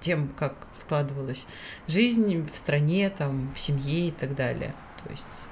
тем, 0.00 0.28
как 0.36 0.54
складывалась 0.76 1.46
жизнь 1.88 2.46
в 2.50 2.56
стране, 2.56 3.10
там, 3.10 3.50
в 3.54 3.58
семье 3.58 4.08
и 4.08 4.10
так 4.12 4.36
далее. 4.36 4.74
То 5.04 5.10
есть 5.10 5.48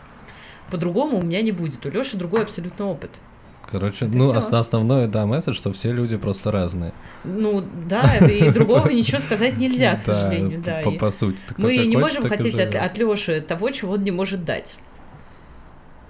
по-другому 0.70 1.18
у 1.18 1.22
меня 1.22 1.42
не 1.42 1.52
будет. 1.52 1.84
У 1.86 1.90
Лёши 1.90 2.16
другой 2.16 2.42
абсолютно 2.42 2.86
опыт. 2.86 3.10
Короче, 3.70 4.06
Это 4.06 4.16
ну, 4.16 4.28
всё. 4.28 4.38
ос- 4.38 4.52
основное, 4.52 5.08
да, 5.08 5.26
месседж, 5.26 5.54
что 5.54 5.72
все 5.72 5.92
люди 5.92 6.16
просто 6.16 6.50
разные. 6.50 6.94
Ну, 7.24 7.62
да, 7.86 8.16
и 8.16 8.50
другого 8.50 8.88
ничего 8.90 9.18
сказать 9.18 9.58
нельзя, 9.58 9.96
к 9.96 10.00
сожалению, 10.00 10.62
да. 10.64 10.82
По, 10.98 11.10
сути. 11.10 11.46
Мы 11.58 11.76
не 11.86 11.96
можем 11.96 12.26
хотеть 12.26 12.58
от 12.58 12.98
Лёши 12.98 13.40
того, 13.40 13.70
чего 13.70 13.94
он 13.94 14.04
не 14.04 14.10
может 14.10 14.44
дать. 14.44 14.76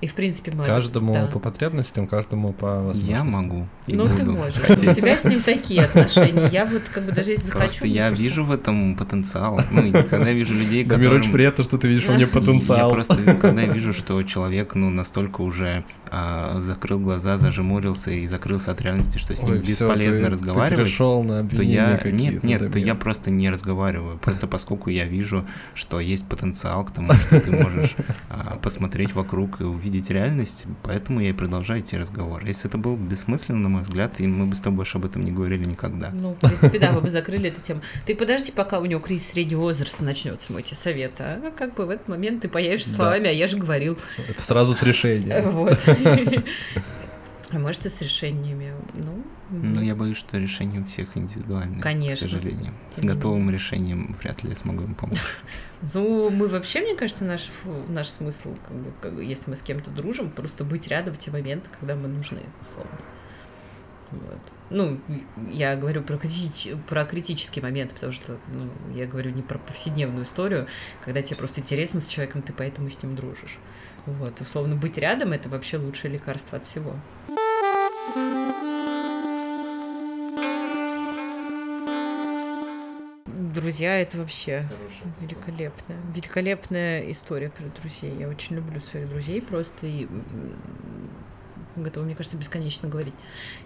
И 0.00 0.06
в 0.06 0.14
принципе 0.14 0.52
мы. 0.54 0.64
Каждому 0.64 1.12
да. 1.12 1.26
по 1.26 1.40
потребностям, 1.40 2.06
каждому 2.06 2.52
по 2.52 2.66
Я 2.66 2.80
возможностям. 2.82 3.30
могу 3.30 3.68
и 3.88 3.94
Ну, 3.94 4.06
ты 4.06 4.24
можешь. 4.24 4.56
У 4.56 4.66
хотеть. 4.66 4.96
тебя 4.96 5.16
с 5.16 5.24
ним 5.24 5.42
такие 5.42 5.84
отношения. 5.84 6.48
Я 6.52 6.66
вот 6.66 6.82
как 6.92 7.04
бы 7.04 7.12
даже 7.12 7.32
если 7.32 7.44
захочу... 7.46 7.58
Просто 7.58 7.86
я 7.86 8.10
могу. 8.10 8.22
вижу 8.22 8.44
в 8.44 8.52
этом 8.52 8.96
потенциал. 8.96 9.60
Ну, 9.72 9.84
и 9.84 9.90
когда 9.90 10.28
я 10.28 10.34
вижу 10.34 10.54
людей, 10.54 10.84
Да, 10.84 10.96
мне 10.98 11.08
очень 11.08 11.32
приятно, 11.32 11.64
что 11.64 11.78
ты 11.78 11.88
видишь 11.88 12.06
во 12.06 12.12
мне 12.12 12.22
Я 12.22 12.28
потенциал. 12.28 12.88
Я 12.90 12.94
просто, 12.94 13.16
когда 13.40 13.62
я 13.62 13.72
вижу, 13.72 13.92
что 13.92 14.22
человек, 14.22 14.74
ну, 14.74 14.88
настолько 14.90 15.40
уже 15.40 15.84
а, 16.10 16.58
закрыл 16.60 17.00
глаза, 17.00 17.36
зажмурился 17.36 18.12
и 18.12 18.26
закрылся 18.26 18.70
от 18.70 18.80
реальности, 18.80 19.18
что 19.18 19.34
с 19.34 19.42
ним 19.42 19.60
бесполезно 19.60 20.30
разговаривать, 20.30 20.78
Ты 20.78 20.84
перешел 20.84 21.22
на 21.24 21.48
то 21.48 21.62
я... 21.62 22.00
Нет, 22.04 22.44
нет, 22.44 22.72
то 22.72 22.78
я 22.78 22.94
просто 22.94 23.30
не 23.30 23.50
разговариваю. 23.50 24.18
Просто 24.18 24.46
поскольку 24.46 24.90
я 24.90 25.06
вижу, 25.06 25.44
что 25.74 25.98
есть 25.98 26.26
потенциал 26.28 26.84
к 26.84 26.92
тому, 26.92 27.12
что 27.12 27.40
ты 27.40 27.50
можешь 27.50 27.96
а, 28.28 28.58
посмотреть 28.62 29.14
вокруг 29.14 29.60
и 29.60 29.64
увидеть 29.64 29.87
реальность, 30.10 30.66
поэтому 30.82 31.20
я 31.20 31.30
и 31.30 31.32
продолжаю 31.32 31.80
идти 31.80 31.96
разговор. 31.96 32.44
Если 32.44 32.68
это 32.68 32.78
было 32.78 32.96
бы 32.96 33.06
бессмысленно, 33.08 33.58
на 33.60 33.68
мой 33.68 33.82
взгляд, 33.82 34.20
и 34.20 34.26
мы 34.26 34.46
бы 34.46 34.54
с 34.54 34.60
тобой 34.60 34.78
больше 34.78 34.98
об 34.98 35.04
этом 35.04 35.24
не 35.24 35.32
говорили 35.32 35.64
никогда. 35.64 36.10
Ну, 36.10 36.34
в 36.34 36.38
принципе, 36.46 36.78
да, 36.78 36.92
вы 36.92 37.00
бы 37.00 37.10
закрыли 37.10 37.48
эту 37.48 37.60
тему. 37.60 37.80
Ты 38.06 38.14
подожди, 38.14 38.52
пока 38.52 38.78
у 38.80 38.84
него 38.84 39.00
кризис 39.00 39.30
среднего 39.30 39.60
возраста 39.60 40.04
начнется, 40.04 40.52
мой 40.52 40.62
тебе 40.62 40.76
совет. 40.76 41.12
А 41.20 41.50
как 41.56 41.74
бы 41.74 41.86
в 41.86 41.90
этот 41.90 42.08
момент 42.08 42.42
ты 42.42 42.48
появишься 42.48 42.90
Да. 42.90 42.96
словами, 42.96 43.28
а 43.28 43.32
я 43.32 43.46
же 43.46 43.56
говорил. 43.56 43.98
Сразу 44.38 44.74
с 44.74 44.82
решением. 44.82 45.50
Вот. 45.50 45.84
А 47.50 47.58
может, 47.58 47.86
и 47.86 47.88
с 47.88 48.02
решениями. 48.02 48.74
Ну, 48.92 49.24
Но 49.50 49.82
я 49.82 49.94
боюсь, 49.94 50.16
что 50.16 50.38
решение 50.38 50.82
у 50.82 50.84
всех 50.84 51.16
индивидуальное, 51.16 51.80
Конечно. 51.80 52.16
к 52.16 52.30
сожалению. 52.30 52.74
С 52.92 53.00
готовым 53.00 53.50
решением 53.50 54.14
вряд 54.20 54.42
ли 54.42 54.50
я 54.50 54.56
смогу 54.56 54.84
им 54.84 54.94
помочь. 54.94 55.18
Ну, 55.94 56.28
мы 56.30 56.48
вообще, 56.48 56.80
мне 56.80 56.96
кажется, 56.96 57.24
наш, 57.24 57.48
наш 57.88 58.08
смысл, 58.08 58.56
как 58.66 58.76
бы, 58.76 58.92
как 59.00 59.14
бы, 59.14 59.22
если 59.24 59.48
мы 59.48 59.56
с 59.56 59.62
кем-то 59.62 59.90
дружим, 59.90 60.28
просто 60.28 60.64
быть 60.64 60.88
рядом 60.88 61.14
в 61.14 61.18
те 61.18 61.30
моменты, 61.30 61.68
когда 61.78 61.94
мы 61.94 62.08
нужны, 62.08 62.42
условно. 62.60 62.98
Вот. 64.10 64.40
Ну, 64.70 65.00
я 65.50 65.76
говорю 65.76 66.02
про, 66.02 66.16
критич- 66.16 66.76
про 66.88 67.04
критический 67.04 67.60
момент, 67.60 67.92
потому 67.92 68.12
что 68.12 68.38
ну, 68.52 68.68
я 68.92 69.06
говорю 69.06 69.30
не 69.30 69.42
про 69.42 69.58
повседневную 69.58 70.24
историю, 70.24 70.66
когда 71.04 71.22
тебе 71.22 71.36
просто 71.36 71.60
интересно 71.60 72.00
с 72.00 72.08
человеком, 72.08 72.42
ты 72.42 72.52
поэтому 72.52 72.90
с 72.90 73.00
ним 73.02 73.14
дружишь. 73.14 73.58
Вот, 74.06 74.40
условно, 74.40 74.74
быть 74.74 74.98
рядом 74.98 75.32
это 75.32 75.48
вообще 75.48 75.76
лучшее 75.76 76.12
лекарство 76.12 76.58
от 76.58 76.64
всего. 76.64 76.96
Друзья, 83.58 84.00
это 84.00 84.18
вообще 84.18 84.68
великолепная, 85.20 85.98
великолепная 86.14 87.10
история 87.10 87.50
про 87.50 87.64
друзей. 87.80 88.14
Я 88.16 88.28
очень 88.28 88.54
люблю 88.54 88.78
своих 88.78 89.08
друзей 89.08 89.42
просто 89.42 89.84
и 89.84 90.06
готова, 91.74 92.04
мне 92.04 92.14
кажется, 92.14 92.36
бесконечно 92.36 92.88
говорить. 92.88 93.14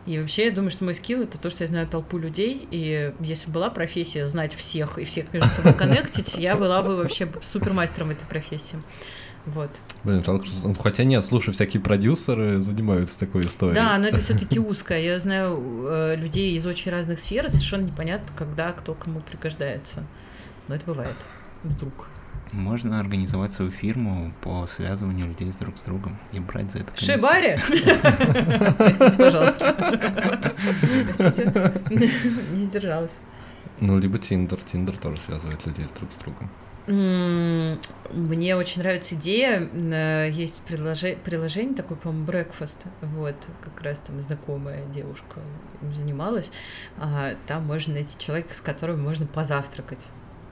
И 0.06 0.18
вообще, 0.18 0.46
я 0.46 0.50
думаю, 0.50 0.70
что 0.70 0.84
мой 0.84 0.94
скилл 0.94 1.20
это 1.20 1.36
то, 1.36 1.50
что 1.50 1.64
я 1.64 1.68
знаю 1.68 1.86
толпу 1.86 2.16
людей, 2.16 2.66
и 2.70 3.12
если 3.20 3.50
была 3.50 3.68
профессия 3.68 4.26
знать 4.28 4.54
всех 4.54 4.96
и 4.96 5.04
всех 5.04 5.30
между 5.34 5.50
собой 5.50 5.74
коннектить, 5.78 6.36
я 6.38 6.56
была 6.56 6.80
бы 6.80 6.96
вообще 6.96 7.30
супермастером 7.42 8.12
этой 8.12 8.26
профессии. 8.26 8.78
Вот. 9.46 9.70
Блин, 10.04 10.22
ну, 10.26 10.74
хотя 10.80 11.04
нет, 11.04 11.24
слушай, 11.24 11.52
всякие 11.52 11.82
продюсеры 11.82 12.60
занимаются 12.60 13.18
такой 13.18 13.42
историей. 13.42 13.74
Да, 13.74 13.98
но 13.98 14.06
это 14.06 14.20
все-таки 14.20 14.60
узкое. 14.60 15.00
Я 15.00 15.18
знаю 15.18 15.60
э, 15.88 16.16
людей 16.16 16.56
из 16.56 16.64
очень 16.66 16.92
разных 16.92 17.20
сфер, 17.20 17.48
совершенно 17.48 17.86
непонятно, 17.86 18.28
когда 18.36 18.72
кто 18.72 18.94
кому 18.94 19.20
пригождается. 19.20 20.04
Но 20.68 20.76
это 20.76 20.86
бывает. 20.86 21.16
Вдруг. 21.64 22.08
Можно 22.52 23.00
организовать 23.00 23.50
свою 23.52 23.70
фирму 23.70 24.32
по 24.42 24.66
связыванию 24.66 25.26
людей 25.26 25.50
с 25.50 25.56
друг 25.56 25.78
с 25.78 25.82
другом 25.82 26.18
и 26.32 26.38
брать 26.38 26.70
за 26.70 26.80
это 26.80 26.92
комиссию. 26.92 27.18
Шибари! 27.18 27.56
Простите, 28.76 29.16
пожалуйста. 29.16 29.74
Простите, 31.16 31.52
не 32.54 32.66
сдержалась. 32.66 33.12
Ну, 33.80 33.98
либо 33.98 34.18
Тиндер. 34.18 34.58
Тиндер 34.60 34.96
тоже 34.98 35.18
связывает 35.18 35.66
людей 35.66 35.86
с 35.86 35.98
друг 35.98 36.10
с 36.12 36.22
другом. 36.22 36.50
Мне 36.86 38.56
очень 38.56 38.82
нравится 38.82 39.14
идея. 39.14 39.68
э, 39.72 40.30
Есть 40.32 40.62
приложи- 40.68 41.16
приложение 41.22 41.74
такое, 41.74 41.96
по-моему, 41.96 42.26
Breakfast. 42.26 42.76
Вот, 43.00 43.36
как 43.62 43.80
раз 43.82 43.98
там 44.00 44.20
знакомая 44.20 44.84
девушка 44.86 45.40
им 45.80 45.94
занималась. 45.94 46.50
А, 46.98 47.34
Там 47.46 47.66
можно 47.66 47.94
найти 47.94 48.18
человека, 48.18 48.52
с 48.54 48.60
которым 48.60 49.00
можно 49.02 49.26
позавтракать. 49.26 50.06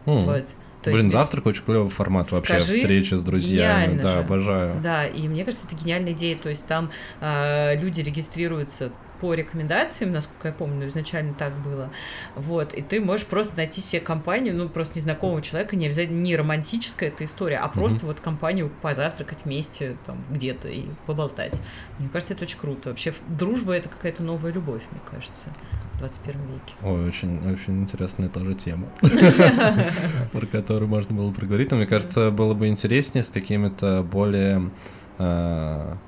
М. 0.06 0.24
Вот. 0.24 0.46
То 0.82 0.92
Блин, 0.92 1.06
есть 1.06 1.12
завтрак 1.16 1.44
очень 1.46 1.62
клевый 1.62 1.90
формат 1.90 2.32
вообще, 2.32 2.60
Скажи, 2.60 2.70
встречи 2.80 3.12
с 3.14 3.22
друзьями. 3.22 4.00
Да, 4.00 4.14
же. 4.14 4.18
обожаю. 4.20 4.80
Да, 4.82 5.06
и 5.06 5.28
мне 5.28 5.44
кажется, 5.44 5.66
это 5.66 5.76
гениальная 5.76 6.12
идея. 6.12 6.38
То 6.38 6.48
есть 6.48 6.66
там 6.66 6.90
э, 7.20 7.76
люди 7.76 8.00
регистрируются 8.00 8.90
по 9.20 9.34
рекомендациям, 9.34 10.12
насколько 10.12 10.48
я 10.48 10.54
помню, 10.54 10.88
изначально 10.88 11.34
так 11.34 11.52
было. 11.58 11.90
Вот, 12.34 12.74
и 12.74 12.82
ты 12.82 13.00
можешь 13.00 13.26
просто 13.26 13.56
найти 13.56 13.80
себе 13.80 14.00
компанию, 14.00 14.56
ну, 14.56 14.68
просто 14.68 14.98
незнакомого 14.98 15.42
человека, 15.42 15.76
не 15.76 15.86
обязательно 15.86 16.20
не 16.20 16.36
романтическая 16.36 17.10
эта 17.10 17.24
история, 17.24 17.58
а 17.58 17.68
просто 17.68 18.06
вот 18.06 18.20
компанию 18.20 18.70
позавтракать 18.82 19.38
вместе 19.44 19.96
там 20.06 20.24
где-то 20.30 20.68
и 20.68 20.86
поболтать. 21.06 21.60
Мне 21.98 22.08
кажется, 22.08 22.34
это 22.34 22.44
очень 22.44 22.58
круто. 22.58 22.90
Вообще, 22.90 23.14
дружба— 23.28 23.72
это 23.74 23.88
какая-то 23.88 24.22
новая 24.22 24.52
любовь, 24.52 24.82
мне 24.90 25.00
кажется, 25.10 25.50
в 25.94 25.98
21 25.98 26.40
веке. 26.40 26.74
Ой, 26.82 27.06
очень, 27.06 27.52
очень 27.52 27.82
интересная 27.82 28.28
тоже 28.28 28.54
тема, 28.54 28.88
про 30.32 30.46
которую 30.46 30.88
можно 30.88 31.14
было 31.14 31.30
проговорить. 31.32 31.70
Но 31.70 31.76
мне 31.76 31.86
кажется, 31.86 32.30
было 32.30 32.54
бы 32.54 32.68
интереснее 32.68 33.22
с 33.22 33.30
какими-то 33.30 34.02
более 34.02 34.70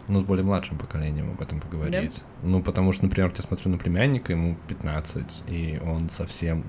ну, 0.08 0.20
с 0.20 0.22
более 0.22 0.44
младшим 0.44 0.78
поколением 0.78 1.32
об 1.32 1.42
этом 1.42 1.60
поговорить. 1.60 2.22
Ну, 2.42 2.62
потому 2.62 2.92
что, 2.92 3.04
например, 3.04 3.32
я 3.36 3.42
смотрю 3.42 3.70
на 3.70 3.78
племянника, 3.78 4.32
ему 4.32 4.56
15, 4.68 5.44
и 5.48 5.80
он 5.84 6.08
совсем 6.08 6.64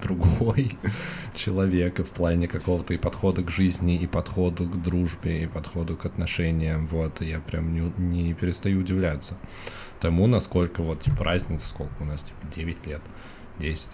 другой 0.00 0.78
человек 1.34 2.00
и 2.00 2.02
в 2.02 2.10
плане 2.10 2.48
какого-то 2.48 2.94
и 2.94 2.96
подхода 2.96 3.42
к 3.42 3.50
жизни, 3.50 3.96
и 3.96 4.06
подходу 4.06 4.68
к 4.68 4.80
дружбе, 4.80 5.42
и 5.42 5.46
подходу 5.46 5.96
к 5.96 6.06
отношениям, 6.06 6.86
вот, 6.86 7.22
и 7.22 7.26
я 7.26 7.40
прям 7.40 7.74
не, 7.74 7.92
не 7.98 8.34
перестаю 8.34 8.80
удивляться 8.80 9.36
тому, 10.00 10.26
насколько 10.26 10.82
вот, 10.82 11.00
типа, 11.00 11.24
разница, 11.24 11.68
сколько 11.68 12.02
у 12.02 12.04
нас, 12.04 12.22
типа, 12.22 12.46
9 12.50 12.86
лет, 12.86 13.02
10, 13.58 13.90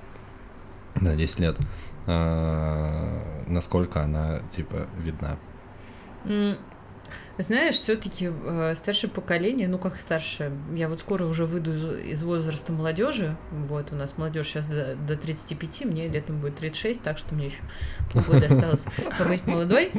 да, 0.96 1.14
10 1.14 1.40
лет, 1.40 1.58
а, 2.06 3.44
насколько 3.46 4.02
она, 4.02 4.40
типа, 4.50 4.86
видна. 4.98 5.38
Знаешь, 7.38 7.74
все-таки 7.74 8.32
старшее 8.76 9.10
поколение, 9.10 9.68
ну 9.68 9.78
как 9.78 9.98
старшее, 9.98 10.52
я 10.74 10.88
вот 10.88 11.00
скоро 11.00 11.24
уже 11.26 11.44
выйду 11.44 11.74
из, 11.74 12.12
из 12.12 12.24
возраста 12.24 12.72
молодежи, 12.72 13.36
вот 13.50 13.92
у 13.92 13.94
нас 13.94 14.16
молодежь 14.16 14.48
сейчас 14.48 14.68
до, 14.68 14.94
до 14.94 15.16
35, 15.16 15.84
мне 15.84 16.08
летом 16.08 16.40
будет 16.40 16.56
36, 16.56 17.02
так 17.02 17.18
что 17.18 17.34
мне 17.34 17.46
еще 17.46 17.58
полгода 18.10 18.46
осталось 18.46 18.84
побыть 19.18 19.46
молодой, 19.46 19.92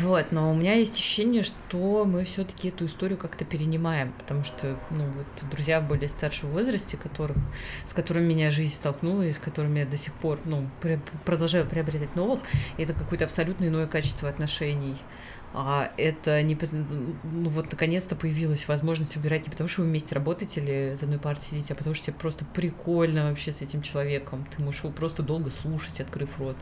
вот, 0.00 0.32
но 0.32 0.50
у 0.50 0.54
меня 0.54 0.74
есть 0.74 0.94
ощущение, 0.94 1.44
что 1.44 2.04
мы 2.04 2.24
все-таки 2.24 2.68
эту 2.68 2.86
историю 2.86 3.16
как-то 3.16 3.44
перенимаем, 3.44 4.12
потому 4.18 4.42
что, 4.42 4.76
ну 4.90 5.04
вот 5.04 5.50
друзья 5.50 5.80
более 5.80 6.08
старшем 6.08 6.50
возрасте, 6.50 6.96
которых, 6.96 7.36
с 7.86 7.92
которыми 7.92 8.24
меня 8.24 8.50
жизнь 8.50 8.74
столкнула 8.74 9.22
и 9.22 9.32
с 9.32 9.38
которыми 9.38 9.80
я 9.80 9.86
до 9.86 9.96
сих 9.96 10.14
пор, 10.14 10.40
ну, 10.44 10.68
пре- 10.82 11.00
продолжаю 11.24 11.64
приобретать 11.66 12.16
новых, 12.16 12.40
это 12.76 12.92
какое-то 12.92 13.26
абсолютно 13.26 13.66
иное 13.66 13.86
качество 13.86 14.28
отношений, 14.28 14.96
а 15.52 15.90
это 15.96 16.42
не... 16.42 16.56
Ну 16.62 17.48
вот 17.48 17.72
наконец-то 17.72 18.14
появилась 18.14 18.68
возможность 18.68 19.16
выбирать 19.16 19.44
не 19.44 19.50
потому, 19.50 19.68
что 19.68 19.82
вы 19.82 19.88
вместе 19.88 20.14
работаете 20.14 20.60
или 20.60 20.94
за 20.94 21.06
одной 21.06 21.18
партией 21.18 21.50
сидите, 21.50 21.74
а 21.74 21.76
потому 21.76 21.94
что 21.94 22.06
тебе 22.06 22.14
просто 22.14 22.44
прикольно 22.44 23.28
вообще 23.28 23.52
с 23.52 23.60
этим 23.60 23.82
человеком. 23.82 24.46
Ты 24.54 24.62
можешь 24.62 24.84
его 24.84 24.92
просто 24.92 25.22
долго 25.22 25.50
слушать, 25.50 26.00
открыв 26.00 26.38
рот. 26.38 26.56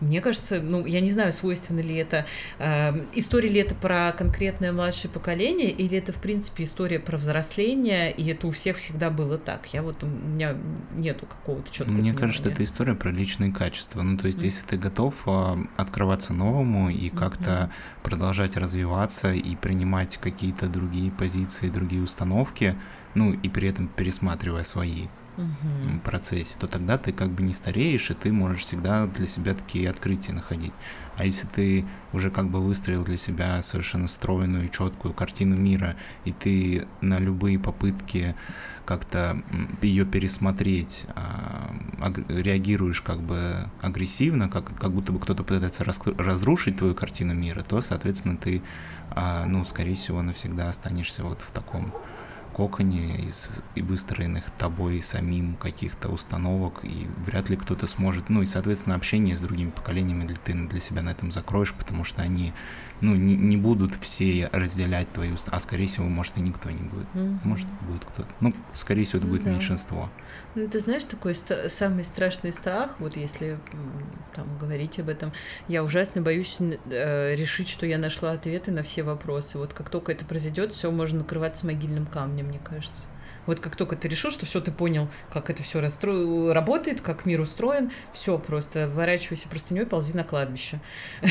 Мне 0.00 0.20
кажется, 0.20 0.60
ну, 0.60 0.86
я 0.86 1.00
не 1.00 1.10
знаю, 1.10 1.32
свойственно 1.32 1.80
ли 1.80 1.96
это, 1.96 2.26
э, 2.58 3.04
история 3.14 3.48
ли 3.48 3.60
это 3.60 3.74
про 3.74 4.12
конкретное 4.12 4.72
младшее 4.72 5.10
поколение, 5.10 5.70
или 5.70 5.98
это, 5.98 6.12
в 6.12 6.16
принципе, 6.16 6.64
история 6.64 7.00
про 7.00 7.16
взросление, 7.16 8.12
и 8.12 8.26
это 8.28 8.46
у 8.46 8.50
всех 8.50 8.76
всегда 8.76 9.10
было 9.10 9.38
так. 9.38 9.66
Я 9.72 9.82
вот, 9.82 10.02
у 10.04 10.06
меня 10.06 10.56
нету 10.94 11.26
какого-то 11.26 11.72
четкого 11.72 11.94
Мне 11.94 12.12
кажется, 12.12 12.42
понимания. 12.42 12.54
это 12.54 12.64
история 12.64 12.94
про 12.94 13.10
личные 13.10 13.52
качества. 13.52 14.02
Ну, 14.02 14.16
то 14.16 14.26
есть, 14.26 14.38
Мгм. 14.38 14.44
если 14.46 14.66
ты 14.66 14.76
готов 14.76 15.14
а, 15.26 15.58
открываться 15.76 16.32
новому 16.32 16.90
и 16.90 17.08
как-то 17.10 17.70
продолжать 18.02 18.56
развиваться 18.56 19.32
и 19.32 19.56
принимать 19.56 20.16
какие-то 20.18 20.68
другие 20.68 21.10
позиции, 21.10 21.68
другие 21.68 22.02
установки, 22.02 22.76
ну, 23.14 23.32
и 23.32 23.48
при 23.48 23.68
этом 23.68 23.88
пересматривая 23.88 24.62
свои 24.62 25.06
М, 25.38 26.00
процессе, 26.00 26.56
то 26.58 26.66
тогда 26.66 26.98
ты 26.98 27.12
как 27.12 27.30
бы 27.30 27.42
не 27.44 27.52
стареешь, 27.52 28.10
и 28.10 28.14
ты 28.14 28.32
можешь 28.32 28.62
всегда 28.62 29.06
для 29.06 29.26
себя 29.28 29.54
такие 29.54 29.88
открытия 29.88 30.32
находить. 30.32 30.72
А 31.16 31.24
если 31.24 31.46
ты 31.46 31.84
уже 32.12 32.30
как 32.30 32.48
бы 32.48 32.60
выстроил 32.60 33.04
для 33.04 33.16
себя 33.16 33.62
совершенно 33.62 34.08
стройную 34.08 34.68
четкую 34.68 35.14
картину 35.14 35.56
мира, 35.56 35.96
и 36.24 36.32
ты 36.32 36.86
на 37.00 37.18
любые 37.18 37.58
попытки 37.58 38.34
как-то 38.84 39.42
ее 39.82 40.04
пересмотреть, 40.04 41.06
а, 41.14 41.72
аг- 42.00 42.28
реагируешь 42.28 43.00
как 43.00 43.20
бы 43.20 43.66
агрессивно, 43.80 44.48
как, 44.48 44.76
как 44.76 44.92
будто 44.92 45.12
бы 45.12 45.20
кто-то 45.20 45.44
пытается 45.44 45.84
разрушить 45.84 46.78
твою 46.78 46.94
картину 46.94 47.34
мира, 47.34 47.62
то, 47.62 47.80
соответственно, 47.80 48.36
ты, 48.36 48.62
а, 49.10 49.44
ну, 49.46 49.64
скорее 49.64 49.94
всего, 49.94 50.22
навсегда 50.22 50.68
останешься 50.68 51.22
вот 51.22 51.42
в 51.42 51.50
таком 51.52 51.92
коконе 52.58 53.14
из 53.18 53.62
выстроенных 53.76 54.50
тобой 54.50 55.00
самим 55.00 55.54
каких-то 55.54 56.08
установок, 56.08 56.80
и 56.82 57.06
вряд 57.24 57.50
ли 57.50 57.56
кто-то 57.56 57.86
сможет, 57.86 58.28
ну 58.30 58.42
и, 58.42 58.46
соответственно, 58.46 58.96
общение 58.96 59.36
с 59.36 59.40
другими 59.40 59.70
поколениями 59.70 60.26
для, 60.26 60.36
ты 60.36 60.54
для 60.54 60.80
себя 60.80 61.02
на 61.02 61.10
этом 61.10 61.30
закроешь, 61.30 61.72
потому 61.72 62.02
что 62.02 62.20
они, 62.20 62.52
ну, 63.00 63.14
не, 63.14 63.36
не 63.36 63.56
будут 63.56 63.94
все 63.94 64.50
разделять 64.52 65.08
твои 65.12 65.30
установки, 65.30 65.56
а, 65.56 65.60
скорее 65.60 65.86
всего, 65.86 66.06
может, 66.06 66.36
и 66.36 66.40
никто 66.40 66.68
не 66.68 66.82
будет. 66.82 67.06
Мгм. 67.14 67.40
Может, 67.44 67.68
будет 67.82 68.04
кто-то. 68.04 68.28
Ну, 68.40 68.52
скорее 68.74 69.04
всего, 69.04 69.20
это 69.20 69.28
будет 69.28 69.44
да. 69.44 69.50
меньшинство. 69.50 70.10
Ну, 70.56 70.66
ты 70.66 70.80
знаешь, 70.80 71.04
такой 71.04 71.34
стра- 71.34 71.68
самый 71.68 72.02
страшный 72.02 72.52
страх, 72.52 72.96
вот 72.98 73.16
если 73.16 73.56
там 74.34 74.58
говорить 74.58 74.98
об 74.98 75.08
этом, 75.08 75.32
я 75.68 75.84
ужасно 75.84 76.22
боюсь 76.22 76.56
э, 76.58 77.36
решить, 77.36 77.68
что 77.68 77.86
я 77.86 77.98
нашла 77.98 78.32
ответы 78.32 78.72
на 78.72 78.82
все 78.82 79.04
вопросы. 79.04 79.58
Вот 79.58 79.72
как 79.72 79.90
только 79.90 80.10
это 80.10 80.24
произойдет, 80.24 80.74
все 80.74 80.90
можно 80.90 81.18
накрываться 81.18 81.66
могильным 81.66 82.06
камнем, 82.06 82.47
мне 82.48 82.58
кажется. 82.58 83.08
Вот 83.48 83.60
как 83.60 83.76
только 83.76 83.96
ты 83.96 84.08
решил, 84.08 84.30
что 84.30 84.44
все 84.44 84.60
ты 84.60 84.70
понял, 84.70 85.08
как 85.32 85.48
это 85.48 85.62
все 85.62 85.80
расстро... 85.80 86.52
работает, 86.52 87.00
как 87.00 87.24
мир 87.24 87.40
устроен, 87.40 87.90
все 88.12 88.38
просто 88.38 88.90
ворачивайся 88.94 89.48
простыней, 89.48 89.86
ползи 89.86 90.12
на 90.12 90.22
кладбище. 90.22 90.80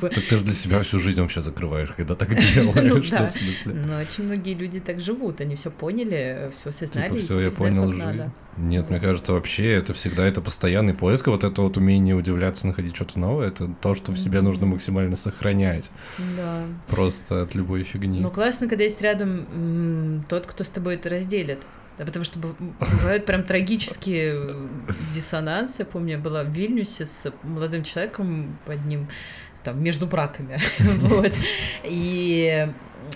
Так 0.00 0.24
ты 0.28 0.38
же 0.38 0.44
для 0.44 0.54
себя 0.54 0.82
всю 0.82 0.98
жизнь 0.98 1.20
вообще 1.20 1.42
закрываешь, 1.42 1.90
когда 1.96 2.16
так 2.16 2.28
делаешь, 2.54 2.74
Ну 2.74 2.96
ну, 2.96 3.02
да. 3.08 3.28
в 3.28 3.32
смысле? 3.32 3.74
Но 3.74 4.00
очень 4.00 4.24
многие 4.24 4.54
люди 4.54 4.80
так 4.80 5.00
живут, 5.00 5.40
они 5.40 5.54
все 5.54 5.70
поняли, 5.70 6.50
все 6.58 6.70
осознали. 6.70 7.10
Типа, 7.10 7.22
все, 7.22 7.40
я 7.40 7.50
понял 7.52 7.92
жизнь. 7.92 8.24
Нет, 8.56 8.90
мне 8.90 8.98
кажется, 8.98 9.32
вообще 9.32 9.72
это 9.72 9.94
всегда 9.94 10.26
это 10.26 10.40
постоянный 10.42 10.94
поиск, 10.94 11.28
вот 11.28 11.44
это 11.44 11.62
вот 11.62 11.76
умение 11.76 12.14
удивляться, 12.14 12.66
находить 12.66 12.96
что-то 12.96 13.18
новое, 13.18 13.48
это 13.48 13.70
то, 13.80 13.94
что 13.94 14.12
в 14.12 14.18
себе 14.18 14.40
нужно 14.40 14.66
максимально 14.66 15.16
сохранять. 15.16 15.92
Да. 16.36 16.64
Просто 16.88 17.42
от 17.42 17.54
любой 17.54 17.84
фигни. 17.84 18.20
Ну, 18.20 18.30
классно, 18.30 18.68
когда 18.68 18.84
есть 18.84 19.00
рядом 19.00 20.24
тот, 20.28 20.46
кто 20.46 20.64
с 20.64 20.68
тобой 20.68 20.96
это 20.96 21.08
разделит. 21.08 21.59
Да, 22.00 22.06
потому 22.06 22.24
что 22.24 22.38
бывают 22.38 23.26
прям 23.26 23.42
трагические 23.42 24.32
э, 24.34 24.66
диссонансы. 25.14 25.84
Помню, 25.84 26.12
я 26.12 26.18
была 26.18 26.44
в 26.44 26.48
Вильнюсе 26.48 27.04
с 27.04 27.30
молодым 27.42 27.84
человеком 27.84 28.56
одним 28.66 29.08
там 29.64 29.82
между 29.82 30.06
браками. 30.06 30.58
вот. 30.78 31.34
И 31.84 32.66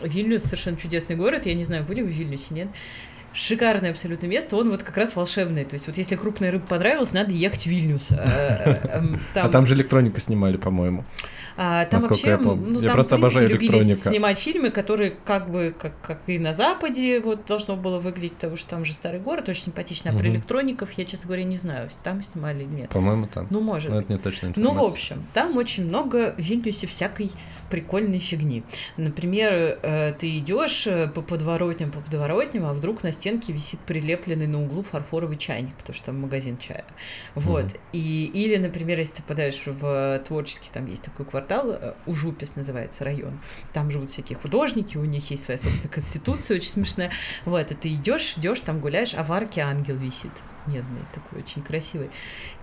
Вильнюс 0.03 0.43
совершенно 0.43 0.77
чудесный 0.77 1.17
город. 1.17 1.47
Я 1.47 1.55
не 1.55 1.65
знаю, 1.65 1.85
были 1.85 2.03
вы 2.03 2.09
в 2.09 2.13
Вильнюсе, 2.13 2.49
нет? 2.51 2.69
Шикарное 3.33 3.91
абсолютно 3.93 4.27
место, 4.27 4.55
он 4.55 4.69
вот 4.69 4.83
как 4.83 4.99
раз 4.99 5.17
волшебный. 5.17 5.65
То 5.65 5.73
есть 5.77 5.87
вот 5.87 5.97
если 5.97 6.17
крупная 6.17 6.53
рыба 6.53 6.67
понравилась, 6.67 7.15
надо 7.15 7.33
ехать 7.33 7.63
в 7.63 7.67
Вильнюс. 7.69 8.13
А, 8.13 8.23
э, 8.27 8.99
эм, 8.99 9.19
А 9.35 9.49
там 9.49 9.65
же 9.65 9.77
электроника 9.77 10.21
снимали, 10.21 10.59
по-моему. 10.59 11.07
А, 11.57 11.85
там 11.85 11.99
Насколько 12.01 12.13
вообще, 12.15 12.29
я 12.31 12.39
помню. 12.39 12.71
ну, 12.71 12.81
Я 12.81 12.87
там, 12.89 12.95
просто 12.95 13.17
принципе, 13.17 13.17
обожаю 13.17 13.49
любили 13.49 13.71
электроника. 13.73 14.09
снимать 14.11 14.39
фильмы, 14.39 14.71
которые 14.71 15.13
как 15.25 15.51
бы, 15.51 15.75
как, 15.79 15.93
как 16.01 16.21
и 16.27 16.39
на 16.39 16.53
Западе 16.55 17.21
вот 17.21 17.47
должно 17.47 17.77
было 17.77 17.99
выглядеть, 18.01 18.35
потому 18.35 18.57
что 18.57 18.71
там 18.71 18.85
же 18.85 18.93
старый 18.93 19.21
город, 19.21 19.49
очень 19.49 19.63
симпатично. 19.65 20.11
А 20.11 20.15
про 20.15 20.23
Мгм. 20.25 20.31
электроников 20.35 20.91
я, 20.97 21.05
честно 21.05 21.27
говоря, 21.29 21.45
не 21.45 21.57
знаю, 21.57 21.89
там 22.03 22.23
снимали 22.23 22.65
или 22.65 22.69
нет. 22.71 22.91
По-моему, 22.91 23.27
там. 23.27 23.47
Ну, 23.51 23.61
может 23.61 23.91
Но 23.91 23.97
быть. 23.97 24.05
это 24.07 24.13
не 24.15 24.19
точная 24.19 24.53
Ну, 24.57 24.75
в 24.75 24.83
общем, 24.83 25.25
там 25.33 25.57
очень 25.57 25.87
много 25.87 26.35
в 26.37 26.41
Вильнюсе 26.41 26.87
всякой 26.87 27.31
прикольной 27.71 28.19
фигни. 28.19 28.63
Например, 28.97 29.79
э, 29.83 30.15
ты 30.19 30.39
идешь 30.39 30.87
э, 30.87 31.09
по 31.09 31.23
подворотням, 31.23 31.91
по 31.91 32.01
подворотням, 32.01 32.65
а 32.67 32.73
вдруг 32.73 33.03
на 33.03 33.13
стенке 33.13 33.53
висит 33.53 33.81
прилепленный 33.81 34.47
на 34.47 34.63
углу 34.63 34.83
фарфоровый 34.83 35.37
чайник, 35.37 35.75
потому 35.75 35.95
что 35.95 36.07
там 36.07 36.21
магазин 36.21 36.59
чая. 36.59 36.85
Вот. 37.35 37.65
Мгм. 37.65 37.75
И, 37.93 38.31
или, 38.33 38.57
например, 38.57 38.99
если 38.99 39.17
ты 39.17 39.23
попадаешь 39.23 39.63
в 39.67 40.23
творческий, 40.27 40.71
там 40.73 40.87
есть 40.87 41.03
такой 41.03 41.27
квартал, 41.27 41.71
э, 41.71 41.95
Ужупис 42.07 42.57
называется 42.57 43.05
район. 43.05 43.39
Там 43.73 43.91
живут 43.91 44.11
всякие 44.11 44.39
художники, 44.39 44.97
у 44.97 45.05
них 45.05 45.31
есть 45.31 45.45
своя 45.45 45.59
собственная 45.59 45.93
конституция, 45.93 46.57
очень 46.57 46.71
смешная. 46.71 47.13
Вот, 47.45 47.71
и 47.71 47.75
ты 47.75 47.89
идешь, 47.95 48.35
идешь, 48.37 48.61
там 48.61 48.81
гуляешь, 48.81 49.15
а 49.15 49.25
в 49.25 49.33
арке 49.33 49.63
ангел 49.63 49.97
висит 49.97 50.33
медный, 50.67 51.01
такой 51.13 51.41
очень 51.41 51.63
красивый. 51.63 52.11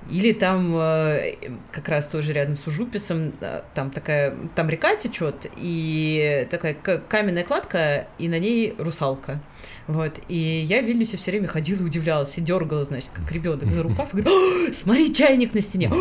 Или 0.10 0.34
там 0.34 0.76
э, 0.76 1.36
как 1.72 1.88
раз 1.90 2.07
тоже 2.07 2.34
рядом 2.34 2.57
с 2.57 2.65
Ужуписом, 2.68 3.34
э, 3.41 3.61
там 3.73 3.91
такая, 3.91 4.36
там 4.56 4.69
река 4.69 4.95
течет, 4.95 5.52
и 5.56 6.48
такая 6.49 6.73
каменная 6.73 7.44
кладка, 7.44 8.07
и 8.18 8.28
на 8.28 8.40
ней 8.40 8.76
русалка. 8.78 9.40
Вот. 9.88 10.19
И 10.28 10.65
я 10.68 10.82
в 10.82 10.86
Вильнюсе 10.86 11.18
все 11.18 11.32
время 11.32 11.48
ходила 11.48 11.84
удивлялась, 11.84 12.38
и 12.38 12.41
дергала, 12.41 12.84
значит, 12.84 13.11
как 13.14 13.32
ребенок 13.32 13.69
за 13.72 13.84
рукав, 13.84 14.14
и 14.14 14.22
говорю, 14.22 14.73
смотри, 14.73 15.14
чайник 15.14 15.53
на 15.53 15.61
стене, 15.61 15.91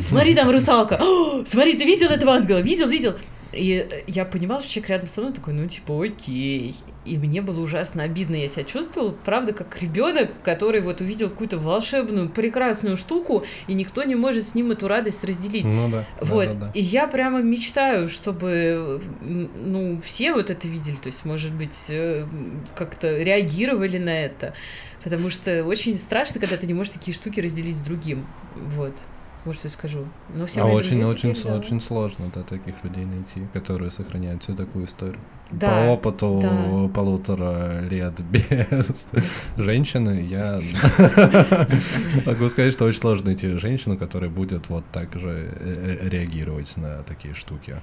смотри, 0.00 0.34
там 0.34 0.50
русалка, 0.50 0.98
смотри, 1.46 1.76
ты 1.76 1.84
видел 1.84 2.08
этого 2.08 2.34
ангела, 2.34 2.58
видел, 2.58 2.88
видел. 2.88 3.16
И 3.52 4.04
я 4.06 4.24
понимала, 4.24 4.62
что 4.62 4.70
человек 4.70 4.90
рядом 4.90 5.08
со 5.08 5.20
мной 5.20 5.32
такой, 5.32 5.54
ну, 5.54 5.66
типа, 5.66 6.04
окей. 6.04 6.74
И 7.04 7.16
мне 7.16 7.42
было 7.42 7.60
ужасно 7.60 8.02
обидно, 8.02 8.36
я 8.36 8.48
себя 8.48 8.64
чувствовала, 8.64 9.14
правда, 9.24 9.52
как 9.52 9.80
ребенок, 9.82 10.30
который 10.42 10.80
вот 10.80 11.00
увидел 11.00 11.30
какую-то 11.30 11.58
волшебную, 11.58 12.28
прекрасную 12.28 12.96
штуку, 12.96 13.44
и 13.66 13.74
никто 13.74 14.02
не 14.04 14.14
может 14.14 14.46
с 14.46 14.54
ним 14.54 14.70
эту 14.70 14.86
радость 14.86 15.24
разделить. 15.24 15.64
Ну 15.64 15.88
да. 15.88 16.06
Вот. 16.20 16.46
Да, 16.46 16.52
да, 16.52 16.66
да. 16.66 16.70
И 16.74 16.82
я 16.82 17.06
прямо 17.06 17.40
мечтаю, 17.40 18.08
чтобы, 18.08 19.00
ну, 19.20 20.00
все 20.04 20.32
вот 20.32 20.50
это 20.50 20.68
видели, 20.68 20.96
то 20.96 21.08
есть, 21.08 21.24
может 21.24 21.52
быть, 21.52 21.86
э, 21.88 22.26
как-то 22.74 23.18
реагировали 23.22 23.98
на 23.98 24.10
это. 24.10 24.54
Потому 25.02 25.30
что 25.30 25.64
очень 25.64 25.96
страшно, 25.96 26.40
когда 26.40 26.56
ты 26.56 26.66
не 26.66 26.74
можешь 26.74 26.92
такие 26.92 27.14
штуки 27.14 27.40
разделить 27.40 27.76
с 27.76 27.80
другим. 27.80 28.26
Вот. 28.54 28.94
Что 29.42 29.52
я 29.64 29.70
скажу. 29.70 30.06
Но 30.34 30.46
все 30.46 30.60
а 30.60 30.64
мои 30.64 30.74
очень, 30.74 31.02
очень, 31.02 31.30
очень 31.32 31.80
сложно 31.80 32.30
да, 32.34 32.42
таких 32.42 32.84
людей 32.84 33.04
найти, 33.04 33.46
которые 33.52 33.90
сохраняют 33.90 34.42
всю 34.42 34.54
такую 34.54 34.84
историю. 34.84 35.20
Да, 35.52 35.68
По 35.68 35.90
опыту 35.92 36.40
да. 36.42 36.88
полутора 36.94 37.80
лет 37.80 38.20
без 38.30 39.08
женщины 39.56 40.24
я 40.28 40.60
могу 42.26 42.48
сказать, 42.48 42.72
что 42.72 42.84
очень 42.84 43.00
сложно 43.00 43.26
найти 43.26 43.48
женщину, 43.56 43.96
которая 43.96 44.30
будет 44.30 44.68
вот 44.68 44.84
так 44.92 45.14
же 45.18 45.50
э, 45.52 46.08
реагировать 46.08 46.76
на 46.76 47.02
такие 47.02 47.34
штуки. 47.34 47.76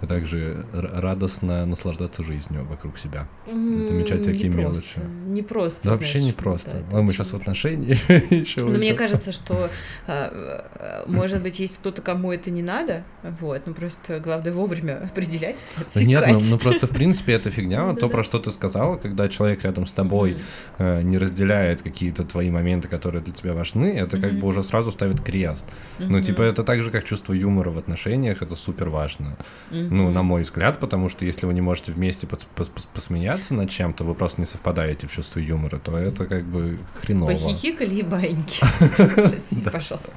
А 0.00 0.06
также 0.06 0.66
радостно 0.72 1.64
наслаждаться 1.64 2.22
жизнью 2.22 2.66
вокруг 2.68 2.98
себя. 2.98 3.28
Замечать 3.46 4.22
всякие 4.22 4.50
мелочи. 4.50 5.00
Не 5.26 5.42
просто. 5.42 5.84
Да 5.84 5.92
вообще 5.92 6.22
не 6.22 6.32
да, 6.32 6.42
просто. 6.42 6.70
это 6.78 6.98
А 6.98 7.02
мы 7.02 7.12
сейчас 7.12 7.32
в 7.32 7.36
отношениях 7.36 7.98
еще 8.30 8.60
Но 8.62 8.78
мне 8.78 8.94
кажется, 8.94 9.32
что, 9.32 9.70
а, 10.06 11.04
может 11.06 11.42
быть, 11.42 11.58
есть 11.58 11.78
кто-то, 11.78 12.02
кому 12.02 12.32
это 12.32 12.50
не 12.50 12.62
надо, 12.62 13.04
вот, 13.40 13.62
ну 13.66 13.72
просто 13.74 14.20
главное 14.20 14.52
вовремя 14.52 15.04
определять, 15.04 15.56
Да 15.94 16.02
Нет, 16.02 16.24
ну, 16.28 16.40
ну 16.50 16.58
просто 16.58 16.86
в 16.86 16.90
принципе 16.90 17.03
это 17.12 17.50
фигня, 17.50 17.84
вот 17.84 18.00
то, 18.00 18.08
про 18.08 18.24
что 18.24 18.38
ты 18.38 18.50
сказала, 18.50 18.96
когда 18.96 19.28
человек 19.28 19.64
рядом 19.64 19.86
с 19.86 19.92
тобой 19.92 20.36
э, 20.78 21.02
не 21.02 21.18
разделяет 21.18 21.82
какие-то 21.82 22.24
твои 22.24 22.50
моменты, 22.50 22.88
которые 22.88 23.22
для 23.22 23.32
тебя 23.34 23.52
важны, 23.52 23.86
это 23.98 24.18
как 24.20 24.38
бы 24.38 24.46
уже 24.48 24.62
сразу 24.62 24.92
ставит 24.92 25.20
крест. 25.20 25.66
Ну, 25.98 26.20
типа, 26.20 26.42
это 26.42 26.62
так 26.64 26.82
же, 26.82 26.90
как 26.90 27.04
чувство 27.04 27.32
юмора 27.34 27.70
в 27.70 27.78
отношениях, 27.78 28.42
это 28.42 28.56
супер 28.56 28.88
важно. 28.88 29.36
Ну, 29.70 30.10
на 30.10 30.22
мой 30.22 30.42
взгляд, 30.42 30.78
потому 30.80 31.08
что 31.08 31.24
если 31.24 31.46
вы 31.46 31.54
не 31.54 31.60
можете 31.60 31.92
вместе 31.92 32.26
пос- 32.26 32.46
пос- 32.56 32.72
пос- 32.74 32.88
посмеяться 32.94 33.54
над 33.54 33.70
чем-то, 33.70 34.04
вы 34.04 34.14
просто 34.14 34.40
не 34.40 34.46
совпадаете 34.46 35.06
в 35.06 35.12
чувстве 35.12 35.42
юмора, 35.44 35.78
то 35.78 35.96
это 35.98 36.26
как 36.26 36.44
бы 36.44 36.78
хреново. 37.02 37.32
Похихикали 37.32 37.94
и 37.96 38.02
баиньки. 38.02 38.60
Простите, 38.96 39.70
пожалуйста. 39.70 40.12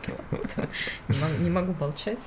Не 1.07 1.15
могу- 1.19 1.43
Не 1.43 1.49
могу 1.49 1.75
молчать. 1.79 2.19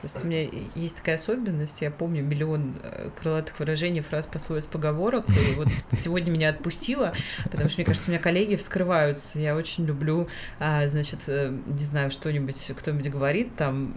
Просто 0.00 0.20
у 0.22 0.26
меня 0.26 0.48
есть 0.74 0.96
такая 0.96 1.16
особенность, 1.16 1.80
я 1.80 1.90
помню 1.90 2.22
миллион 2.22 2.76
э, 2.82 3.10
крылатых 3.18 3.58
выражений, 3.58 4.00
фраз, 4.00 4.26
пословиц, 4.26 4.66
поговорок, 4.66 5.24
и 5.28 5.56
вот 5.56 5.68
сегодня 5.92 6.30
меня 6.30 6.50
отпустило, 6.50 7.12
потому 7.44 7.68
что, 7.68 7.78
мне 7.78 7.86
кажется, 7.86 8.08
у 8.08 8.12
меня 8.12 8.20
коллеги 8.20 8.56
вскрываются, 8.56 9.38
я 9.38 9.56
очень 9.56 9.86
люблю, 9.86 10.28
а, 10.58 10.86
значит, 10.86 11.20
э, 11.28 11.56
не 11.66 11.84
знаю, 11.84 12.10
что-нибудь, 12.10 12.72
кто-нибудь 12.76 13.08
говорит, 13.08 13.56
там, 13.56 13.96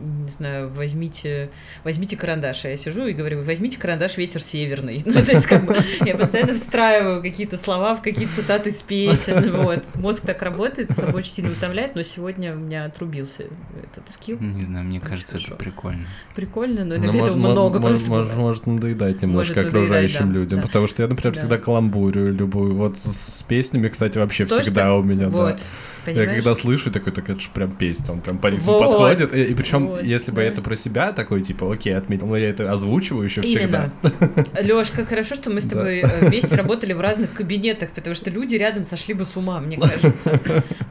не 0.00 0.28
знаю, 0.28 0.70
возьмите, 0.70 1.50
возьмите 1.84 2.16
карандаш, 2.16 2.64
а 2.64 2.68
я 2.68 2.76
сижу 2.76 3.06
и 3.06 3.12
говорю, 3.12 3.42
возьмите 3.42 3.78
карандаш, 3.78 4.16
ветер 4.16 4.42
северный, 4.42 5.00
ну, 5.04 5.14
то 5.14 5.32
есть, 5.32 5.46
как 5.46 5.64
бы, 5.64 5.76
я 6.04 6.16
постоянно 6.16 6.54
встраиваю 6.54 7.22
какие-то 7.22 7.56
слова 7.56 7.94
в 7.94 8.02
какие-то 8.02 8.34
цитаты 8.34 8.70
из 8.70 8.82
песен, 8.82 9.52
вот, 9.62 9.84
мозг 9.94 10.24
так 10.24 10.42
работает, 10.42 10.92
собой 10.92 11.14
очень 11.14 11.32
сильно 11.32 11.50
утомляет, 11.50 11.94
но 11.94 12.02
сегодня 12.02 12.54
у 12.54 12.58
меня 12.58 12.84
отрубился 12.84 13.44
этот 13.82 14.08
скилл, 14.08 14.38
Не 14.38 14.64
знаю, 14.64 14.84
мне 14.84 15.00
кажется, 15.00 15.39
хорошо. 15.44 15.56
прикольно. 15.64 16.06
прикольно, 16.34 16.84
но 16.84 16.96
Ну, 16.96 17.04
иногда 17.04 17.18
этого 17.18 17.36
может, 17.36 17.36
много 17.36 17.78
может, 17.80 17.98
просто 17.98 18.10
может, 18.10 18.36
может 18.36 18.66
надоедать 18.66 19.22
немножко 19.22 19.54
Может 19.54 19.68
окружающим 19.68 20.26
надоедать, 20.28 20.32
да, 20.34 20.38
людям, 20.40 20.60
да. 20.60 20.66
потому 20.66 20.88
что 20.88 21.02
я, 21.02 21.08
например, 21.08 21.34
Да. 21.34 21.38
всегда 21.40 21.58
каламбурю 21.58 22.32
любую. 22.32 22.74
Вот 22.74 22.98
с, 22.98 23.10
с 23.12 23.42
песнями, 23.42 23.88
кстати, 23.88 24.18
вообще 24.18 24.46
Тоже 24.46 24.62
всегда 24.62 24.82
так? 24.90 24.94
у 24.98 25.02
меня, 25.02 25.28
да. 25.28 25.56
Вот, 26.06 26.08
Я 26.08 26.14
понимаешь? 26.14 26.36
когда 26.42 26.54
слышу 26.54 26.90
такой, 26.90 27.12
так 27.12 27.28
это 27.28 27.40
же 27.40 27.48
прям 27.52 27.70
песня, 27.72 28.12
он 28.12 28.20
прям 28.20 28.38
по 28.38 28.46
ритму 28.48 28.72
Вот, 28.72 28.88
подходит. 28.88 29.32
И, 29.34 29.54
причем, 29.54 29.88
вот, 29.88 30.02
если 30.02 30.30
бы 30.30 30.36
да. 30.38 30.42
это 30.44 30.62
про 30.62 30.76
себя 30.76 31.12
такой, 31.12 31.42
типа, 31.42 31.72
окей, 31.72 31.96
отметил, 31.96 32.26
но 32.26 32.36
я 32.36 32.48
это 32.50 32.72
озвучиваю 32.72 33.24
еще 33.24 33.42
всегда. 33.42 33.90
Лёш, 34.60 34.90
как 34.90 35.08
хорошо, 35.08 35.34
что 35.34 35.50
мы 35.50 35.60
с 35.60 35.64
Да. 35.64 35.76
тобой 35.76 35.98
э, 36.00 36.26
вместе 36.28 36.56
работали 36.56 36.92
в 36.92 37.00
разных 37.00 37.32
кабинетах, 37.32 37.90
потому 37.90 38.14
что 38.16 38.30
люди 38.30 38.54
рядом 38.56 38.84
сошли 38.84 39.14
бы 39.14 39.26
с 39.26 39.36
ума, 39.36 39.60
мне 39.60 39.76
кажется. 39.78 40.40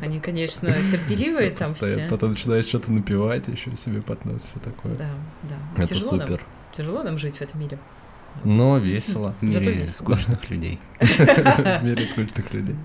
Они, 0.02 0.20
конечно, 0.20 0.72
терпеливые 0.92 1.50
там 1.52 1.70
Постоянно. 1.70 2.02
все. 2.02 2.10
Потом 2.10 2.32
начинаешь 2.32 2.66
что-то 2.66 2.92
напевать, 2.92 3.48
еще 3.48 3.76
себе 3.76 4.02
под 4.02 4.26
нос, 4.26 4.44
все 4.50 4.60
такое. 4.60 4.94
Да, 4.96 5.10
да. 5.44 5.84
Это 5.84 5.94
Тяжело 5.96 6.18
нам. 6.18 6.28
супер. 6.28 6.42
Тяжело 6.76 7.04
нам 7.04 7.18
жить 7.18 7.36
в 7.38 7.42
этом 7.42 7.60
мире. 7.60 7.80
Но 8.44 8.78
весело. 8.78 9.34
В 9.42 9.44
мире 9.44 9.88
скучных 9.92 10.50
людей. 10.50 10.80
В 11.00 11.84
мире 11.84 12.06
скучных 12.06 12.54
людей. 12.54 12.76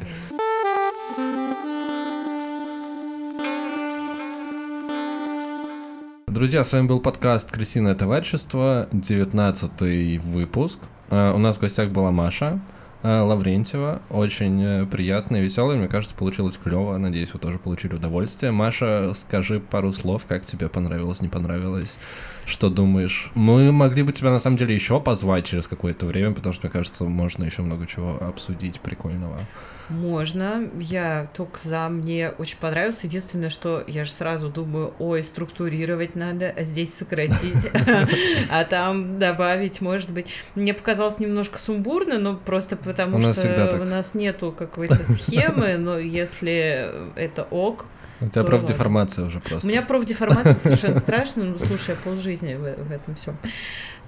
Друзья, 6.35 6.65
с 6.65 6.73
вами 6.73 6.89
был 6.89 6.98
подкаст 6.98 7.52
«Крысиное 7.52 7.94
товарищество», 7.94 8.89
19 8.90 10.20
выпуск. 10.20 10.81
А, 11.09 11.32
У 11.32 11.39
нас 11.39 11.56
в 11.56 11.61
гостях 11.61 11.90
была 11.90 12.11
Маша 12.11 12.61
Лаврентьева. 13.05 14.02
Очень 14.10 14.62
э, 14.62 14.86
приятная, 14.86 15.40
веселая. 15.43 15.76
Мне 15.76 15.89
кажется, 15.89 16.16
получилось 16.16 16.56
клево. 16.56 16.97
Надеюсь, 16.97 17.32
вы 17.35 17.39
тоже 17.39 17.59
получили 17.59 17.94
удовольствие. 17.94 18.51
Маша, 18.51 19.12
скажи 19.14 19.60
пару 19.60 19.93
слов, 19.93 20.24
как 20.26 20.44
тебе 20.44 20.68
понравилось, 20.68 21.20
не 21.20 21.28
понравилось, 21.28 21.98
что 22.47 22.70
думаешь. 22.70 23.31
Мы 23.35 23.72
могли 23.72 24.02
бы 24.02 24.12
тебя 24.12 24.31
на 24.31 24.39
самом 24.39 24.56
деле 24.56 24.74
еще 24.74 25.01
позвать 25.01 25.44
через 25.44 25.68
какое-то 25.68 26.06
время, 26.06 26.35
потому 26.35 26.55
что, 26.55 26.66
мне 26.66 26.72
кажется, 26.72 27.05
можно 27.05 27.44
еще 27.44 27.62
много 27.62 27.86
чего 27.86 28.16
обсудить 28.22 28.81
прикольного. 28.81 29.40
Можно. 29.89 30.68
Я 30.78 31.28
только 31.35 31.59
за. 31.62 31.89
Мне 31.89 32.31
очень 32.31 32.56
понравилось. 32.59 33.01
Единственное, 33.02 33.51
что 33.51 33.85
я 33.86 34.05
же 34.05 34.10
сразу 34.10 34.48
думаю, 34.48 34.94
ой, 34.98 35.22
структурировать 35.22 36.14
надо, 36.14 36.52
а 36.56 36.62
здесь 36.62 36.94
сократить, 36.94 37.70
а 38.51 38.64
там 38.64 39.18
добавить, 39.18 39.81
может 39.81 40.10
быть. 40.10 40.26
Мне 40.55 40.72
показалось 40.72 41.18
немножко 41.18 41.59
сумбурно, 41.59 42.18
но 42.18 42.36
просто 42.36 42.76
потому 42.94 43.16
У 43.16 43.20
нас 43.20 43.38
что 43.38 43.54
так. 43.54 43.80
у 43.80 43.84
нас 43.84 44.14
нету 44.14 44.54
какой-то 44.56 44.94
схемы, 45.12 45.76
но 45.76 45.98
если 45.98 46.90
это 47.16 47.42
ок, 47.50 47.86
У 48.20 48.28
тебя 48.28 48.44
профдеформация 48.44 49.26
уже 49.26 49.40
просто. 49.40 49.66
У 49.66 49.70
меня 49.70 49.82
профдеформация 49.82 50.54
совершенно 50.54 51.00
страшная, 51.00 51.44
ну, 51.46 51.58
слушай, 51.58 51.90
я 51.90 51.96
полжизни 51.96 52.54
в, 52.54 52.60
в 52.60 52.92
этом 52.92 53.14
всем. 53.16 53.36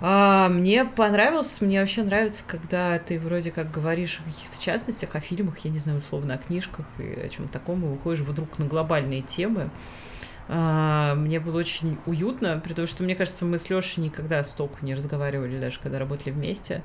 А, 0.01 0.49
мне 0.49 0.85
понравилось, 0.85 1.61
мне 1.61 1.81
вообще 1.81 2.03
нравится, 2.03 2.45
когда 2.47 2.99
ты 2.99 3.19
вроде 3.19 3.51
как 3.51 3.71
говоришь 3.71 4.21
о 4.21 4.31
каких-то 4.31 4.63
частностях, 4.63 5.15
о 5.15 5.21
фильмах, 5.21 5.59
я 5.59 5.71
не 5.71 5.79
знаю, 5.79 5.99
условно, 5.99 6.35
о 6.35 6.39
книжках 6.39 6.87
и 6.99 7.21
о 7.27 7.29
чем 7.29 7.49
таком, 7.49 7.85
и 7.85 7.89
выходишь 7.89 8.21
вдруг 8.21 8.59
на 8.59 8.67
глобальные 8.67 9.23
темы. 9.23 9.63
А, 9.63 10.06
мне 10.49 11.41
было 11.41 11.59
очень 11.59 11.99
уютно, 12.07 12.61
потому 12.63 12.87
что, 12.87 13.03
мне 13.03 13.17
кажется, 13.17 13.45
мы 13.45 13.59
с 13.59 13.69
Лешей 13.69 14.05
никогда 14.05 14.45
столько 14.45 14.85
не 14.85 14.95
разговаривали, 14.95 15.59
даже 15.59 15.81
когда 15.81 15.99
работали 15.99 16.31
вместе. 16.31 16.83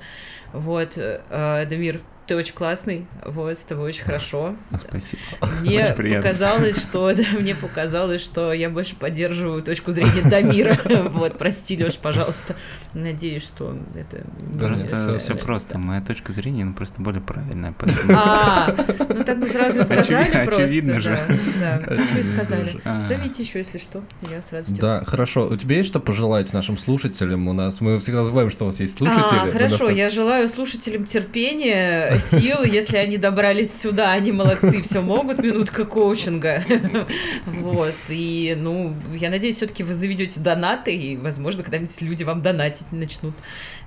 Вот, 0.52 0.94
э, 0.96 1.66
Дамир, 1.68 2.00
ты 2.26 2.36
очень 2.36 2.54
классный, 2.54 3.06
вот, 3.24 3.58
с 3.58 3.62
тобой 3.62 3.88
очень 3.88 4.04
хорошо. 4.04 4.54
Спасибо. 4.78 5.20
Мне 5.60 5.82
Очень 5.82 5.94
приятно. 5.94 6.30
показалось, 6.30 6.80
что 6.80 7.12
да, 7.16 7.24
мне 7.38 7.54
показалось, 7.54 8.22
что 8.22 8.52
я 8.52 8.70
больше 8.70 8.94
поддерживаю 8.96 9.62
точку 9.62 9.90
зрения 9.92 10.22
Дамира. 10.28 10.78
Вот, 11.12 11.36
прости, 11.36 11.82
Леш, 11.82 11.98
пожалуйста. 11.98 12.54
Надеюсь, 12.94 13.42
что 13.42 13.76
это. 13.94 14.24
не 14.40 14.58
Просто 14.58 15.18
все 15.18 15.34
просто. 15.34 15.78
Моя 15.78 16.00
точка 16.00 16.32
зрения, 16.32 16.64
ну, 16.64 16.74
просто 16.74 17.00
более 17.02 17.20
правильная. 17.20 17.74
А, 18.14 18.74
ну 19.08 19.24
так 19.24 19.38
бы 19.38 19.46
сразу 19.46 19.80
и 19.80 19.84
сказали 19.84 20.30
просто. 20.44 20.62
очевидно 20.62 21.00
же. 21.00 21.18
Да, 21.60 21.78
и 21.78 22.22
сказали. 22.22 22.80
А. 22.84 23.06
Зовите 23.08 23.42
еще, 23.42 23.58
если 23.60 23.78
что, 23.78 24.02
я 24.30 24.42
с 24.42 24.52
радостью. 24.52 24.78
Да, 24.78 25.02
хорошо. 25.04 25.48
У 25.48 25.56
тебя 25.56 25.76
есть 25.76 25.88
что 25.88 26.00
пожелать 26.00 26.52
нашим 26.52 26.76
слушателям? 26.76 27.48
У 27.48 27.52
нас 27.52 27.80
мы 27.80 27.98
всегда 27.98 28.24
забываем, 28.24 28.50
что 28.50 28.64
у 28.64 28.66
нас 28.68 28.80
есть 28.80 28.96
слушатели. 28.96 29.38
А, 29.38 29.50
хорошо, 29.50 29.90
я 29.90 30.10
желаю 30.10 30.48
слушателям 30.48 31.04
терпения 31.04 32.11
сил. 32.18 32.62
Если 32.62 32.96
они 32.96 33.18
добрались 33.18 33.72
сюда, 33.80 34.12
они 34.12 34.32
молодцы, 34.32 34.82
все 34.82 35.00
могут, 35.00 35.42
минутка 35.42 35.84
коучинга. 35.84 36.62
Вот. 37.46 37.94
И, 38.08 38.56
ну, 38.58 38.94
я 39.14 39.30
надеюсь, 39.30 39.56
все-таки 39.56 39.82
вы 39.82 39.94
заведете 39.94 40.40
донаты, 40.40 40.94
и, 40.94 41.16
возможно, 41.16 41.62
когда-нибудь 41.62 42.00
люди 42.02 42.24
вам 42.24 42.42
донатить 42.42 42.90
начнут. 42.92 43.34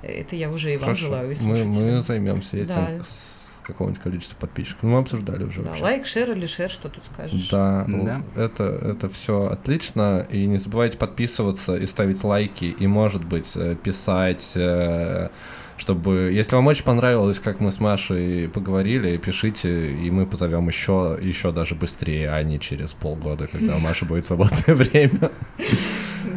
Это 0.01 0.35
я 0.35 0.51
уже 0.51 0.73
и 0.73 0.77
вам 0.77 0.85
Хорошо. 0.85 1.05
желаю. 1.05 1.31
и 1.31 1.35
Мы, 1.41 2.01
займемся 2.03 2.57
этим 2.57 2.73
Да. 2.75 3.03
с 3.03 3.61
какого-нибудь 3.65 4.01
количества 4.01 4.35
подписчиков. 4.39 4.83
Ну, 4.83 4.89
Мы 4.89 4.99
обсуждали 4.99 5.43
уже 5.43 5.61
Да, 5.61 5.69
вообще. 5.69 5.83
лайк, 5.83 6.05
шер 6.05 6.31
или 6.33 6.45
шер, 6.45 6.69
что 6.69 6.87
тут 6.89 7.03
скажешь? 7.11 7.49
Да, 7.49 7.85
Да. 7.87 8.17
л- 8.17 8.43
это, 8.43 8.63
это 8.63 9.09
все 9.09 9.47
отлично. 9.47 10.27
И 10.29 10.45
не 10.45 10.59
забывайте 10.59 10.97
подписываться 10.99 11.75
и 11.75 11.85
ставить 11.87 12.23
лайки, 12.23 12.65
и, 12.65 12.85
может 12.85 13.25
быть, 13.25 13.51
э, 13.57 13.75
писать, 13.75 14.53
э, 14.55 15.29
чтобы... 15.77 16.31
Если 16.33 16.55
вам 16.55 16.67
очень 16.67 16.83
понравилось, 16.83 17.39
как 17.39 17.59
мы 17.59 17.71
с 17.71 17.79
Машей 17.79 18.49
поговорили, 18.49 19.17
пишите, 19.17 19.91
и 19.91 20.09
мы 20.11 20.25
позовем 20.25 20.67
еще, 20.67 21.17
еще 21.21 21.51
даже 21.51 21.75
быстрее, 21.75 22.31
а 22.31 22.41
не 22.43 22.59
через 22.59 22.93
полгода, 22.93 23.47
когда 23.47 23.75
у 23.75 23.79
Маши 23.79 24.05
будет 24.05 24.25
свободное 24.25 24.75
время. 24.75 25.31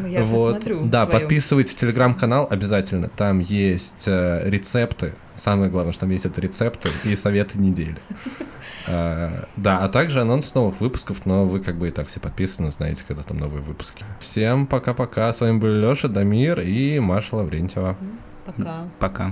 Ну, 0.01 0.07
Я 0.07 0.23
Вот. 0.23 0.63
Да, 0.89 1.05
в 1.05 1.09
своём. 1.09 1.21
подписывайтесь 1.21 1.73
в 1.73 1.77
телеграм-канал 1.77 2.47
обязательно. 2.49 3.09
Там 3.09 3.39
есть 3.39 4.07
э, 4.07 4.41
рецепты. 4.49 5.13
Самое 5.35 5.71
главное, 5.71 5.93
что 5.93 6.01
там 6.01 6.09
есть 6.09 6.25
это 6.25 6.41
рецепты 6.41 6.89
и 7.03 7.15
советы 7.15 7.59
недели. 7.59 7.97
Э, 8.87 9.43
Да, 9.55 9.79
а 9.79 9.89
также 9.89 10.21
анонс 10.21 10.55
новых 10.55 10.81
выпусков, 10.81 11.25
но 11.25 11.45
вы 11.45 11.59
как 11.59 11.77
бы 11.77 11.89
и 11.89 11.91
так 11.91 12.07
все 12.07 12.19
подписаны, 12.19 12.71
знаете, 12.71 13.03
когда 13.07 13.21
там 13.21 13.37
новые 13.37 13.61
выпуски. 13.61 14.03
Всем 14.19 14.65
пока-пока. 14.65 15.31
С 15.31 15.41
вами 15.41 15.59
были 15.59 15.79
Леша, 15.79 16.07
Дамир 16.07 16.61
и 16.61 16.99
Маша 16.99 17.35
Лаврентьева. 17.35 17.95
Пока. 18.57 18.87
Пока. 18.99 19.31